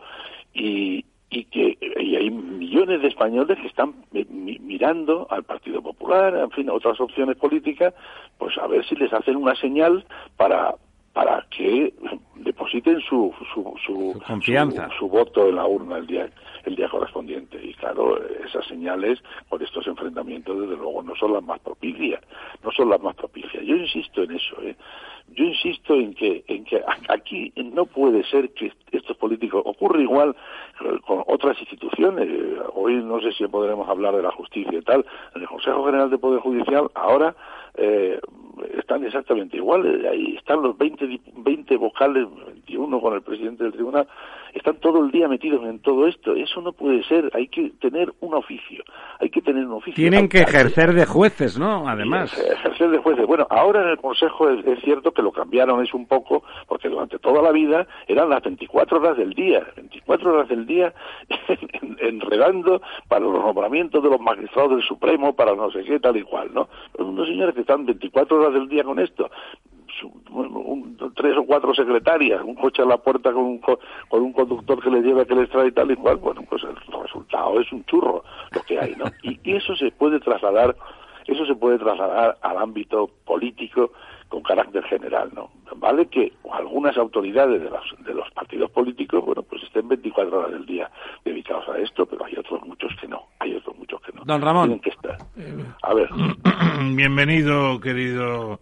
Y, 0.54 1.06
y 1.30 1.44
que 1.46 1.78
y 2.00 2.16
hay 2.16 2.30
millones 2.30 3.02
de 3.02 3.10
españoles 3.10 3.58
que 3.60 3.68
están 3.68 3.96
mirando 4.12 5.28
al 5.30 5.44
Partido 5.44 5.82
Popular, 5.82 6.36
en 6.36 6.52
fin, 6.52 6.70
a 6.70 6.74
otras 6.74 7.00
opciones 7.02 7.38
políticas, 7.38 7.94
pues 8.38 8.58
a 8.58 8.68
ver 8.68 8.86
si 8.86 8.96
les 8.96 9.12
hacen 9.12 9.36
una 9.36 9.56
señal 9.56 10.06
para 10.38 10.76
para 11.14 11.46
que 11.50 11.94
depositen 12.36 13.02
su 13.02 13.34
su, 13.40 13.46
su, 13.64 13.74
su 13.86 14.22
confianza 14.26 14.88
su, 14.90 15.00
su, 15.00 15.10
voto 15.10 15.50
en 15.50 15.56
la 15.56 15.66
urna 15.66 15.98
el 15.98 16.08
día 16.08 16.30
el 16.68 16.76
día 16.76 16.90
correspondiente 16.90 17.60
y 17.64 17.74
claro 17.74 18.20
esas 18.46 18.66
señales 18.68 19.20
por 19.50 19.64
estos 19.64 19.88
enfrentamientos 19.88 20.60
desde 20.60 20.76
luego 20.76 21.02
no 21.02 21.16
son 21.16 21.34
las 21.34 21.44
más 21.44 21.60
propicias 21.60 22.22
no 22.64 22.72
son 22.72 22.90
las 22.90 23.02
más 23.02 23.16
propicias 23.16 23.64
yo 23.64 23.76
insisto 23.76 24.24
en 24.24 24.32
eso 24.32 24.62
¿eh? 24.62 24.76
yo 25.30 25.46
insisto 25.46 25.94
en 25.96 26.14
que 26.14 26.44
en 26.48 26.66
que 26.66 26.82
aquí 27.10 27.52
no 27.56 27.86
puede 27.86 28.24
ser 28.26 28.52
que 28.52 28.72
estos 28.92 29.18
políticos 29.18 29.64
ocurre 29.66 30.02
igual 30.02 30.36
con 31.06 31.24
otras 31.28 31.60
instituciones 31.60 32.28
hoy 32.74 32.96
no 32.96 33.22
sé 33.22 33.32
si 33.34 33.48
podremos 33.48 33.88
hablar 33.88 34.16
de 34.16 34.24
la 34.24 34.32
justicia 34.32 34.78
y 34.78 34.82
tal 34.82 35.06
en 35.36 35.42
el 35.42 35.48
Consejo 35.48 35.86
General 35.86 36.10
de 36.10 36.18
Poder 36.18 36.42
Judicial 36.42 36.90
ahora 36.96 37.36
eh, 37.78 38.20
están 38.78 39.04
exactamente 39.06 39.58
iguales. 39.58 40.04
Ahí 40.06 40.36
están 40.36 40.62
los 40.62 40.78
20, 40.78 41.20
20 41.36 41.78
vocales, 41.78 42.28
21 42.48 43.02
con 43.02 43.14
el 43.14 43.22
presidente 43.22 43.64
del 43.64 43.74
tribunal, 43.74 44.08
están 44.58 44.78
todo 44.78 45.04
el 45.04 45.12
día 45.12 45.28
metidos 45.28 45.64
en 45.66 45.80
todo 45.80 46.08
esto. 46.08 46.36
Eso 46.36 46.62
no 46.62 46.74
puede 46.74 47.04
ser. 47.04 47.30
Hay 47.34 47.48
que 47.48 47.72
tener 47.82 48.14
un 48.20 48.34
oficio. 48.34 48.84
Hay 49.20 49.30
que 49.30 49.42
tener 49.42 49.66
un 49.66 49.74
oficio. 49.74 49.96
Tienen 49.96 50.28
que 50.28 50.40
ejercer 50.40 50.94
de 50.94 51.06
jueces, 51.06 51.58
¿no? 51.58 51.88
Además. 51.88 52.38
Ejercer 52.38 52.90
de 52.90 52.98
jueces. 52.98 53.26
Bueno, 53.26 53.48
ahora 53.50 53.82
en 53.84 53.90
el 53.90 53.98
Consejo 53.98 54.50
es, 54.50 54.66
es 54.66 54.80
cierto 54.82 55.12
que 55.12 55.22
lo 55.22 55.32
cambiaron 55.32 55.84
es 55.84 55.94
un 55.94 56.06
poco, 56.08 56.44
porque 56.68 56.90
durante 56.90 57.20
toda 57.20 57.42
la 57.42 57.52
vida 57.52 57.88
eran 58.08 58.30
las 58.30 58.44
24 58.44 59.00
horas 59.00 59.18
del 59.18 59.34
día. 59.34 59.66
24 59.76 60.34
horas 60.34 60.50
del 60.50 60.66
día 60.66 60.94
enredando 62.00 62.82
para 63.08 63.26
los 63.26 63.40
nombramientos 63.40 64.04
de 64.04 64.10
los 64.10 64.20
magistrados 64.20 64.72
del 64.72 64.84
Supremo, 64.84 65.36
para 65.36 65.56
no 65.56 65.72
sé 65.72 65.84
qué, 65.84 66.00
tal 66.00 66.18
y 66.18 66.24
cual, 66.24 66.54
¿no? 66.54 66.70
Unos 66.98 67.28
señores 67.28 67.56
que 67.56 67.62
están 67.62 67.86
24 67.86 68.38
horas 68.38 68.54
del 68.54 68.68
día 68.68 68.84
con 68.84 69.00
esto 69.00 69.30
un, 70.04 70.98
tres 71.16 71.38
o 71.38 71.46
cuatro 71.46 71.74
secretarias, 71.74 72.42
un 72.44 72.56
coche 72.56 72.82
a 72.82 72.86
la 72.86 72.98
puerta 72.98 73.32
con 73.32 73.44
un, 73.44 73.60
con 73.60 74.22
un 74.22 74.34
conductor 74.34 74.82
que 74.82 74.90
le 74.90 75.02
lleva, 75.02 75.26
que 75.26 75.36
les 75.36 75.50
trae 75.50 75.68
y 75.68 75.72
tal 75.72 75.92
y 75.92 75.96
cual, 75.96 76.18
bueno, 76.18 76.44
pues 76.50 76.64
el 76.64 76.76
resultado 77.02 77.60
es 77.60 77.72
un 77.72 77.84
churro 77.86 78.24
lo 78.52 78.62
que 78.64 78.80
hay, 78.80 78.96
¿no? 78.96 79.06
Y, 79.24 79.40
y 79.44 79.56
eso 79.56 79.76
se 79.76 79.92
puede 79.92 80.20
trasladar, 80.20 80.76
eso 81.26 81.46
se 81.46 81.56
puede 81.56 81.78
trasladar 81.80 82.38
al 82.42 82.58
ámbito 82.58 83.10
político 83.26 83.92
con 84.30 84.44
carácter 84.44 84.84
general, 84.84 85.30
¿no? 85.34 85.50
Vale 85.78 86.08
que 86.08 86.34
algunas 86.52 86.98
autoridades 86.98 87.62
de 87.62 87.70
los, 87.70 87.96
de 88.06 88.14
los 88.14 88.30
partidos 88.32 88.70
políticos, 88.72 89.24
bueno, 89.24 89.44
pues 89.44 89.64
estén 89.64 89.88
24 89.88 90.40
horas 90.40 90.52
del 90.52 90.66
día 90.66 90.90
dedicados 91.24 91.68
a 91.70 91.78
esto, 91.78 92.06
pero 92.06 92.26
hay 92.26 92.36
otros 92.38 92.62
muchos 92.64 92.92
que 93.00 93.08
no, 93.08 93.28
hay 93.40 93.56
otros 93.56 93.78
muchos 93.78 94.02
que 94.02 94.12
no. 94.12 94.24
Don 94.26 94.42
Ramón. 94.42 94.66
Tienen 94.66 94.82
que 94.82 94.90
estar. 94.90 95.18
A 95.84 95.94
ver. 95.94 96.10
Bienvenido, 96.96 97.80
querido 97.80 98.60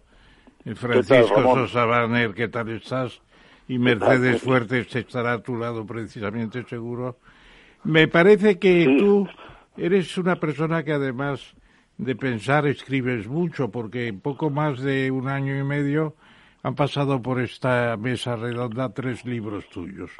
Francisco 0.74 1.42
Sosa 1.54 1.84
Barner, 1.84 2.34
¿qué 2.34 2.48
tal 2.48 2.70
estás? 2.70 3.20
Y 3.68 3.78
Mercedes 3.78 4.42
Fuertes 4.42 4.94
estará 4.94 5.34
a 5.34 5.42
tu 5.42 5.56
lado 5.56 5.86
precisamente 5.86 6.64
seguro. 6.64 7.18
Me 7.84 8.08
parece 8.08 8.58
que 8.58 8.84
sí. 8.84 8.96
tú 8.98 9.28
eres 9.76 10.16
una 10.18 10.36
persona 10.36 10.82
que 10.82 10.92
además 10.92 11.54
de 11.98 12.16
pensar 12.16 12.66
escribes 12.66 13.28
mucho, 13.28 13.70
porque 13.70 14.08
en 14.08 14.20
poco 14.20 14.50
más 14.50 14.80
de 14.80 15.10
un 15.10 15.28
año 15.28 15.56
y 15.58 15.62
medio 15.62 16.14
han 16.62 16.74
pasado 16.74 17.22
por 17.22 17.40
esta 17.40 17.96
mesa 17.96 18.36
redonda 18.36 18.92
tres 18.92 19.24
libros 19.24 19.68
tuyos, 19.68 20.10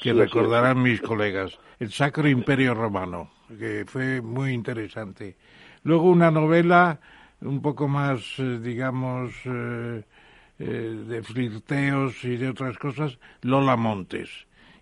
que 0.00 0.10
sí, 0.10 0.12
recordarán 0.12 0.76
sí. 0.76 0.82
mis 0.82 1.00
colegas. 1.02 1.58
El 1.78 1.92
Sacro 1.92 2.28
Imperio 2.28 2.74
Romano, 2.74 3.30
que 3.58 3.84
fue 3.86 4.20
muy 4.20 4.52
interesante. 4.52 5.36
Luego 5.84 6.10
una 6.10 6.30
novela 6.30 6.98
un 7.42 7.60
poco 7.60 7.88
más, 7.88 8.20
eh, 8.38 8.58
digamos, 8.60 9.32
eh, 9.44 10.02
eh, 10.58 11.04
de 11.08 11.22
flirteos 11.22 12.24
y 12.24 12.36
de 12.36 12.48
otras 12.48 12.78
cosas, 12.78 13.18
Lola 13.42 13.76
Montes. 13.76 14.30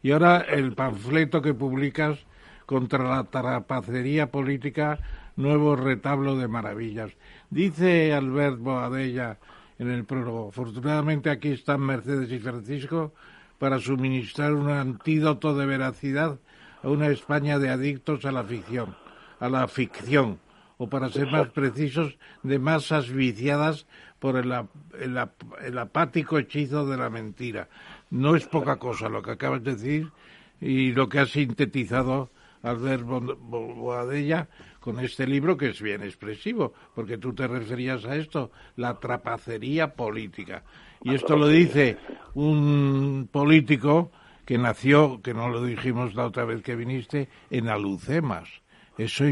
Y 0.02 0.12
ahora 0.12 0.40
el 0.40 0.72
panfleto 0.74 1.42
que 1.42 1.54
publicas 1.54 2.18
contra 2.66 3.04
la 3.04 3.24
trapacería 3.24 4.30
política, 4.30 4.98
nuevo 5.36 5.76
retablo 5.76 6.36
de 6.36 6.48
maravillas. 6.48 7.12
Dice 7.50 8.12
Albert 8.12 8.58
Boadella 8.58 9.38
en 9.78 9.90
el 9.90 10.04
prólogo. 10.04 10.48
Afortunadamente 10.48 11.30
aquí 11.30 11.48
están 11.48 11.80
Mercedes 11.80 12.30
y 12.30 12.38
Francisco 12.38 13.12
para 13.58 13.78
suministrar 13.78 14.54
un 14.54 14.70
antídoto 14.70 15.56
de 15.56 15.66
veracidad 15.66 16.38
a 16.82 16.88
una 16.88 17.08
España 17.08 17.58
de 17.58 17.70
adictos 17.70 18.24
a 18.24 18.32
la 18.32 18.44
ficción, 18.44 18.94
a 19.38 19.48
la 19.48 19.66
ficción, 19.68 20.38
o 20.80 20.88
para 20.88 21.10
ser 21.10 21.30
más 21.30 21.48
precisos, 21.48 22.16
de 22.42 22.58
masas 22.58 23.12
viciadas 23.12 23.86
por 24.18 24.38
el, 24.38 24.50
el, 24.98 25.78
apático 25.78 26.38
hechizo 26.38 26.86
de 26.86 26.96
la 26.96 27.10
mentira. 27.10 27.68
No 28.08 28.34
es 28.34 28.46
poca 28.46 28.76
cosa 28.76 29.10
lo 29.10 29.20
que 29.20 29.32
acabas 29.32 29.62
de 29.62 29.74
decir 29.74 30.10
y 30.58 30.92
lo 30.92 31.06
que 31.10 31.18
has 31.18 31.32
sintetizado 31.32 32.30
Albert 32.62 33.04
Boadella 33.04 34.48
con 34.80 35.00
este 35.00 35.26
libro 35.26 35.58
que 35.58 35.68
es 35.68 35.82
bien 35.82 36.02
expresivo, 36.02 36.72
porque 36.94 37.18
tú 37.18 37.34
te 37.34 37.46
referías 37.46 38.06
a 38.06 38.16
esto, 38.16 38.50
la 38.76 38.98
trapacería 38.98 39.92
política. 39.92 40.62
Y 41.04 41.14
esto 41.14 41.36
lo 41.36 41.46
dice 41.48 41.98
un 42.32 43.28
político 43.30 44.12
que 44.46 44.56
nació, 44.56 45.20
que 45.20 45.34
no 45.34 45.50
lo 45.50 45.62
dijimos 45.62 46.14
la 46.14 46.24
otra 46.24 46.46
vez 46.46 46.62
que 46.62 46.74
viniste, 46.74 47.28
en 47.50 47.68
Alucemas. 47.68 48.48
Eso 48.96 49.24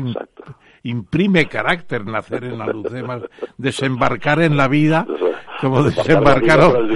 imprime 0.82 1.46
carácter 1.46 2.04
nacer 2.06 2.44
en 2.44 2.60
Alucemas, 2.60 3.22
desembarcar 3.56 4.40
en 4.42 4.56
la 4.56 4.68
vida 4.68 5.06
como 5.60 5.82
desembarcaron 5.82 6.90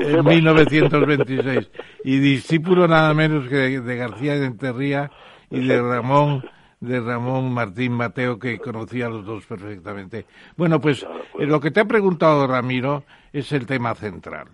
en 0.00 0.24
1926 0.24 1.70
y 2.04 2.18
discípulo 2.18 2.86
nada 2.86 3.12
menos 3.14 3.48
que 3.48 3.80
de 3.80 3.96
García 3.96 4.38
de 4.38 4.46
Enterría 4.46 5.10
y 5.50 5.66
de 5.66 5.80
Ramón 5.80 6.44
de 6.80 7.00
Ramón 7.00 7.52
Martín 7.52 7.92
Mateo, 7.92 8.38
que 8.38 8.58
conocía 8.58 9.06
a 9.06 9.10
los 9.10 9.26
dos 9.26 9.44
perfectamente. 9.46 10.26
Bueno, 10.56 10.80
pues 10.80 11.04
eh, 11.38 11.46
lo 11.46 11.60
que 11.60 11.72
te 11.72 11.80
ha 11.80 11.84
preguntado 11.86 12.46
Ramiro 12.46 13.04
es 13.32 13.50
el 13.52 13.66
tema 13.66 13.94
central. 13.96 14.46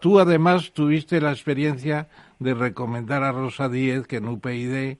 Tú 0.00 0.18
además 0.18 0.72
tuviste 0.72 1.20
la 1.20 1.30
experiencia 1.30 2.08
de 2.38 2.54
recomendar 2.54 3.22
a 3.22 3.32
Rosa 3.32 3.68
Díez 3.68 4.06
que 4.06 4.16
en 4.16 4.28
UPyD 4.28 4.98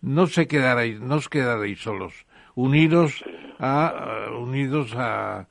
no 0.00 0.26
se 0.26 0.46
quedaréis, 0.46 1.00
no 1.00 1.16
os 1.16 1.28
quedaréis 1.28 1.80
solos, 1.80 2.25
unidos 2.56 3.22
a, 3.60 4.26
unidos 4.36 4.92
a, 4.96 5.46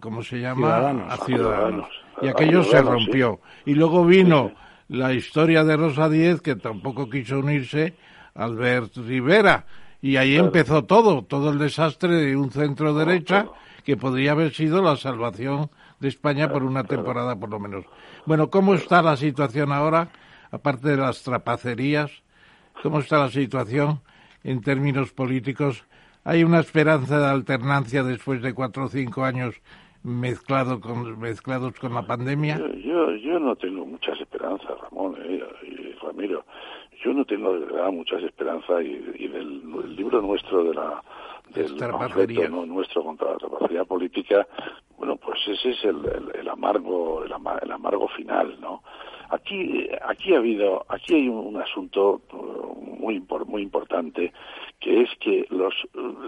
¿cómo 0.00 0.22
se 0.22 0.38
llama? 0.40 1.04
a 1.08 1.16
ciudadanos. 1.26 1.88
Y 2.22 2.28
aquello 2.28 2.62
se 2.62 2.80
rompió. 2.80 3.40
Y 3.66 3.74
luego 3.74 4.04
vino 4.04 4.52
la 4.88 5.12
historia 5.12 5.64
de 5.64 5.76
Rosa 5.76 6.08
Díez, 6.08 6.40
que 6.40 6.56
tampoco 6.56 7.10
quiso 7.10 7.40
unirse, 7.40 7.94
Albert 8.34 8.96
Rivera. 8.96 9.66
Y 10.00 10.16
ahí 10.16 10.36
empezó 10.36 10.84
todo, 10.84 11.22
todo 11.22 11.50
el 11.50 11.58
desastre 11.58 12.14
de 12.14 12.36
un 12.36 12.50
centro 12.52 12.94
derecha 12.94 13.46
que 13.84 13.96
podría 13.96 14.32
haber 14.32 14.54
sido 14.54 14.82
la 14.82 14.96
salvación 14.96 15.70
de 15.98 16.08
España 16.08 16.48
por 16.48 16.62
una 16.62 16.84
temporada 16.84 17.36
por 17.36 17.50
lo 17.50 17.58
menos. 17.58 17.84
Bueno, 18.26 18.50
¿cómo 18.50 18.74
está 18.74 19.02
la 19.02 19.16
situación 19.16 19.72
ahora? 19.72 20.10
Aparte 20.50 20.90
de 20.90 20.96
las 20.96 21.22
trapacerías, 21.22 22.10
¿cómo 22.82 23.00
está 23.00 23.18
la 23.18 23.30
situación 23.30 24.00
en 24.44 24.60
términos 24.60 25.12
políticos? 25.12 25.84
¿Hay 26.28 26.44
una 26.44 26.60
esperanza 26.60 27.18
de 27.18 27.26
alternancia 27.26 28.02
después 28.02 28.42
de 28.42 28.52
cuatro 28.52 28.84
o 28.84 28.88
cinco 28.88 29.24
años 29.24 29.54
mezclado 30.02 30.78
con, 30.78 31.18
mezclados 31.18 31.72
con 31.80 31.94
la 31.94 32.02
pandemia? 32.02 32.58
Yo, 32.84 33.14
yo, 33.16 33.38
no 33.38 33.56
tengo 33.56 33.86
muchas 33.86 34.20
esperanzas, 34.20 34.78
Ramón 34.78 35.16
eh, 35.24 35.42
y 35.62 35.92
Ramiro 36.04 36.44
yo 37.02 37.12
no 37.12 37.24
tengo 37.24 37.52
de 37.54 37.60
verdad 37.60 37.90
muchas 37.92 38.22
esperanzas 38.22 38.82
y, 38.84 39.28
del 39.28 39.96
libro 39.96 40.20
nuestro 40.20 40.64
de 40.64 40.74
la 40.74 41.02
del 41.54 41.76
panfleto 41.76 42.48
¿no? 42.48 42.66
nuestro 42.66 43.02
contra 43.04 43.32
la 43.32 43.38
capacidad 43.38 43.86
política 43.86 44.46
bueno 44.98 45.16
pues 45.16 45.38
ese 45.46 45.70
es 45.70 45.84
el, 45.84 46.30
el, 46.38 46.48
amargo 46.48 47.24
el, 47.24 47.32
amargo 47.32 48.08
final 48.08 48.58
no 48.60 48.82
aquí 49.30 49.88
aquí 50.06 50.34
ha 50.34 50.38
habido 50.38 50.84
aquí 50.88 51.14
hay 51.14 51.28
un, 51.28 51.56
asunto 51.56 52.20
uh, 52.32 52.96
muy 53.00 53.24
muy 53.46 53.62
importante 53.62 54.32
que 54.80 55.02
es 55.02 55.10
que 55.20 55.44
los 55.50 55.74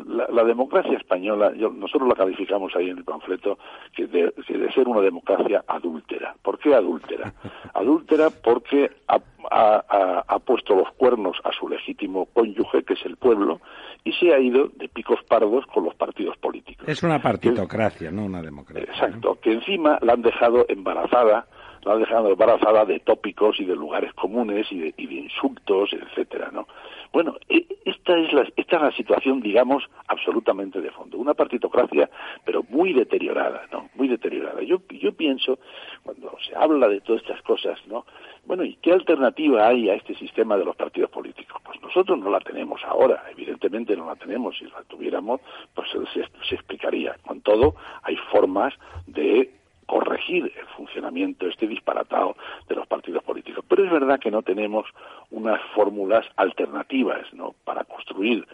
la, 0.06 0.44
democracia 0.44 0.96
española 0.96 1.50
nosotros 1.50 2.08
la 2.08 2.14
calificamos 2.14 2.74
ahí 2.74 2.90
en 2.90 2.98
el 2.98 3.04
panfleto 3.04 3.58
que 3.94 4.06
de, 4.06 4.32
de 4.48 4.72
ser 4.72 4.88
una 4.88 5.00
democracia 5.00 5.64
adúltera. 5.66 6.34
¿por 6.42 6.58
qué 6.58 6.74
adúltera? 6.74 7.32
adúltera 7.74 8.30
porque 8.30 8.90
ha, 9.06 9.20
ha, 9.50 10.38
puesto 10.40 10.74
los 10.74 10.90
cuernos 10.92 11.36
a 11.44 11.52
su 11.52 11.68
legítimo 11.68 12.26
cónyuge 12.26 12.82
que 12.82 12.94
es 12.94 13.04
el 13.04 13.16
pueblo 13.16 13.60
y 14.04 14.12
se 14.12 14.34
ha 14.34 14.40
ido 14.40 14.68
de 14.68 14.88
picos 14.88 15.22
pardos 15.28 15.64
con 15.66 15.84
los 15.84 15.94
partidos 15.94 16.36
políticos. 16.38 16.88
Es 16.88 17.02
una 17.02 17.20
partitocracia 17.20 18.10
no 18.10 18.24
una 18.24 18.42
democracia 18.42 18.84
exacto 18.84 19.38
que 19.40 19.52
encima 19.52 19.98
la 20.02 20.14
han 20.14 20.22
dejado 20.22 20.66
embarazada 20.68 21.46
la 21.84 21.92
han 21.94 22.00
dejado 22.00 22.30
embarazada 22.30 22.84
de 22.84 23.00
tópicos 23.00 23.58
y 23.60 23.64
de 23.64 23.74
lugares 23.74 24.12
comunes 24.14 24.66
y 24.70 24.78
de, 24.78 24.94
y 24.96 25.06
de 25.06 25.14
insultos, 25.14 25.92
etcétera, 25.92 26.50
¿no? 26.52 26.66
Bueno, 27.12 27.36
e, 27.48 27.66
esta 27.84 28.16
es, 28.18 28.32
la, 28.32 28.46
esta 28.56 28.76
es 28.76 28.82
la 28.82 28.92
situación, 28.92 29.40
digamos, 29.40 29.88
absolutamente 30.06 30.80
de 30.80 30.90
fondo. 30.90 31.18
Una 31.18 31.34
partitocracia, 31.34 32.08
pero 32.44 32.62
muy 32.68 32.92
deteriorada, 32.92 33.66
¿no? 33.72 33.88
Muy 33.94 34.08
deteriorada. 34.08 34.62
Yo, 34.62 34.80
yo 34.90 35.12
pienso, 35.12 35.58
cuando 36.04 36.32
se 36.46 36.54
habla 36.54 36.88
de 36.88 37.00
todas 37.00 37.22
estas 37.22 37.42
cosas, 37.42 37.78
¿no? 37.86 38.04
Bueno, 38.44 38.64
¿y 38.64 38.74
qué 38.76 38.92
alternativa 38.92 39.66
hay 39.66 39.88
a 39.90 39.94
este 39.94 40.14
sistema 40.14 40.56
de 40.56 40.64
los 40.64 40.76
partidos 40.76 41.10
políticos? 41.10 41.60
Pues 41.64 41.80
nosotros 41.82 42.18
no 42.18 42.30
la 42.30 42.40
tenemos 42.40 42.82
ahora, 42.84 43.24
evidentemente 43.30 43.96
no 43.96 44.06
la 44.06 44.16
tenemos. 44.16 44.56
Si 44.56 44.64
la 44.64 44.82
tuviéramos, 44.88 45.40
pues 45.74 45.88
se, 45.90 46.24
se 46.48 46.54
explicaría. 46.54 47.16
Con 47.26 47.40
todo, 47.42 47.74
hay 48.02 48.16
formas 48.30 48.74
de 49.06 49.59
corregir 49.90 50.52
el 50.56 50.66
funcionamiento 50.76 51.48
este 51.48 51.66
disparatado 51.66 52.36
de 52.68 52.76
los 52.76 52.86
partidos 52.86 53.24
políticos. 53.24 53.64
Pero 53.68 53.84
es 53.84 53.90
verdad 53.90 54.20
que 54.20 54.30
no 54.30 54.42
tenemos 54.42 54.86
unas 55.32 55.60
fórmulas 55.74 56.24
alternativas 56.36 57.22
¿no? 57.32 57.56
para 57.64 57.82
construir 57.82 58.46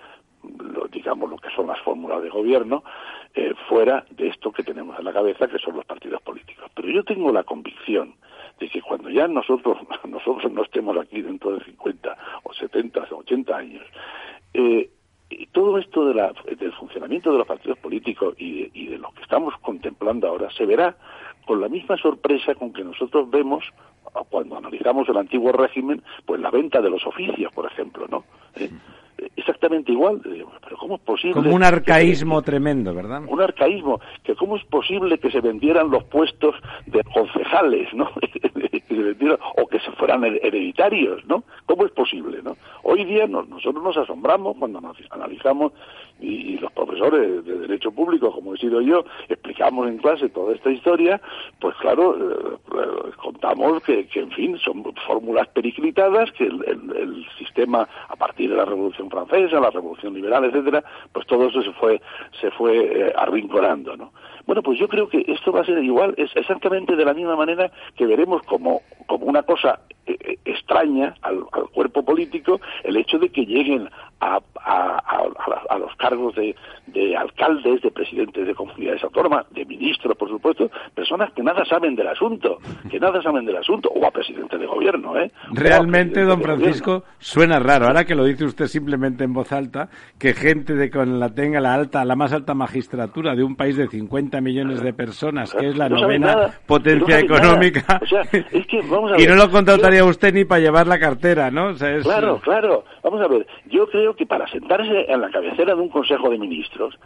lo, 0.58 0.88
digamos 0.88 1.28
lo 1.28 1.36
que 1.36 1.50
son 1.50 1.66
las 1.66 1.78
fórmulas 1.80 2.22
de 2.22 2.30
gobierno 2.30 2.84
eh, 3.34 3.52
fuera 3.68 4.06
de 4.10 4.28
esto 4.28 4.50
que 4.50 4.62
tenemos 4.62 4.98
en 4.98 5.04
la 5.04 5.12
cabeza 5.12 5.46
que 5.46 5.58
son 5.58 5.76
los 5.76 5.84
partidos 5.84 6.22
políticos 6.22 6.70
pero 6.72 6.88
yo 6.88 7.02
tengo 7.02 7.32
la 7.32 7.42
convicción 7.42 8.14
de 8.60 8.68
que 8.68 8.80
cuando 8.80 9.10
ya 9.10 9.26
nosotros 9.26 9.78
nosotros 10.04 10.52
no 10.52 10.62
estemos 10.62 10.96
aquí 10.98 11.20
dentro 11.20 11.56
de 11.56 11.64
50 11.64 12.16
o 12.44 12.54
70 12.54 13.08
o 13.10 13.16
80 13.16 13.56
años 13.56 13.82
eh, 14.54 14.88
todo 15.52 15.78
esto 15.78 16.06
de 16.06 16.14
la, 16.14 16.32
del 16.58 16.72
funcionamiento 16.74 17.32
de 17.32 17.38
los 17.38 17.46
partidos 17.46 17.78
políticos 17.78 18.34
y 18.38 18.70
y 18.76 18.86
de 18.86 18.98
lo 18.98 19.10
que 19.12 19.22
estamos 19.22 19.54
contemplando 19.62 20.28
ahora 20.28 20.50
se 20.50 20.66
verá 20.66 20.96
con 21.46 21.60
la 21.60 21.68
misma 21.68 21.96
sorpresa 21.96 22.54
con 22.54 22.72
que 22.72 22.84
nosotros 22.84 23.30
vemos 23.30 23.64
cuando 24.28 24.56
analizamos 24.56 25.08
el 25.08 25.16
antiguo 25.16 25.52
régimen, 25.52 26.02
pues 26.24 26.40
la 26.40 26.50
venta 26.50 26.80
de 26.80 26.90
los 26.90 27.06
oficios, 27.06 27.52
por 27.52 27.66
ejemplo, 27.66 28.06
¿no? 28.08 28.24
Eh, 28.54 28.70
exactamente 29.36 29.92
igual, 29.92 30.20
pero 30.22 30.76
¿cómo 30.76 30.96
es 30.96 31.00
posible? 31.02 31.34
Como 31.34 31.54
un 31.54 31.62
arcaísmo 31.62 32.42
tremendo, 32.42 32.94
¿verdad? 32.94 33.22
Un 33.28 33.40
arcaísmo, 33.40 34.00
que 34.24 34.34
cómo 34.34 34.56
es 34.56 34.64
posible 34.64 35.18
que 35.18 35.30
se 35.30 35.40
vendieran 35.40 35.90
los 35.90 36.04
puestos 36.04 36.54
de 36.86 37.02
concejales, 37.04 37.92
¿no? 37.94 38.10
o 39.56 39.66
que 39.66 39.80
se 39.80 39.90
fueran 39.92 40.24
hereditarios, 40.24 41.24
¿no? 41.26 41.44
¿Cómo 41.66 41.86
es 41.86 41.92
posible, 41.92 42.40
no? 42.42 42.56
Hoy 42.82 43.04
día 43.04 43.26
nosotros 43.26 43.82
nos 43.82 43.96
asombramos 43.96 44.56
cuando 44.58 44.80
nos 44.80 44.96
analizamos 45.10 45.72
y, 46.20 46.56
los 46.58 46.72
profesores 46.72 47.44
de 47.44 47.58
Derecho 47.58 47.90
Público, 47.90 48.32
como 48.32 48.54
he 48.54 48.58
sido 48.58 48.80
yo, 48.80 49.04
explicamos 49.28 49.88
en 49.88 49.98
clase 49.98 50.28
toda 50.30 50.54
esta 50.54 50.70
historia, 50.70 51.20
pues 51.60 51.76
claro, 51.76 52.16
eh, 52.16 52.56
eh, 52.74 53.10
contamos 53.16 53.82
que, 53.82 54.08
en 54.14 54.30
fin, 54.30 54.58
son 54.58 54.82
fórmulas 55.06 55.48
periclitadas, 55.48 56.32
que 56.32 56.44
el, 56.44 57.26
sistema, 57.38 57.86
a 58.08 58.16
partir 58.16 58.50
de 58.50 58.56
la 58.56 58.64
Revolución 58.64 59.05
Francesa, 59.10 59.60
la 59.60 59.70
Revolución 59.70 60.14
Liberal, 60.14 60.44
etcétera, 60.44 60.82
pues 61.12 61.26
todo 61.26 61.48
eso 61.48 61.62
se 61.62 61.72
fue, 61.72 62.00
se 62.40 62.50
fue 62.50 62.76
eh, 62.76 63.12
arrinconando, 63.16 63.96
¿no? 63.96 64.12
Bueno, 64.46 64.62
pues 64.62 64.78
yo 64.78 64.88
creo 64.88 65.08
que 65.08 65.24
esto 65.26 65.52
va 65.52 65.62
a 65.62 65.64
ser 65.64 65.82
igual, 65.82 66.14
es 66.16 66.30
exactamente 66.36 66.94
de 66.94 67.04
la 67.04 67.14
misma 67.14 67.36
manera 67.36 67.70
que 67.96 68.06
veremos 68.06 68.42
como, 68.42 68.82
como 69.06 69.26
una 69.26 69.42
cosa 69.42 69.80
eh, 70.06 70.16
eh, 70.20 70.38
extraña 70.44 71.14
al, 71.22 71.44
cuerpo 71.72 72.04
político 72.04 72.60
el 72.84 72.96
hecho 72.96 73.18
de 73.18 73.28
que 73.28 73.44
lleguen 73.44 73.88
a, 74.20 74.38
a, 74.64 75.78
los 75.78 75.94
cargos 75.96 76.34
de, 76.36 76.54
de, 76.86 77.16
alcaldes, 77.16 77.82
de 77.82 77.90
presidentes 77.90 78.46
de 78.46 78.54
comunidades 78.54 79.02
autónomas, 79.04 79.46
de 79.50 79.64
ministros, 79.64 80.16
por 80.16 80.28
supuesto, 80.28 80.70
personas 80.94 81.32
que 81.32 81.42
nada 81.42 81.64
saben 81.64 81.94
del 81.96 82.08
asunto, 82.08 82.58
que 82.90 82.98
nada 82.98 83.20
saben 83.22 83.44
del 83.44 83.56
asunto, 83.56 83.90
o 83.90 84.06
a 84.06 84.10
presidente 84.10 84.56
de 84.56 84.66
gobierno. 84.66 85.18
¿eh? 85.18 85.30
Realmente, 85.52 86.22
don 86.22 86.40
Francisco, 86.40 87.04
suena 87.18 87.58
raro, 87.58 87.86
ahora 87.86 88.04
que 88.04 88.14
lo 88.14 88.24
dice 88.24 88.44
usted 88.44 88.66
simplemente 88.66 89.24
en 89.24 89.34
voz 89.34 89.52
alta, 89.52 89.88
que 90.18 90.32
gente 90.32 90.74
de 90.74 90.90
con 90.90 91.20
la 91.20 91.34
tenga 91.34 91.60
la 91.60 91.74
alta, 91.74 92.04
la 92.04 92.16
más 92.16 92.32
alta 92.32 92.54
magistratura 92.54 93.34
de 93.34 93.44
un 93.44 93.56
país 93.56 93.76
de 93.76 93.88
50 93.88 94.35
millones 94.40 94.82
de 94.82 94.92
personas, 94.92 95.54
que 95.54 95.68
es 95.68 95.76
la 95.76 95.88
novena 95.88 96.50
potencia 96.66 97.18
económica, 97.18 98.00
y 99.18 99.26
no 99.26 99.34
lo 99.34 99.50
contrataría 99.50 100.04
usted 100.04 100.32
ni 100.34 100.44
para 100.44 100.60
llevar 100.60 100.86
la 100.86 100.98
cartera, 100.98 101.50
¿no? 101.50 101.74
Claro, 102.02 102.40
claro. 102.40 102.84
Vamos 103.02 103.20
a 103.20 103.28
ver, 103.28 103.46
yo 103.66 103.86
creo 103.88 104.14
que 104.14 104.26
para 104.26 104.46
sentarse 104.48 105.06
en 105.08 105.20
la 105.20 105.30
cabecera 105.30 105.74
de 105.74 105.80
un 105.80 105.88
Consejo 105.88 106.30
de 106.30 106.38
Ministros, 106.38 106.98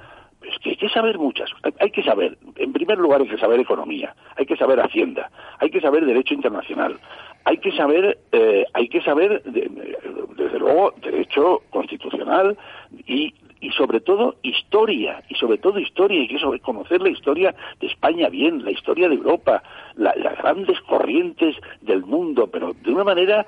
es 0.43 0.59
que 0.61 0.77
que 0.77 0.89
saber 0.89 1.19
muchas. 1.19 1.51
Hay, 1.79 1.91
que 1.91 2.03
saber, 2.03 2.39
en 2.57 2.73
primer 2.73 2.99
lugar, 2.99 3.21
hay 3.21 3.29
que 3.29 3.39
saber 3.39 3.61
economía, 3.61 4.15
hay 4.37 4.47
que 4.47 4.57
saber 4.57 4.81
hacienda, 4.81 5.31
hay 5.59 5.71
que 5.71 5.81
saber 5.81 6.07
derecho 6.07 6.35
internacional, 6.35 6.99
hay 7.45 7.59
que 7.59 7.71
saber, 7.73 8.19
eh, 8.33 8.65
hay 8.73 8.89
que 8.89 9.03
saber, 9.03 9.43
desde 9.45 10.59
luego, 10.59 10.95
derecho 11.03 11.63
constitucional 11.71 12.57
y, 13.07 13.35
y 13.61 13.71
sobre 13.73 14.01
todo 14.01 14.37
historia, 14.43 15.23
y 15.29 15.35
sobre 15.35 15.59
todo 15.59 15.79
historia, 15.79 16.21
hay 16.21 16.29
que 16.29 16.61
conocer 16.61 17.01
la 17.03 17.11
historia 17.11 17.55
de 17.81 17.87
España 17.87 18.29
bien, 18.29 18.65
la 18.65 18.71
historia 18.71 19.09
de 19.09 19.15
Europa, 19.15 19.63
las 19.97 20.39
grandes 20.39 20.81
corrientes 20.83 21.57
del 21.81 22.03
mundo, 22.05 22.49
pero 22.51 22.73
de 22.73 22.91
una 22.93 23.05
manera 23.05 23.47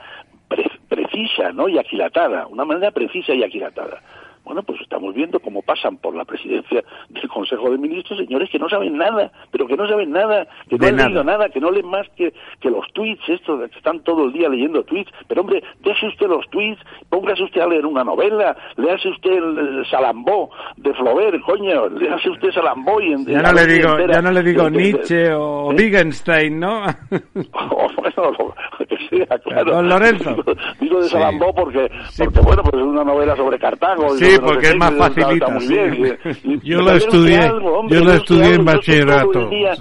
precisa, 0.88 1.52
¿no? 1.52 1.68
Y 1.68 1.78
aquilatada, 1.78 2.46
una 2.46 2.64
manera 2.64 2.90
precisa 2.90 3.32
y 3.32 3.42
aquilatada. 3.42 4.02
Bueno, 4.44 4.62
pues 4.62 4.80
estamos 4.80 5.14
viendo 5.14 5.38
cómo 5.40 5.62
pasan 5.62 5.98
por 5.98 6.16
la 6.16 6.24
presidencia 6.24 6.82
del 7.08 7.28
Consejo 7.28 7.70
de 7.70 7.78
Ministros 7.78 8.18
señores 8.18 8.50
que 8.50 8.58
no 8.58 8.68
saben 8.68 8.96
nada, 8.96 9.30
pero 9.50 9.66
que 9.66 9.76
no 9.76 9.86
saben 9.86 10.10
nada, 10.10 10.46
que 10.68 10.76
no 10.76 10.86
han 10.86 10.96
leído 10.96 11.24
nada, 11.24 11.48
que 11.48 11.60
no 11.60 11.70
leen 11.70 11.88
más 11.88 12.08
que, 12.16 12.32
que 12.60 12.70
los 12.70 12.86
tweets, 12.92 13.22
estos 13.28 13.70
que 13.70 13.78
están 13.78 14.00
todo 14.00 14.24
el 14.24 14.32
día 14.32 14.48
leyendo 14.48 14.82
tweets. 14.84 15.10
Pero 15.28 15.42
hombre, 15.42 15.62
deje 15.80 16.08
usted 16.08 16.26
los 16.26 16.48
tweets, 16.50 16.80
póngase 17.08 17.44
usted 17.44 17.60
a 17.60 17.68
leer 17.68 17.86
una 17.86 18.04
novela, 18.04 18.56
léase 18.76 19.08
usted 19.10 19.30
el, 19.30 19.86
Salambó 19.90 20.50
de 20.76 20.92
Flaubert, 20.94 21.40
coño, 21.42 21.88
léase 21.88 22.30
usted 22.30 22.50
Salambó 22.52 23.00
y 23.00 23.12
en, 23.12 23.26
ya, 23.26 23.42
no 23.42 23.52
le 23.52 23.66
digo, 23.66 23.96
ya 23.98 24.22
no 24.22 24.30
le 24.32 24.42
digo 24.42 24.70
Nietzsche 24.70 25.32
o 25.32 25.72
¿Eh? 25.72 25.76
Wittgenstein, 25.76 26.58
¿no? 26.58 26.82
o, 27.52 27.88
bueno, 27.96 28.54
lo 28.78 28.86
que 28.86 28.96
sea, 29.08 29.38
claro. 29.38 29.72
Don 29.72 29.88
Lorenzo. 29.88 30.36
Digo, 30.80 31.00
de 31.00 31.08
Salambó 31.08 31.54
porque, 31.54 31.90
porque 32.18 32.40
bueno, 32.40 32.62
pues 32.62 32.82
es 32.82 32.88
una 32.88 33.04
novela 33.04 33.36
sobre 33.36 33.58
Cartago. 33.58 34.10
Sí, 34.16 34.31
porque 34.40 34.68
es 34.68 34.76
más 34.76 34.94
facilita. 34.96 35.58
yo 36.62 36.80
lo 36.80 36.92
estudié, 36.92 37.40
yo 37.88 38.00
lo 38.04 38.12
estudié 38.12 38.54
en 38.54 38.64
bachillerato. 38.64 39.32
Todo 39.32 39.44
el, 39.44 39.50
día, 39.50 39.74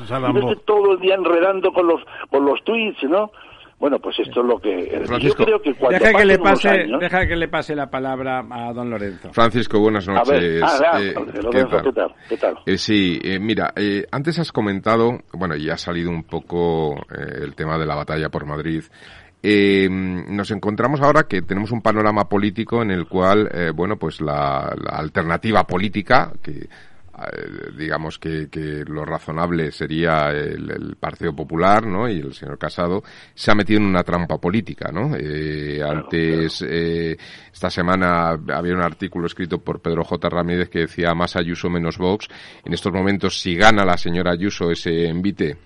todo 0.66 0.94
el 0.94 1.00
día 1.00 1.16
enredando 1.16 1.72
con 1.72 1.88
los, 1.88 2.02
con 2.30 2.46
los 2.46 2.64
tweets, 2.64 3.04
¿no? 3.04 3.32
Bueno, 3.82 3.98
pues 3.98 4.20
esto 4.20 4.42
es 4.42 4.46
lo 4.46 4.60
que 4.60 5.02
Francisco, 5.06 5.40
yo 5.40 5.60
creo 5.60 5.62
que 5.64 5.74
deja 5.90 6.14
que 6.14 6.26
le 6.26 6.38
pase, 6.38 6.86
deja 7.00 7.26
que 7.26 7.36
le 7.36 7.48
pase 7.48 7.76
la 7.76 7.90
palabra 7.90 8.46
a 8.48 8.72
don 8.74 8.92
Lorenzo. 8.92 9.34
Francisco, 9.34 9.80
buenas 9.80 10.08
noches. 10.08 10.62
Ah, 10.64 11.02
eh, 11.02 11.16
¿qué, 11.52 11.66
tal? 11.66 12.14
¿qué 12.30 12.38
tal? 12.38 12.60
Eh, 12.64 12.78
sí, 12.78 13.20
eh, 13.24 13.40
mira, 13.40 13.74
eh, 13.76 14.06
antes 14.12 14.38
has 14.38 14.52
comentado, 14.52 15.22
bueno, 15.34 15.56
y 15.56 15.72
ha 15.72 15.78
salido 15.78 16.12
un 16.12 16.26
poco 16.26 16.94
eh, 16.94 17.40
el 17.42 17.56
tema 17.56 17.80
de 17.80 17.88
la 17.88 17.96
batalla 17.96 18.30
por 18.30 18.46
Madrid. 18.46 18.84
Eh, 19.44 19.88
nos 19.90 20.52
encontramos 20.52 21.02
ahora 21.02 21.24
que 21.24 21.42
tenemos 21.42 21.72
un 21.72 21.82
panorama 21.82 22.30
político 22.30 22.82
en 22.82 22.92
el 22.92 23.08
cual, 23.08 23.50
eh, 23.54 23.72
bueno, 23.74 23.98
pues 23.98 24.22
la, 24.22 24.76
la, 24.80 24.98
alternativa 24.98 25.66
política, 25.66 26.32
que 26.42 26.70
eh, 27.22 27.72
digamos 27.78 28.18
que, 28.18 28.50
que, 28.50 28.84
lo 28.86 29.06
razonable 29.06 29.72
sería 29.72 30.32
el, 30.32 30.72
el, 30.72 30.96
Partido 30.96 31.36
Popular, 31.36 31.86
¿no? 31.86 32.10
Y 32.10 32.20
el 32.20 32.34
señor 32.34 32.58
Casado 32.58 33.04
se 33.36 33.52
ha 33.52 33.56
metido 33.56 33.80
en 33.80 33.86
una 33.86 34.04
trampa 34.04 34.38
política, 34.38 34.92
¿no? 34.92 35.16
Eh, 35.16 35.76
claro, 35.78 36.00
antes, 36.00 36.58
claro. 36.60 36.74
Eh, 36.74 37.18
esta 37.54 37.70
semana 37.70 38.30
había 38.32 38.74
un 38.74 38.82
artículo 38.82 39.28
escrito 39.28 39.60
por 39.60 39.82
Pedro 39.82 40.04
J. 40.04 40.30
Ramírez 40.30 40.70
que 40.70 40.80
decía 40.80 41.14
más 41.14 41.36
Ayuso 41.36 41.70
menos 41.70 41.98
Vox. 41.98 42.28
En 42.66 42.74
estos 42.74 42.94
momentos, 42.94 43.40
si 43.40 43.56
gana 43.56 43.86
la 43.86 43.98
señora 43.98 44.32
Ayuso 44.32 44.72
ese 44.72 45.08
envite 45.08 45.58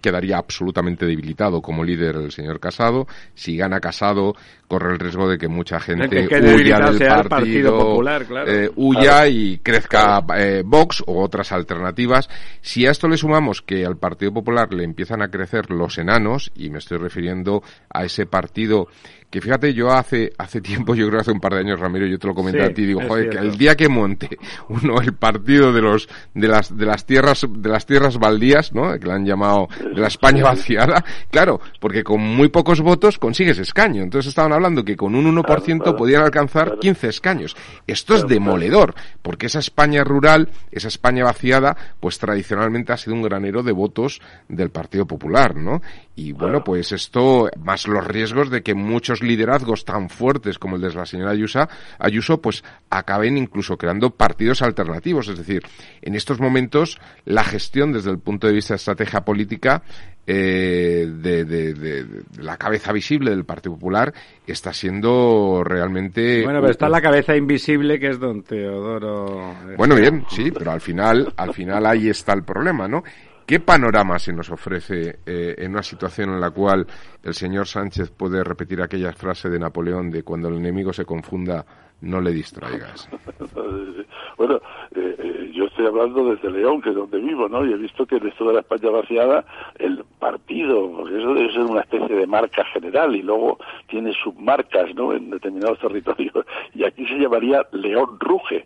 quedaría 0.00 0.38
absolutamente 0.38 1.06
debilitado 1.06 1.62
como 1.62 1.84
líder 1.84 2.16
el 2.16 2.32
señor 2.32 2.60
Casado. 2.60 3.06
Si 3.34 3.56
gana 3.56 3.80
Casado, 3.80 4.34
corre 4.66 4.92
el 4.92 4.98
riesgo 4.98 5.28
de 5.28 5.38
que 5.38 5.48
mucha 5.48 5.78
gente 5.80 6.08
que 6.08 6.38
huya 6.38 6.78
del 6.78 6.98
partido, 6.98 7.28
partido 7.28 7.78
Popular, 7.78 8.24
claro. 8.26 8.50
eh, 8.50 8.70
huya 8.76 9.00
claro. 9.00 9.28
y 9.28 9.58
crezca 9.58 10.24
eh, 10.36 10.62
Vox 10.64 11.02
o 11.06 11.22
otras 11.22 11.52
alternativas. 11.52 12.28
Si 12.60 12.86
a 12.86 12.90
esto 12.90 13.08
le 13.08 13.16
sumamos 13.16 13.62
que 13.62 13.84
al 13.84 13.96
Partido 13.96 14.32
Popular 14.32 14.72
le 14.72 14.84
empiezan 14.84 15.22
a 15.22 15.28
crecer 15.28 15.70
los 15.70 15.98
enanos, 15.98 16.50
y 16.54 16.70
me 16.70 16.78
estoy 16.78 16.98
refiriendo 16.98 17.62
a 17.90 18.04
ese 18.04 18.26
partido 18.26 18.88
que 19.30 19.40
fíjate, 19.40 19.74
yo 19.74 19.90
hace, 19.90 20.32
hace 20.38 20.60
tiempo, 20.60 20.94
yo 20.94 21.08
creo 21.08 21.20
hace 21.20 21.32
un 21.32 21.40
par 21.40 21.54
de 21.54 21.60
años, 21.60 21.80
Ramiro, 21.80 22.06
yo 22.06 22.18
te 22.18 22.26
lo 22.26 22.34
comenté 22.34 22.60
sí, 22.60 22.70
a 22.70 22.74
ti, 22.74 22.86
digo, 22.86 23.00
joder, 23.06 23.28
que 23.28 23.38
el 23.38 23.58
día 23.58 23.74
que 23.74 23.88
monte 23.88 24.38
uno 24.68 25.00
el 25.00 25.14
partido 25.14 25.72
de 25.72 25.82
los, 25.82 26.08
de 26.32 26.48
las, 26.48 26.76
de 26.76 26.86
las 26.86 27.04
tierras, 27.04 27.46
de 27.48 27.68
las 27.68 27.86
tierras 27.86 28.18
baldías, 28.18 28.72
¿no? 28.72 28.98
Que 28.98 29.06
le 29.06 29.12
han 29.12 29.26
llamado 29.26 29.68
de 29.78 30.00
la 30.00 30.08
España 30.08 30.42
vaciada, 30.44 31.04
claro, 31.30 31.60
porque 31.80 32.04
con 32.04 32.20
muy 32.20 32.48
pocos 32.48 32.80
votos 32.80 33.18
consigues 33.18 33.58
escaño. 33.58 34.02
Entonces 34.02 34.28
estaban 34.28 34.52
hablando 34.56 34.84
que 34.84 34.96
con 34.96 35.14
un 35.14 35.24
1% 35.24 35.44
claro, 35.44 35.78
claro, 35.78 35.96
podían 35.96 36.22
alcanzar 36.22 36.66
claro. 36.66 36.80
15 36.80 37.08
escaños. 37.08 37.56
Esto 37.86 38.14
es 38.14 38.26
demoledor, 38.26 38.94
porque 39.22 39.46
esa 39.46 39.60
España 39.60 40.04
rural, 40.04 40.48
esa 40.70 40.88
España 40.88 41.24
vaciada, 41.24 41.76
pues 42.00 42.18
tradicionalmente 42.18 42.92
ha 42.92 42.96
sido 42.96 43.14
un 43.14 43.22
granero 43.22 43.62
de 43.62 43.72
votos 43.72 44.20
del 44.48 44.70
Partido 44.70 45.06
Popular, 45.06 45.56
¿no? 45.56 45.82
Y 46.14 46.32
bueno, 46.32 46.64
pues 46.64 46.92
esto, 46.92 47.50
más 47.62 47.86
los 47.86 48.06
riesgos 48.06 48.50
de 48.50 48.62
que 48.62 48.74
muchos 48.74 49.22
liderazgos 49.22 49.84
tan 49.84 50.08
fuertes 50.08 50.58
como 50.58 50.76
el 50.76 50.82
de 50.82 50.94
la 50.94 51.04
señora 51.04 51.32
Ayuso, 51.32 51.68
Ayuso, 51.98 52.40
pues 52.40 52.64
acaben 52.88 53.36
incluso 53.36 53.76
creando 53.76 54.10
partidos 54.10 54.62
alternativos. 54.62 55.28
Es 55.28 55.38
decir, 55.38 55.62
en 56.00 56.14
estos 56.14 56.40
momentos 56.40 56.98
la 57.24 57.44
gestión 57.44 57.92
desde 57.92 58.10
el 58.10 58.18
punto 58.18 58.46
de 58.46 58.54
vista 58.54 58.74
de 58.74 58.76
estrategia 58.76 59.24
política 59.24 59.82
eh, 60.26 61.06
de, 61.08 61.44
de, 61.44 61.74
de, 61.74 62.04
de, 62.04 62.22
la 62.42 62.56
cabeza 62.56 62.92
visible 62.92 63.30
del 63.30 63.44
Partido 63.44 63.74
Popular 63.74 64.12
está 64.46 64.72
siendo 64.72 65.62
realmente... 65.64 66.42
Bueno, 66.42 66.60
pero 66.60 66.72
está 66.72 66.88
la 66.88 67.00
cabeza 67.00 67.36
invisible 67.36 68.00
que 68.00 68.08
es 68.08 68.18
don 68.18 68.42
Teodoro... 68.42 69.54
Bueno, 69.76 69.94
bien, 69.94 70.24
sí, 70.28 70.50
pero 70.50 70.72
al 70.72 70.80
final, 70.80 71.32
al 71.36 71.54
final 71.54 71.86
ahí 71.86 72.08
está 72.08 72.32
el 72.32 72.42
problema, 72.42 72.88
¿no? 72.88 73.02
¿Qué 73.46 73.60
panorama 73.60 74.18
se 74.18 74.32
nos 74.32 74.50
ofrece 74.50 75.20
eh, 75.24 75.54
en 75.58 75.70
una 75.70 75.82
situación 75.84 76.30
en 76.30 76.40
la 76.40 76.50
cual 76.50 76.84
el 77.22 77.32
señor 77.32 77.68
Sánchez 77.68 78.10
puede 78.10 78.42
repetir 78.42 78.82
aquella 78.82 79.12
frase 79.12 79.48
de 79.48 79.60
Napoleón 79.60 80.10
de 80.10 80.24
cuando 80.24 80.48
el 80.48 80.56
enemigo 80.56 80.92
se 80.92 81.04
confunda, 81.04 81.64
no 82.00 82.20
le 82.20 82.32
distraigas? 82.32 83.08
bueno, 84.36 84.60
eh, 84.96 85.52
yo 85.54 85.55
estoy 85.86 86.00
hablando 86.00 86.34
desde 86.34 86.50
León, 86.50 86.80
que 86.80 86.90
es 86.90 86.96
donde 86.96 87.18
vivo, 87.18 87.48
¿no? 87.48 87.64
Y 87.64 87.72
he 87.72 87.76
visto 87.76 88.06
que 88.06 88.16
en 88.16 88.26
esto 88.26 88.46
de 88.46 88.54
la 88.54 88.60
España 88.60 88.90
vaciada, 88.90 89.44
el 89.78 90.04
partido, 90.18 90.90
porque 90.90 91.18
eso 91.18 91.34
debe 91.34 91.52
ser 91.52 91.62
una 91.62 91.80
especie 91.80 92.16
de 92.16 92.26
marca 92.26 92.64
general 92.72 93.14
y 93.14 93.22
luego 93.22 93.58
tiene 93.88 94.12
submarcas, 94.12 94.94
¿no? 94.94 95.12
En 95.12 95.30
determinados 95.30 95.78
territorios. 95.78 96.32
Y 96.74 96.84
aquí 96.84 97.06
se 97.06 97.18
llamaría 97.18 97.62
León 97.72 98.18
Ruge. 98.20 98.64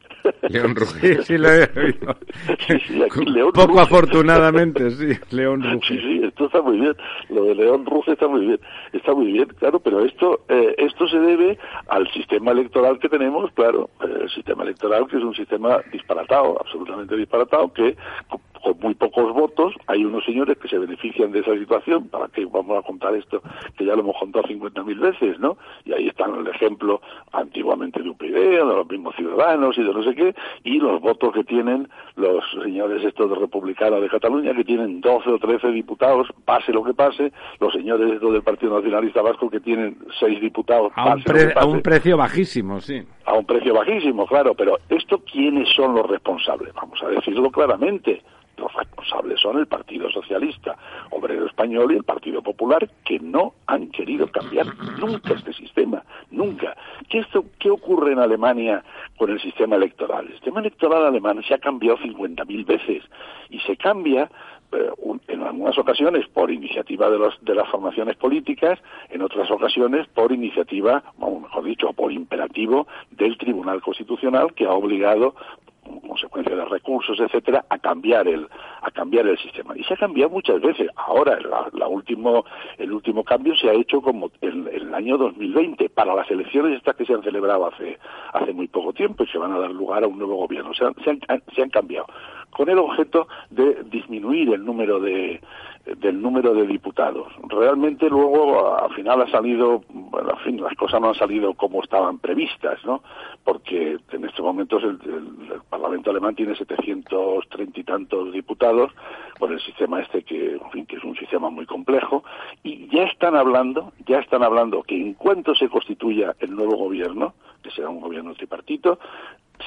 León 0.49 0.75
Ruge. 0.75 1.17
Sí, 1.17 1.23
sí, 1.25 1.39
lo 1.39 1.49
he 1.49 1.63
oído. 1.77 2.17
sí, 2.67 2.79
sí, 2.87 3.03
aquí 3.03 3.25
León 3.27 3.53
Poco 3.53 3.69
Ruge. 3.69 3.83
afortunadamente, 3.83 4.91
sí, 4.91 5.13
León 5.31 5.63
Ruge. 5.63 5.87
Sí, 5.87 5.99
sí, 5.99 6.21
esto 6.25 6.47
está 6.47 6.63
muy 6.63 6.81
bien. 6.81 6.95
Lo 7.29 7.45
de 7.45 7.55
León 7.55 7.85
Ruge 7.87 8.13
está 8.13 8.29
muy 8.29 8.47
bien. 8.47 8.61
Está 8.93 9.15
muy 9.15 9.33
bien, 9.33 9.49
claro, 9.59 9.81
pero 9.81 10.05
esto, 10.05 10.41
eh, 10.49 10.75
esto 10.79 11.07
se 11.09 11.19
debe 11.19 11.59
al 11.89 12.11
sistema 12.13 12.53
electoral 12.53 12.99
que 12.99 13.09
tenemos, 13.09 13.51
claro, 13.53 13.91
el 14.01 14.31
sistema 14.31 14.65
electoral 14.65 15.07
que 15.07 15.17
es 15.17 15.23
un 15.23 15.35
sistema 15.35 15.81
disparatado, 15.93 16.59
absolutamente 16.61 17.10
disparatado, 17.17 17.73
que 17.73 17.97
con, 18.63 18.79
muy 18.81 18.95
pocos 18.95 19.33
votos 19.33 19.75
hay 19.87 20.05
unos 20.05 20.25
señores 20.25 20.59
que 20.59 20.69
se 20.69 20.79
benefician 20.79 21.33
de 21.33 21.41
esa 21.41 21.55
situación, 21.55 22.09
para 22.09 22.29
que 22.29 22.45
vamos 22.45 22.79
a 22.79 22.87
contar 22.87 23.15
esto, 23.15 23.43
que 23.77 23.85
ya 23.85 23.95
lo 23.95 24.01
hemos 24.01 24.17
contado 24.19 24.47
50.000 24.49 24.99
veces, 24.99 25.39
¿no? 25.39 25.57
Y 25.85 25.93
ahí 25.93 26.09
están 26.09 26.35
el 26.35 26.47
ejemplo 26.47 27.01
antiguamente 27.33 28.03
de 28.03 28.11
UPyD, 28.11 28.35
de 28.35 28.65
los 28.65 28.89
mismos 28.89 29.15
ciudadanos 29.17 29.77
y 29.79 29.83
de 29.83 29.93
no 29.93 30.03
sé 30.03 30.15
qué, 30.15 30.35
y 30.65 30.79
los 30.79 31.01
votos 31.01 31.33
que 31.33 31.45
tienen 31.45 31.89
los 32.17 32.45
señores 32.63 33.05
estos 33.05 33.31
de 33.31 33.37
republicanos 33.37 34.01
de 34.01 34.09
Cataluña, 34.09 34.55
que 34.55 34.65
tienen 34.65 35.01
12 35.01 35.31
o 35.31 35.39
13 35.39 35.69
diputados, 35.69 36.29
pase 36.45 36.73
lo 36.73 36.85
que 36.85 36.95
pase, 36.95 37.33
los 37.59 37.73
señores 37.73 38.13
estos 38.13 38.33
del 38.33 38.43
Partido 38.43 38.77
Nacionalista 38.77 39.23
Vasco 39.23 39.51
que 39.51 39.61
tienen 39.61 39.97
6 40.19 40.41
diputados, 40.41 40.93
a 40.97 41.15
un, 41.15 41.23
pre 41.23 41.53
a 41.55 41.65
un 41.65 41.81
precio 41.81 42.17
bajísimo, 42.17 42.81
sí. 42.81 43.03
A 43.25 43.35
un 43.35 43.45
precio 43.45 43.75
bajísimo, 43.75 44.27
claro, 44.27 44.55
pero 44.55 44.79
¿esto 44.89 45.23
quiénes 45.25 45.69
son 45.75 45.95
los 45.95 46.09
responsables? 46.09 46.73
Vamos 46.75 47.01
a 47.03 47.09
decirlo 47.09 47.51
claramente 47.51 48.23
los 48.61 48.73
responsables 48.75 49.41
son 49.41 49.59
el 49.59 49.67
Partido 49.67 50.11
Socialista 50.11 50.77
Obrero 51.11 51.47
Español 51.47 51.93
y 51.93 51.97
el 51.97 52.05
Partido 52.05 52.43
Popular, 52.43 52.89
que 53.05 53.19
no 53.19 53.55
han 53.67 53.91
querido 53.91 54.29
cambiar 54.29 54.67
nunca 54.99 55.35
este 55.35 55.53
sistema, 55.53 56.05
nunca. 56.31 56.77
¿Qué, 57.09 57.19
esto, 57.19 57.45
¿Qué 57.59 57.71
ocurre 57.71 58.13
en 58.13 58.19
Alemania 58.19 58.85
con 59.17 59.31
el 59.31 59.41
sistema 59.41 59.77
electoral? 59.77 60.27
El 60.27 60.33
sistema 60.35 60.61
electoral 60.61 61.05
alemán 61.07 61.43
se 61.47 61.55
ha 61.55 61.59
cambiado 61.59 61.99
50.000 61.99 62.67
veces 62.67 63.03
y 63.49 63.59
se 63.61 63.77
cambia 63.77 64.31
eh, 64.73 64.91
en 65.27 65.43
algunas 65.43 65.77
ocasiones 65.79 66.29
por 66.29 66.51
iniciativa 66.51 67.11
de, 67.11 67.19
los, 67.19 67.35
de 67.45 67.55
las 67.55 67.69
formaciones 67.69 68.17
políticas, 68.17 68.79
en 69.09 69.23
otras 69.23 69.51
ocasiones 69.51 70.07
por 70.09 70.31
iniciativa, 70.31 71.03
o 71.19 71.41
mejor 71.41 71.65
dicho, 71.65 71.93
por 71.93 72.13
imperativo 72.13 72.87
del 73.11 73.37
Tribunal 73.37 73.81
Constitucional 73.81 74.55
que 74.55 74.67
ha 74.67 74.73
obligado 74.73 75.35
consecuencia 76.01 76.55
de 76.55 76.65
recursos, 76.65 77.19
etcétera, 77.19 77.65
a 77.69 77.79
cambiar 77.79 78.29
el 78.29 78.47
a 78.83 78.91
cambiar 78.91 79.27
el 79.27 79.39
sistema. 79.39 79.77
Y 79.77 79.85
se 79.85 79.95
ha 79.95 79.97
cambiado 79.97 80.31
muchas 80.31 80.61
veces. 80.61 80.89
Ahora, 80.97 81.39
la, 81.41 81.69
la 81.73 81.89
último, 81.89 82.45
el 82.79 82.93
último 82.93 83.25
cambio 83.25 83.55
se 83.57 83.69
ha 83.69 83.75
hecho 83.75 84.01
como 84.01 84.31
en, 84.41 84.67
en, 84.69 84.91
el 84.91 84.95
año 84.95 85.17
2020 85.17 85.89
para 85.91 86.15
las 86.15 86.31
elecciones 86.31 86.77
estas 86.77 86.97
que 86.97 87.05
se 87.07 87.15
han 87.15 87.23
celebrado 87.23 87.67
hace 87.67 87.99
hace 88.33 88.53
muy 88.53 88.69
poco 88.69 88.93
tiempo 88.93 89.25
y 89.25 89.29
se 89.29 89.39
van 89.39 89.53
a 89.53 89.59
dar 89.59 89.71
lugar 89.71 90.05
a 90.05 90.09
un 90.09 90.19
nuevo 90.19 90.37
gobierno. 90.37 90.75
Se 90.75 90.85
han, 90.85 90.95
se 91.03 91.11
han, 91.11 91.21
se 91.55 91.63
han 91.63 91.71
cambiado 91.71 92.07
con 92.51 92.69
el 92.69 92.79
objeto 92.79 93.29
de 93.51 93.85
disminuir 93.85 94.53
el 94.53 94.65
número 94.65 95.01
de 95.01 95.41
del 95.97 96.21
número 96.21 96.55
de 96.55 96.67
diputados. 96.67 97.33
Realmente 97.49 98.09
luego 98.09 98.77
al 98.77 98.93
final 98.95 99.23
ha 99.23 99.31
salido, 99.31 99.83
bueno, 99.89 100.31
las 100.45 100.75
cosas 100.77 101.01
no 101.01 101.09
han 101.09 101.15
salido 101.15 101.55
como 101.55 101.83
estaban 101.83 102.19
previstas, 102.19 102.79
¿no? 102.85 103.03
Porque 103.45 103.99
en 104.13 104.25
estos 104.25 104.45
momentos 104.45 104.83
el, 104.83 104.99
Parlamento 105.69 106.11
alemán 106.11 106.35
tiene 106.35 106.57
730 106.57 107.81
y 107.81 107.85
tantos 107.85 108.33
diputados 108.33 108.91
por 109.39 109.53
el 109.53 109.61
sistema 109.61 110.01
este 110.01 110.23
que, 110.23 110.61
que 110.87 110.97
es 110.97 111.05
un 111.05 111.17
sistema 111.17 111.49
muy 111.49 111.65
complejo 111.65 112.25
y 112.63 112.89
ya 112.89 113.05
están 113.05 113.37
hablando, 113.37 113.93
ya 114.07 114.19
están 114.19 114.43
hablando 114.43 114.83
que 114.83 115.01
en 115.01 115.15
cuanto 115.15 115.55
se 115.55 115.69
constituya 115.69 116.35
el 116.41 116.55
nuevo 116.55 116.77
gobierno, 116.77 117.35
que 117.63 117.71
será 117.71 117.89
un 117.89 118.01
gobierno 118.01 118.35
tripartito, 118.35 118.99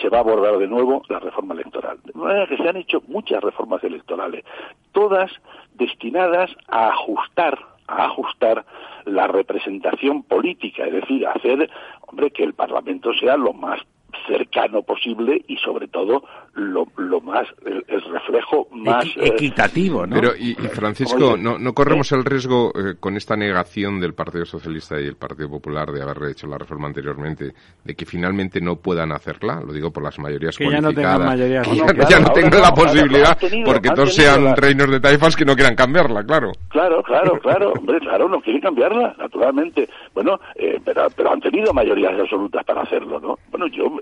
se 0.01 0.09
va 0.09 0.17
a 0.17 0.21
abordar 0.21 0.57
de 0.57 0.67
nuevo 0.67 1.03
la 1.09 1.19
reforma 1.19 1.53
electoral. 1.53 1.99
De 2.03 2.13
manera 2.13 2.47
que 2.47 2.57
se 2.57 2.67
han 2.67 2.77
hecho 2.77 3.01
muchas 3.07 3.41
reformas 3.41 3.83
electorales, 3.83 4.43
todas 4.91 5.31
destinadas 5.75 6.51
a 6.67 6.89
ajustar 6.89 7.59
a 7.87 8.05
ajustar 8.05 8.65
la 9.05 9.27
representación 9.27 10.23
política, 10.23 10.85
es 10.85 10.93
decir, 10.93 11.27
hacer, 11.27 11.69
hombre, 12.07 12.31
que 12.31 12.43
el 12.43 12.53
Parlamento 12.53 13.13
sea 13.13 13.37
lo 13.37 13.53
más 13.53 13.81
cercano 14.27 14.83
posible 14.83 15.43
y 15.47 15.57
sobre 15.57 15.87
todo 15.87 16.23
lo, 16.55 16.85
lo 16.97 17.19
más 17.19 17.47
el, 17.65 17.83
reflejo 18.11 18.67
más 18.71 19.05
eh, 19.17 19.27
equitativo 19.33 20.05
¿no? 20.05 20.15
pero 20.15 20.35
y, 20.37 20.53
Francisco 20.53 21.35
no, 21.35 21.57
no 21.57 21.73
corremos 21.73 22.11
el 22.11 22.23
riesgo 22.23 22.71
eh, 22.75 22.95
con 22.99 23.17
esta 23.17 23.35
negación 23.35 23.99
del 23.99 24.13
Partido 24.13 24.45
Socialista 24.45 24.99
y 25.01 25.05
el 25.05 25.15
Partido 25.15 25.49
Popular 25.49 25.91
de 25.91 26.03
haber 26.03 26.29
hecho 26.29 26.45
la 26.45 26.57
reforma 26.57 26.87
anteriormente 26.87 27.53
de 27.83 27.95
que 27.95 28.05
finalmente 28.05 28.61
no 28.61 28.75
puedan 28.75 29.11
hacerla 29.11 29.61
lo 29.65 29.73
digo 29.73 29.91
por 29.91 30.03
las 30.03 30.19
mayorías 30.19 30.55
que 30.55 30.69
ya 30.69 30.79
no 30.79 30.93
tengan 30.93 31.25
mayoría 31.25 31.61
que 31.63 31.75
ya, 31.75 32.19
no 32.19 32.31
tengan 32.31 32.61
la 32.61 32.73
posibilidad 32.73 33.37
porque 33.65 33.89
todos 33.89 34.13
sean 34.13 34.55
reinos 34.55 34.91
de 34.91 34.99
taifas 34.99 35.35
que 35.35 35.45
no 35.45 35.55
quieran 35.55 35.75
cambiarla 35.75 36.23
claro. 36.23 36.51
Claro 36.69 37.01
claro 37.03 37.39
claro. 37.39 37.73
Hombre 37.73 37.99
claro 37.99 38.29
no 38.29 38.41
quieren 38.41 38.61
cambiarla 38.61 39.15
naturalmente. 39.17 39.89
Bueno 40.13 40.39
eh, 40.55 40.79
pero 40.83 41.07
pero 41.15 41.31
han 41.31 41.41
tenido 41.41 41.73
mayorías 41.73 42.19
absolutas 42.19 42.63
para 42.63 42.81
hacerlo 42.81 43.19
no 43.19 43.39
bueno 43.49 43.67
yo 43.67 43.99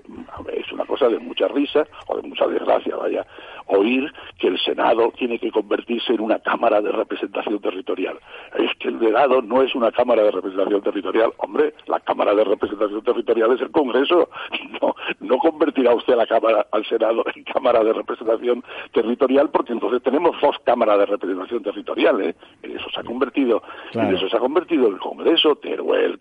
es 0.52 0.72
una 0.72 0.84
cosa 0.84 1.08
de 1.08 1.18
mucha 1.18 1.48
risa 1.48 1.86
o 2.08 2.16
de 2.16 2.28
mucha 2.28 2.41
desgracia, 2.46 2.96
vaya, 2.96 3.26
oír 3.66 4.12
que 4.38 4.48
el 4.48 4.58
Senado 4.58 5.12
tiene 5.16 5.38
que 5.38 5.50
convertirse 5.50 6.12
en 6.12 6.20
una 6.20 6.38
Cámara 6.38 6.80
de 6.80 6.90
Representación 6.90 7.60
Territorial. 7.60 8.18
Es 8.58 8.70
que 8.78 8.88
el 8.88 8.98
Senado 8.98 9.40
no 9.42 9.62
es 9.62 9.74
una 9.74 9.90
Cámara 9.92 10.22
de 10.22 10.30
Representación 10.30 10.82
Territorial. 10.82 11.32
Hombre, 11.38 11.74
la 11.86 12.00
Cámara 12.00 12.34
de 12.34 12.44
Representación 12.44 13.02
Territorial 13.02 13.52
es 13.52 13.60
el 13.60 13.70
Congreso. 13.70 14.28
No, 14.80 14.96
no 15.20 15.38
convertirá 15.38 15.94
usted 15.94 16.16
la 16.16 16.26
Cámara, 16.26 16.66
al 16.72 16.84
Senado 16.86 17.24
en 17.34 17.44
Cámara 17.44 17.84
de 17.84 17.92
Representación 17.92 18.64
Territorial 18.92 19.50
porque 19.50 19.72
entonces 19.72 20.02
tenemos 20.02 20.40
dos 20.40 20.56
cámaras 20.64 20.98
de 20.98 21.06
representación 21.06 21.62
territorial. 21.62 22.20
¿eh? 22.22 22.34
eso 22.62 22.90
se 22.90 23.00
ha 23.00 23.04
convertido, 23.04 23.62
en 23.92 24.14
eso 24.14 24.28
se 24.28 24.36
ha 24.36 24.40
convertido 24.40 24.88
el 24.88 24.98
Congreso, 24.98 25.56
Teruel, 25.56 26.18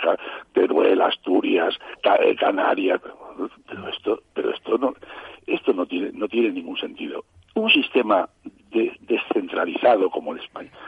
Teruel 0.53 1.01
Asturias, 1.01 1.77
eh, 2.03 2.35
Canarias 2.35 3.01
pero 3.67 3.87
esto, 3.87 4.21
pero 4.33 4.51
esto 4.51 4.77
no, 4.77 4.93
esto 5.47 5.73
no 5.73 5.85
tiene, 5.85 6.11
no 6.13 6.27
tiene 6.27 6.51
ningún 6.51 6.77
sentido. 6.77 7.25
Un 7.55 7.69
sistema 7.69 8.29
descentralizado 9.01 10.09
como, 10.09 10.33
el, 10.33 10.39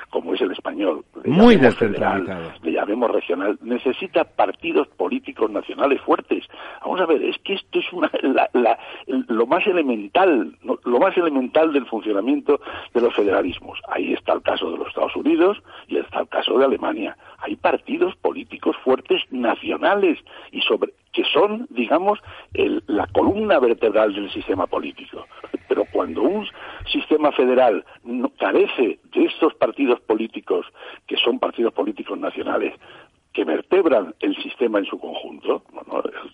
como 0.09 0.33
es 0.33 0.41
el 0.41 0.51
español, 0.51 1.03
muy 1.25 1.57
descentralizado, 1.57 2.53
le 2.61 2.71
llamemos 2.71 3.11
regional, 3.11 3.59
necesita 3.61 4.23
partidos 4.23 4.87
políticos 4.89 5.51
nacionales 5.51 5.99
fuertes. 6.01 6.45
Vamos 6.81 7.01
a 7.01 7.05
ver, 7.05 7.21
es 7.23 7.37
que 7.39 7.55
esto 7.55 7.79
es 7.79 7.91
una, 7.91 8.09
lo 9.27 9.45
más 9.45 9.67
elemental, 9.67 10.57
lo 10.63 10.99
más 10.99 11.17
elemental 11.17 11.73
del 11.73 11.85
funcionamiento 11.85 12.61
de 12.93 13.01
los 13.01 13.13
federalismos. 13.13 13.79
Ahí 13.89 14.13
está 14.13 14.33
el 14.33 14.41
caso 14.41 14.71
de 14.71 14.77
los 14.77 14.87
Estados 14.87 15.15
Unidos 15.15 15.61
y 15.87 15.97
está 15.97 16.21
el 16.21 16.29
caso 16.29 16.57
de 16.57 16.65
Alemania. 16.65 17.17
Hay 17.39 17.57
partidos 17.57 18.15
políticos 18.15 18.77
fuertes 18.83 19.21
nacionales 19.31 20.19
y 20.51 20.61
sobre 20.61 20.93
que 21.13 21.23
son, 21.31 21.67
digamos, 21.69 22.19
la 22.87 23.07
columna 23.07 23.59
vertebral 23.59 24.13
del 24.13 24.31
sistema 24.31 24.67
político. 24.67 25.25
Pero 25.69 25.85
cuando 25.91 26.23
un 26.23 26.45
sistema 26.91 27.31
federal 27.31 27.85
no, 28.03 28.29
carece 28.29 28.99
de 29.13 29.25
estos 29.25 29.53
partidos 29.53 30.01
políticos, 30.01 30.65
que 31.07 31.15
son 31.17 31.39
partidos 31.39 31.73
políticos 31.73 32.17
nacionales, 32.17 32.73
que 33.31 33.43
vertebran 33.43 34.13
el 34.19 34.35
sistema 34.43 34.79
en 34.79 34.85
su 34.85 34.99
conjunto, 34.99 35.63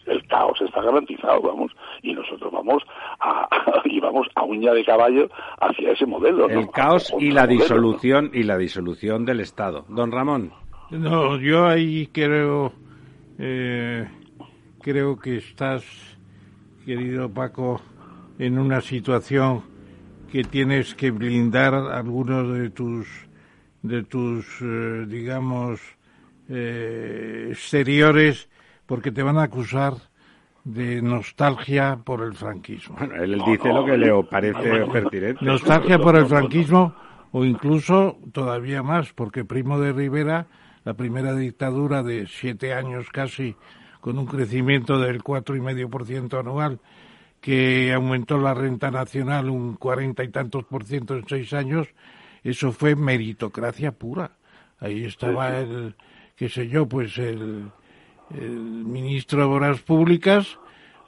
el, 0.05 0.25
caos 0.27 0.59
está 0.61 0.81
garantizado, 0.81 1.41
vamos, 1.41 1.71
y 2.01 2.13
nosotros 2.13 2.51
vamos 2.51 2.83
a, 3.19 3.47
y 3.85 3.99
vamos 3.99 4.27
a 4.35 4.43
uña 4.43 4.73
de 4.73 4.83
caballo 4.83 5.29
hacia 5.59 5.91
ese 5.91 6.05
modelo. 6.05 6.49
El 6.49 6.69
caos 6.69 7.13
y 7.19 7.31
la 7.31 7.47
disolución 7.47 8.31
y 8.33 8.43
la 8.43 8.57
disolución 8.57 9.25
del 9.25 9.39
Estado. 9.41 9.85
Don 9.89 10.11
Ramón. 10.11 10.51
No, 10.91 11.37
yo 11.37 11.67
ahí 11.67 12.07
creo 12.07 12.73
eh, 13.37 14.07
creo 14.89 15.19
que 15.19 15.37
estás, 15.37 15.83
querido 16.83 17.29
Paco, 17.29 17.79
en 18.39 18.57
una 18.57 18.81
situación 18.81 19.61
que 20.31 20.43
tienes 20.43 20.95
que 20.95 21.11
blindar 21.11 21.75
algunos 21.75 22.51
de 22.51 22.71
tus, 22.71 23.07
de 23.83 24.03
tus, 24.03 24.47
eh, 24.63 25.05
digamos, 25.07 25.79
eh, 26.49 27.49
exteriores, 27.51 28.49
porque 28.87 29.11
te 29.11 29.21
van 29.21 29.37
a 29.37 29.43
acusar 29.43 29.93
de 30.63 31.03
nostalgia 31.03 31.99
por 32.03 32.23
el 32.23 32.33
franquismo. 32.33 32.95
Bueno, 32.97 33.15
él 33.23 33.39
dice 33.45 33.71
lo 33.71 33.85
que 33.85 33.95
le 33.95 34.23
parece 34.23 34.87
pertinente. 34.91 35.45
Nostalgia 35.45 35.99
por 35.99 36.15
el 36.15 36.25
franquismo 36.25 36.95
o 37.31 37.45
incluso 37.45 38.17
todavía 38.31 38.81
más, 38.81 39.13
porque 39.13 39.45
Primo 39.45 39.79
de 39.79 39.93
Rivera, 39.93 40.47
la 40.83 40.95
primera 40.95 41.35
dictadura 41.35 42.01
de 42.01 42.25
siete 42.25 42.73
años 42.73 43.07
casi 43.11 43.55
con 44.01 44.17
un 44.17 44.25
crecimiento 44.25 44.99
del 44.99 45.23
cuatro 45.23 45.55
y 45.55 45.61
medio 45.61 45.89
por 45.89 46.05
ciento 46.05 46.39
anual, 46.39 46.79
que 47.41 47.93
aumentó 47.93 48.37
la 48.37 48.53
renta 48.53 48.91
nacional 48.91 49.49
un 49.49 49.75
cuarenta 49.75 50.23
y 50.23 50.29
tantos 50.29 50.65
por 50.65 50.83
ciento 50.83 51.15
en 51.15 51.27
seis 51.27 51.53
años, 51.53 51.87
eso 52.43 52.71
fue 52.71 52.95
meritocracia 52.95 53.91
pura. 53.91 54.31
Ahí 54.79 55.05
estaba 55.05 55.57
el, 55.57 55.95
qué 56.35 56.49
sé 56.49 56.67
yo, 56.67 56.87
pues 56.87 57.17
el, 57.17 57.69
el 58.33 58.59
ministro 58.59 59.39
de 59.39 59.45
Obras 59.45 59.81
Públicas, 59.81 60.57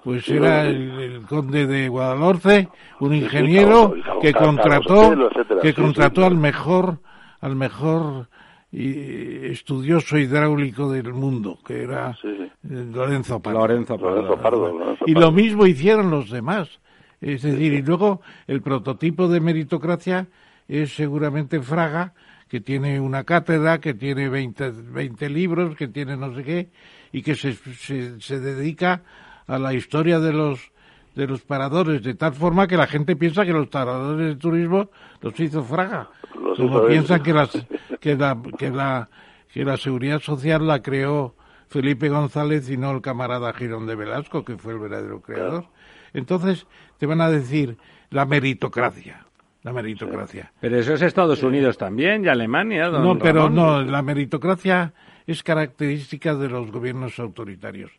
pues 0.03 0.27
era 0.29 0.65
el, 0.65 1.21
conde 1.27 1.67
de 1.67 1.87
Guadalhorce, 1.87 2.69
un 2.99 3.13
ingeniero 3.13 3.93
que 4.21 4.33
contrató, 4.33 5.13
que 5.61 5.73
contrató 5.73 6.25
al 6.25 6.35
mejor, 6.35 6.99
al 7.39 7.55
mejor 7.55 8.27
y 8.71 9.51
estudioso 9.51 10.17
hidráulico 10.17 10.89
del 10.91 11.13
mundo, 11.13 11.59
que 11.65 11.83
era 11.83 12.17
Lorenzo 12.63 13.41
Pardo. 13.41 13.59
Lorenzo 13.59 13.97
Pardo. 13.97 14.95
Y 15.05 15.13
lo 15.13 15.31
mismo 15.31 15.65
hicieron 15.65 16.09
los 16.09 16.29
demás. 16.29 16.79
Es 17.19 17.43
decir, 17.43 17.73
y 17.73 17.81
luego 17.81 18.21
el 18.47 18.61
prototipo 18.61 19.27
de 19.27 19.41
meritocracia 19.41 20.27
es 20.67 20.95
seguramente 20.95 21.61
Fraga, 21.61 22.13
que 22.47 22.61
tiene 22.61 22.99
una 22.99 23.23
cátedra, 23.23 23.79
que 23.79 23.93
tiene 23.93 24.29
20, 24.29 24.71
20 24.71 25.29
libros, 25.29 25.75
que 25.75 25.87
tiene 25.87 26.17
no 26.17 26.33
sé 26.33 26.43
qué, 26.43 26.69
y 27.11 27.21
que 27.21 27.35
se, 27.35 27.53
se 27.53 28.39
dedica 28.39 29.03
a 29.47 29.59
la 29.59 29.73
historia 29.73 30.19
de 30.19 30.33
los 30.33 30.70
de 31.15 31.27
los 31.27 31.41
paradores, 31.41 32.03
de 32.03 32.13
tal 32.13 32.33
forma 32.33 32.67
que 32.67 32.77
la 32.77 32.87
gente 32.87 33.15
piensa 33.15 33.45
que 33.45 33.51
los 33.51 33.67
paradores 33.67 34.27
de 34.27 34.35
turismo 34.35 34.89
los 35.21 35.39
hizo 35.39 35.63
Fraga. 35.63 36.09
Como 36.55 36.85
piensan 36.87 37.21
que, 37.21 37.33
las, 37.33 37.49
que, 37.99 38.15
la, 38.15 38.37
que, 38.57 38.69
la, 38.69 39.09
que 39.53 39.65
la 39.65 39.77
seguridad 39.77 40.19
social 40.19 40.65
la 40.65 40.81
creó 40.81 41.35
Felipe 41.67 42.09
González 42.09 42.69
y 42.69 42.77
no 42.77 42.91
el 42.91 43.01
camarada 43.01 43.53
Girón 43.53 43.87
de 43.87 43.95
Velasco, 43.95 44.43
que 44.43 44.57
fue 44.57 44.73
el 44.73 44.79
verdadero 44.79 45.21
creador. 45.21 45.65
Entonces 46.13 46.67
te 46.97 47.05
van 47.05 47.21
a 47.21 47.29
decir 47.29 47.77
la 48.09 48.25
meritocracia. 48.25 49.25
La 49.63 49.71
meritocracia. 49.71 50.51
Pero 50.59 50.79
eso 50.79 50.93
es 50.93 51.01
Estados 51.01 51.43
Unidos 51.43 51.77
también 51.77 52.25
y 52.25 52.27
Alemania. 52.27 52.89
no, 52.89 53.17
pero 53.19 53.49
no, 53.49 53.81
la 53.83 54.01
meritocracia 54.01 54.93
es 55.27 55.43
característica 55.43 56.35
de 56.35 56.49
los 56.49 56.71
gobiernos 56.71 57.19
autoritarios. 57.19 57.91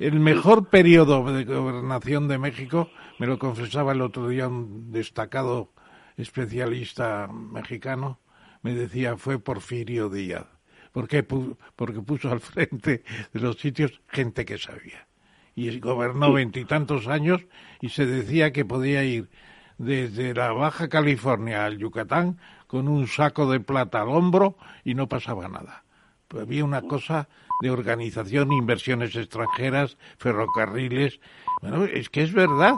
El 0.00 0.18
mejor 0.18 0.70
periodo 0.70 1.30
de 1.30 1.44
gobernación 1.44 2.26
de 2.26 2.38
México, 2.38 2.88
me 3.18 3.26
lo 3.26 3.38
confesaba 3.38 3.92
el 3.92 4.00
otro 4.00 4.28
día 4.28 4.48
un 4.48 4.90
destacado 4.90 5.74
especialista 6.16 7.28
mexicano, 7.30 8.18
me 8.62 8.72
decía, 8.72 9.18
fue 9.18 9.38
Porfirio 9.38 10.08
Díaz. 10.08 10.46
¿Por 10.92 11.06
qué? 11.06 11.22
Porque 11.22 12.00
puso 12.00 12.32
al 12.32 12.40
frente 12.40 13.04
de 13.34 13.40
los 13.40 13.58
sitios 13.58 14.00
gente 14.08 14.46
que 14.46 14.56
sabía. 14.56 15.06
Y 15.54 15.78
gobernó 15.80 16.32
veintitantos 16.32 17.06
años 17.06 17.42
y 17.82 17.90
se 17.90 18.06
decía 18.06 18.54
que 18.54 18.64
podía 18.64 19.04
ir 19.04 19.28
desde 19.76 20.32
la 20.32 20.52
Baja 20.52 20.88
California 20.88 21.66
al 21.66 21.76
Yucatán 21.76 22.38
con 22.68 22.88
un 22.88 23.06
saco 23.06 23.52
de 23.52 23.60
plata 23.60 24.00
al 24.00 24.08
hombro 24.08 24.56
y 24.82 24.94
no 24.94 25.10
pasaba 25.10 25.46
nada. 25.48 25.84
Pues 26.26 26.44
había 26.44 26.64
una 26.64 26.80
cosa 26.80 27.28
de 27.60 27.70
organización, 27.70 28.52
inversiones 28.52 29.14
extranjeras, 29.16 29.96
ferrocarriles. 30.18 31.20
Bueno, 31.62 31.84
es 31.84 32.08
que 32.08 32.22
es 32.22 32.32
verdad. 32.32 32.76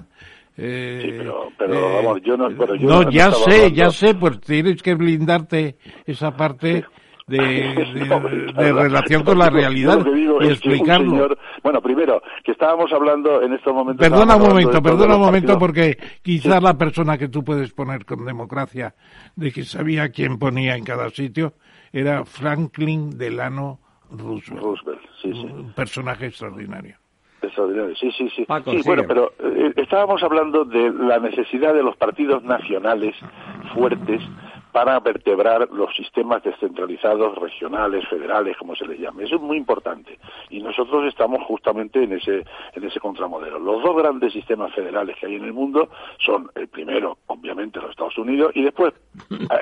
Eh, 0.56 1.14
pero, 1.18 1.48
pero 1.58 1.94
vamos, 1.96 2.20
yo 2.22 2.36
no, 2.36 2.48
pero 2.58 2.74
yo 2.74 2.86
no, 2.88 3.02
no 3.04 3.10
ya 3.10 3.30
sé, 3.32 3.52
hablando- 3.54 3.74
ya 3.76 3.90
sé, 3.90 4.14
pues 4.14 4.40
tienes 4.40 4.82
que 4.82 4.94
blindarte 4.94 5.76
esa 6.04 6.36
parte 6.36 6.84
de, 7.26 7.38
de- 7.38 8.06
No, 8.06 8.20
de 8.62 8.72
relación 8.72 9.22
con 9.24 9.38
la 9.38 9.48
realidad 9.48 10.04
y 10.40 10.46
explicarlo. 10.48 11.10
señor- 11.10 11.38
bueno, 11.62 11.80
primero, 11.80 12.20
que 12.44 12.52
estábamos 12.52 12.92
hablando 12.92 13.40
en 13.40 13.54
estos 13.54 13.72
momentos... 13.72 14.06
Perdona 14.06 14.36
un 14.36 14.42
momento, 14.42 14.82
perdona 14.82 15.14
un 15.16 15.22
momento, 15.22 15.58
porque 15.58 15.96
quizás 16.20 16.62
la 16.62 16.76
persona 16.76 17.16
que 17.16 17.28
tú 17.28 17.42
puedes 17.42 17.72
poner 17.72 18.04
con 18.04 18.26
democracia, 18.26 18.94
de 19.36 19.52
que 19.52 19.64
sabía 19.64 20.10
quién 20.10 20.38
ponía 20.38 20.76
en 20.76 20.84
cada 20.84 21.08
sitio, 21.08 21.54
era 21.92 22.26
Franklin 22.26 23.16
Delano 23.16 23.78
Roosevelt. 24.16 24.62
Roosevelt, 24.62 25.00
sí, 25.20 25.32
sí. 25.32 25.46
Un 25.46 25.72
personaje 25.72 26.26
extraordinario. 26.26 26.96
Extraordinario, 27.40 27.96
sí, 27.96 28.10
sí, 28.12 28.28
sí. 28.36 28.44
Paco, 28.44 28.70
sí, 28.70 28.78
sigue. 28.78 28.88
bueno, 28.88 29.04
pero 29.08 29.32
eh, 29.40 29.72
estábamos 29.76 30.22
hablando 30.22 30.64
de 30.64 30.92
la 30.92 31.18
necesidad 31.18 31.74
de 31.74 31.82
los 31.82 31.96
partidos 31.96 32.42
nacionales 32.44 33.16
fuertes 33.74 34.22
para 34.72 34.98
vertebrar 35.00 35.68
los 35.70 35.94
sistemas 35.94 36.42
descentralizados, 36.42 37.36
regionales, 37.36 38.08
federales, 38.08 38.56
como 38.56 38.74
se 38.74 38.86
les 38.86 38.98
llame. 38.98 39.24
Eso 39.24 39.36
es 39.36 39.42
muy 39.42 39.58
importante. 39.58 40.18
Y 40.50 40.62
nosotros 40.62 41.06
estamos 41.06 41.42
justamente 41.44 42.02
en 42.02 42.14
ese, 42.14 42.44
en 42.74 42.84
ese 42.84 42.98
contramodelo. 42.98 43.58
Los 43.58 43.82
dos 43.82 43.96
grandes 43.96 44.32
sistemas 44.32 44.74
federales 44.74 45.16
que 45.18 45.26
hay 45.26 45.36
en 45.36 45.44
el 45.44 45.52
mundo 45.52 45.90
son 46.18 46.50
el 46.54 46.68
primero, 46.68 47.18
obviamente, 47.26 47.80
los 47.80 47.90
Estados 47.90 48.16
Unidos, 48.16 48.52
y 48.54 48.62
después 48.62 48.94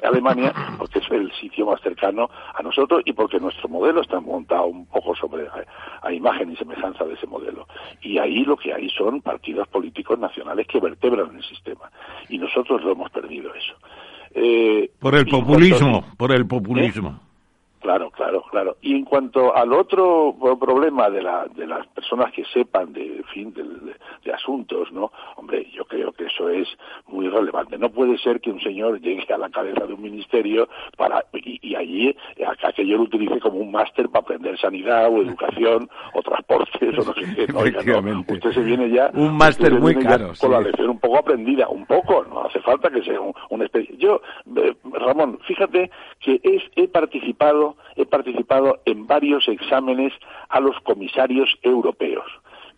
Alemania, 0.03 0.53
porque 0.79 1.01
es 1.01 1.11
el 1.11 1.33
sitio 1.33 1.67
más 1.67 1.81
cercano 1.81 2.31
a 2.55 2.63
nosotros 2.63 3.03
y 3.05 3.13
porque 3.13 3.41
nuestro 3.41 3.69
modelo 3.69 4.01
está 4.03 4.21
montado 4.21 4.67
un 4.67 4.87
poco 4.87 5.15
sobre 5.17 5.47
a 6.03 6.13
imagen 6.13 6.53
y 6.53 6.57
semejanza 6.57 7.05
de 7.05 7.15
ese 7.15 7.27
modelo. 7.27 7.67
Y 8.03 8.19
ahí 8.19 8.45
lo 8.45 8.57
que 8.57 8.73
hay 8.73 8.89
son 8.91 9.21
partidos 9.23 9.67
políticos 9.69 10.19
nacionales 10.19 10.67
que 10.67 10.81
vertebran 10.81 11.35
el 11.37 11.45
sistema. 11.45 11.91
Y 12.29 12.39
nosotros 12.39 12.83
lo 12.83 12.93
hemos 12.93 13.11
perdido 13.11 13.53
eso. 13.55 13.75
Eh, 14.35 14.91
Por 15.01 15.15
el 15.15 15.27
populismo, 15.27 16.05
por 16.17 16.33
el 16.33 16.47
populismo. 16.47 17.21
Claro, 17.81 18.11
claro, 18.11 18.43
claro. 18.51 18.77
Y 18.83 18.95
en 18.95 19.05
cuanto 19.07 19.57
al 19.57 19.73
otro 19.73 20.37
problema 20.61 21.09
de, 21.09 21.23
la, 21.23 21.47
de 21.47 21.67
las 21.67 21.87
personas 21.89 22.31
que 22.33 22.45
sepan 22.53 22.93
de, 22.93 23.25
fin, 23.33 23.55
de, 23.55 23.63
de- 23.63 23.95
de 24.23 24.33
asuntos, 24.35 24.93
¿no? 24.93 25.11
Hombre, 25.37 25.67
yo 25.73 25.87
creo 25.87 26.13
que 26.13 26.27
eso 26.27 26.51
es 26.51 26.69
muy 27.09 27.27
relevante. 27.31 27.79
No 27.79 27.89
puede 27.89 28.19
ser 28.19 28.39
que 28.43 28.51
un 28.51 28.61
señor 28.61 29.01
llegue 29.01 29.25
a 29.33 29.39
la 29.39 29.49
cabeza 29.49 29.87
de 29.87 29.95
un 29.95 30.03
ministerio 30.03 30.69
para 30.99 31.25
y, 31.33 31.59
y 31.71 31.77
allí 31.77 32.17
eh, 32.37 32.45
aquello 32.65 32.97
lo 32.97 33.03
utilice 33.05 33.39
como 33.39 33.59
un 33.59 33.71
máster 33.71 34.09
para 34.09 34.23
aprender 34.23 34.59
sanidad 34.59 35.09
o 35.09 35.23
educación 35.23 35.89
o 36.15 36.23
transportes 36.23 36.99
o 36.99 37.05
no 37.05 37.15
sé 37.15 37.35
qué. 37.35 37.47
No, 37.51 37.61
oiga, 37.61 37.79
no. 37.79 37.81
Efectivamente. 37.81 38.35
Usted 38.35 38.53
se 38.53 38.61
viene 38.61 38.91
ya 38.91 39.11
Un 39.15 39.37
máster 39.37 39.73
muy 39.75 39.95
caro, 39.97 40.33
con 40.39 40.53
la 40.53 40.61
lección 40.61 40.91
un 40.91 40.99
poco 40.99 41.19
aprendida, 41.19 41.69
un 41.69 41.87
poco, 41.87 42.25
no 42.29 42.43
hace 42.43 42.61
falta 42.61 42.91
que 42.91 43.03
sea 43.03 43.21
un, 43.21 43.33
una 43.51 43.65
especie. 43.65 43.97
Yo, 43.97 44.21
eh, 44.57 44.75
Ramón, 44.93 45.39
fíjate 45.47 45.91
que 46.21 46.41
es, 46.43 46.63
he 46.77 46.89
participado, 46.89 47.77
he 47.97 48.07
participado 48.07 48.81
en 48.85 49.07
varios 49.07 49.49
exámenes 49.49 50.13
a 50.49 50.61
los 50.61 50.79
comisarios 50.81 51.49
europeos. 51.63 52.27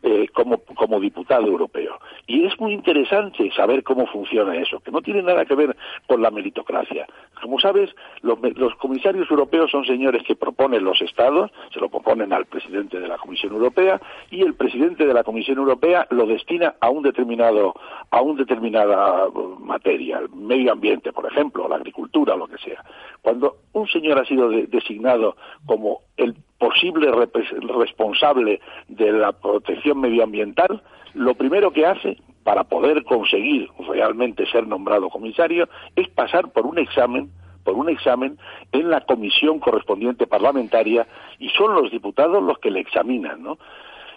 Eh, 0.03 0.29
como, 0.33 0.59
como 0.59 1.01
diputado 1.01 1.47
europeo. 1.47 1.99
Y 2.27 2.45
es 2.45 2.59
muy 2.61 2.73
interesante 2.73 3.51
saber 3.53 3.83
cómo 3.83 4.07
funciona 4.07 4.57
eso, 4.57 4.81
que 4.81 4.91
no 4.91 5.01
tiene 5.01 5.23
nada 5.23 5.45
que 5.45 5.55
ver 5.55 5.77
con 6.07 6.23
la 6.23 6.31
meritocracia. 6.31 7.07
Como 7.41 7.59
sabes, 7.59 7.91
los, 8.23 8.39
los 8.57 8.75
comisarios 8.77 9.31
europeos 9.31 9.71
son 9.71 9.85
señores 9.85 10.23
que 10.25 10.37
proponen 10.37 10.85
los 10.85 11.01
estados, 11.03 11.51
se 11.73 11.81
lo 11.81 11.89
proponen 11.89 12.33
al 12.33 12.47
presidente 12.47 13.01
de 13.01 13.09
la 13.09 13.19
Comisión 13.19 13.53
Europea, 13.53 14.01
y 14.31 14.43
el 14.43 14.55
presidente 14.55 15.07
de 15.07 15.15
la 15.15 15.25
Comisión 15.25 15.59
Europea 15.59 16.07
lo 16.11 16.27
destina 16.27 16.75
a 16.81 16.91
un 16.91 17.03
determinado, 17.03 17.75
a 18.11 18.23
un 18.23 18.37
determinada 18.37 19.29
uh, 19.29 19.59
materia, 19.61 20.19
el 20.19 20.29
medio 20.31 20.73
ambiente, 20.73 21.13
por 21.13 21.27
ejemplo, 21.27 21.69
la 21.69 21.77
agricultura, 21.77 22.37
lo 22.37 22.47
que 22.47 22.59
sea. 22.59 22.85
Cuando 23.21 23.57
un 23.73 23.87
señor 23.89 24.19
ha 24.19 24.25
sido 24.25 24.49
de- 24.49 24.67
designado 24.67 25.37
como 25.67 26.01
el 26.17 26.35
posible 26.63 27.11
responsable 27.11 28.61
de 28.87 29.11
la 29.11 29.33
protección 29.33 30.01
medioambiental, 30.01 30.81
lo 31.13 31.35
primero 31.35 31.73
que 31.73 31.85
hace 31.85 32.19
para 32.45 32.63
poder 32.63 33.03
conseguir 33.03 33.69
realmente 33.89 34.47
ser 34.47 34.69
nombrado 34.69 35.11
comisario 35.11 35.69
es 35.97 36.09
pasar 36.11 36.53
por 36.53 36.67
un 36.67 36.79
examen 36.79 37.31
por 37.65 37.75
un 37.75 37.89
examen 37.89 38.39
en 38.73 38.91
la 38.91 39.01
comisión 39.01 39.59
correspondiente 39.61 40.27
parlamentaria 40.27 41.07
y 41.39 41.49
son 41.51 41.75
los 41.75 41.91
diputados 41.93 42.43
los 42.43 42.59
que 42.59 42.73
le 42.73 42.81
examinan, 42.81 43.41
¿no? 43.43 43.59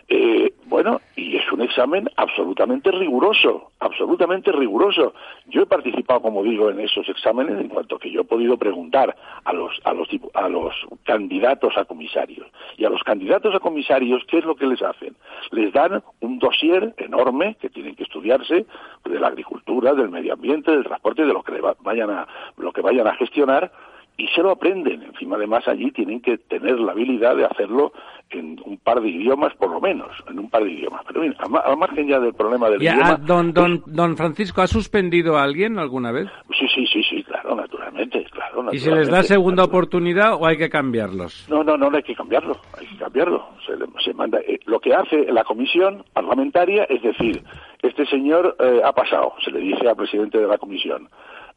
Eh, 0.07 0.53
bueno, 0.65 1.01
y 1.15 1.35
es 1.37 1.51
un 1.51 1.61
examen 1.61 2.09
absolutamente 2.15 2.91
riguroso, 2.91 3.71
absolutamente 3.79 4.51
riguroso. 4.51 5.13
Yo 5.47 5.63
he 5.63 5.65
participado, 5.65 6.21
como 6.21 6.43
digo, 6.43 6.69
en 6.69 6.79
esos 6.79 7.07
exámenes 7.09 7.59
en 7.59 7.69
cuanto 7.69 7.97
que 7.97 8.11
yo 8.11 8.21
he 8.21 8.25
podido 8.25 8.57
preguntar 8.57 9.15
a 9.43 9.53
los, 9.53 9.79
a 9.83 9.93
los, 9.93 10.07
a 10.33 10.49
los 10.49 10.75
candidatos 11.03 11.77
a 11.77 11.85
comisarios. 11.85 12.47
Y 12.77 12.85
a 12.85 12.89
los 12.89 13.03
candidatos 13.03 13.55
a 13.55 13.59
comisarios, 13.59 14.23
¿qué 14.27 14.39
es 14.39 14.45
lo 14.45 14.55
que 14.55 14.67
les 14.67 14.81
hacen? 14.81 15.15
Les 15.51 15.71
dan 15.71 16.03
un 16.19 16.39
dossier 16.39 16.93
enorme 16.97 17.55
que 17.59 17.69
tienen 17.69 17.95
que 17.95 18.03
estudiarse 18.03 18.65
de 19.05 19.19
la 19.19 19.27
agricultura, 19.27 19.93
del 19.93 20.09
medio 20.09 20.33
ambiente, 20.33 20.71
del 20.71 20.83
transporte, 20.83 21.25
de 21.25 21.33
lo 21.33 21.43
que 21.43 21.53
vayan 21.81 22.09
a, 22.09 22.27
lo 22.57 22.71
que 22.71 22.81
vayan 22.81 23.07
a 23.07 23.15
gestionar 23.15 23.71
y 24.17 24.27
se 24.29 24.41
lo 24.41 24.51
aprenden. 24.51 25.03
Encima, 25.03 25.35
además, 25.35 25.67
allí 25.67 25.91
tienen 25.91 26.21
que 26.21 26.37
tener 26.37 26.79
la 26.79 26.93
habilidad 26.93 27.35
de 27.35 27.45
hacerlo 27.45 27.91
en 28.31 28.59
un 28.65 28.77
par 28.77 29.01
de 29.01 29.09
idiomas, 29.09 29.53
por 29.55 29.69
lo 29.69 29.79
menos, 29.79 30.09
en 30.29 30.39
un 30.39 30.49
par 30.49 30.63
de 30.63 30.71
idiomas. 30.71 31.03
Pero 31.07 31.21
bien, 31.21 31.35
al, 31.37 31.49
ma- 31.49 31.59
al 31.59 31.77
margen 31.77 32.07
ya 32.07 32.19
del 32.19 32.33
problema 32.33 32.69
del 32.69 32.81
Y, 32.81 32.87
ah, 32.87 32.93
idioma... 32.93 33.17
don, 33.17 33.53
don, 33.53 33.83
don 33.85 34.17
Francisco, 34.17 34.61
¿ha 34.61 34.67
suspendido 34.67 35.37
a 35.37 35.43
alguien 35.43 35.77
alguna 35.77 36.11
vez? 36.11 36.27
Sí, 36.57 36.65
sí, 36.73 36.85
sí, 36.87 37.03
sí, 37.03 37.23
claro, 37.23 37.55
naturalmente, 37.55 38.25
claro. 38.31 38.73
¿Y 38.73 38.79
se 38.79 38.89
les 38.89 39.07
da 39.07 39.17
naturalmente. 39.19 39.27
segunda 39.27 39.63
oportunidad 39.65 40.33
o 40.35 40.45
hay 40.47 40.57
que 40.57 40.69
cambiarlos? 40.69 41.45
No, 41.49 41.63
no, 41.63 41.77
no, 41.77 41.89
no 41.91 41.97
hay 41.97 42.03
que 42.03 42.15
cambiarlo, 42.15 42.57
hay 42.79 42.87
que 42.87 42.97
cambiarlo. 42.97 43.45
Se, 43.65 43.73
se 44.03 44.13
manda, 44.13 44.39
eh, 44.39 44.59
lo 44.65 44.79
que 44.79 44.93
hace 44.95 45.31
la 45.31 45.43
comisión 45.43 46.03
parlamentaria 46.13 46.85
es 46.85 47.01
decir, 47.03 47.43
este 47.83 48.05
señor 48.07 48.55
eh, 48.59 48.81
ha 48.83 48.91
pasado, 48.93 49.33
se 49.43 49.51
le 49.51 49.59
dice 49.59 49.87
al 49.87 49.95
presidente 49.95 50.39
de 50.39 50.47
la 50.47 50.57
comisión, 50.57 51.09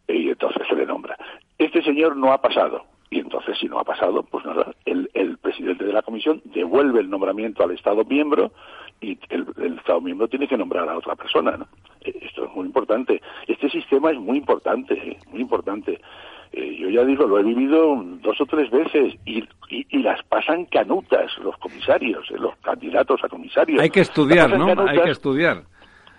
y 0.09 0.31
entonces 0.31 0.67
se 0.69 0.75
le 0.75 0.87
nombra. 0.87 1.17
Este 1.59 1.83
señor 1.83 2.17
no 2.17 2.33
ha 2.33 2.41
pasado, 2.41 2.85
y 3.11 3.21
entonces 3.21 3.57
si 3.59 3.67
no 3.69 3.79
ha 3.79 3.85
pasado, 3.85 4.23
pues 4.23 4.45
nada, 4.45 4.73
el, 4.85 5.11
el 5.15 5.39
presidente 5.39 5.85
de 5.85 5.93
la 5.93 6.03
comisión 6.03 6.41
devuelve 6.47 7.01
el 7.01 7.11
nombramiento 7.11 7.63
al 7.65 7.73
Estado 7.73 8.05
miembro 8.05 8.53
y 9.01 9.19
el, 9.31 9.47
el 9.59 9.79
Estado 9.79 10.01
miembro 10.01 10.29
tiene 10.29 10.49
que 10.49 10.57
nombrar 10.57 10.89
a 10.89 10.97
otra 10.99 11.15
persona. 11.17 11.57
¿no? 11.57 11.67
Eh, 12.03 12.19
Esto 12.23 12.45
es 12.47 12.53
muy 12.55 12.67
importante. 12.67 13.21
Este 13.47 13.69
sistema 13.71 14.11
es 14.11 14.19
muy 14.19 14.39
importante, 14.39 14.95
eh, 14.95 15.19
muy 15.31 15.41
importante. 15.41 16.01
Eh, 16.53 16.77
yo 16.81 16.89
ya 16.89 17.05
digo, 17.05 17.27
lo 17.27 17.39
he 17.39 17.43
vivido 17.43 18.03
dos 18.23 18.41
o 18.41 18.47
tres 18.47 18.71
veces 18.71 19.15
y, 19.27 19.41
y, 19.69 19.87
y 19.91 19.99
las 19.99 20.23
pasan 20.25 20.65
canutas 20.67 21.31
los 21.39 21.57
comisarios, 21.59 22.31
eh, 22.31 22.39
los 22.39 22.57
candidatos 22.57 23.23
a 23.23 23.29
comisarios. 23.29 23.81
Hay 23.83 23.91
que 23.91 24.01
estudiar, 24.01 24.51
¿no? 24.59 24.67
canutas, 24.67 24.89
Hay 24.97 25.03
que 25.03 25.11
estudiar. 25.11 25.63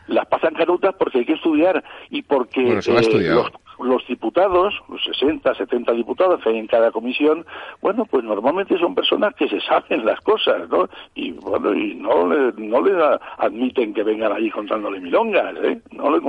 las 0.07 0.25
pasan 0.27 0.53
canutas 0.53 0.93
porque 0.95 1.19
hay 1.19 1.25
que 1.25 1.33
estudiar 1.33 1.83
y 2.11 2.21
porque 2.21 2.61
Bueno, 2.63 2.81
se 2.81 2.91
eh, 2.93 2.99
estudiado. 2.99 3.43
los, 3.43 3.51
los 3.81 4.05
diputados, 4.07 4.73
los 4.89 5.03
60, 5.03 5.53
70 5.55 5.91
diputados 5.93 6.41
que 6.43 6.49
hay 6.49 6.57
en 6.57 6.67
cada 6.67 6.91
comisión, 6.91 7.45
bueno, 7.81 8.05
pues 8.05 8.23
normalmente 8.23 8.77
son 8.77 8.95
personas 8.95 9.33
que 9.35 9.47
se 9.47 9.59
saben 9.61 10.05
las 10.05 10.19
cosas, 10.21 10.67
¿no? 10.69 10.89
Y 11.15 11.31
bueno, 11.31 11.73
y 11.73 11.95
no 11.95 12.27
le, 12.27 12.51
no 12.57 12.81
le 12.81 12.91
da- 12.93 13.19
admiten 13.37 13.93
que 13.93 14.03
vengan 14.03 14.31
allí 14.31 14.49
contándole 14.51 14.99
milongas, 14.99 15.55
¿eh? 15.63 15.81
No 15.91 16.09
le- 16.11 16.19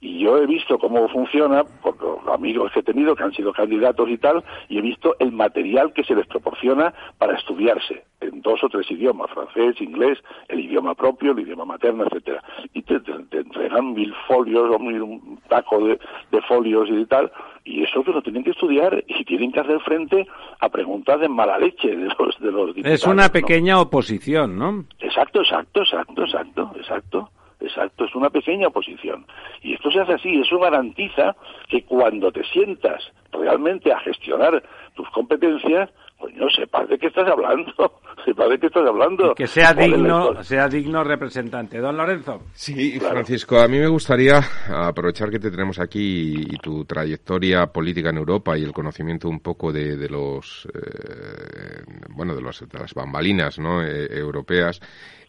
y 0.00 0.20
yo 0.20 0.36
he 0.38 0.46
visto 0.46 0.78
cómo 0.78 1.08
funciona, 1.08 1.64
por 1.82 2.00
los 2.02 2.26
amigos 2.28 2.70
que 2.72 2.80
he 2.80 2.82
tenido 2.82 3.14
que 3.16 3.22
han 3.24 3.32
sido 3.32 3.52
candidatos 3.52 4.08
y 4.08 4.18
tal, 4.18 4.44
y 4.68 4.78
he 4.78 4.82
visto 4.82 5.16
el 5.18 5.32
material 5.32 5.92
que 5.92 6.04
se 6.04 6.14
les 6.14 6.26
proporciona 6.26 6.92
para 7.18 7.36
estudiarse 7.36 8.04
en 8.20 8.42
dos 8.42 8.62
o 8.62 8.68
tres 8.68 8.90
idiomas, 8.90 9.30
francés, 9.30 9.80
inglés, 9.80 10.18
el 10.48 10.60
idioma 10.60 10.94
propio, 10.94 11.32
el 11.32 11.38
idioma 11.40 11.64
materno, 11.64 12.04
etcétera. 12.04 12.42
Y 12.74 12.82
te, 12.82 13.00
te- 13.00 13.24
te 13.30 13.38
entregan 13.38 13.94
mil 13.94 14.12
folios 14.28 14.70
o 14.74 14.78
mil, 14.78 15.00
un 15.00 15.38
taco 15.48 15.78
de, 15.86 15.98
de 16.30 16.42
folios 16.42 16.89
y 16.98 17.06
tal, 17.06 17.30
y 17.64 17.82
eso 17.82 18.02
que 18.02 18.12
lo 18.12 18.22
tienen 18.22 18.44
que 18.44 18.50
estudiar 18.50 19.04
y 19.06 19.24
tienen 19.24 19.52
que 19.52 19.60
hacer 19.60 19.80
frente 19.80 20.26
a 20.60 20.68
preguntas 20.68 21.20
de 21.20 21.28
mala 21.28 21.58
leche 21.58 21.88
de 21.88 22.08
los, 22.18 22.40
de 22.40 22.50
los 22.50 22.74
diputados. 22.74 23.00
Es 23.00 23.06
una 23.06 23.26
¿no? 23.26 23.32
pequeña 23.32 23.80
oposición, 23.80 24.58
¿no? 24.58 24.84
Exacto, 25.00 25.40
exacto, 25.40 25.82
exacto, 25.82 26.24
exacto, 26.24 26.72
exacto. 26.76 27.30
Exacto, 27.62 28.06
es 28.06 28.14
una 28.14 28.30
pequeña 28.30 28.68
oposición. 28.68 29.26
Y 29.62 29.74
esto 29.74 29.90
se 29.90 30.00
hace 30.00 30.14
así, 30.14 30.40
eso 30.40 30.58
garantiza 30.58 31.36
que 31.68 31.82
cuando 31.82 32.32
te 32.32 32.42
sientas 32.44 33.12
realmente 33.32 33.92
a 33.92 34.00
gestionar 34.00 34.62
tus 34.94 35.08
competencias, 35.10 35.90
coño, 36.20 36.48
sepas 36.50 36.88
de 36.88 36.98
qué 36.98 37.06
estás 37.06 37.28
hablando, 37.28 38.00
sepas 38.24 38.50
de 38.50 38.58
qué 38.58 38.66
estás 38.66 38.86
hablando. 38.86 39.34
que 39.34 39.46
sea 39.46 39.72
digno, 39.72 40.42
sea 40.42 40.68
digno 40.68 41.02
representante. 41.02 41.78
Don 41.78 41.96
Lorenzo. 41.96 42.42
Sí, 42.52 43.00
Francisco, 43.00 43.58
a 43.58 43.66
mí 43.66 43.78
me 43.78 43.88
gustaría 43.88 44.40
aprovechar 44.68 45.30
que 45.30 45.38
te 45.38 45.50
tenemos 45.50 45.78
aquí 45.78 46.44
y, 46.48 46.56
tu 46.60 46.84
trayectoria 46.84 47.66
política 47.66 48.10
en 48.10 48.18
Europa 48.18 48.56
y 48.58 48.62
el 48.62 48.72
conocimiento 48.72 49.28
un 49.28 49.40
poco 49.40 49.72
de, 49.72 49.96
de 49.96 50.08
los, 50.08 50.68
eh, 50.74 51.82
bueno, 52.10 52.34
de, 52.34 52.42
los, 52.42 52.60
de 52.68 52.78
las 52.78 52.92
bambalinas, 52.92 53.58
¿no? 53.58 53.82
Eh, 53.82 54.06
europeas. 54.10 54.80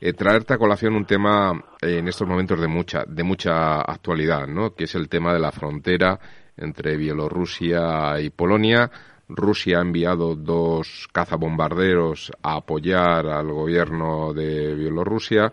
Eh, 0.04 0.14
traerte 0.14 0.56
a 0.56 0.58
colación 0.58 0.96
un 0.96 1.06
tema 1.06 1.54
eh, 1.82 2.00
en 2.00 2.08
estos 2.08 2.28
momentos 2.28 2.60
de 2.60 2.68
mucha, 2.68 3.04
de 3.08 3.24
mucha 3.24 3.82
actualidad, 3.82 4.48
¿no? 4.48 4.74
Que 4.74 4.86
es 4.86 4.96
el 4.96 5.08
tema 5.08 5.32
de 5.32 5.40
la 5.40 5.52
frontera 5.52 6.20
entre 6.58 6.98
Bielorrusia 6.98 8.20
y 8.20 8.32
Polonia 8.32 8.90
Rusia 9.36 9.80
ha 9.80 9.82
enviado 9.82 10.36
dos 10.36 11.08
cazabombarderos 11.12 12.32
a 12.42 12.56
apoyar 12.58 13.28
al 13.28 13.52
gobierno 13.52 14.34
de 14.34 14.76
Bielorrusia 14.76 15.52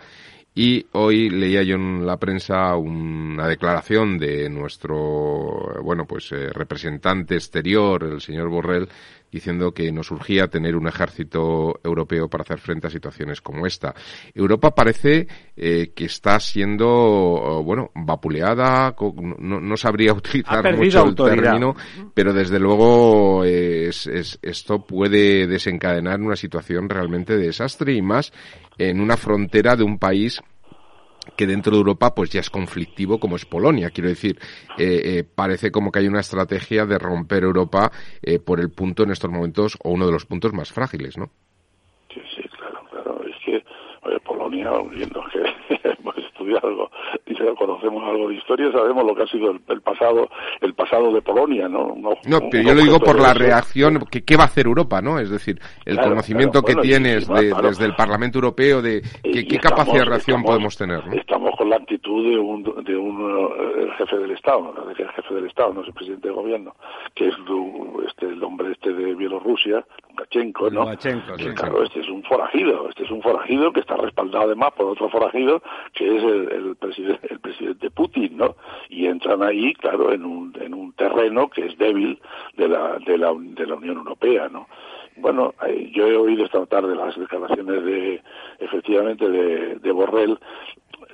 y 0.54 0.86
hoy 0.90 1.30
leía 1.30 1.62
yo 1.62 1.76
en 1.76 2.04
la 2.04 2.16
prensa 2.16 2.74
una 2.74 3.46
declaración 3.46 4.18
de 4.18 4.50
nuestro, 4.50 5.80
bueno, 5.84 6.04
pues 6.04 6.32
eh, 6.32 6.48
representante 6.52 7.36
exterior, 7.36 8.02
el 8.02 8.20
señor 8.20 8.48
Borrell, 8.48 8.88
diciendo 9.30 9.72
que 9.72 9.90
nos 9.92 10.10
urgía 10.10 10.48
tener 10.48 10.76
un 10.76 10.88
ejército 10.88 11.80
europeo 11.84 12.28
para 12.28 12.42
hacer 12.42 12.58
frente 12.58 12.86
a 12.86 12.90
situaciones 12.90 13.40
como 13.40 13.66
esta. 13.66 13.94
Europa 14.34 14.74
parece 14.74 15.26
eh, 15.56 15.92
que 15.94 16.06
está 16.06 16.38
siendo, 16.40 17.62
bueno, 17.64 17.90
vapuleada, 17.94 18.94
no, 19.38 19.76
sabría 19.76 20.12
utilizar 20.14 20.76
mucho 20.76 21.04
el 21.04 21.14
término, 21.14 21.74
pero 22.14 22.32
desde 22.32 22.58
luego 22.58 23.44
esto 23.44 24.86
puede 24.86 25.46
desencadenar 25.46 26.20
una 26.20 26.36
situación 26.36 26.88
realmente 26.88 27.36
de 27.36 27.46
desastre 27.46 27.94
y 27.94 28.02
más 28.02 28.32
en 28.76 29.00
una 29.00 29.16
frontera 29.16 29.76
de 29.76 29.84
un 29.84 29.98
país 29.98 30.40
que 31.36 31.46
dentro 31.46 31.72
de 31.72 31.78
Europa 31.78 32.14
pues 32.14 32.30
ya 32.30 32.40
es 32.40 32.50
conflictivo 32.50 33.18
como 33.18 33.36
es 33.36 33.44
Polonia. 33.44 33.90
Quiero 33.90 34.08
decir, 34.08 34.38
eh, 34.78 35.00
eh, 35.04 35.24
parece 35.24 35.70
como 35.70 35.90
que 35.90 36.00
hay 36.00 36.08
una 36.08 36.20
estrategia 36.20 36.86
de 36.86 36.98
romper 36.98 37.44
Europa 37.44 37.90
eh, 38.22 38.38
por 38.38 38.60
el 38.60 38.70
punto 38.70 39.02
en 39.02 39.10
estos 39.10 39.30
momentos 39.30 39.78
o 39.82 39.90
uno 39.90 40.06
de 40.06 40.12
los 40.12 40.26
puntos 40.26 40.52
más 40.52 40.72
frágiles, 40.72 41.16
¿no? 41.16 41.30
Sí, 42.12 42.20
sí, 42.34 42.42
claro, 42.56 42.80
claro. 42.90 43.20
Es 43.24 43.36
que 43.44 43.62
Polonia, 44.24 44.70
viendo 44.90 45.22
que 45.32 45.78
hemos 45.98 46.16
estudiado 46.16 46.90
y 47.26 47.34
conocemos 47.54 48.02
algo 48.04 48.28
de 48.28 48.36
historia, 48.36 48.70
sabemos 48.72 49.04
lo 49.04 49.14
que 49.14 49.22
ha 49.22 49.26
sido 49.26 49.50
el, 49.50 49.80
pasado 49.80 50.28
el 50.60 50.74
pasado 50.74 51.12
de 51.12 51.22
Polonia, 51.22 51.68
¿no? 51.68 51.94
No, 51.96 52.40
pero 52.50 52.62
yo 52.62 52.74
lo 52.74 52.82
digo 52.82 53.00
por 53.00 53.20
la 53.20 53.34
reacción, 53.34 54.00
que 54.10 54.24
qué 54.24 54.36
va 54.36 54.44
a 54.44 54.46
hacer 54.46 54.66
Europa, 54.66 55.00
¿no? 55.00 55.18
Es 55.18 55.30
decir, 55.30 55.60
el 55.84 55.98
conocimiento 55.98 56.62
que 56.62 56.74
tienes 56.76 57.28
desde 57.28 57.84
el 57.84 57.94
Parlamento 57.94 58.38
Europeo 58.38 58.82
de 58.82 59.02
qué, 59.22 59.58
capacidad 59.58 60.00
de 60.00 60.04
reacción 60.04 60.42
podemos 60.42 60.76
tener, 60.76 61.02
Estamos 61.12 61.50
con 61.56 61.68
la 61.68 61.76
actitud 61.76 62.30
de 62.30 62.38
un, 62.38 62.62
de 62.84 62.96
un 62.96 63.50
eh, 63.50 63.88
jefe 63.98 64.18
del 64.18 64.30
Estado, 64.32 64.72
¿no? 64.74 64.90
el 64.90 64.96
jefe 64.96 65.34
del 65.34 65.46
Estado, 65.46 65.74
no 65.74 65.82
es 65.82 65.88
el 65.88 65.94
presidente 65.94 66.28
del 66.28 66.36
gobierno, 66.36 66.74
que 67.14 67.28
es 67.28 67.34
este, 68.06 68.26
el 68.26 68.42
hombre 68.42 68.72
este 68.72 68.92
de 68.92 69.14
Bielorrusia, 69.14 69.84
Lukashenko, 70.18 70.70
¿no? 70.70 70.84
Claro, 71.54 71.82
este 71.84 72.00
es 72.00 72.08
un 72.08 72.22
forajido, 72.24 72.88
este 72.88 73.04
es 73.04 73.10
un 73.10 73.22
forajido 73.22 73.72
que 73.72 73.80
está 73.80 73.96
respaldado 73.96 74.44
además 74.44 74.72
por 74.76 74.86
otro 74.86 75.08
forajido 75.08 75.62
que 75.92 76.16
es 76.16 76.22
el, 76.22 76.52
el, 76.52 76.76
presidente, 76.76 77.26
el 77.30 77.40
presidente 77.40 77.90
Putin, 77.90 78.36
¿no? 78.36 78.56
Y 78.88 79.06
entran 79.06 79.42
ahí, 79.42 79.72
claro, 79.74 80.12
en 80.12 80.24
un, 80.24 80.52
en 80.60 80.74
un 80.74 80.92
terreno 80.92 81.48
que 81.48 81.66
es 81.66 81.78
débil 81.78 82.20
de 82.56 82.68
la, 82.68 82.98
de 82.98 83.18
la, 83.18 83.32
de 83.34 83.66
la 83.66 83.74
Unión 83.74 83.98
Europea, 83.98 84.48
¿no? 84.48 84.66
Bueno, 85.16 85.54
eh, 85.66 85.90
yo 85.92 86.06
he 86.06 86.16
oído 86.16 86.44
esta 86.44 86.64
tarde 86.66 86.94
las 86.94 87.16
declaraciones 87.16 87.84
de, 87.84 88.22
efectivamente, 88.60 89.28
de, 89.28 89.76
de 89.76 89.92
Borrell 89.92 90.38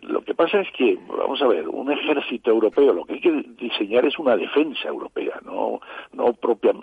lo 0.03 0.23
que 0.23 0.35
pasa 0.35 0.61
es 0.61 0.71
que, 0.73 0.99
vamos 1.09 1.41
a 1.43 1.47
ver, 1.47 1.69
un 1.69 1.91
ejército 1.91 2.51
europeo, 2.51 2.93
lo 2.93 3.05
que 3.05 3.15
hay 3.15 3.21
que 3.21 3.45
diseñar 3.59 4.05
es 4.05 4.19
una 4.19 4.37
defensa 4.37 4.89
europea, 4.89 5.41
no, 5.45 5.81
no, 6.13 6.35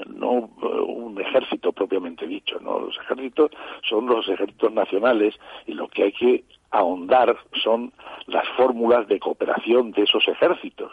no 0.07 0.49
eh, 0.63 0.65
un 0.65 1.19
ejército 1.19 1.71
propiamente 1.71 2.27
dicho, 2.27 2.59
¿no? 2.59 2.79
Los 2.79 2.97
ejércitos 2.97 3.51
son 3.87 4.07
los 4.07 4.27
ejércitos 4.27 4.71
nacionales 4.71 5.35
y 5.67 5.73
lo 5.73 5.87
que 5.87 6.03
hay 6.03 6.11
que 6.11 6.43
ahondar 6.71 7.37
son 7.63 7.91
las 8.27 8.47
fórmulas 8.49 9.07
de 9.07 9.19
cooperación 9.19 9.91
de 9.91 10.03
esos 10.03 10.27
ejércitos, 10.27 10.91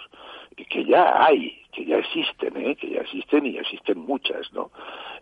que 0.69 0.85
ya 0.85 1.25
hay, 1.25 1.58
que 1.79 1.85
ya 1.85 1.99
existen, 1.99 2.57
¿eh? 2.57 2.75
que 2.75 2.91
ya 2.91 3.03
existen 3.03 3.47
y 3.47 3.57
existen 3.57 4.01
muchas, 4.01 4.53
¿no? 4.53 4.73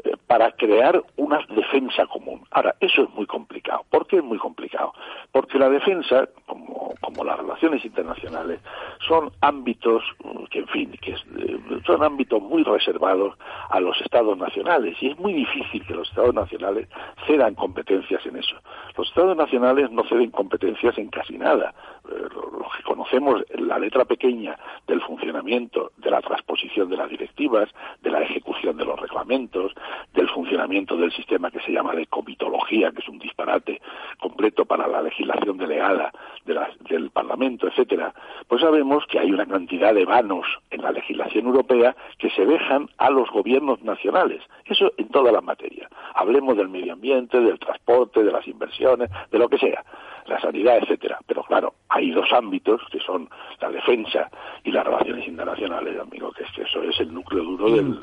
Eh, 0.05 0.16
para 0.27 0.53
crear 0.53 1.03
una 1.16 1.39
defensa 1.51 2.07
común. 2.07 2.45
Ahora, 2.51 2.74
eso 2.81 3.03
es 3.03 3.11
muy 3.11 3.27
complicado. 3.27 3.85
¿Por 3.91 4.07
qué 4.07 4.16
es 4.16 4.24
muy 4.24 4.39
complicado? 4.39 4.95
Porque 5.33 5.59
la 5.59 5.69
defensa, 5.69 6.27
como, 6.47 6.95
como 7.03 7.24
las 7.24 7.39
relaciones 7.39 7.85
internacionales, 7.85 8.61
son 9.07 9.31
ámbitos 9.43 10.03
mm, 10.24 10.45
que, 10.45 10.61
en 10.61 10.69
fin, 10.69 10.93
que 11.03 11.11
eh, 11.11 11.59
son 11.85 12.03
ámbitos 12.03 12.41
muy 12.41 12.62
reservados 12.62 13.37
a 13.69 13.78
los 13.78 14.01
estados 14.01 14.39
nacionales 14.39 14.97
y 15.03 15.09
es 15.09 15.19
muy 15.19 15.35
difícil 15.35 15.85
que 15.87 15.95
los 15.95 16.09
estados 16.09 16.35
nacionales 16.35 16.89
cedan 17.27 17.55
competencias 17.55 18.24
en 18.24 18.37
eso. 18.37 18.57
Los 18.97 19.09
estados 19.09 19.37
nacionales 19.37 19.91
no 19.91 20.05
ceden 20.05 20.31
competencias 20.31 20.97
en 20.97 21.09
casi 21.09 21.37
nada. 21.37 21.74
Eh, 22.11 22.28
lo 22.33 22.69
que 22.77 22.83
conocemos, 22.83 23.45
la 23.55 23.78
letra 23.78 24.05
pequeña 24.05 24.57
del 24.87 25.01
funcionamiento, 25.01 25.93
de 25.97 26.11
la 26.11 26.20
transposición 26.20 26.89
de 26.89 26.97
las 26.97 27.11
directivas, 27.11 27.69
de 28.03 28.11
la 28.11 28.23
ejecución 28.23 28.77
de 28.77 28.85
los 28.85 28.99
reglamentos, 28.99 29.73
del 30.15 30.28
funcionamiento 30.28 30.97
del 30.97 31.12
sistema 31.12 31.51
que 31.51 31.61
se 31.61 31.73
llama 31.73 31.95
de 31.95 32.07
comitología, 32.07 32.91
que 32.93 33.01
es 33.01 33.09
un 33.09 33.19
disparate 33.19 33.81
completo 34.20 34.65
para 34.65 34.87
la 34.87 35.03
legislación 35.03 35.59
delegada 35.59 36.12
del 36.45 37.11
Parlamento, 37.11 37.66
etcétera, 37.66 38.15
pues 38.49 38.61
sabemos 38.62 39.05
que 39.07 39.19
hay 39.19 39.33
una 39.33 39.47
cantidad 39.47 39.95
de 39.95 40.05
vanos 40.05 40.47
en 40.70 40.83
la 40.83 40.93
legislación 40.93 41.47
europea 41.47 41.97
que 42.19 42.31
se 42.31 42.47
dejan 42.47 42.89
a 42.99 43.11
los 43.11 43.31
gobiernos 43.31 43.83
nacionales. 43.83 44.43
Eso 44.65 44.93
en 44.97 45.09
todas 45.09 45.33
las 45.33 45.43
materias. 45.43 45.91
Hablemos 46.15 46.57
del 46.57 46.69
medio 46.69 46.93
ambiente, 46.93 47.41
del 47.41 47.59
transporte, 47.59 48.23
de 48.23 48.33
las 48.33 48.47
inversiones, 48.47 49.11
de 49.31 49.39
lo 49.39 49.49
que 49.49 49.59
sea 49.59 49.85
la 50.28 50.40
sanidad, 50.40 50.78
etcétera. 50.78 51.19
Pero 51.27 51.43
claro, 51.44 51.74
hay 51.89 52.11
dos 52.11 52.32
ámbitos 52.32 52.81
que 52.90 52.98
son 53.01 53.28
la 53.61 53.70
defensa 53.70 54.31
y 54.65 54.73
las 54.73 54.85
relaciones 54.85 55.27
internacionales, 55.27 55.98
amigo, 56.01 56.31
que 56.32 56.44
es 56.44 56.51
que 56.53 56.62
eso 56.62 56.82
es 56.82 56.98
el 57.01 57.12
núcleo 57.12 57.43
duro 57.44 57.70
del, 57.70 58.01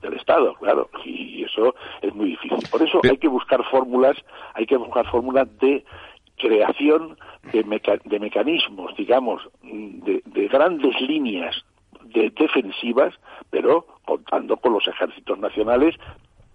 del, 0.00 0.14
Estado, 0.14 0.54
claro, 0.54 0.88
y 1.04 1.44
eso 1.44 1.74
es 2.02 2.14
muy 2.14 2.30
difícil. 2.30 2.58
Por 2.70 2.82
eso 2.82 3.00
hay 3.02 3.18
que 3.18 3.28
buscar 3.28 3.62
fórmulas, 3.70 4.16
hay 4.54 4.66
que 4.66 4.76
buscar 4.76 5.06
fórmulas 5.10 5.48
de 5.58 5.84
creación 6.36 7.16
de, 7.52 7.62
de 8.04 8.20
mecanismos, 8.20 8.96
digamos, 8.96 9.42
de, 9.62 10.22
de 10.24 10.48
grandes 10.48 11.00
líneas 11.00 11.64
de 12.04 12.30
defensivas, 12.30 13.14
pero 13.50 13.86
contando 14.04 14.56
con 14.56 14.72
los 14.72 14.86
ejércitos 14.86 15.38
nacionales 15.38 15.96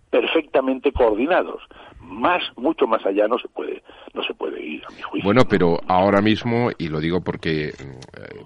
perfectamente 0.09 0.91
coordinados. 0.91 1.61
Más, 1.99 2.41
mucho 2.55 2.87
más 2.87 3.05
allá 3.05 3.27
no 3.27 3.37
se 3.37 3.47
puede, 3.49 3.83
no 4.15 4.23
se 4.23 4.33
puede 4.33 4.59
ir, 4.65 4.83
a 4.83 4.89
mi 4.91 5.01
juicio. 5.01 5.27
Bueno, 5.27 5.43
pero 5.47 5.79
ahora 5.87 6.21
mismo, 6.21 6.71
y 6.77 6.87
lo 6.87 6.99
digo 6.99 7.21
porque, 7.21 7.67
eh, 7.67 7.73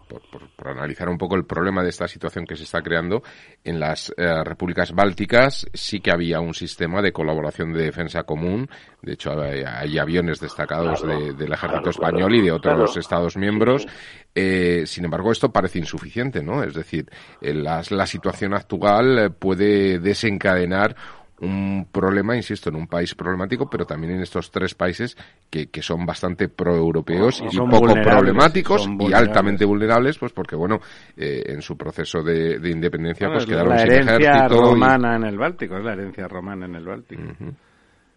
por, 0.09 0.67
analizar 0.67 1.07
un 1.07 1.17
poco 1.17 1.35
el 1.35 1.45
problema 1.45 1.81
de 1.81 1.89
esta 1.89 2.07
situación 2.07 2.45
que 2.45 2.57
se 2.57 2.63
está 2.63 2.81
creando, 2.81 3.21
en 3.63 3.79
las 3.79 4.13
eh, 4.17 4.43
repúblicas 4.43 4.91
bálticas 4.91 5.65
sí 5.73 6.01
que 6.01 6.11
había 6.11 6.41
un 6.41 6.53
sistema 6.53 7.01
de 7.01 7.13
colaboración 7.13 7.71
de 7.71 7.83
defensa 7.83 8.23
común. 8.23 8.67
De 9.01 9.13
hecho, 9.13 9.31
hay, 9.41 9.97
aviones 9.97 10.41
destacados 10.41 11.01
del 11.05 11.53
ejército 11.53 11.89
español 11.89 12.35
y 12.35 12.41
de 12.41 12.51
otros 12.51 12.97
Estados 12.97 13.37
miembros. 13.37 13.87
Eh, 14.35 14.83
sin 14.85 15.05
embargo, 15.05 15.31
esto 15.31 15.51
parece 15.51 15.79
insuficiente, 15.79 16.43
¿no? 16.43 16.63
Es 16.63 16.73
decir, 16.73 17.05
la 17.41 18.05
situación 18.05 18.53
actual 18.53 19.35
puede 19.39 19.99
desencadenar 19.99 20.95
un 21.43 21.87
problema, 21.91 22.35
insisto, 22.35 22.69
en 22.69 22.75
un 22.75 22.87
país 22.87 23.13
problemático, 23.15 23.69
pero 23.69 23.85
también 23.85 24.13
en 24.13 24.21
estos 24.21 24.49
tres 24.49 24.73
países 24.73 25.17
que, 25.49 25.67
que 25.67 25.81
son 25.81 26.05
bastante 26.05 26.47
proeuropeos 26.47 27.43
y 27.51 27.57
poco 27.57 27.93
problemáticos 27.93 28.89
y 28.99 29.13
altamente 29.13 29.65
vulnerables, 29.65 30.17
pues 30.17 30.31
porque, 30.31 30.55
bueno, 30.55 30.79
eh, 31.17 31.43
en 31.47 31.61
su 31.61 31.77
proceso 31.77 32.23
de, 32.23 32.57
independencia, 32.69 33.29
pues 33.29 33.45
quedaron 33.45 33.77
sin 33.77 33.91
ejército. 33.91 34.11
La 34.11 34.15
herencia 34.15 34.47
romana 34.47 35.15
en 35.15 35.23
el 35.25 35.37
Báltico, 35.37 35.77
es 35.77 35.83
la 35.83 35.93
herencia 35.93 36.27
romana 36.27 36.65
en 36.65 36.75
el 36.75 36.85
Báltico. 36.85 37.23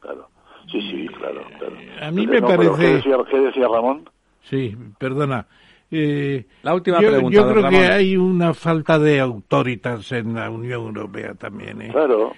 Claro, 0.00 0.28
sí, 0.70 0.80
sí, 0.90 1.06
claro. 1.08 1.42
A 2.00 2.10
mí 2.10 2.26
me 2.26 2.40
parece... 2.40 3.02
¿qué 3.30 3.40
decía 3.40 3.66
Ramón? 3.68 4.08
Sí, 4.42 4.76
perdona. 4.98 5.46
Eh, 5.90 6.46
la 6.62 6.74
última 6.74 7.00
yo, 7.00 7.10
pregunta. 7.10 7.36
Yo 7.36 7.48
creo 7.48 7.68
que 7.68 7.76
hay 7.76 8.16
una 8.16 8.54
falta 8.54 8.98
de 8.98 9.20
autoritas 9.20 10.10
en 10.12 10.34
la 10.34 10.50
Unión 10.50 10.84
Europea 10.84 11.34
también. 11.34 11.82
¿eh? 11.82 11.90
Claro, 11.92 12.32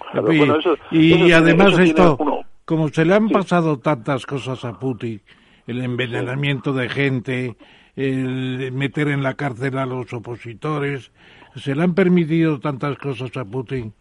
y, 0.91 1.31
además 1.31 1.77
esto, 1.79 2.17
como 2.65 2.89
se 2.89 3.05
le 3.05 3.15
han 3.15 3.29
pasado 3.29 3.79
tantas 3.79 4.25
cosas 4.25 4.63
a 4.65 4.77
Putin, 4.77 5.21
el 5.65 5.81
envenenamiento 5.81 6.73
de 6.73 6.89
gente, 6.89 7.57
el 7.95 8.71
meter 8.71 9.07
en 9.07 9.23
la 9.23 9.33
cárcel 9.33 9.77
a 9.77 9.85
los 9.85 10.13
opositores, 10.13 11.11
se 11.55 11.75
le 11.75 11.83
han 11.83 11.95
permitido 11.95 12.59
tantas 12.59 12.97
cosas 12.97 13.35
a 13.35 13.45
Putin 13.45 13.93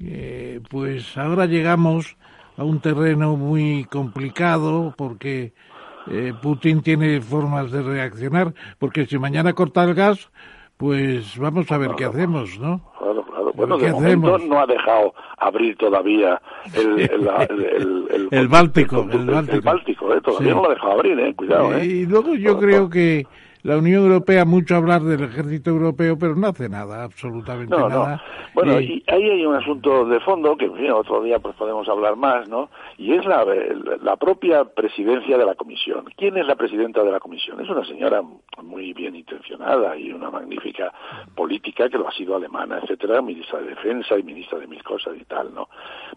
eh, 0.00 0.60
pues 0.70 1.16
ahora 1.16 1.46
llegamos 1.46 2.16
a 2.56 2.64
un 2.64 2.80
terreno 2.80 3.36
muy 3.36 3.84
complicado 3.84 4.94
porque 4.96 5.52
eh, 6.10 6.32
Putin 6.40 6.82
tiene 6.82 7.20
formas 7.20 7.70
de 7.70 7.82
reaccionar, 7.82 8.54
porque 8.78 9.06
si 9.06 9.18
mañana 9.18 9.52
corta 9.52 9.84
el 9.84 9.94
gas, 9.94 10.30
pues 10.76 11.38
vamos 11.38 11.70
a 11.72 11.78
ver 11.78 11.90
qué 11.96 12.04
hacemos, 12.04 12.58
¿no? 12.58 12.80
Claro, 12.98 13.22
claro. 13.24 13.52
Bueno, 13.54 13.78
de 13.78 13.90
momento 13.90 14.38
no 14.38 14.60
ha 14.60 14.66
dejado 14.66 15.14
abrir 15.38 15.76
todavía 15.76 16.40
el, 16.74 17.00
el, 17.10 18.28
el, 18.30 18.48
Báltico. 18.48 19.06
El, 19.10 19.26
Báltico, 19.60 20.14
¿eh? 20.14 20.20
todavía 20.22 20.54
no 20.54 20.62
lo 20.62 20.70
ha 20.70 20.74
dejado 20.74 20.92
abrir, 20.92 21.18
¿eh? 21.18 21.34
Cuidado, 21.34 21.74
¿eh? 21.76 21.84
Y 21.84 22.06
luego 22.06 22.34
yo 22.34 22.58
creo 22.58 22.88
que 22.88 23.26
la 23.68 23.76
Unión 23.76 24.02
Europea 24.04 24.46
mucho 24.46 24.76
hablar 24.76 25.02
del 25.02 25.24
ejército 25.24 25.68
europeo, 25.68 26.16
pero 26.18 26.34
no 26.34 26.46
hace 26.46 26.70
nada, 26.70 27.04
absolutamente 27.04 27.76
nada. 27.76 28.22
Bueno, 28.54 28.80
y... 28.80 29.04
ahí 29.08 29.28
hay 29.28 29.44
un 29.44 29.56
asunto 29.56 30.06
de 30.06 30.18
fondo 30.20 30.56
que 30.56 30.70
otro 30.90 31.22
día 31.22 31.38
pues 31.38 31.54
podemos 31.54 31.86
hablar 31.86 32.16
más, 32.16 32.48
¿no? 32.48 32.70
Y 32.96 33.12
es 33.12 33.26
la, 33.26 33.44
la 34.02 34.16
propia 34.16 34.64
presidencia 34.64 35.36
de 35.36 35.44
la 35.44 35.54
Comisión. 35.54 36.06
¿Quién 36.16 36.38
es 36.38 36.46
la 36.46 36.56
presidenta 36.56 37.02
de 37.04 37.12
la 37.12 37.20
Comisión? 37.20 37.60
Es 37.60 37.68
una 37.68 37.84
señora 37.84 38.22
muy 38.62 38.94
bien 38.94 39.14
intencionada 39.14 39.98
y 39.98 40.12
una 40.12 40.30
magnífica 40.30 40.90
política 41.34 41.90
que 41.90 41.98
lo 41.98 42.08
ha 42.08 42.12
sido 42.12 42.36
alemana, 42.36 42.78
etcétera, 42.82 43.20
ministra 43.20 43.60
de 43.60 43.66
Defensa 43.66 44.18
y 44.18 44.22
ministra 44.22 44.58
de 44.58 44.66
mil 44.66 44.82
cosas 44.82 45.14
y 45.20 45.24
tal, 45.26 45.52
¿no? 45.54 45.68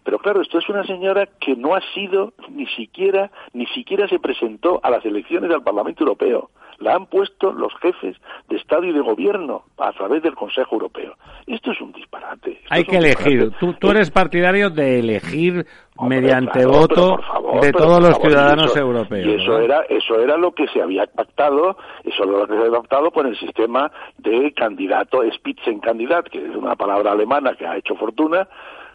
Pero 0.02 0.18
claro, 0.18 0.40
esto 0.40 0.58
es 0.58 0.66
una 0.70 0.84
señora 0.84 1.28
que 1.38 1.54
no 1.54 1.74
ha 1.74 1.82
sido 1.92 2.32
ni 2.48 2.66
siquiera 2.68 3.30
ni 3.52 3.66
siquiera 3.66 4.08
se 4.08 4.18
presentó 4.18 4.80
a 4.82 4.88
las 4.88 5.04
elecciones 5.04 5.50
del 5.50 5.62
Parlamento 5.62 6.02
Europeo 6.02 6.48
la 6.82 6.94
han 6.94 7.06
puesto 7.06 7.52
los 7.52 7.72
jefes 7.80 8.16
de 8.48 8.56
Estado 8.56 8.84
y 8.84 8.92
de 8.92 9.00
Gobierno 9.00 9.62
a 9.78 9.92
través 9.92 10.22
del 10.22 10.34
Consejo 10.34 10.74
Europeo. 10.74 11.14
Esto 11.46 11.72
es 11.72 11.80
un 11.80 11.92
disparate. 11.92 12.60
Hay 12.70 12.84
que 12.84 12.98
elegir. 12.98 13.52
Tú, 13.58 13.74
tú 13.74 13.90
eres 13.90 14.10
partidario 14.10 14.70
de 14.70 14.98
elegir 14.98 15.66
mediante 16.00 16.64
voto 16.66 17.18
de 17.60 17.72
todos 17.72 18.02
los 18.02 18.18
ciudadanos 18.18 18.76
europeos. 18.76 19.26
Y 19.26 19.42
eso 19.42 19.58
era 19.58 19.82
eso 19.88 20.18
era 20.20 20.36
lo 20.36 20.52
que 20.52 20.66
se 20.68 20.80
había 20.80 21.06
pactado, 21.06 21.76
eso 22.04 22.24
era 22.24 22.32
lo 22.32 22.46
que 22.46 22.54
se 22.54 22.60
había 22.60 22.78
pactado 22.78 23.10
con 23.10 23.26
el 23.26 23.38
sistema 23.38 23.90
de 24.18 24.52
candidato 24.52 25.22
Spitzenkandidat, 25.34 26.26
que 26.26 26.44
es 26.44 26.56
una 26.56 26.76
palabra 26.76 27.12
alemana 27.12 27.54
que 27.54 27.66
ha 27.66 27.76
hecho 27.76 27.94
fortuna 27.94 28.48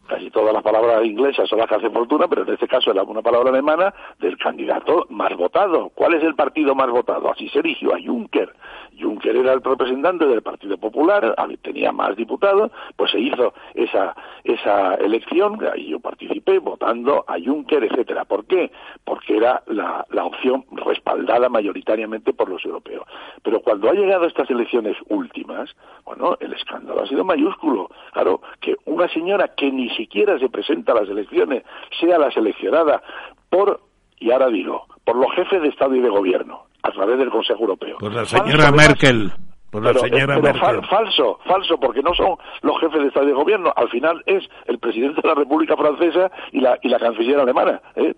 casi 0.08 0.32
todas 0.32 0.54
las 0.54 0.64
palabras 0.64 1.06
inglesas 1.06 1.48
son 1.50 1.60
las 1.60 1.68
que 1.68 1.76
hacen 1.76 1.92
fortuna, 1.92 2.28
pero 2.28 2.44
en 2.44 2.54
este 2.54 2.68
caso 2.68 2.92
era 2.92 3.04
una 3.04 3.22
palabra 3.22 3.50
alemana 3.50 3.94
del 4.20 4.38
candidato 4.38 5.06
más 5.10 5.36
votado. 5.36 5.90
¿Cuál 5.94 6.16
es 6.16 6.24
el 6.24 6.36
partido 6.36 6.74
más 6.74 6.90
votado? 6.90 7.32
Así 7.32 7.50
se 7.50 7.60
eligió 7.60 7.94
a 7.94 8.00
Juncker. 8.04 8.54
Juncker 9.00 9.36
era 9.36 9.54
el 9.54 9.64
representante 9.64 10.26
del 10.26 10.42
Partido 10.42 10.78
Popular, 10.78 11.36
tenía 11.62 11.92
más 11.92 12.16
diputados, 12.16 12.72
pues 12.96 13.12
se 13.12 13.20
hizo 13.20 13.54
esa, 13.74 14.16
esa 14.44 14.96
elección, 14.96 15.60
ahí 15.74 15.90
yo 15.90 16.00
participé 16.00 16.60
votando 16.60 17.24
a 17.28 17.36
Juncker, 17.40 17.84
etcétera. 17.84 18.26
¿Por 18.26 18.46
qué? 18.46 18.72
Porque 19.04 19.38
era 19.38 19.64
la, 19.68 20.06
opción 20.24 20.66
respaldada 20.72 21.48
mayoritariamente 21.48 22.34
por 22.34 22.50
los 22.50 22.64
europeos. 22.66 23.08
Pero 23.44 23.62
cuando 23.62 23.90
ha 23.90 23.94
llegado 23.94 24.26
estas 24.26 24.50
elecciones 24.50 24.98
últimas, 25.08 25.74
bueno, 26.04 26.38
el 26.42 26.54
escándalo 26.54 27.04
ha 27.04 27.08
sido 27.08 27.24
mayúsculo. 27.24 27.90
Claro, 28.12 28.42
que 28.60 28.76
una 28.86 29.08
señora 29.08 29.54
que 29.56 29.72
ni 29.72 29.90
siquiera 29.92 30.38
se 30.38 30.50
presenta 30.50 30.92
a 30.92 31.02
las 31.02 31.10
elecciones 31.10 31.64
sea 32.00 32.18
la 32.18 32.32
seleccionada 32.32 33.02
por, 33.50 33.80
y 34.20 34.32
ahora 34.32 34.48
digo, 34.48 34.86
por 35.04 35.16
los 35.16 35.32
jefes 35.34 35.62
de 35.62 35.70
Estado 35.70 35.96
y 35.96 36.02
de 36.02 36.10
Gobierno, 36.10 36.66
a 36.84 36.92
través 36.92 37.18
del 37.18 37.30
Consejo 37.30 37.62
Europeo. 37.62 37.98
Por 38.00 38.14
la 38.14 38.26
señora 38.26 38.72
Merkel. 38.72 39.32
Por 39.70 39.84
la 39.84 39.94
señora 39.94 40.40
Merkel. 40.40 40.86
falso, 40.86 41.40
falso, 41.46 41.80
porque 41.80 42.02
no 42.02 42.14
son 42.14 42.38
los 42.62 42.80
jefes 42.80 43.02
de 43.02 43.08
Estado 43.08 43.26
y 43.26 43.30
de 43.30 43.36
Gobierno. 43.36 43.74
Al 43.76 43.90
final 43.90 44.24
es 44.26 44.44
el 44.66 44.80
presidente 44.80 45.22
de 45.22 45.28
la 45.28 45.36
República 45.36 45.76
Francesa 45.76 46.32
y 46.52 46.62
la, 46.62 46.78
y 46.82 46.90
la 46.90 47.00
canciller 47.00 47.40
alemana. 47.40 47.82
¿eh? 47.96 48.14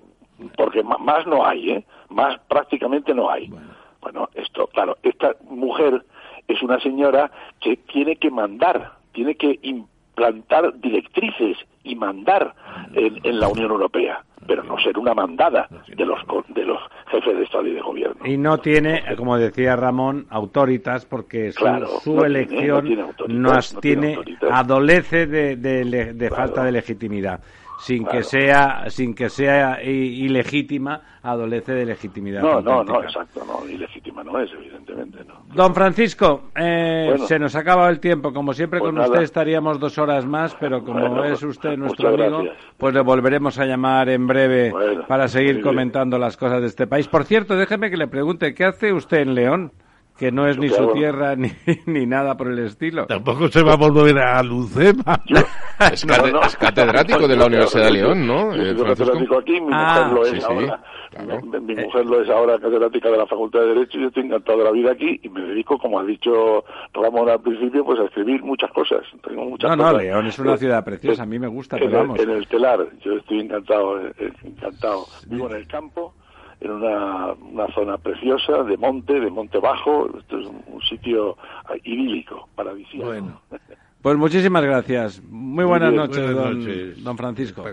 Porque 0.56 0.84
más 0.84 1.26
no 1.28 1.46
hay, 1.46 1.72
¿eh? 1.72 1.86
Más 2.10 2.40
prácticamente 2.48 3.14
no 3.14 3.30
hay. 3.30 3.52
bueno, 4.02 4.30
esto, 4.34 4.68
claro, 4.68 4.98
esta 5.04 5.36
mujer 5.50 6.04
es 6.48 6.62
una 6.62 6.80
señora 6.80 7.32
que 7.60 7.78
tiene 7.78 8.16
que 8.16 8.32
mandar, 8.32 8.94
tiene 9.12 9.36
que 9.36 9.60
plantar 10.20 10.78
directrices 10.82 11.58
y 11.84 11.96
mandar 11.96 12.54
en, 12.94 13.40
la 13.40 13.48
Unión 13.48 13.72
Europea 13.72 14.22
pero 14.46 14.64
no 14.64 14.80
ser 14.80 14.98
una 14.98 15.14
mandada 15.14 15.68
de 15.88 16.06
los 16.06 16.20
de 16.50 16.66
los 16.66 16.80
jefes 17.12 17.38
de 17.38 17.44
Estado 17.44 17.68
y 17.68 17.74
de 17.74 17.82
Gobierno. 17.82 18.26
Y 18.26 18.36
no 18.36 18.58
tiene, 18.58 19.04
como 19.16 19.38
decía 19.38 19.76
Ramón, 19.76 20.26
autoritas 20.32 21.06
porque 21.06 21.52
su, 21.52 22.24
elección 22.24 23.14
no 23.28 23.52
tiene, 23.80 24.18
adolece 24.50 25.28
de, 25.28 25.56
de, 25.56 26.30
falta 26.32 26.64
de 26.64 26.72
legitimidad. 26.72 27.42
Sin 27.80 28.06
que 28.06 28.24
sea 28.24 28.90
sin 28.90 29.14
que 29.14 29.30
sea 29.30 29.82
ilegítima 29.84 31.02
adolece 31.24 31.74
de 31.74 31.86
legitimidad 31.86 32.42
no 32.42 32.60
no 32.60 32.84
no 32.84 33.02
exacto 33.02 33.42
no 33.46 33.66
ilegítima 33.70 34.22
no 34.22 34.38
es 34.38 34.52
evidentemente 34.52 34.69
don 35.54 35.74
Francisco 35.74 36.50
eh, 36.56 37.16
se 37.28 37.40
nos 37.40 37.56
acaba 37.56 37.90
el 37.90 38.00
tiempo. 38.00 38.34
Como 38.34 38.54
siempre 38.54 38.80
pues 38.80 38.94
con 38.94 39.02
usted 39.02 39.22
estaríamos 39.22 39.80
dos 39.80 39.98
horas 39.98 40.26
más 40.26 40.56
pero 40.60 40.84
como 40.84 41.24
es 41.24 41.42
usted 41.44 41.78
nuestro 41.78 42.10
amigo 42.10 42.44
pues 42.78 42.94
le 42.94 43.02
volveremos 43.02 43.58
a 43.60 43.66
llamar 43.66 44.10
en 44.10 44.28
breve 44.28 44.74
para 45.08 45.28
seguir 45.28 45.62
comentando 45.62 46.18
las 46.18 46.38
cosas 46.38 46.62
de 46.62 46.68
este 46.68 46.88
país. 46.88 47.08
Por 47.08 47.26
cierto 47.26 47.56
déjeme 47.56 47.90
que 47.90 47.98
le 47.98 48.08
pregunte 48.08 48.54
qué 48.54 48.66
hace 48.66 48.94
usted 48.94 49.20
en 49.20 49.36
León 49.36 49.72
que 50.20 50.32
no 50.32 50.46
es 50.48 50.58
ni 50.58 50.68
su 50.68 50.92
tierra 50.92 51.36
ni, 51.38 51.52
ni, 51.86 52.06
nada 52.06 52.36
por 52.36 52.52
el 52.52 52.60
estilo. 52.60 53.06
Tampoco 53.06 53.48
se 53.48 53.64
va 53.64 53.74
a 53.74 53.78
volver 53.78 54.20
a 54.20 54.44
Lucema. 54.44 55.22
es, 55.92 56.06
catedrático 56.58 57.28
de 57.28 57.38
la 57.38 57.46
Universidad 57.46 57.86
de 57.86 57.92
León, 57.92 58.28
¿no? 58.28 58.54
Yo 58.56 58.76
soy 58.76 58.86
catedrático 58.86 59.40
aquí, 59.40 59.62
mi 59.62 59.72
mujer 59.72 60.08
lo 60.12 60.26
es 60.26 60.44
ahora. 60.44 60.84
Mi, 61.62 61.76
mujer 61.76 62.06
lo 62.06 62.22
es 62.22 62.30
ahora 62.30 62.60
catedrática 62.60 63.10
de 63.10 63.18
la 63.18 63.26
Facultad 63.26 63.62
de 63.62 63.68
Derecho 63.68 63.98
y 63.98 64.02
yo 64.02 64.08
estoy 64.10 64.24
encantado 64.26 64.60
de 64.60 64.64
la 64.66 64.72
vida 64.72 64.92
aquí 64.92 65.20
y 65.24 65.30
me 65.30 65.42
dedico, 65.42 65.78
como 65.78 66.00
ha 66.00 66.04
dicho 66.04 66.66
Ramón 66.94 67.30
al 67.30 67.42
principio, 67.42 67.86
pues 67.86 68.00
a 68.00 68.04
escribir 68.04 68.44
muchas 68.44 68.72
cosas. 68.72 69.02
Tengo 69.26 69.46
muchas 69.46 69.76
no, 69.76 69.92
no, 69.92 69.98
León 69.98 70.28
es 70.28 70.38
una 70.38 70.58
ciudad 70.58 70.84
preciosa, 70.84 71.24
a 71.24 71.26
mí 71.26 71.40
me 71.40 71.48
gusta, 71.48 71.78
en, 71.78 71.86
pero 71.86 71.98
vamos. 72.00 72.20
En 72.20 72.30
el 72.30 72.48
telar, 72.48 72.86
yo 73.04 73.14
estoy 73.14 73.40
encantado, 73.40 74.00
eh, 74.00 74.12
eh, 74.20 74.32
encantado. 74.44 75.06
Vivo 75.28 75.50
en 75.50 75.56
el 75.56 75.68
campo 75.68 76.14
en 76.62 76.72
una, 76.72 77.34
una, 77.34 77.68
zona 77.74 77.98
preciosa 77.98 78.64
de 78.64 78.78
monte, 78.78 79.20
de 79.20 79.30
monte 79.30 79.60
bajo. 79.60 80.10
Esto 80.18 80.40
es 80.40 80.48
un, 80.48 80.82
sitio 80.90 81.38
idílico, 81.84 82.50
paradisíaco. 82.56 83.08
Bueno. 83.08 83.42
Pues 84.02 84.18
muchísimas 84.18 84.64
gracias. 84.64 85.22
Muy 85.24 85.66
buenas, 85.66 85.94
noches, 85.94 86.34
don, 86.34 87.04
don, 87.04 87.18
Francisco. 87.18 87.64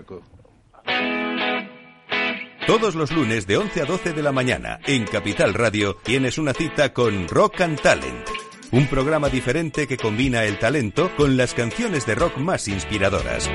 Todos 2.67 2.95
los 2.95 3.15
lunes 3.15 3.47
de 3.47 3.57
11 3.57 3.81
a 3.81 3.85
12 3.85 4.11
de 4.11 4.21
la 4.21 4.33
mañana 4.33 4.79
en 4.85 5.05
Capital 5.05 5.53
Radio 5.53 5.95
tienes 6.03 6.37
una 6.37 6.53
cita 6.53 6.91
con 6.91 7.29
Rock 7.29 7.61
and 7.61 7.79
Talent. 7.81 8.27
Un 8.73 8.87
programa 8.87 9.29
diferente 9.29 9.87
que 9.87 9.95
combina 9.95 10.43
el 10.43 10.59
talento 10.59 11.09
con 11.15 11.37
las 11.37 11.53
canciones 11.53 12.05
de 12.05 12.15
rock 12.15 12.37
más 12.37 12.67
inspiradoras. 12.67 13.49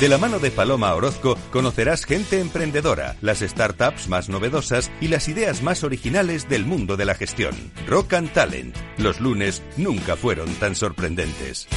De 0.00 0.08
la 0.08 0.18
mano 0.18 0.40
de 0.40 0.50
Paloma 0.50 0.92
Orozco 0.92 1.38
conocerás 1.52 2.04
gente 2.04 2.40
emprendedora, 2.40 3.14
las 3.20 3.38
startups 3.38 4.08
más 4.08 4.28
novedosas 4.28 4.90
y 5.00 5.06
las 5.06 5.28
ideas 5.28 5.62
más 5.62 5.84
originales 5.84 6.48
del 6.48 6.66
mundo 6.66 6.96
de 6.96 7.04
la 7.04 7.14
gestión. 7.14 7.54
Rock 7.86 8.14
and 8.14 8.32
Talent. 8.32 8.76
Los 8.98 9.20
lunes 9.20 9.62
nunca 9.76 10.16
fueron 10.16 10.52
tan 10.54 10.74
sorprendentes. 10.74 11.68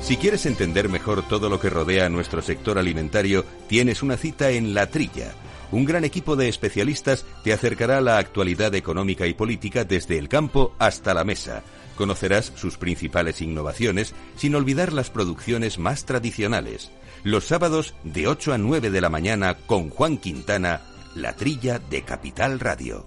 Si 0.00 0.16
quieres 0.16 0.46
entender 0.46 0.88
mejor 0.88 1.22
todo 1.28 1.50
lo 1.50 1.60
que 1.60 1.68
rodea 1.68 2.06
a 2.06 2.08
nuestro 2.08 2.40
sector 2.40 2.78
alimentario, 2.78 3.44
tienes 3.68 4.02
una 4.02 4.16
cita 4.16 4.50
en 4.50 4.72
La 4.72 4.86
Trilla. 4.86 5.34
Un 5.70 5.84
gran 5.84 6.04
equipo 6.04 6.34
de 6.34 6.48
especialistas 6.48 7.26
te 7.44 7.52
acercará 7.52 7.98
a 7.98 8.00
la 8.00 8.16
actualidad 8.16 8.74
económica 8.74 9.26
y 9.26 9.34
política 9.34 9.84
desde 9.84 10.18
el 10.18 10.28
campo 10.28 10.74
hasta 10.78 11.12
la 11.14 11.24
mesa 11.24 11.62
Conocerás 12.00 12.50
sus 12.56 12.78
principales 12.78 13.42
innovaciones 13.42 14.14
sin 14.34 14.54
olvidar 14.54 14.90
las 14.90 15.10
producciones 15.10 15.78
más 15.78 16.06
tradicionales. 16.06 16.90
Los 17.24 17.44
sábados 17.44 17.92
de 18.04 18.26
8 18.26 18.54
a 18.54 18.56
9 18.56 18.88
de 18.88 19.02
la 19.02 19.10
mañana 19.10 19.58
con 19.66 19.90
Juan 19.90 20.16
Quintana, 20.16 20.80
La 21.14 21.36
Trilla 21.36 21.78
de 21.78 22.00
Capital 22.00 22.58
Radio. 22.58 23.06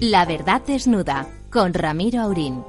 La 0.00 0.24
verdad 0.24 0.62
desnuda 0.66 1.28
con 1.50 1.74
Ramiro 1.74 2.22
Aurín. 2.22 2.64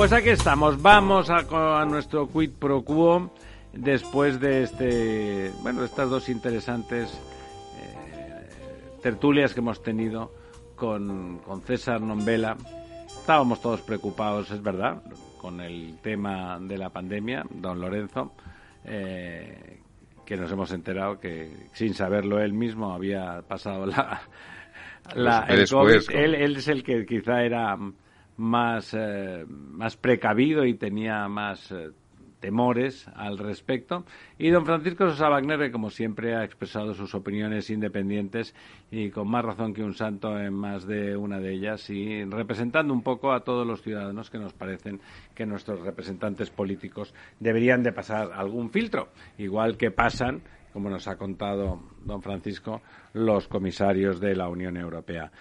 Pues 0.00 0.14
aquí 0.14 0.30
estamos, 0.30 0.80
vamos 0.80 1.28
a, 1.28 1.84
nuestro 1.84 2.26
quid 2.26 2.52
pro 2.58 2.82
quo 2.82 3.30
después 3.74 4.40
de 4.40 4.62
este, 4.62 5.52
bueno, 5.60 5.84
estas 5.84 6.08
dos 6.08 6.30
interesantes 6.30 7.12
eh, 7.78 8.48
tertulias 9.02 9.52
que 9.52 9.60
hemos 9.60 9.82
tenido 9.82 10.32
con, 10.74 11.40
con 11.40 11.60
César 11.60 12.00
Nombela. 12.00 12.56
Estábamos 13.08 13.60
todos 13.60 13.82
preocupados, 13.82 14.50
es 14.50 14.62
verdad, 14.62 15.02
con 15.36 15.60
el 15.60 15.98
tema 16.00 16.58
de 16.58 16.78
la 16.78 16.88
pandemia, 16.88 17.44
don 17.50 17.78
Lorenzo, 17.78 18.32
eh, 18.86 19.80
que 20.24 20.34
nos 20.38 20.50
hemos 20.50 20.72
enterado 20.72 21.20
que 21.20 21.68
sin 21.74 21.92
saberlo 21.92 22.40
él 22.40 22.54
mismo 22.54 22.94
había 22.94 23.42
pasado 23.42 23.84
la, 23.84 24.22
la 25.14 25.40
el 25.40 25.58
Después, 25.58 26.06
COVID. 26.06 26.18
Él, 26.18 26.34
él 26.36 26.56
es 26.56 26.68
el 26.68 26.82
que 26.82 27.04
quizá 27.04 27.42
era 27.42 27.76
más, 28.40 28.94
eh, 28.94 29.44
más 29.46 29.96
precavido 29.98 30.64
y 30.64 30.74
tenía 30.74 31.28
más 31.28 31.70
eh, 31.70 31.90
temores 32.40 33.06
al 33.14 33.36
respecto. 33.36 34.04
Y 34.38 34.48
don 34.48 34.64
Francisco 34.64 35.08
Sosa 35.10 35.28
Wagner, 35.28 35.58
que 35.58 35.70
como 35.70 35.90
siempre 35.90 36.34
ha 36.34 36.42
expresado 36.42 36.94
sus 36.94 37.14
opiniones 37.14 37.68
independientes 37.68 38.54
y 38.90 39.10
con 39.10 39.28
más 39.28 39.44
razón 39.44 39.74
que 39.74 39.84
un 39.84 39.92
santo 39.92 40.38
en 40.38 40.54
más 40.54 40.86
de 40.86 41.16
una 41.16 41.38
de 41.38 41.52
ellas 41.52 41.90
y 41.90 42.24
representando 42.24 42.94
un 42.94 43.02
poco 43.02 43.32
a 43.32 43.44
todos 43.44 43.66
los 43.66 43.82
ciudadanos 43.82 44.30
que 44.30 44.38
nos 44.38 44.54
parecen 44.54 45.00
que 45.34 45.44
nuestros 45.44 45.80
representantes 45.80 46.50
políticos 46.50 47.14
deberían 47.40 47.82
de 47.82 47.92
pasar 47.92 48.30
algún 48.32 48.70
filtro, 48.70 49.10
igual 49.36 49.76
que 49.76 49.90
pasan 49.90 50.40
como 50.72 50.88
nos 50.88 51.08
ha 51.08 51.16
contado 51.16 51.80
don 52.04 52.22
Francisco, 52.22 52.80
los 53.12 53.48
comisarios 53.48 54.20
de 54.20 54.36
la 54.36 54.48
Unión 54.48 54.76
Europea. 54.76 55.32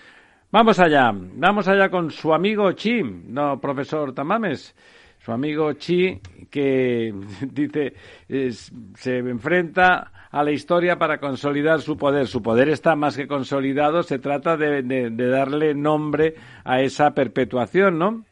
Vamos 0.52 0.80
allá, 0.80 1.12
vamos 1.14 1.68
allá 1.68 1.90
con 1.90 2.10
su 2.10 2.34
amigo 2.34 2.72
Chi, 2.72 3.04
no 3.04 3.60
profesor 3.62 4.14
Tamames, 4.14 4.76
su 5.20 5.32
amigo 5.32 5.74
Chi 5.74 6.20
que 6.50 7.14
dice 7.42 7.94
es- 8.28 8.72
se 8.96 9.18
enfrenta 9.20 10.12
a 10.32 10.44
la 10.44 10.52
historia 10.52 10.98
para 10.98 11.20
consolidar 11.20 11.82
su 11.82 11.98
poder. 11.98 12.28
Su 12.28 12.42
poder 12.42 12.70
está 12.70 12.96
más 12.96 13.16
que 13.16 13.28
consolidado, 13.28 14.02
se 14.04 14.18
trata 14.20 14.58
de, 14.58 14.82
de- 14.84 15.10
de 15.12 15.28
darle 15.28 15.74
nombre 15.76 16.36
a 16.64 16.82
esa 16.82 17.14
perpetuación, 17.14 18.00
¿no? 18.00 18.26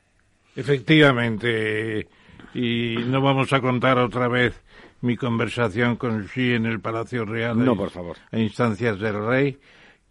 Efectivamente, 0.56 2.08
y 2.56 2.96
no 3.08 3.22
vamos 3.22 3.54
a 3.54 3.62
contar 3.62 4.00
otra 4.00 4.28
vez 4.28 4.60
mi 5.02 5.16
conversación 5.16 5.98
con 5.98 6.24
Xi 6.28 6.54
en 6.54 6.66
el 6.66 6.80
Palacio 6.80 7.26
Real. 7.26 7.64
No, 7.64 7.74
a- 7.74 7.78
por 7.78 7.92
favor. 7.92 8.18
A 8.32 8.40
instancias 8.40 9.00
del 9.00 9.24
rey, 9.24 9.60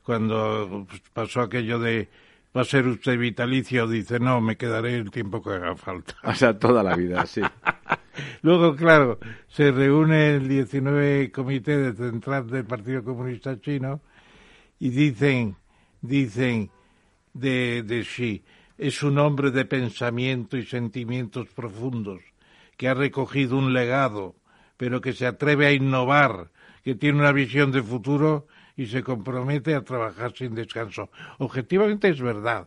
cuando 0.07 0.87
pues, 0.89 1.03
pasó 1.13 1.41
aquello 1.41 1.81
de 1.81 2.09
va 2.57 2.63
a 2.63 2.65
ser 2.65 2.87
usted 2.87 3.19
vitalicio, 3.19 3.89
dice 3.89 4.21
no, 4.21 4.41
me 4.41 4.57
quedaré 4.57 4.95
el 4.95 5.11
tiempo 5.11 5.43
que 5.43 5.51
haga 5.51 5.75
falta. 5.75 6.15
O 6.23 6.33
sea, 6.33 6.57
toda 6.57 6.83
la 6.83 6.95
vida, 6.95 7.27
sí. 7.27 7.43
Luego, 8.43 8.77
claro, 8.77 9.19
se 9.49 9.73
reúne 9.73 10.37
el 10.37 10.49
19 10.49 11.33
Comité 11.33 11.77
de 11.77 11.93
Central 11.93 12.49
del 12.49 12.65
Partido 12.65 13.03
Comunista 13.03 13.61
Chino 13.61 14.01
y 14.79 14.91
dicen, 14.91 15.57
dicen 16.01 16.71
de, 17.35 17.83
de 17.83 18.03
Xi, 18.03 18.45
es 18.79 19.03
un 19.03 19.19
hombre 19.19 19.51
de 19.51 19.65
pensamiento 19.65 20.57
y 20.57 20.65
sentimientos 20.65 21.49
profundos, 21.49 22.23
que 22.77 22.89
ha 22.89 22.95
recogido 22.95 23.59
un 23.59 23.75
legado, 23.75 24.37
pero 24.77 25.01
que 25.01 25.13
se 25.13 25.27
atreve 25.27 25.67
a 25.67 25.73
innovar, 25.73 26.51
que 26.85 26.95
tiene 26.95 27.19
una 27.19 27.33
visión 27.33 27.73
de 27.73 27.83
futuro 27.83 28.47
y 28.77 28.87
se 28.87 29.03
compromete 29.03 29.75
a 29.75 29.83
trabajar 29.83 30.33
sin 30.35 30.55
descanso. 30.55 31.11
Objetivamente 31.39 32.09
es 32.09 32.21
verdad. 32.21 32.67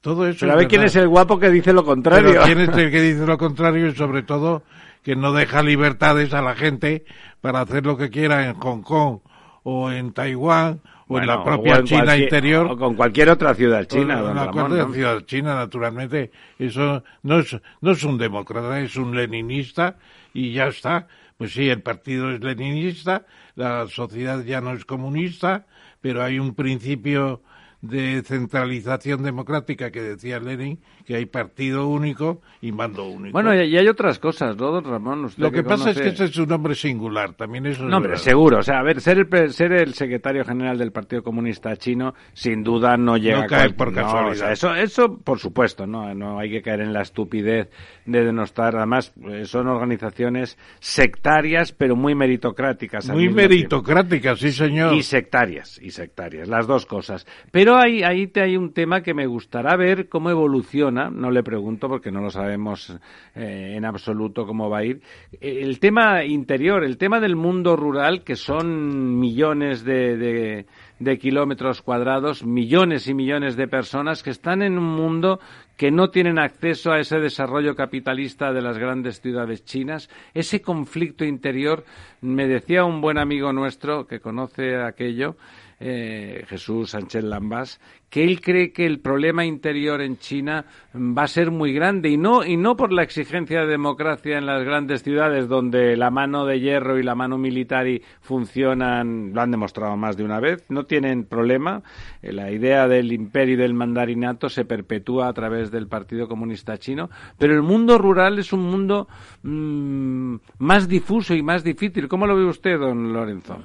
Todo 0.00 0.26
eso 0.26 0.40
Pero 0.40 0.52
a 0.52 0.56
ver 0.56 0.68
quién 0.68 0.82
es 0.82 0.96
el 0.96 1.08
guapo 1.08 1.38
que 1.38 1.50
dice 1.50 1.72
lo 1.72 1.84
contrario. 1.84 2.30
Pero 2.30 2.42
quién 2.44 2.60
es 2.60 2.68
el 2.76 2.90
que 2.90 3.00
dice 3.02 3.26
lo 3.26 3.36
contrario 3.38 3.86
y 3.88 3.94
sobre 3.94 4.22
todo 4.22 4.62
que 5.02 5.16
no 5.16 5.32
deja 5.32 5.62
libertades 5.62 6.32
a 6.34 6.42
la 6.42 6.54
gente 6.54 7.04
para 7.40 7.60
hacer 7.62 7.84
lo 7.86 7.96
que 7.96 8.10
quiera 8.10 8.46
en 8.46 8.54
Hong 8.54 8.82
Kong 8.82 9.18
o 9.62 9.90
en 9.90 10.12
Taiwán 10.12 10.80
o 11.08 11.18
en 11.18 11.26
la 11.26 11.42
propia 11.42 11.76
en 11.76 11.84
China 11.84 12.04
cualquier- 12.04 12.22
interior. 12.24 12.66
O 12.70 12.76
con 12.78 12.94
cualquier 12.94 13.30
otra 13.30 13.54
ciudad 13.54 13.84
china, 13.84 14.20
en 14.20 14.34
la 14.36 14.46
¿no? 14.52 14.92
ciudad 14.92 15.20
china, 15.26 15.54
naturalmente. 15.54 16.30
Eso 16.58 17.02
no 17.24 17.38
es, 17.40 17.56
no 17.80 17.90
es 17.90 18.04
un 18.04 18.16
demócrata, 18.16 18.78
es 18.80 18.94
un 18.96 19.14
leninista 19.16 19.96
y 20.32 20.52
ya 20.52 20.68
está. 20.68 21.08
Pues 21.40 21.54
sí, 21.54 21.70
el 21.70 21.80
partido 21.80 22.30
es 22.30 22.44
leninista, 22.44 23.24
la 23.54 23.88
sociedad 23.88 24.44
ya 24.44 24.60
no 24.60 24.74
es 24.74 24.84
comunista, 24.84 25.64
pero 26.02 26.22
hay 26.22 26.38
un 26.38 26.54
principio 26.54 27.42
de 27.80 28.22
centralización 28.26 29.22
democrática 29.22 29.90
que 29.90 30.02
decía 30.02 30.38
Lenin, 30.38 30.82
que 31.10 31.16
hay 31.16 31.26
partido 31.26 31.88
único 31.88 32.40
y 32.60 32.70
mando 32.70 33.04
único. 33.08 33.32
Bueno, 33.32 33.52
y 33.52 33.64
y 33.66 33.76
hay 33.76 33.88
otras 33.88 34.20
cosas, 34.20 34.56
¿no, 34.56 34.70
don 34.70 34.84
Ramón? 34.84 35.24
Usted 35.24 35.42
Lo 35.42 35.50
que 35.50 35.64
pasa 35.64 35.90
es 35.90 35.96
conoce- 35.96 36.02
que 36.02 36.08
ese 36.10 36.24
es 36.26 36.36
un 36.36 36.52
hombre 36.52 36.76
singular, 36.76 37.34
también 37.34 37.66
es 37.66 37.80
No, 37.80 37.96
hombre, 37.96 38.10
verdad. 38.12 38.22
seguro. 38.22 38.58
O 38.58 38.62
sea, 38.62 38.78
a 38.78 38.82
ver, 38.84 39.00
ser 39.00 39.18
el, 39.18 39.52
ser 39.52 39.72
el 39.72 39.94
secretario 39.94 40.44
general 40.44 40.78
del 40.78 40.92
Partido 40.92 41.24
Comunista 41.24 41.74
Chino, 41.76 42.14
sin 42.32 42.62
duda 42.62 42.96
no 42.96 43.16
llega 43.16 43.40
No 43.42 43.46
cae 43.48 43.58
cual- 43.70 43.74
por 43.74 43.88
no, 43.88 43.94
casualidad. 44.02 44.30
o 44.30 44.34
sea, 44.36 44.52
eso, 44.52 44.74
eso, 44.76 45.18
por 45.18 45.40
supuesto, 45.40 45.84
no, 45.84 46.14
no 46.14 46.38
hay 46.38 46.48
que 46.48 46.62
caer 46.62 46.82
en 46.82 46.92
la 46.92 47.02
estupidez 47.02 47.70
de 48.06 48.24
denostar. 48.24 48.76
Además, 48.76 49.12
eh, 49.28 49.46
son 49.46 49.66
organizaciones 49.66 50.56
sectarias, 50.78 51.72
pero 51.72 51.96
muy 51.96 52.14
meritocráticas. 52.14 53.08
Muy 53.08 53.22
mismo 53.24 53.36
tiempo. 53.38 53.48
meritocrática, 53.54 54.36
sí 54.36 54.52
señor. 54.52 54.94
Y 54.94 55.02
sectarias, 55.02 55.80
y 55.82 55.90
sectarias, 55.90 56.46
las 56.46 56.66
dos 56.68 56.86
cosas. 56.86 57.26
Pero 57.50 57.76
ahí, 57.78 58.02
ahí 58.04 58.26
te 58.26 58.42
hay 58.42 58.56
un 58.56 58.72
tema 58.72 59.02
que 59.02 59.14
me 59.14 59.26
gustará 59.26 59.76
ver 59.76 60.08
cómo 60.08 60.30
evoluciona, 60.30 60.99
no 61.08 61.30
le 61.30 61.42
pregunto 61.42 61.88
porque 61.88 62.10
no 62.10 62.20
lo 62.20 62.30
sabemos 62.30 62.90
eh, 63.34 63.74
en 63.76 63.84
absoluto 63.84 64.44
cómo 64.44 64.68
va 64.68 64.78
a 64.78 64.84
ir. 64.84 65.00
El 65.40 65.78
tema 65.78 66.24
interior, 66.24 66.84
el 66.84 66.98
tema 66.98 67.20
del 67.20 67.36
mundo 67.36 67.76
rural, 67.76 68.24
que 68.24 68.36
son 68.36 69.18
millones 69.18 69.84
de, 69.84 70.66
de 70.98 71.18
kilómetros 71.18 71.80
cuadrados, 71.80 72.44
millones 72.44 73.08
y 73.08 73.14
millones 73.14 73.56
de 73.56 73.68
personas 73.68 74.22
que 74.22 74.30
están 74.30 74.60
en 74.62 74.76
un 74.76 74.84
mundo 74.84 75.40
que 75.80 75.90
no 75.90 76.10
tienen 76.10 76.38
acceso 76.38 76.92
a 76.92 77.00
ese 77.00 77.20
desarrollo 77.20 77.74
capitalista 77.74 78.52
de 78.52 78.60
las 78.60 78.76
grandes 78.76 79.22
ciudades 79.22 79.64
chinas, 79.64 80.10
ese 80.34 80.60
conflicto 80.60 81.24
interior, 81.24 81.84
me 82.20 82.46
decía 82.46 82.84
un 82.84 83.00
buen 83.00 83.16
amigo 83.16 83.50
nuestro 83.54 84.06
que 84.06 84.20
conoce 84.20 84.76
aquello, 84.76 85.36
eh, 85.80 86.44
Jesús 86.46 86.90
Sánchez 86.90 87.24
Lambás, 87.24 87.80
que 88.10 88.22
él 88.22 88.42
cree 88.42 88.70
que 88.70 88.84
el 88.84 89.00
problema 89.00 89.46
interior 89.46 90.02
en 90.02 90.18
China 90.18 90.66
va 90.94 91.22
a 91.22 91.28
ser 91.28 91.50
muy 91.50 91.72
grande 91.72 92.10
y 92.10 92.18
no 92.18 92.44
y 92.44 92.58
no 92.58 92.76
por 92.76 92.92
la 92.92 93.02
exigencia 93.02 93.60
de 93.60 93.66
democracia 93.66 94.36
en 94.36 94.44
las 94.44 94.62
grandes 94.62 95.02
ciudades 95.02 95.48
donde 95.48 95.96
la 95.96 96.10
mano 96.10 96.44
de 96.44 96.60
hierro 96.60 96.98
y 96.98 97.02
la 97.02 97.14
mano 97.14 97.38
militar 97.38 97.88
y 97.88 98.02
funcionan, 98.20 99.32
lo 99.32 99.40
han 99.40 99.50
demostrado 99.50 99.96
más 99.96 100.18
de 100.18 100.24
una 100.24 100.38
vez, 100.38 100.64
no 100.68 100.84
tienen 100.84 101.24
problema. 101.24 101.82
Eh, 102.20 102.32
La 102.32 102.50
idea 102.50 102.86
del 102.86 103.12
imperio 103.12 103.54
y 103.54 103.58
del 103.58 103.72
mandarinato 103.72 104.50
se 104.50 104.66
perpetúa 104.66 105.28
a 105.28 105.32
través 105.32 105.70
del 105.70 105.86
Partido 105.86 106.28
Comunista 106.28 106.76
Chino, 106.76 107.08
pero 107.38 107.54
el 107.54 107.62
mundo 107.62 107.96
rural 107.96 108.38
es 108.38 108.52
un 108.52 108.64
mundo 108.64 109.08
mm, 109.42 110.34
más 110.58 110.88
difuso 110.88 111.34
y 111.34 111.42
más 111.42 111.64
difícil. 111.64 112.06
¿Cómo 112.06 112.26
lo 112.26 112.36
ve 112.36 112.44
usted, 112.44 112.78
don 112.78 113.12
Lorenzo? 113.12 113.58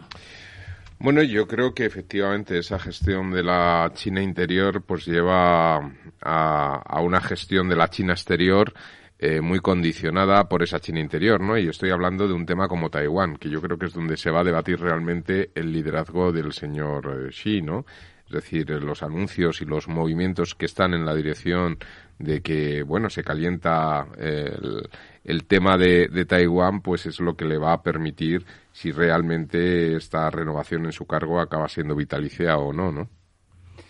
Bueno, 0.97 1.21
yo 1.23 1.47
creo 1.47 1.73
que 1.73 1.85
efectivamente 1.85 2.57
esa 2.57 2.79
gestión 2.79 3.31
de 3.31 3.43
la 3.43 3.91
China 3.93 4.21
interior 4.21 4.81
pues 4.81 5.05
lleva 5.05 5.77
a, 6.21 7.01
una 7.01 7.21
gestión 7.21 7.67
de 7.67 7.75
la 7.75 7.89
China 7.89 8.13
exterior 8.13 8.73
eh, 9.19 9.41
muy 9.41 9.59
condicionada 9.59 10.47
por 10.47 10.63
esa 10.63 10.79
China 10.79 10.99
interior, 10.99 11.41
¿no? 11.41 11.57
Y 11.57 11.67
estoy 11.67 11.91
hablando 11.91 12.27
de 12.27 12.33
un 12.33 12.45
tema 12.45 12.67
como 12.67 12.89
Taiwán, 12.89 13.35
que 13.37 13.49
yo 13.49 13.61
creo 13.61 13.77
que 13.77 13.87
es 13.87 13.93
donde 13.93 14.17
se 14.17 14.31
va 14.31 14.41
a 14.41 14.43
debatir 14.43 14.79
realmente 14.79 15.51
el 15.53 15.71
liderazgo 15.71 16.31
del 16.31 16.53
señor 16.53 17.27
eh, 17.27 17.29
Xi, 17.29 17.61
¿no? 17.61 17.85
Es 18.27 18.31
decir, 18.31 18.71
eh, 18.71 18.79
los 18.79 19.03
anuncios 19.03 19.61
y 19.61 19.65
los 19.65 19.87
movimientos 19.87 20.55
que 20.55 20.65
están 20.65 20.93
en 20.93 21.05
la 21.05 21.13
dirección 21.13 21.77
de 22.17 22.41
que, 22.41 22.83
bueno, 22.83 23.09
se 23.09 23.23
calienta 23.23 24.07
eh, 24.17 24.51
el, 24.57 24.89
el 25.25 25.43
tema 25.45 25.77
de, 25.77 26.07
de 26.07 26.23
Taiwán, 26.25 26.79
pues 26.81 27.05
es 27.07 27.19
lo 27.19 27.35
que 27.35 27.43
le 27.45 27.57
va 27.57 27.73
a 27.73 27.83
permitir 27.83 28.45
si 28.71 28.91
realmente 28.91 29.95
esta 29.97 30.29
renovación 30.29 30.85
en 30.85 30.91
su 30.93 31.05
cargo 31.05 31.39
acaba 31.41 31.67
siendo 31.67 31.95
vitalicia 31.95 32.57
o 32.57 32.71
no, 32.71 32.91
¿no? 32.91 33.09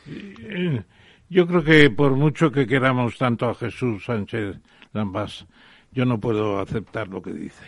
Eh, 0.07 0.81
Yo 1.29 1.47
creo 1.47 1.63
que 1.63 1.89
por 1.89 2.13
mucho 2.15 2.51
que 2.51 2.65
queramos 2.67 3.17
tanto 3.17 3.49
a 3.49 3.55
Jesús 3.55 4.05
Sánchez 4.05 4.57
Lambás, 4.93 5.45
yo 5.91 6.05
no 6.05 6.19
puedo 6.19 6.59
aceptar 6.59 7.07
lo 7.07 7.21
que 7.21 7.33
dice. 7.33 7.63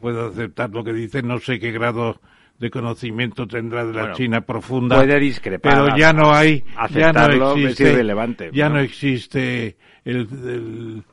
Puedo 0.00 0.28
aceptar 0.28 0.70
lo 0.70 0.84
que 0.84 0.92
dice, 0.92 1.22
no 1.22 1.38
sé 1.38 1.58
qué 1.58 1.72
grado 1.72 2.20
de 2.58 2.70
conocimiento 2.70 3.46
tendrá 3.48 3.84
de 3.84 3.92
la 3.92 4.00
Bueno, 4.02 4.14
China 4.16 4.40
profunda. 4.42 4.96
puede 4.96 5.18
discrepar, 5.18 5.72
Pero 5.84 5.96
ya 5.96 6.12
no 6.12 6.32
hay, 6.32 6.60
ya 6.60 6.72
no 6.74 6.82
aceptarlo 6.82 7.56
es 7.56 7.62
existe, 7.64 7.92
irrelevante, 7.92 8.50
ya 8.52 8.68
¿no? 8.68 8.74
no 8.76 8.80
existe 8.80 9.76
el, 10.04 10.16
el- 10.44 11.04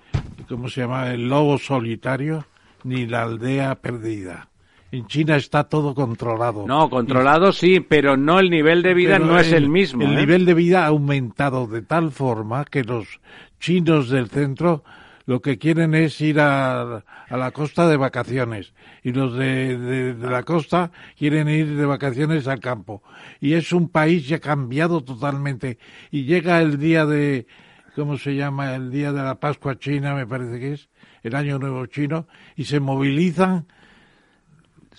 ¿cómo 0.47 0.69
se 0.69 0.81
llama? 0.81 1.11
El 1.11 1.27
lobo 1.29 1.57
solitario 1.57 2.45
ni 2.83 3.05
la 3.05 3.23
aldea 3.23 3.75
perdida. 3.75 4.47
En 4.91 5.07
China 5.07 5.37
está 5.37 5.63
todo 5.65 5.95
controlado. 5.95 6.65
No, 6.67 6.89
controlado 6.89 7.53
sí, 7.53 7.79
pero 7.79 8.17
no 8.17 8.39
el 8.39 8.49
nivel 8.49 8.83
de 8.83 8.93
vida 8.93 9.13
Pero 9.13 9.25
no 9.25 9.39
es 9.39 9.51
el 9.53 9.69
mismo. 9.69 10.03
El 10.03 10.13
¿eh? 10.13 10.15
nivel 10.17 10.45
de 10.45 10.53
vida 10.53 10.83
ha 10.83 10.87
aumentado 10.87 11.65
de 11.67 11.81
tal 11.81 12.11
forma 12.11 12.65
que 12.65 12.83
los 12.83 13.21
chinos 13.59 14.09
del 14.09 14.27
centro 14.29 14.83
lo 15.27 15.41
que 15.41 15.57
quieren 15.57 15.93
es 15.93 16.19
ir 16.19 16.41
a, 16.41 16.81
a 17.29 17.37
la 17.37 17.51
costa 17.51 17.87
de 17.87 17.95
vacaciones 17.95 18.73
y 19.01 19.13
los 19.13 19.33
de, 19.37 19.77
de- 19.77 20.13
de 20.15 20.29
la 20.29 20.43
costa 20.43 20.91
quieren 21.17 21.47
ir 21.47 21.77
de 21.77 21.85
vacaciones 21.85 22.47
al 22.49 22.59
campo. 22.59 23.01
Y 23.39 23.53
es 23.53 23.71
un 23.71 23.87
país 23.87 24.27
ya 24.27 24.39
cambiado 24.39 25.01
totalmente. 25.01 25.77
Y 26.09 26.25
llega 26.25 26.59
el 26.59 26.77
día 26.79 27.05
de, 27.05 27.45
¿cómo 27.95 28.17
se 28.17 28.35
llama? 28.35 28.75
El 28.75 28.91
día 28.91 29.11
de 29.11 29.21
la 29.21 29.35
Pascua 29.35 29.77
China, 29.77 30.13
me 30.15 30.25
parece 30.27 30.59
que 30.59 30.73
es, 30.73 30.89
el 31.23 31.35
Año 31.35 31.59
Nuevo 31.59 31.85
Chino, 31.87 32.27
y 32.55 32.65
se 32.65 32.79
movilizan 32.79 33.65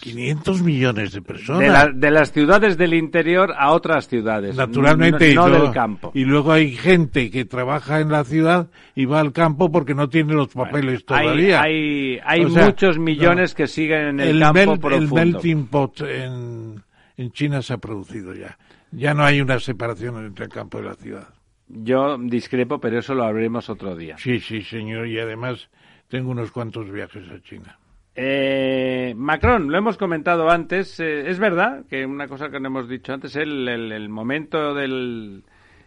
500 0.01 0.63
millones 0.63 1.13
de 1.13 1.23
personas. 1.23 1.61
De, 1.61 1.69
la- 1.69 1.89
de 1.93 2.11
las 2.11 2.33
ciudades 2.33 2.77
del 2.79 2.95
interior 2.95 3.53
a 3.57 3.71
otras 3.73 4.09
ciudades. 4.09 4.57
Naturalmente, 4.57 5.27
No, 5.27 5.31
y 5.31 5.35
no 5.35 5.49
luego- 5.49 5.65
del 5.67 5.75
campo. 5.75 6.11
Y 6.15 6.25
luego 6.25 6.53
hay 6.53 6.73
gente 6.73 7.31
que 7.31 7.45
trabaja 7.45 8.01
en 8.01 8.11
la 8.11 8.25
ciudad 8.25 8.69
y 8.95 9.05
va 9.05 9.21
al 9.21 9.33
campo 9.33 9.71
porque 9.71 9.95
no 9.95 10.09
tiene 10.09 10.33
los 10.33 10.49
papeles 10.49 11.05
todavía. 11.05 11.61
hay, 11.63 12.19
hay 12.25 12.51
sea, 12.51 12.65
muchos 12.67 12.99
millones 12.99 13.53
no. 13.53 13.57
que 13.57 13.67
siguen 13.69 14.01
en 14.09 14.21
el, 14.21 14.29
el, 14.29 14.41
campo 14.41 14.61
mel- 14.61 14.73
el 14.73 14.81
profundo. 14.81 15.15
melting 15.15 15.67
pot 15.67 16.01
en, 16.01 16.83
en 17.17 17.33
China 17.33 17.61
se 17.63 17.75
ha 17.75 17.79
producido 17.79 18.35
ya. 18.35 18.57
Ya 18.93 19.15
no 19.15 19.25
hay 19.25 19.41
una 19.41 19.59
separación 19.61 20.25
entre 20.27 20.47
el 20.47 20.51
campo 20.51 20.81
y 20.81 20.85
la 20.85 20.95
ciudad. 20.95 21.29
Yo 21.73 22.19
discrepo, 22.19 22.79
pero 22.79 22.99
eso 22.99 23.15
lo 23.15 23.25
hablaremos 23.25 23.71
otro 23.71 23.97
día. 23.97 24.17
Sí, 24.19 24.41
sí, 24.41 24.61
señor. 24.63 25.07
Y 25.07 25.19
además 25.19 25.71
tengo 26.09 26.31
unos 26.31 26.53
cuantos 26.53 26.91
viajes 26.91 27.25
a 27.31 27.41
China. 27.41 27.79
Eh, 28.15 29.15
Macron, 29.17 29.73
lo 29.73 29.79
hemos 29.79 29.97
comentado 29.97 30.51
antes, 30.51 31.01
eh, 31.01 31.31
es 31.31 31.39
verdad 31.39 31.87
que 31.89 32.05
una 32.05 32.29
cosa 32.29 32.51
que 32.51 32.61
no 32.61 32.69
hemos 32.69 32.87
dicho 32.87 33.15
antes, 33.15 33.37
el, 33.37 33.67
el, 33.67 33.91
el 33.91 34.11
momento 34.11 34.75
del, 34.75 35.45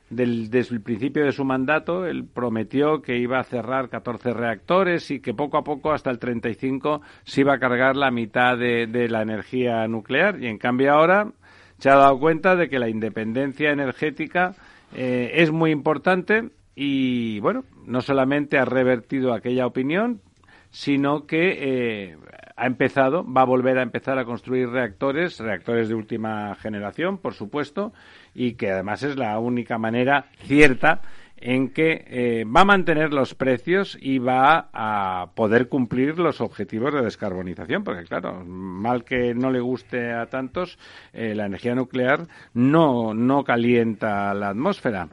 del, 0.10 0.50
desde 0.50 0.74
el 0.74 0.82
principio 0.82 1.24
de 1.24 1.32
su 1.32 1.46
mandato, 1.46 2.08
él 2.08 2.26
prometió 2.26 3.04
que 3.04 3.18
iba 3.18 3.40
a 3.40 3.44
cerrar 3.44 3.90
14 3.90 4.34
reactores 4.34 5.12
y 5.12 5.20
que 5.20 5.36
poco 5.36 5.60
a 5.60 5.64
poco, 5.64 5.92
hasta 5.92 6.10
el 6.10 6.18
35, 6.18 7.02
se 7.24 7.42
iba 7.42 7.54
a 7.54 7.60
cargar 7.60 7.96
la 7.96 8.10
mitad 8.10 8.58
de, 8.58 8.88
de 8.88 9.08
la 9.08 9.22
energía 9.22 9.88
nuclear. 9.88 10.42
Y 10.42 10.48
en 10.48 10.58
cambio 10.58 10.94
ahora 10.94 11.32
se 11.78 11.92
ha 11.92 11.96
dado 11.96 12.18
cuenta 12.18 12.56
de 12.56 12.70
que 12.70 12.80
la 12.80 12.90
independencia 12.90 13.70
energética 13.70 14.56
eh, 14.94 15.32
es 15.36 15.52
muy 15.52 15.72
importante 15.72 16.50
y, 16.76 17.40
bueno, 17.40 17.64
no 17.86 18.02
solamente 18.02 18.58
ha 18.58 18.66
revertido 18.66 19.34
aquella 19.34 19.66
opinión, 19.66 20.22
sino 20.70 21.26
que 21.26 22.10
eh, 22.12 22.18
ha 22.58 22.66
empezado, 22.68 23.26
va 23.26 23.42
a 23.42 23.46
volver 23.46 23.78
a 23.78 23.82
empezar 23.82 24.18
a 24.20 24.26
construir 24.26 24.70
reactores, 24.70 25.40
reactores 25.40 25.88
de 25.88 25.96
última 25.96 26.56
generación, 26.56 27.18
por 27.18 27.34
supuesto, 27.34 27.94
y 28.34 28.54
que 28.54 28.72
además 28.72 29.04
es 29.04 29.18
la 29.18 29.40
única 29.40 29.78
manera 29.78 30.26
cierta 30.40 31.02
en 31.38 31.70
que 31.70 32.06
eh, 32.08 32.46
va 32.46 32.62
a 32.62 32.66
mantener 32.66 33.14
los 33.14 33.36
precios 33.36 33.98
y 34.02 34.20
va 34.20 34.70
a 34.74 35.28
poder 35.36 35.68
cumplir 35.68 36.18
los 36.18 36.40
objetivos 36.42 36.94
de 36.94 37.02
descarbonización, 37.02 37.84
porque 37.84 38.04
claro, 38.06 38.44
mal 38.46 39.04
que 39.04 39.34
no 39.36 39.52
le 39.52 39.60
guste 39.60 40.14
a 40.14 40.28
tantos, 40.28 40.80
eh, 41.14 41.34
la 41.36 41.46
energía 41.46 41.76
nuclear 41.76 42.28
no, 42.54 43.14
no 43.14 43.44
calienta 43.44 44.34
la 44.34 44.50
atmósfera. 44.50 45.10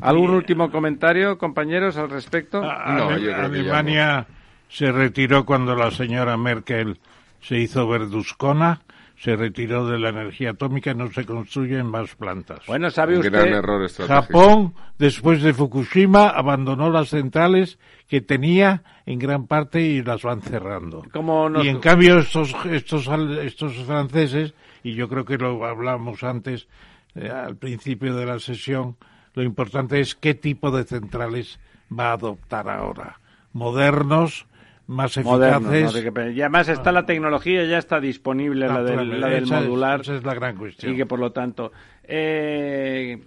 ¿Algún 0.00 0.30
último 0.30 0.70
comentario, 0.70 1.38
compañeros, 1.38 1.96
al 1.96 2.10
respecto? 2.10 2.62
A- 2.62 3.06
Alemania 3.44 4.26
se 4.68 4.90
retiró 4.90 5.46
cuando 5.46 5.76
la 5.76 5.90
señora 5.92 6.36
Merkel 6.36 6.98
se 7.40 7.58
hizo 7.58 7.86
verduzcona, 7.86 8.80
se 9.16 9.36
retiró 9.36 9.86
de 9.86 9.98
la 9.98 10.08
energía 10.10 10.50
atómica 10.50 10.90
y 10.90 10.94
no 10.94 11.10
se 11.12 11.24
construyen 11.24 11.86
más 11.86 12.14
plantas. 12.16 12.60
Bueno, 12.66 12.90
¿sabe 12.90 13.14
Un 13.14 13.20
usted? 13.20 13.32
gran 13.32 13.48
error 13.54 13.84
estratégico. 13.84 14.22
Japón, 14.38 14.74
después 14.98 15.42
de 15.42 15.54
Fukushima, 15.54 16.28
abandonó 16.28 16.90
las 16.90 17.08
centrales 17.10 17.78
que 18.08 18.20
tenía 18.20 18.82
en 19.06 19.18
gran 19.18 19.46
parte 19.46 19.80
y 19.80 20.02
las 20.02 20.22
van 20.22 20.42
cerrando. 20.42 21.02
Nos- 21.14 21.64
Y 21.64 21.68
en 21.68 21.78
cambio 21.80 22.18
estos, 22.18 22.54
estos, 22.70 23.08
al- 23.08 23.38
estos 23.38 23.74
franceses, 23.84 24.52
y 24.82 24.94
yo 24.94 25.08
creo 25.08 25.24
que 25.24 25.38
lo 25.38 25.64
hablamos 25.64 26.22
antes, 26.24 26.66
eh, 27.14 27.30
al 27.30 27.56
principio 27.56 28.14
de 28.16 28.26
la 28.26 28.38
sesión, 28.40 28.96
lo 29.34 29.42
importante 29.42 30.00
es 30.00 30.14
qué 30.14 30.34
tipo 30.34 30.70
de 30.70 30.84
centrales 30.84 31.58
va 31.96 32.10
a 32.10 32.12
adoptar 32.14 32.68
ahora. 32.68 33.20
Modernos, 33.52 34.46
más 34.86 35.16
eficaces. 35.16 35.82
no 35.84 35.88
sé 35.90 36.12
qué- 36.12 36.30
y 36.32 36.40
además 36.40 36.68
está 36.68 36.92
la 36.92 37.06
tecnología, 37.06 37.64
ya 37.64 37.78
está 37.78 38.00
disponible 38.00 38.66
la 38.68 38.82
del, 38.82 39.20
la 39.20 39.28
del 39.28 39.44
Esa 39.44 39.58
es- 39.60 39.64
modular. 39.66 40.00
esa 40.02 40.14
es 40.16 40.24
la 40.24 40.34
gran 40.34 40.56
cuestión. 40.56 40.92
Y 40.92 40.96
que 40.96 41.06
por 41.06 41.18
lo 41.18 41.32
tanto, 41.32 41.72
eh, 42.02 43.22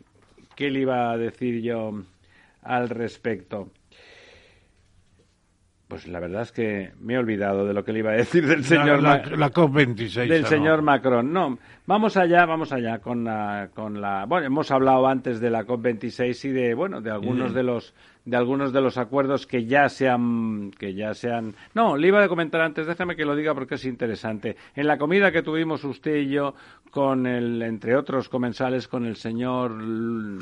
¿qué 0.55 0.69
le 0.69 0.79
iba 0.81 1.11
a 1.11 1.17
decir 1.17 1.61
yo 1.61 1.99
al 2.63 2.89
respecto? 2.89 3.71
Pues 5.87 6.05
la 6.05 6.19
verdad 6.19 6.41
es 6.41 6.51
que 6.51 6.91
me 6.99 7.13
he 7.13 7.17
olvidado 7.17 7.65
de 7.65 7.73
lo 7.73 7.85
que 7.85 7.93
le 7.93 7.99
iba 7.99 8.11
a 8.11 8.15
decir 8.15 8.45
del 8.45 8.65
señor 8.65 9.01
la, 9.01 9.21
Ma- 9.25 9.37
la 9.37 9.51
COP26. 9.51 10.27
del 10.27 10.41
¿no? 10.41 10.47
señor 10.49 10.81
Macron. 10.81 11.31
No, 11.31 11.57
vamos 11.87 12.15
allá, 12.17 12.45
vamos 12.45 12.71
allá 12.71 12.99
con 12.99 13.23
la, 13.23 13.69
con 13.73 13.99
la. 13.99 14.25
Bueno, 14.25 14.45
hemos 14.45 14.69
hablado 14.69 15.07
antes 15.07 15.39
de 15.39 15.49
la 15.49 15.63
COP 15.63 15.81
26 15.81 16.45
y 16.45 16.49
de 16.49 16.73
bueno 16.75 17.01
de 17.01 17.09
algunos 17.09 17.51
Mm. 17.51 17.55
de 17.55 17.63
los 17.63 17.93
de 18.25 18.35
algunos 18.35 18.73
de 18.73 18.81
los 18.81 18.97
acuerdos 18.97 19.47
que 19.47 19.65
ya 19.65 19.87
se 19.87 20.09
han 20.09 20.71
que 20.77 20.93
ya 20.93 21.13
se 21.13 21.31
han. 21.31 21.55
No, 21.73 21.95
le 21.97 22.09
iba 22.09 22.21
a 22.21 22.27
comentar 22.27 22.59
antes. 22.61 22.85
Déjame 22.85 23.15
que 23.15 23.23
lo 23.25 23.35
diga 23.37 23.53
porque 23.55 23.75
es 23.75 23.85
interesante. 23.85 24.57
En 24.75 24.85
la 24.85 24.97
comida 24.97 25.31
que 25.31 25.41
tuvimos 25.43 25.83
usted 25.85 26.17
y 26.17 26.29
yo 26.29 26.53
con 26.91 27.25
el 27.25 27.61
entre 27.61 27.95
otros 27.95 28.27
comensales 28.29 28.87
con 28.87 29.05
el 29.05 29.15
señor 29.15 29.71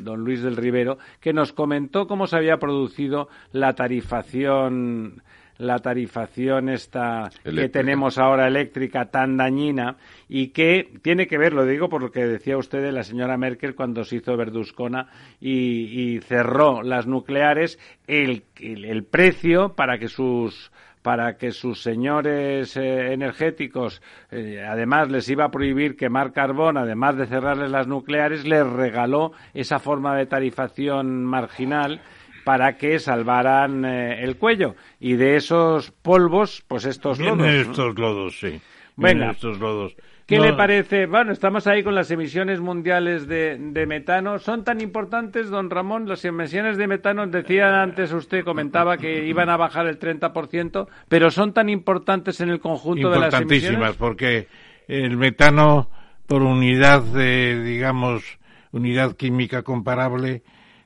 don 0.03 0.21
Luis 0.23 0.41
del 0.41 0.55
Rivero 0.57 0.97
que 1.19 1.31
nos 1.33 1.53
comentó 1.53 2.07
cómo 2.07 2.27
se 2.27 2.37
había 2.37 2.57
producido 2.57 3.29
la 3.51 3.73
tarifación 3.73 5.21
la 5.57 5.79
tarifación 5.79 6.69
esta 6.69 7.29
que 7.43 7.69
tenemos 7.69 8.17
ahora 8.17 8.47
eléctrica 8.47 9.05
tan 9.05 9.37
dañina 9.37 9.97
y 10.27 10.49
que 10.49 10.91
tiene 11.01 11.27
que 11.27 11.37
ver, 11.37 11.53
lo 11.53 11.65
digo 11.65 11.89
por 11.89 12.01
lo 12.01 12.11
que 12.11 12.25
decía 12.25 12.57
usted 12.57 12.81
de 12.81 12.91
la 12.91 13.03
señora 13.03 13.37
Merkel 13.37 13.75
cuando 13.75 14.03
se 14.03 14.17
hizo 14.17 14.35
verduzcona 14.35 15.07
y, 15.39 16.15
y 16.15 16.19
cerró 16.21 16.83
las 16.83 17.07
nucleares, 17.07 17.79
el, 18.07 18.43
el, 18.59 18.85
el 18.85 19.03
precio 19.03 19.75
para 19.75 19.97
que 19.97 20.07
sus 20.07 20.71
para 21.05 21.37
que 21.37 21.51
sus 21.51 21.83
señores 21.83 22.75
eh, 22.75 23.13
energéticos, 23.13 24.01
eh, 24.31 24.65
además 24.67 25.11
les 25.11 25.29
iba 25.29 25.45
a 25.45 25.51
prohibir 25.51 25.95
quemar 25.95 26.33
carbón, 26.33 26.77
además 26.77 27.15
de 27.15 27.27
cerrarles 27.27 27.69
las 27.69 27.85
nucleares, 27.85 28.43
les 28.43 28.65
regaló 28.65 29.31
esa 29.53 29.77
forma 29.77 30.17
de 30.17 30.25
tarifación 30.25 31.23
marginal 31.23 32.01
para 32.45 32.77
que 32.77 32.99
salvaran 32.99 33.83
eh, 33.83 34.23
el 34.23 34.37
cuello. 34.37 34.75
Y 35.01 35.15
de 35.15 35.35
esos 35.35 35.91
polvos, 35.91 36.63
pues 36.67 36.85
estos 36.85 37.17
Vienen 37.17 37.37
lodos. 37.39 37.67
estos 37.67 37.99
lodos, 37.99 38.39
sí. 38.39 38.61
Venga. 38.95 39.31
Estos 39.31 39.59
lodos. 39.59 39.95
¿Qué 40.25 40.37
No, 40.37 40.45
le 40.45 40.53
parece? 40.53 41.05
Bueno, 41.05 41.31
estamos 41.31 41.67
ahí 41.67 41.83
con 41.83 41.93
las 41.93 42.09
emisiones 42.09 42.59
mundiales 42.59 43.27
de, 43.27 43.57
de 43.59 43.85
metano. 43.85 44.39
¿Son 44.39 44.63
tan 44.63 44.81
importantes, 44.81 45.49
don 45.49 45.69
Ramón? 45.69 46.07
Las 46.07 46.23
emisiones 46.25 46.77
de 46.77 46.87
metano, 46.87 47.27
decía 47.27 47.83
antes 47.83 48.11
usted, 48.11 48.43
comentaba 48.43 48.97
que 48.97 49.25
iban 49.27 49.49
a 49.49 49.57
bajar 49.57 49.85
el 49.85 49.99
30%, 49.99 50.87
pero 51.09 51.29
¿son 51.29 51.53
tan 51.53 51.69
importantes 51.69 52.41
en 52.41 52.49
el 52.49 52.59
conjunto 52.59 53.09
de 53.11 53.19
las 53.19 53.33
Importantísimas, 53.33 53.73
emisiones? 53.73 53.97
porque 53.97 54.47
el 54.87 55.15
metano, 55.17 55.89
por 56.25 56.41
unidad 56.41 57.03
de, 57.03 57.61
digamos, 57.63 58.23
unidad 58.71 59.15
química 59.15 59.61
comparable, 59.61 60.41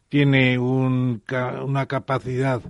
tiene 0.10 0.57
un 0.57 1.23
una 1.64 1.86
capacidad 1.86 2.61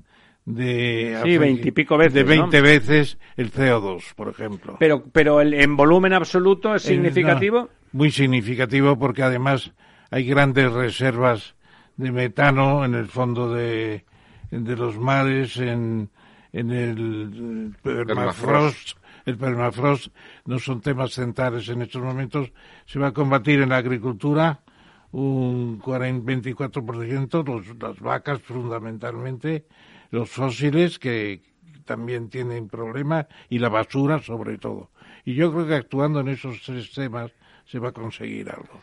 de... 0.45 1.19
Sí, 1.23 1.37
veintipico 1.37 1.97
veces, 1.97 2.13
De 2.13 2.23
¿no? 2.23 2.29
20 2.29 2.61
veces 2.61 3.17
el 3.37 3.51
CO2, 3.51 4.13
por 4.15 4.29
ejemplo. 4.29 4.77
Pero, 4.79 5.03
pero 5.11 5.41
el, 5.41 5.53
en 5.53 5.75
volumen 5.75 6.13
absoluto 6.13 6.75
es 6.75 6.83
significativo. 6.83 7.61
no, 7.61 7.69
muy 7.91 8.11
significativo 8.11 8.97
porque 8.97 9.23
además 9.23 9.71
hay 10.11 10.25
grandes 10.25 10.71
reservas 10.71 11.55
de 11.97 12.11
metano 12.11 12.85
en 12.85 12.95
el 12.95 13.07
fondo 13.07 13.53
de, 13.53 14.05
de 14.51 14.75
los 14.75 14.97
mares, 14.97 15.57
en, 15.57 16.09
en 16.51 16.71
el 16.71 17.75
permafrost. 17.83 18.97
El 19.25 19.37
permafrost 19.37 20.07
no 20.45 20.57
son 20.57 20.81
temas 20.81 21.11
centrales 21.11 21.69
en 21.69 21.81
estos 21.83 22.01
momentos. 22.01 22.51
Se 22.85 22.97
va 22.97 23.07
a 23.07 23.13
combatir 23.13 23.61
en 23.61 23.69
la 23.69 23.77
agricultura 23.77 24.61
un 25.11 25.79
40, 25.79 26.31
24%, 26.31 27.43
los, 27.45 27.81
las 27.81 27.99
vacas 27.99 28.41
fundamentalmente, 28.41 29.65
los 30.11 30.29
fósiles 30.29 30.99
que 30.99 31.41
también 31.85 32.29
tienen 32.29 32.67
problemas 32.67 33.25
y 33.49 33.59
la 33.59 33.69
basura 33.69 34.19
sobre 34.19 34.57
todo. 34.57 34.89
Y 35.25 35.33
yo 35.33 35.51
creo 35.51 35.67
que 35.67 35.75
actuando 35.75 36.19
en 36.19 36.29
esos 36.29 36.61
tres 36.63 36.91
temas 36.91 37.31
se 37.65 37.79
va 37.79 37.89
a 37.89 37.91
conseguir 37.91 38.49
algo. 38.49 38.79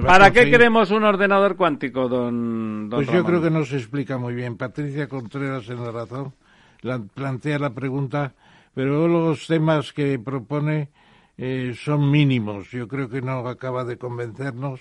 ¿Para 0.00 0.30
qué 0.30 0.48
queremos 0.48 0.90
un 0.90 1.04
ordenador 1.04 1.56
cuántico, 1.56 2.08
don, 2.08 2.88
don 2.88 2.98
Pues 3.04 3.10
yo 3.10 3.24
creo 3.24 3.42
que 3.42 3.50
no 3.50 3.64
se 3.64 3.76
explica 3.76 4.16
muy 4.16 4.34
bien. 4.34 4.56
Patricia 4.56 5.06
Contreras 5.06 5.68
en 5.68 5.84
la 5.84 5.92
razón 5.92 6.32
la- 6.80 6.98
plantea 6.98 7.58
la 7.58 7.70
pregunta, 7.70 8.32
pero 8.74 9.06
los 9.06 9.46
temas 9.46 9.92
que 9.92 10.18
propone 10.18 10.88
eh, 11.36 11.74
son 11.76 12.10
mínimos. 12.10 12.70
Yo 12.70 12.88
creo 12.88 13.08
que 13.08 13.20
no 13.20 13.46
acaba 13.48 13.84
de 13.84 13.98
convencernos 13.98 14.80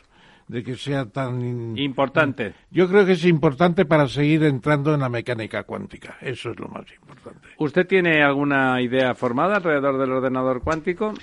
de 0.52 0.64
que 0.64 0.76
sea 0.76 1.06
tan 1.06 1.42
in- 1.42 1.78
Importante. 1.78 2.54
Yo 2.72 2.90
creo 2.90 3.06
que 3.06 3.14
es 3.14 3.24
importante 3.26 3.86
para 3.86 4.08
seguir 4.10 4.44
entrando 4.44 4.94
en 4.94 5.00
la 5.00 5.08
mecánica 5.10 5.64
cuántica. 5.64 6.18
Eso 6.20 6.52
es 6.52 6.60
lo 6.60 6.68
más 6.68 6.86
importante. 6.94 7.48
¿Usted 7.58 7.88
tiene 7.88 8.22
alguna 8.22 8.82
idea 8.82 9.16
formada 9.16 9.56
alrededor 9.56 9.98
del 9.98 10.12
ordenador 10.12 10.62
cuántico? 10.62 11.14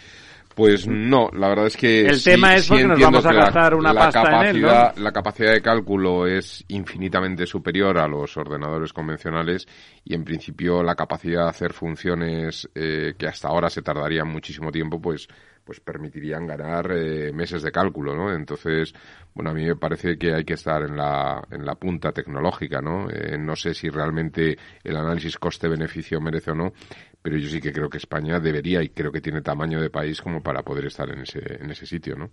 Pues 0.54 0.88
no, 0.88 1.28
la 1.34 1.48
verdad 1.50 1.66
es 1.66 1.76
que 1.76 2.06
el 2.06 2.16
sí- 2.16 2.30
tema 2.30 2.54
es 2.56 2.64
sí 2.64 2.70
porque 2.70 2.86
nos 2.88 3.00
vamos 3.00 3.24
a 3.26 3.32
gastar 3.32 3.74
una 3.76 3.92
la 3.92 4.00
pasta 4.10 4.20
en 4.22 4.26
él, 4.56 4.62
capacidad, 4.62 4.96
¿no? 4.96 5.02
La 5.04 5.12
capacidad 5.12 5.52
de 5.52 5.60
cálculo 5.62 6.26
es 6.26 6.64
infinitamente 6.68 7.46
superior 7.46 7.96
a 7.98 8.08
los 8.08 8.36
ordenadores 8.36 8.92
convencionales 8.92 9.68
y 10.04 10.14
en 10.14 10.24
principio 10.24 10.82
la 10.82 10.96
capacidad 10.96 11.44
de 11.44 11.50
hacer 11.50 11.72
funciones 11.74 12.68
eh, 12.74 13.14
que 13.16 13.28
hasta 13.28 13.46
ahora 13.48 13.70
se 13.70 13.82
tardarían 13.82 14.26
muchísimo 14.26 14.72
tiempo, 14.72 15.00
pues 15.00 15.28
pues 15.68 15.80
permitirían 15.80 16.46
ganar 16.46 16.90
eh, 16.92 17.30
meses 17.30 17.60
de 17.60 17.70
cálculo, 17.70 18.16
¿no? 18.16 18.32
Entonces, 18.32 18.94
bueno, 19.34 19.50
a 19.50 19.52
mí 19.52 19.66
me 19.66 19.76
parece 19.76 20.16
que 20.16 20.32
hay 20.32 20.42
que 20.42 20.54
estar 20.54 20.82
en 20.82 20.96
la, 20.96 21.46
en 21.50 21.66
la 21.66 21.74
punta 21.74 22.10
tecnológica, 22.10 22.80
¿no? 22.80 23.10
Eh, 23.10 23.36
no 23.36 23.54
sé 23.54 23.74
si 23.74 23.90
realmente 23.90 24.56
el 24.82 24.96
análisis 24.96 25.36
coste-beneficio 25.36 26.22
merece 26.22 26.52
o 26.52 26.54
no, 26.54 26.72
pero 27.20 27.36
yo 27.36 27.50
sí 27.50 27.60
que 27.60 27.70
creo 27.70 27.90
que 27.90 27.98
España 27.98 28.40
debería 28.40 28.82
y 28.82 28.88
creo 28.88 29.12
que 29.12 29.20
tiene 29.20 29.42
tamaño 29.42 29.78
de 29.78 29.90
país 29.90 30.22
como 30.22 30.42
para 30.42 30.62
poder 30.62 30.86
estar 30.86 31.10
en 31.10 31.20
ese, 31.20 31.40
en 31.62 31.70
ese 31.70 31.84
sitio, 31.84 32.16
¿no? 32.16 32.30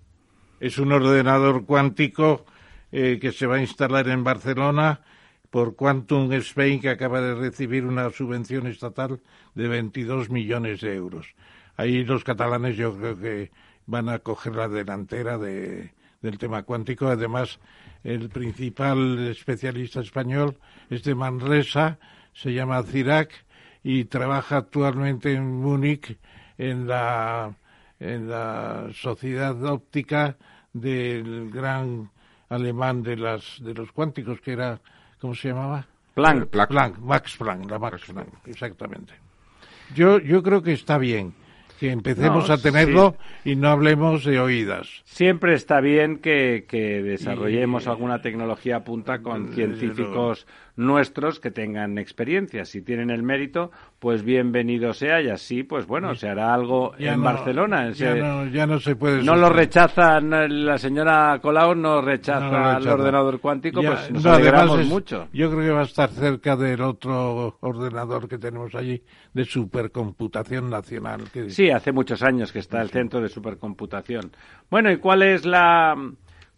Es 0.61 0.77
un 0.77 0.93
ordenador 0.93 1.65
cuántico 1.65 2.45
eh, 2.93 3.19
que 3.19 3.33
se 3.33 3.47
va 3.47 3.57
a 3.57 3.61
instalar 3.61 4.07
en 4.07 4.23
Barcelona 4.23 5.01
por 5.49 5.75
Quantum 5.75 6.31
Spain, 6.31 6.79
que 6.79 6.87
acaba 6.87 7.19
de 7.19 7.35
recibir 7.35 7.83
una 7.83 8.09
subvención 8.11 8.65
estatal 8.67 9.19
de 9.55 9.67
22 9.67 10.29
millones 10.29 10.79
de 10.79 10.95
euros. 10.95 11.35
Ahí 11.77 12.03
los 12.03 12.23
catalanes 12.23 12.77
yo 12.77 12.95
creo 12.97 13.17
que 13.17 13.51
van 13.85 14.09
a 14.09 14.19
coger 14.19 14.55
la 14.55 14.67
delantera 14.67 15.37
de, 15.37 15.91
del 16.21 16.37
tema 16.37 16.63
cuántico. 16.63 17.07
Además, 17.07 17.59
el 18.03 18.29
principal 18.29 19.27
especialista 19.27 20.01
español 20.01 20.57
es 20.89 21.03
de 21.03 21.15
Manresa, 21.15 21.97
se 22.33 22.53
llama 22.53 22.83
Cirac 22.83 23.31
y 23.83 24.05
trabaja 24.05 24.57
actualmente 24.57 25.33
en 25.33 25.45
Múnich 25.45 26.17
en 26.57 26.87
la 26.87 27.55
en 27.99 28.29
la 28.29 28.89
sociedad 28.93 29.63
óptica 29.63 30.37
del 30.73 31.49
gran 31.49 32.11
alemán 32.49 33.03
de 33.03 33.15
las 33.15 33.57
de 33.61 33.73
los 33.73 33.91
cuánticos 33.91 34.41
que 34.41 34.53
era 34.53 34.81
cómo 35.19 35.33
se 35.35 35.49
llamaba 35.49 35.87
Planck. 36.13 36.47
Planck, 36.47 36.97
Max 36.99 37.37
Planck 37.37 37.69
la 37.69 37.79
Max 37.79 38.03
Planck 38.05 38.47
exactamente 38.47 39.13
yo 39.93 40.19
yo 40.19 40.43
creo 40.43 40.61
que 40.61 40.73
está 40.73 40.97
bien 40.97 41.33
que 41.79 41.91
empecemos 41.91 42.47
No, 42.47 42.53
a 42.53 42.57
tenerlo 42.57 43.15
y 43.43 43.55
no 43.55 43.69
hablemos 43.69 44.23
de 44.25 44.39
oídas. 44.39 44.87
Siempre 45.05 45.53
está 45.53 45.81
bien 45.81 46.17
que, 46.17 46.65
que 46.67 47.01
desarrollemos 47.03 47.85
Y- 47.85 47.89
alguna 47.89 48.21
tecnología 48.21 48.83
punta 48.83 49.21
con 49.21 49.49
científicos 49.53 50.47
nuestros 50.77 51.39
que 51.39 51.51
tengan 51.51 51.97
experiencia. 51.97 52.65
Si 52.65 52.81
tienen 52.81 53.09
el 53.09 53.23
mérito, 53.23 53.71
pues 53.99 54.23
bienvenido 54.23 54.93
sea 54.93 55.21
y 55.21 55.29
así, 55.29 55.63
pues 55.63 55.87
bueno, 55.87 56.15
se 56.15 56.27
hará 56.27 56.53
algo 56.53 56.93
Ya 56.97 57.13
en 57.13 57.19
no- 57.19 57.25
Barcelona. 57.25 57.89
ya 57.91 57.93
Se- 58.13 58.19
no, 58.21 58.45
ya 58.47 58.67
no 58.67 58.79
se 58.79 58.95
puede 58.95 59.23
no 59.23 59.35
lo 59.35 59.49
rechaza, 59.49 60.19
no- 60.19 60.47
la 60.47 60.77
señora 60.77 61.39
Colau 61.41 61.75
no 61.75 62.01
rechaza, 62.01 62.39
No 62.45 62.51
lo 62.51 62.69
el 62.69 62.75
rechaza. 62.77 62.93
ordenador 62.93 63.39
cuántico, 63.39 63.81
Ya, 63.81 63.91
pues 63.91 64.11
nos 64.11 64.25
alegramos 64.25 64.79
es- 64.81 64.87
mucho. 64.87 65.27
Yo 65.33 65.49
creo 65.49 65.61
que 65.61 65.69
va 65.71 65.81
a 65.81 65.85
estar 65.85 66.09
cerca 66.09 66.55
del 66.55 66.81
otro 66.81 67.57
ordenador 67.61 68.27
que 68.27 68.37
tenemos 68.37 68.75
allí 68.75 69.01
de 69.33 69.45
supercomputación 69.45 70.69
nacional. 70.69 71.21
que- 71.31 71.49
Sí, 71.49 71.69
hace 71.69 71.91
muchos 71.91 72.21
años 72.23 72.51
que 72.51 72.59
está 72.59 72.81
el 72.81 72.89
centro 72.89 73.21
de 73.21 73.29
supercomputación. 73.29 74.31
Bueno, 74.69 74.91
¿y 74.91 74.97
cuál 74.97 75.21
es 75.23 75.45
la 75.45 75.95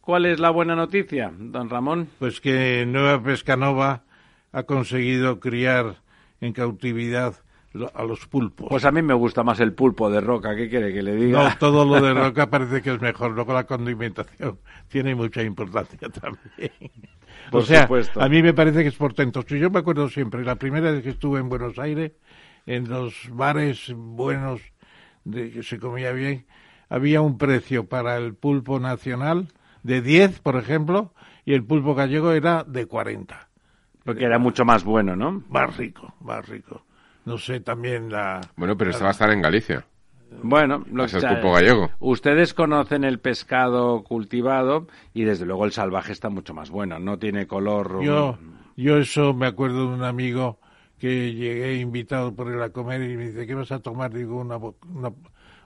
cuál 0.02 0.26
es 0.26 0.40
la 0.40 0.50
buena 0.52 0.76
noticia, 0.76 1.32
don 1.38 1.70
Ramón? 1.70 2.08
Pues 2.20 2.40
que 2.40 2.86
Nueva 2.88 3.22
Pescanova 3.22 4.04
ha 4.58 4.64
conseguido 4.64 5.40
criar 5.40 5.98
en 6.42 6.52
cautividad 6.52 7.36
a 7.94 8.04
los 8.04 8.26
pulpos. 8.26 8.66
Pues 8.68 8.86
a 8.86 8.92
mí 8.92 9.04
me 9.04 9.14
gusta 9.14 9.44
más 9.44 9.60
el 9.60 9.74
pulpo 9.74 10.10
de 10.10 10.20
roca, 10.20 10.56
¿qué 10.56 10.68
quiere 10.68 10.92
que 10.92 11.04
le 11.04 11.16
diga? 11.16 11.44
No, 11.44 11.58
todo 11.60 11.86
lo 11.86 12.02
de 12.02 12.12
roca 12.16 12.50
parece 12.50 12.82
que 12.82 12.92
es 12.92 13.00
mejor. 13.00 13.34
Luego 13.34 13.54
la 13.54 13.66
condimentación 13.66 14.58
tiene 14.88 15.14
mucha 15.14 15.44
importancia 15.44 16.10
también. 16.10 16.72
Por 17.52 17.62
o 17.62 17.66
sea, 17.66 17.84
supuesto. 17.84 18.20
a 18.20 18.28
mí 18.30 18.42
me 18.42 18.56
parece 18.56 18.82
que 18.82 18.90
es 18.90 18.96
portentoso. 18.96 19.56
Yo 19.56 19.70
me 19.70 19.78
acuerdo 19.78 20.10
siempre, 20.10 20.44
la 20.44 20.56
primera 20.56 20.90
vez 20.90 21.04
que 21.04 21.12
estuve 21.12 21.40
en 21.40 21.50
Buenos 21.50 21.78
Aires, 21.78 22.14
en 22.66 22.90
los 22.90 23.14
bares 23.30 23.94
buenos 23.96 24.62
de 25.24 25.52
que 25.52 25.62
se 25.62 25.78
comía 25.78 26.14
bien, 26.14 26.48
había 26.90 27.22
un 27.22 27.38
precio 27.38 27.86
para 27.88 28.18
el 28.18 28.34
pulpo 28.34 28.80
nacional 28.80 29.50
de 29.84 30.02
10, 30.02 30.40
por 30.40 30.56
ejemplo, 30.56 31.14
y 31.46 31.54
el 31.54 31.64
pulpo 31.64 31.94
gallego 31.94 32.32
era 32.32 32.64
de 32.64 32.88
40. 32.88 33.47
Porque 34.08 34.24
era 34.24 34.40
mucho 34.40 34.64
más 34.64 34.86
bueno, 34.86 35.18
¿no? 35.18 35.44
Más 35.50 35.76
rico, 35.76 36.14
más 36.22 36.48
rico. 36.48 36.82
No 37.26 37.38
sé, 37.38 37.60
también 37.60 38.10
la... 38.10 38.40
Bueno, 38.56 38.78
pero 38.78 38.92
este 38.92 39.04
va 39.04 39.10
a 39.10 39.12
estar 39.12 39.30
en 39.32 39.42
Galicia. 39.42 39.86
Bueno, 40.42 40.86
lo 40.94 41.04
Es 41.04 41.14
el 41.14 41.22
que- 41.22 41.28
pulpo 41.28 41.52
gallego. 41.52 41.90
Ustedes 42.00 42.54
conocen 42.54 43.04
el 43.04 43.20
pescado 43.20 44.04
cultivado 44.04 44.88
y 45.14 45.24
desde 45.26 45.46
luego 45.46 45.66
el 45.66 45.74
salvaje 45.74 46.14
está 46.14 46.30
mucho 46.30 46.54
más 46.54 46.70
bueno. 46.70 47.00
No 47.00 47.20
tiene 47.20 47.48
color. 47.48 48.02
Yo, 48.02 48.38
yo 48.78 48.98
eso 48.98 49.34
me 49.34 49.46
acuerdo 49.48 49.90
de 49.90 49.96
un 49.96 50.04
amigo 50.06 50.58
que 51.00 51.34
llegué 51.34 51.76
invitado 51.76 52.34
por 52.34 52.50
él 52.50 52.62
a 52.64 52.70
comer 52.70 53.02
y 53.10 53.18
me 53.18 53.28
dice, 53.28 53.46
¿qué 53.46 53.56
vas 53.56 53.74
a 53.74 53.80
tomar? 53.80 54.14
Digo, 54.14 54.40
una, 54.40 54.56
una, 54.56 55.12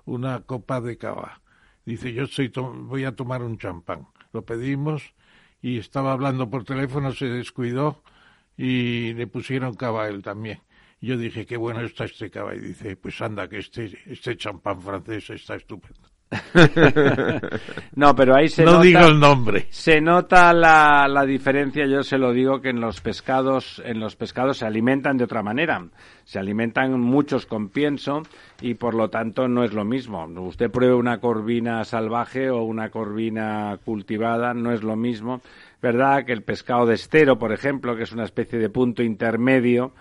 una 0.05 0.39
copa 0.41 0.81
de 0.81 0.97
cava. 0.97 1.41
Dice, 1.85 2.11
yo 2.11 2.25
to- 2.51 2.73
voy 2.73 3.05
a 3.05 3.15
tomar 3.15 3.43
un 3.43 3.59
champán. 3.59 4.07
Lo 4.33 4.41
pedimos 4.45 5.13
y 5.61 5.77
estaba 5.77 6.11
hablando 6.11 6.49
por 6.49 6.63
teléfono, 6.63 7.11
se 7.13 7.25
descuidó 7.27 8.01
y 8.61 9.13
le 9.15 9.25
pusieron 9.25 9.73
cava 9.73 10.03
a 10.03 10.07
él 10.07 10.21
también. 10.21 10.59
Yo 11.01 11.17
dije, 11.17 11.47
qué 11.47 11.57
bueno 11.57 11.81
está 11.81 12.05
este 12.05 12.29
cava. 12.29 12.53
Y 12.53 12.59
dice, 12.59 12.95
pues 12.95 13.19
anda, 13.19 13.47
que 13.47 13.57
este, 13.57 13.91
este 14.05 14.37
champán 14.37 14.79
francés 14.79 15.31
está 15.31 15.55
estupendo. 15.55 16.11
No, 17.95 18.15
pero 18.15 18.35
ahí 18.35 18.47
se 18.47 18.63
no 18.63 18.73
nota, 18.73 18.83
digo 18.83 18.99
el 19.01 19.19
nombre. 19.19 19.67
se 19.69 19.99
nota 19.99 20.53
la, 20.53 21.07
la 21.09 21.25
diferencia. 21.25 21.85
Yo 21.85 22.03
se 22.03 22.17
lo 22.17 22.31
digo 22.31 22.61
que 22.61 22.69
en 22.69 22.79
los 22.79 23.01
pescados, 23.01 23.81
en 23.83 23.99
los 23.99 24.15
pescados 24.15 24.59
se 24.59 24.65
alimentan 24.65 25.17
de 25.17 25.25
otra 25.25 25.43
manera. 25.43 25.83
Se 26.23 26.39
alimentan 26.39 26.99
muchos 26.99 27.45
con 27.45 27.69
pienso 27.69 28.21
y 28.61 28.75
por 28.75 28.93
lo 28.93 29.09
tanto 29.09 29.47
no 29.47 29.63
es 29.63 29.73
lo 29.73 29.83
mismo. 29.83 30.25
Usted 30.25 30.71
pruebe 30.71 30.93
una 30.93 31.19
corvina 31.19 31.83
salvaje 31.83 32.49
o 32.49 32.63
una 32.63 32.89
corvina 32.89 33.77
cultivada, 33.83 34.53
no 34.53 34.71
es 34.71 34.83
lo 34.83 34.95
mismo. 34.95 35.41
Verdad 35.81 36.25
que 36.25 36.33
el 36.33 36.43
pescado 36.43 36.85
de 36.85 36.95
estero, 36.95 37.39
por 37.39 37.51
ejemplo, 37.51 37.95
que 37.95 38.03
es 38.03 38.11
una 38.11 38.23
especie 38.23 38.59
de 38.59 38.69
punto 38.69 39.01
intermedio, 39.01 39.93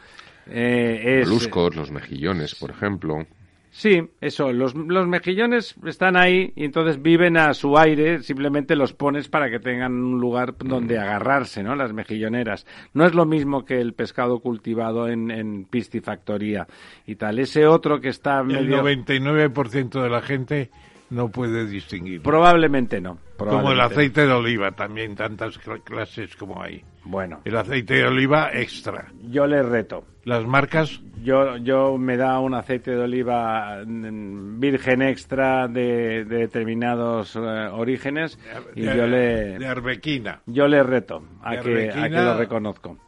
eh, 0.47 1.21
es 1.21 1.29
Moluscos, 1.29 1.77
los 1.77 1.91
mejillones, 1.91 2.55
por 2.55 2.71
ejemplo. 2.71 3.27
Sí, 3.73 4.03
eso, 4.21 4.53
los, 4.53 4.75
los 4.75 5.07
mejillones 5.07 5.77
están 5.87 6.17
ahí 6.17 6.53
y 6.57 6.65
entonces 6.65 7.01
viven 7.01 7.37
a 7.37 7.55
su 7.55 7.79
aire, 7.79 8.21
simplemente 8.21 8.75
los 8.75 8.93
pones 8.93 9.29
para 9.29 9.49
que 9.49 9.61
tengan 9.61 9.93
un 9.93 10.21
lugar 10.21 10.57
donde 10.59 10.99
agarrarse, 10.99 11.63
¿no? 11.63 11.77
Las 11.77 11.93
mejilloneras. 11.93 12.67
No 12.95 13.07
es 13.07 13.15
lo 13.15 13.27
mismo 13.27 13.65
que 13.65 13.81
el 13.81 13.95
pescado 13.95 14.41
cultivado 14.41 15.09
en, 15.09 15.31
en 15.31 15.67
piscifactoría 15.67 16.67
y 17.07 17.15
tal. 17.15 17.39
Ese 17.39 17.65
otro 17.67 18.01
que 18.01 18.09
está 18.09 18.41
El 18.41 18.47
medio... 18.47 18.83
99% 18.83 20.03
de 20.03 20.11
la 20.11 20.21
gente 20.21 20.71
no 21.11 21.29
puede 21.29 21.67
distinguir. 21.67 22.23
Probablemente 22.23 23.01
no. 23.01 23.19
Como 23.37 23.73
el 23.73 23.81
aceite 23.81 24.27
de 24.27 24.33
oliva, 24.33 24.73
también 24.73 25.15
tantas 25.17 25.59
cl- 25.61 25.83
clases 25.83 26.37
como 26.37 26.63
hay. 26.63 26.79
no. 26.79 26.91
Bueno, 27.11 27.41
El 27.45 27.57
aceite 27.57 27.95
de 27.95 28.07
oliva 28.07 28.51
extra. 28.53 29.07
yo 29.23 29.47
le 29.47 29.63
reto. 29.63 30.05
Las 30.25 30.45
marcas, 30.47 31.01
Yo, 31.23 31.57
yo 31.57 31.97
me 31.97 32.19
da 32.19 32.39
un 32.41 32.53
aceite 32.55 32.91
de 32.91 32.99
oliva 33.01 33.83
mm, 33.87 34.61
virgen 34.61 35.01
extra 35.01 35.67
de, 35.67 36.25
de 36.27 36.37
determinados 36.37 37.35
eh, 37.37 37.39
orígenes 37.73 38.39
y 38.77 38.83
de, 38.83 38.97
yo 38.97 39.07
le... 39.07 39.59
de 39.59 39.67
arbequina. 39.67 40.43
Yo 40.47 40.69
le 40.69 40.83
reto 40.83 41.23
a 41.43 41.57
De 41.57 41.63
que, 41.63 41.91
a 41.91 42.03
que 42.11 42.23
lo 42.23 42.37
reconozco. 42.37 42.99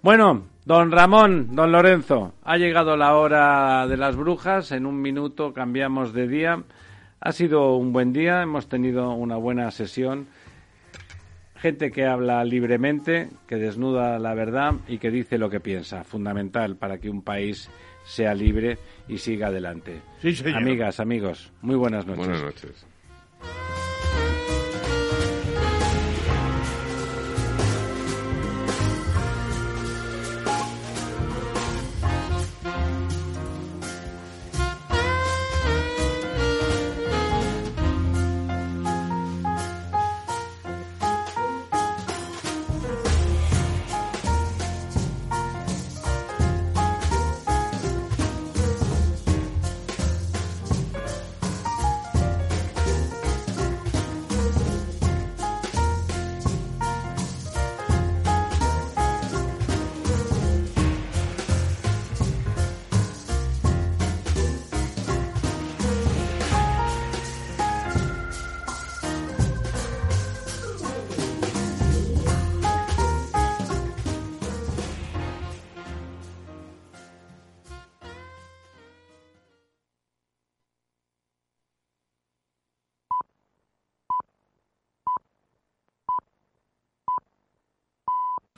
Bueno, 0.00 0.44
don 0.64 0.92
Ramón, 0.92 1.48
don 1.56 1.72
Lorenzo, 1.72 2.34
ha 2.44 2.56
llegado 2.56 2.96
la 2.96 3.16
hora 3.16 3.86
de 3.88 3.96
las 3.96 4.14
brujas. 4.16 4.70
En 4.70 4.86
un 4.86 5.00
minuto 5.02 5.52
cambiamos 5.52 6.12
de 6.12 6.28
día. 6.28 6.62
Ha 7.24 7.32
sido 7.32 7.76
un 7.76 7.94
buen 7.94 8.12
día, 8.12 8.42
hemos 8.42 8.68
tenido 8.68 9.14
una 9.14 9.36
buena 9.36 9.70
sesión. 9.70 10.26
Gente 11.56 11.90
que 11.90 12.04
habla 12.04 12.44
libremente, 12.44 13.30
que 13.48 13.56
desnuda 13.56 14.18
la 14.18 14.34
verdad 14.34 14.74
y 14.86 14.98
que 14.98 15.10
dice 15.10 15.38
lo 15.38 15.48
que 15.48 15.58
piensa. 15.58 16.04
Fundamental 16.04 16.76
para 16.76 16.98
que 16.98 17.08
un 17.08 17.22
país 17.22 17.70
sea 18.04 18.34
libre 18.34 18.76
y 19.08 19.16
siga 19.16 19.46
adelante. 19.46 20.02
Sí, 20.20 20.34
señor. 20.34 20.58
Amigas, 20.58 21.00
amigos, 21.00 21.50
muy 21.62 21.76
buenas 21.76 22.06
noches. 22.06 22.26
Buenas 22.26 22.42
noches. 22.42 22.86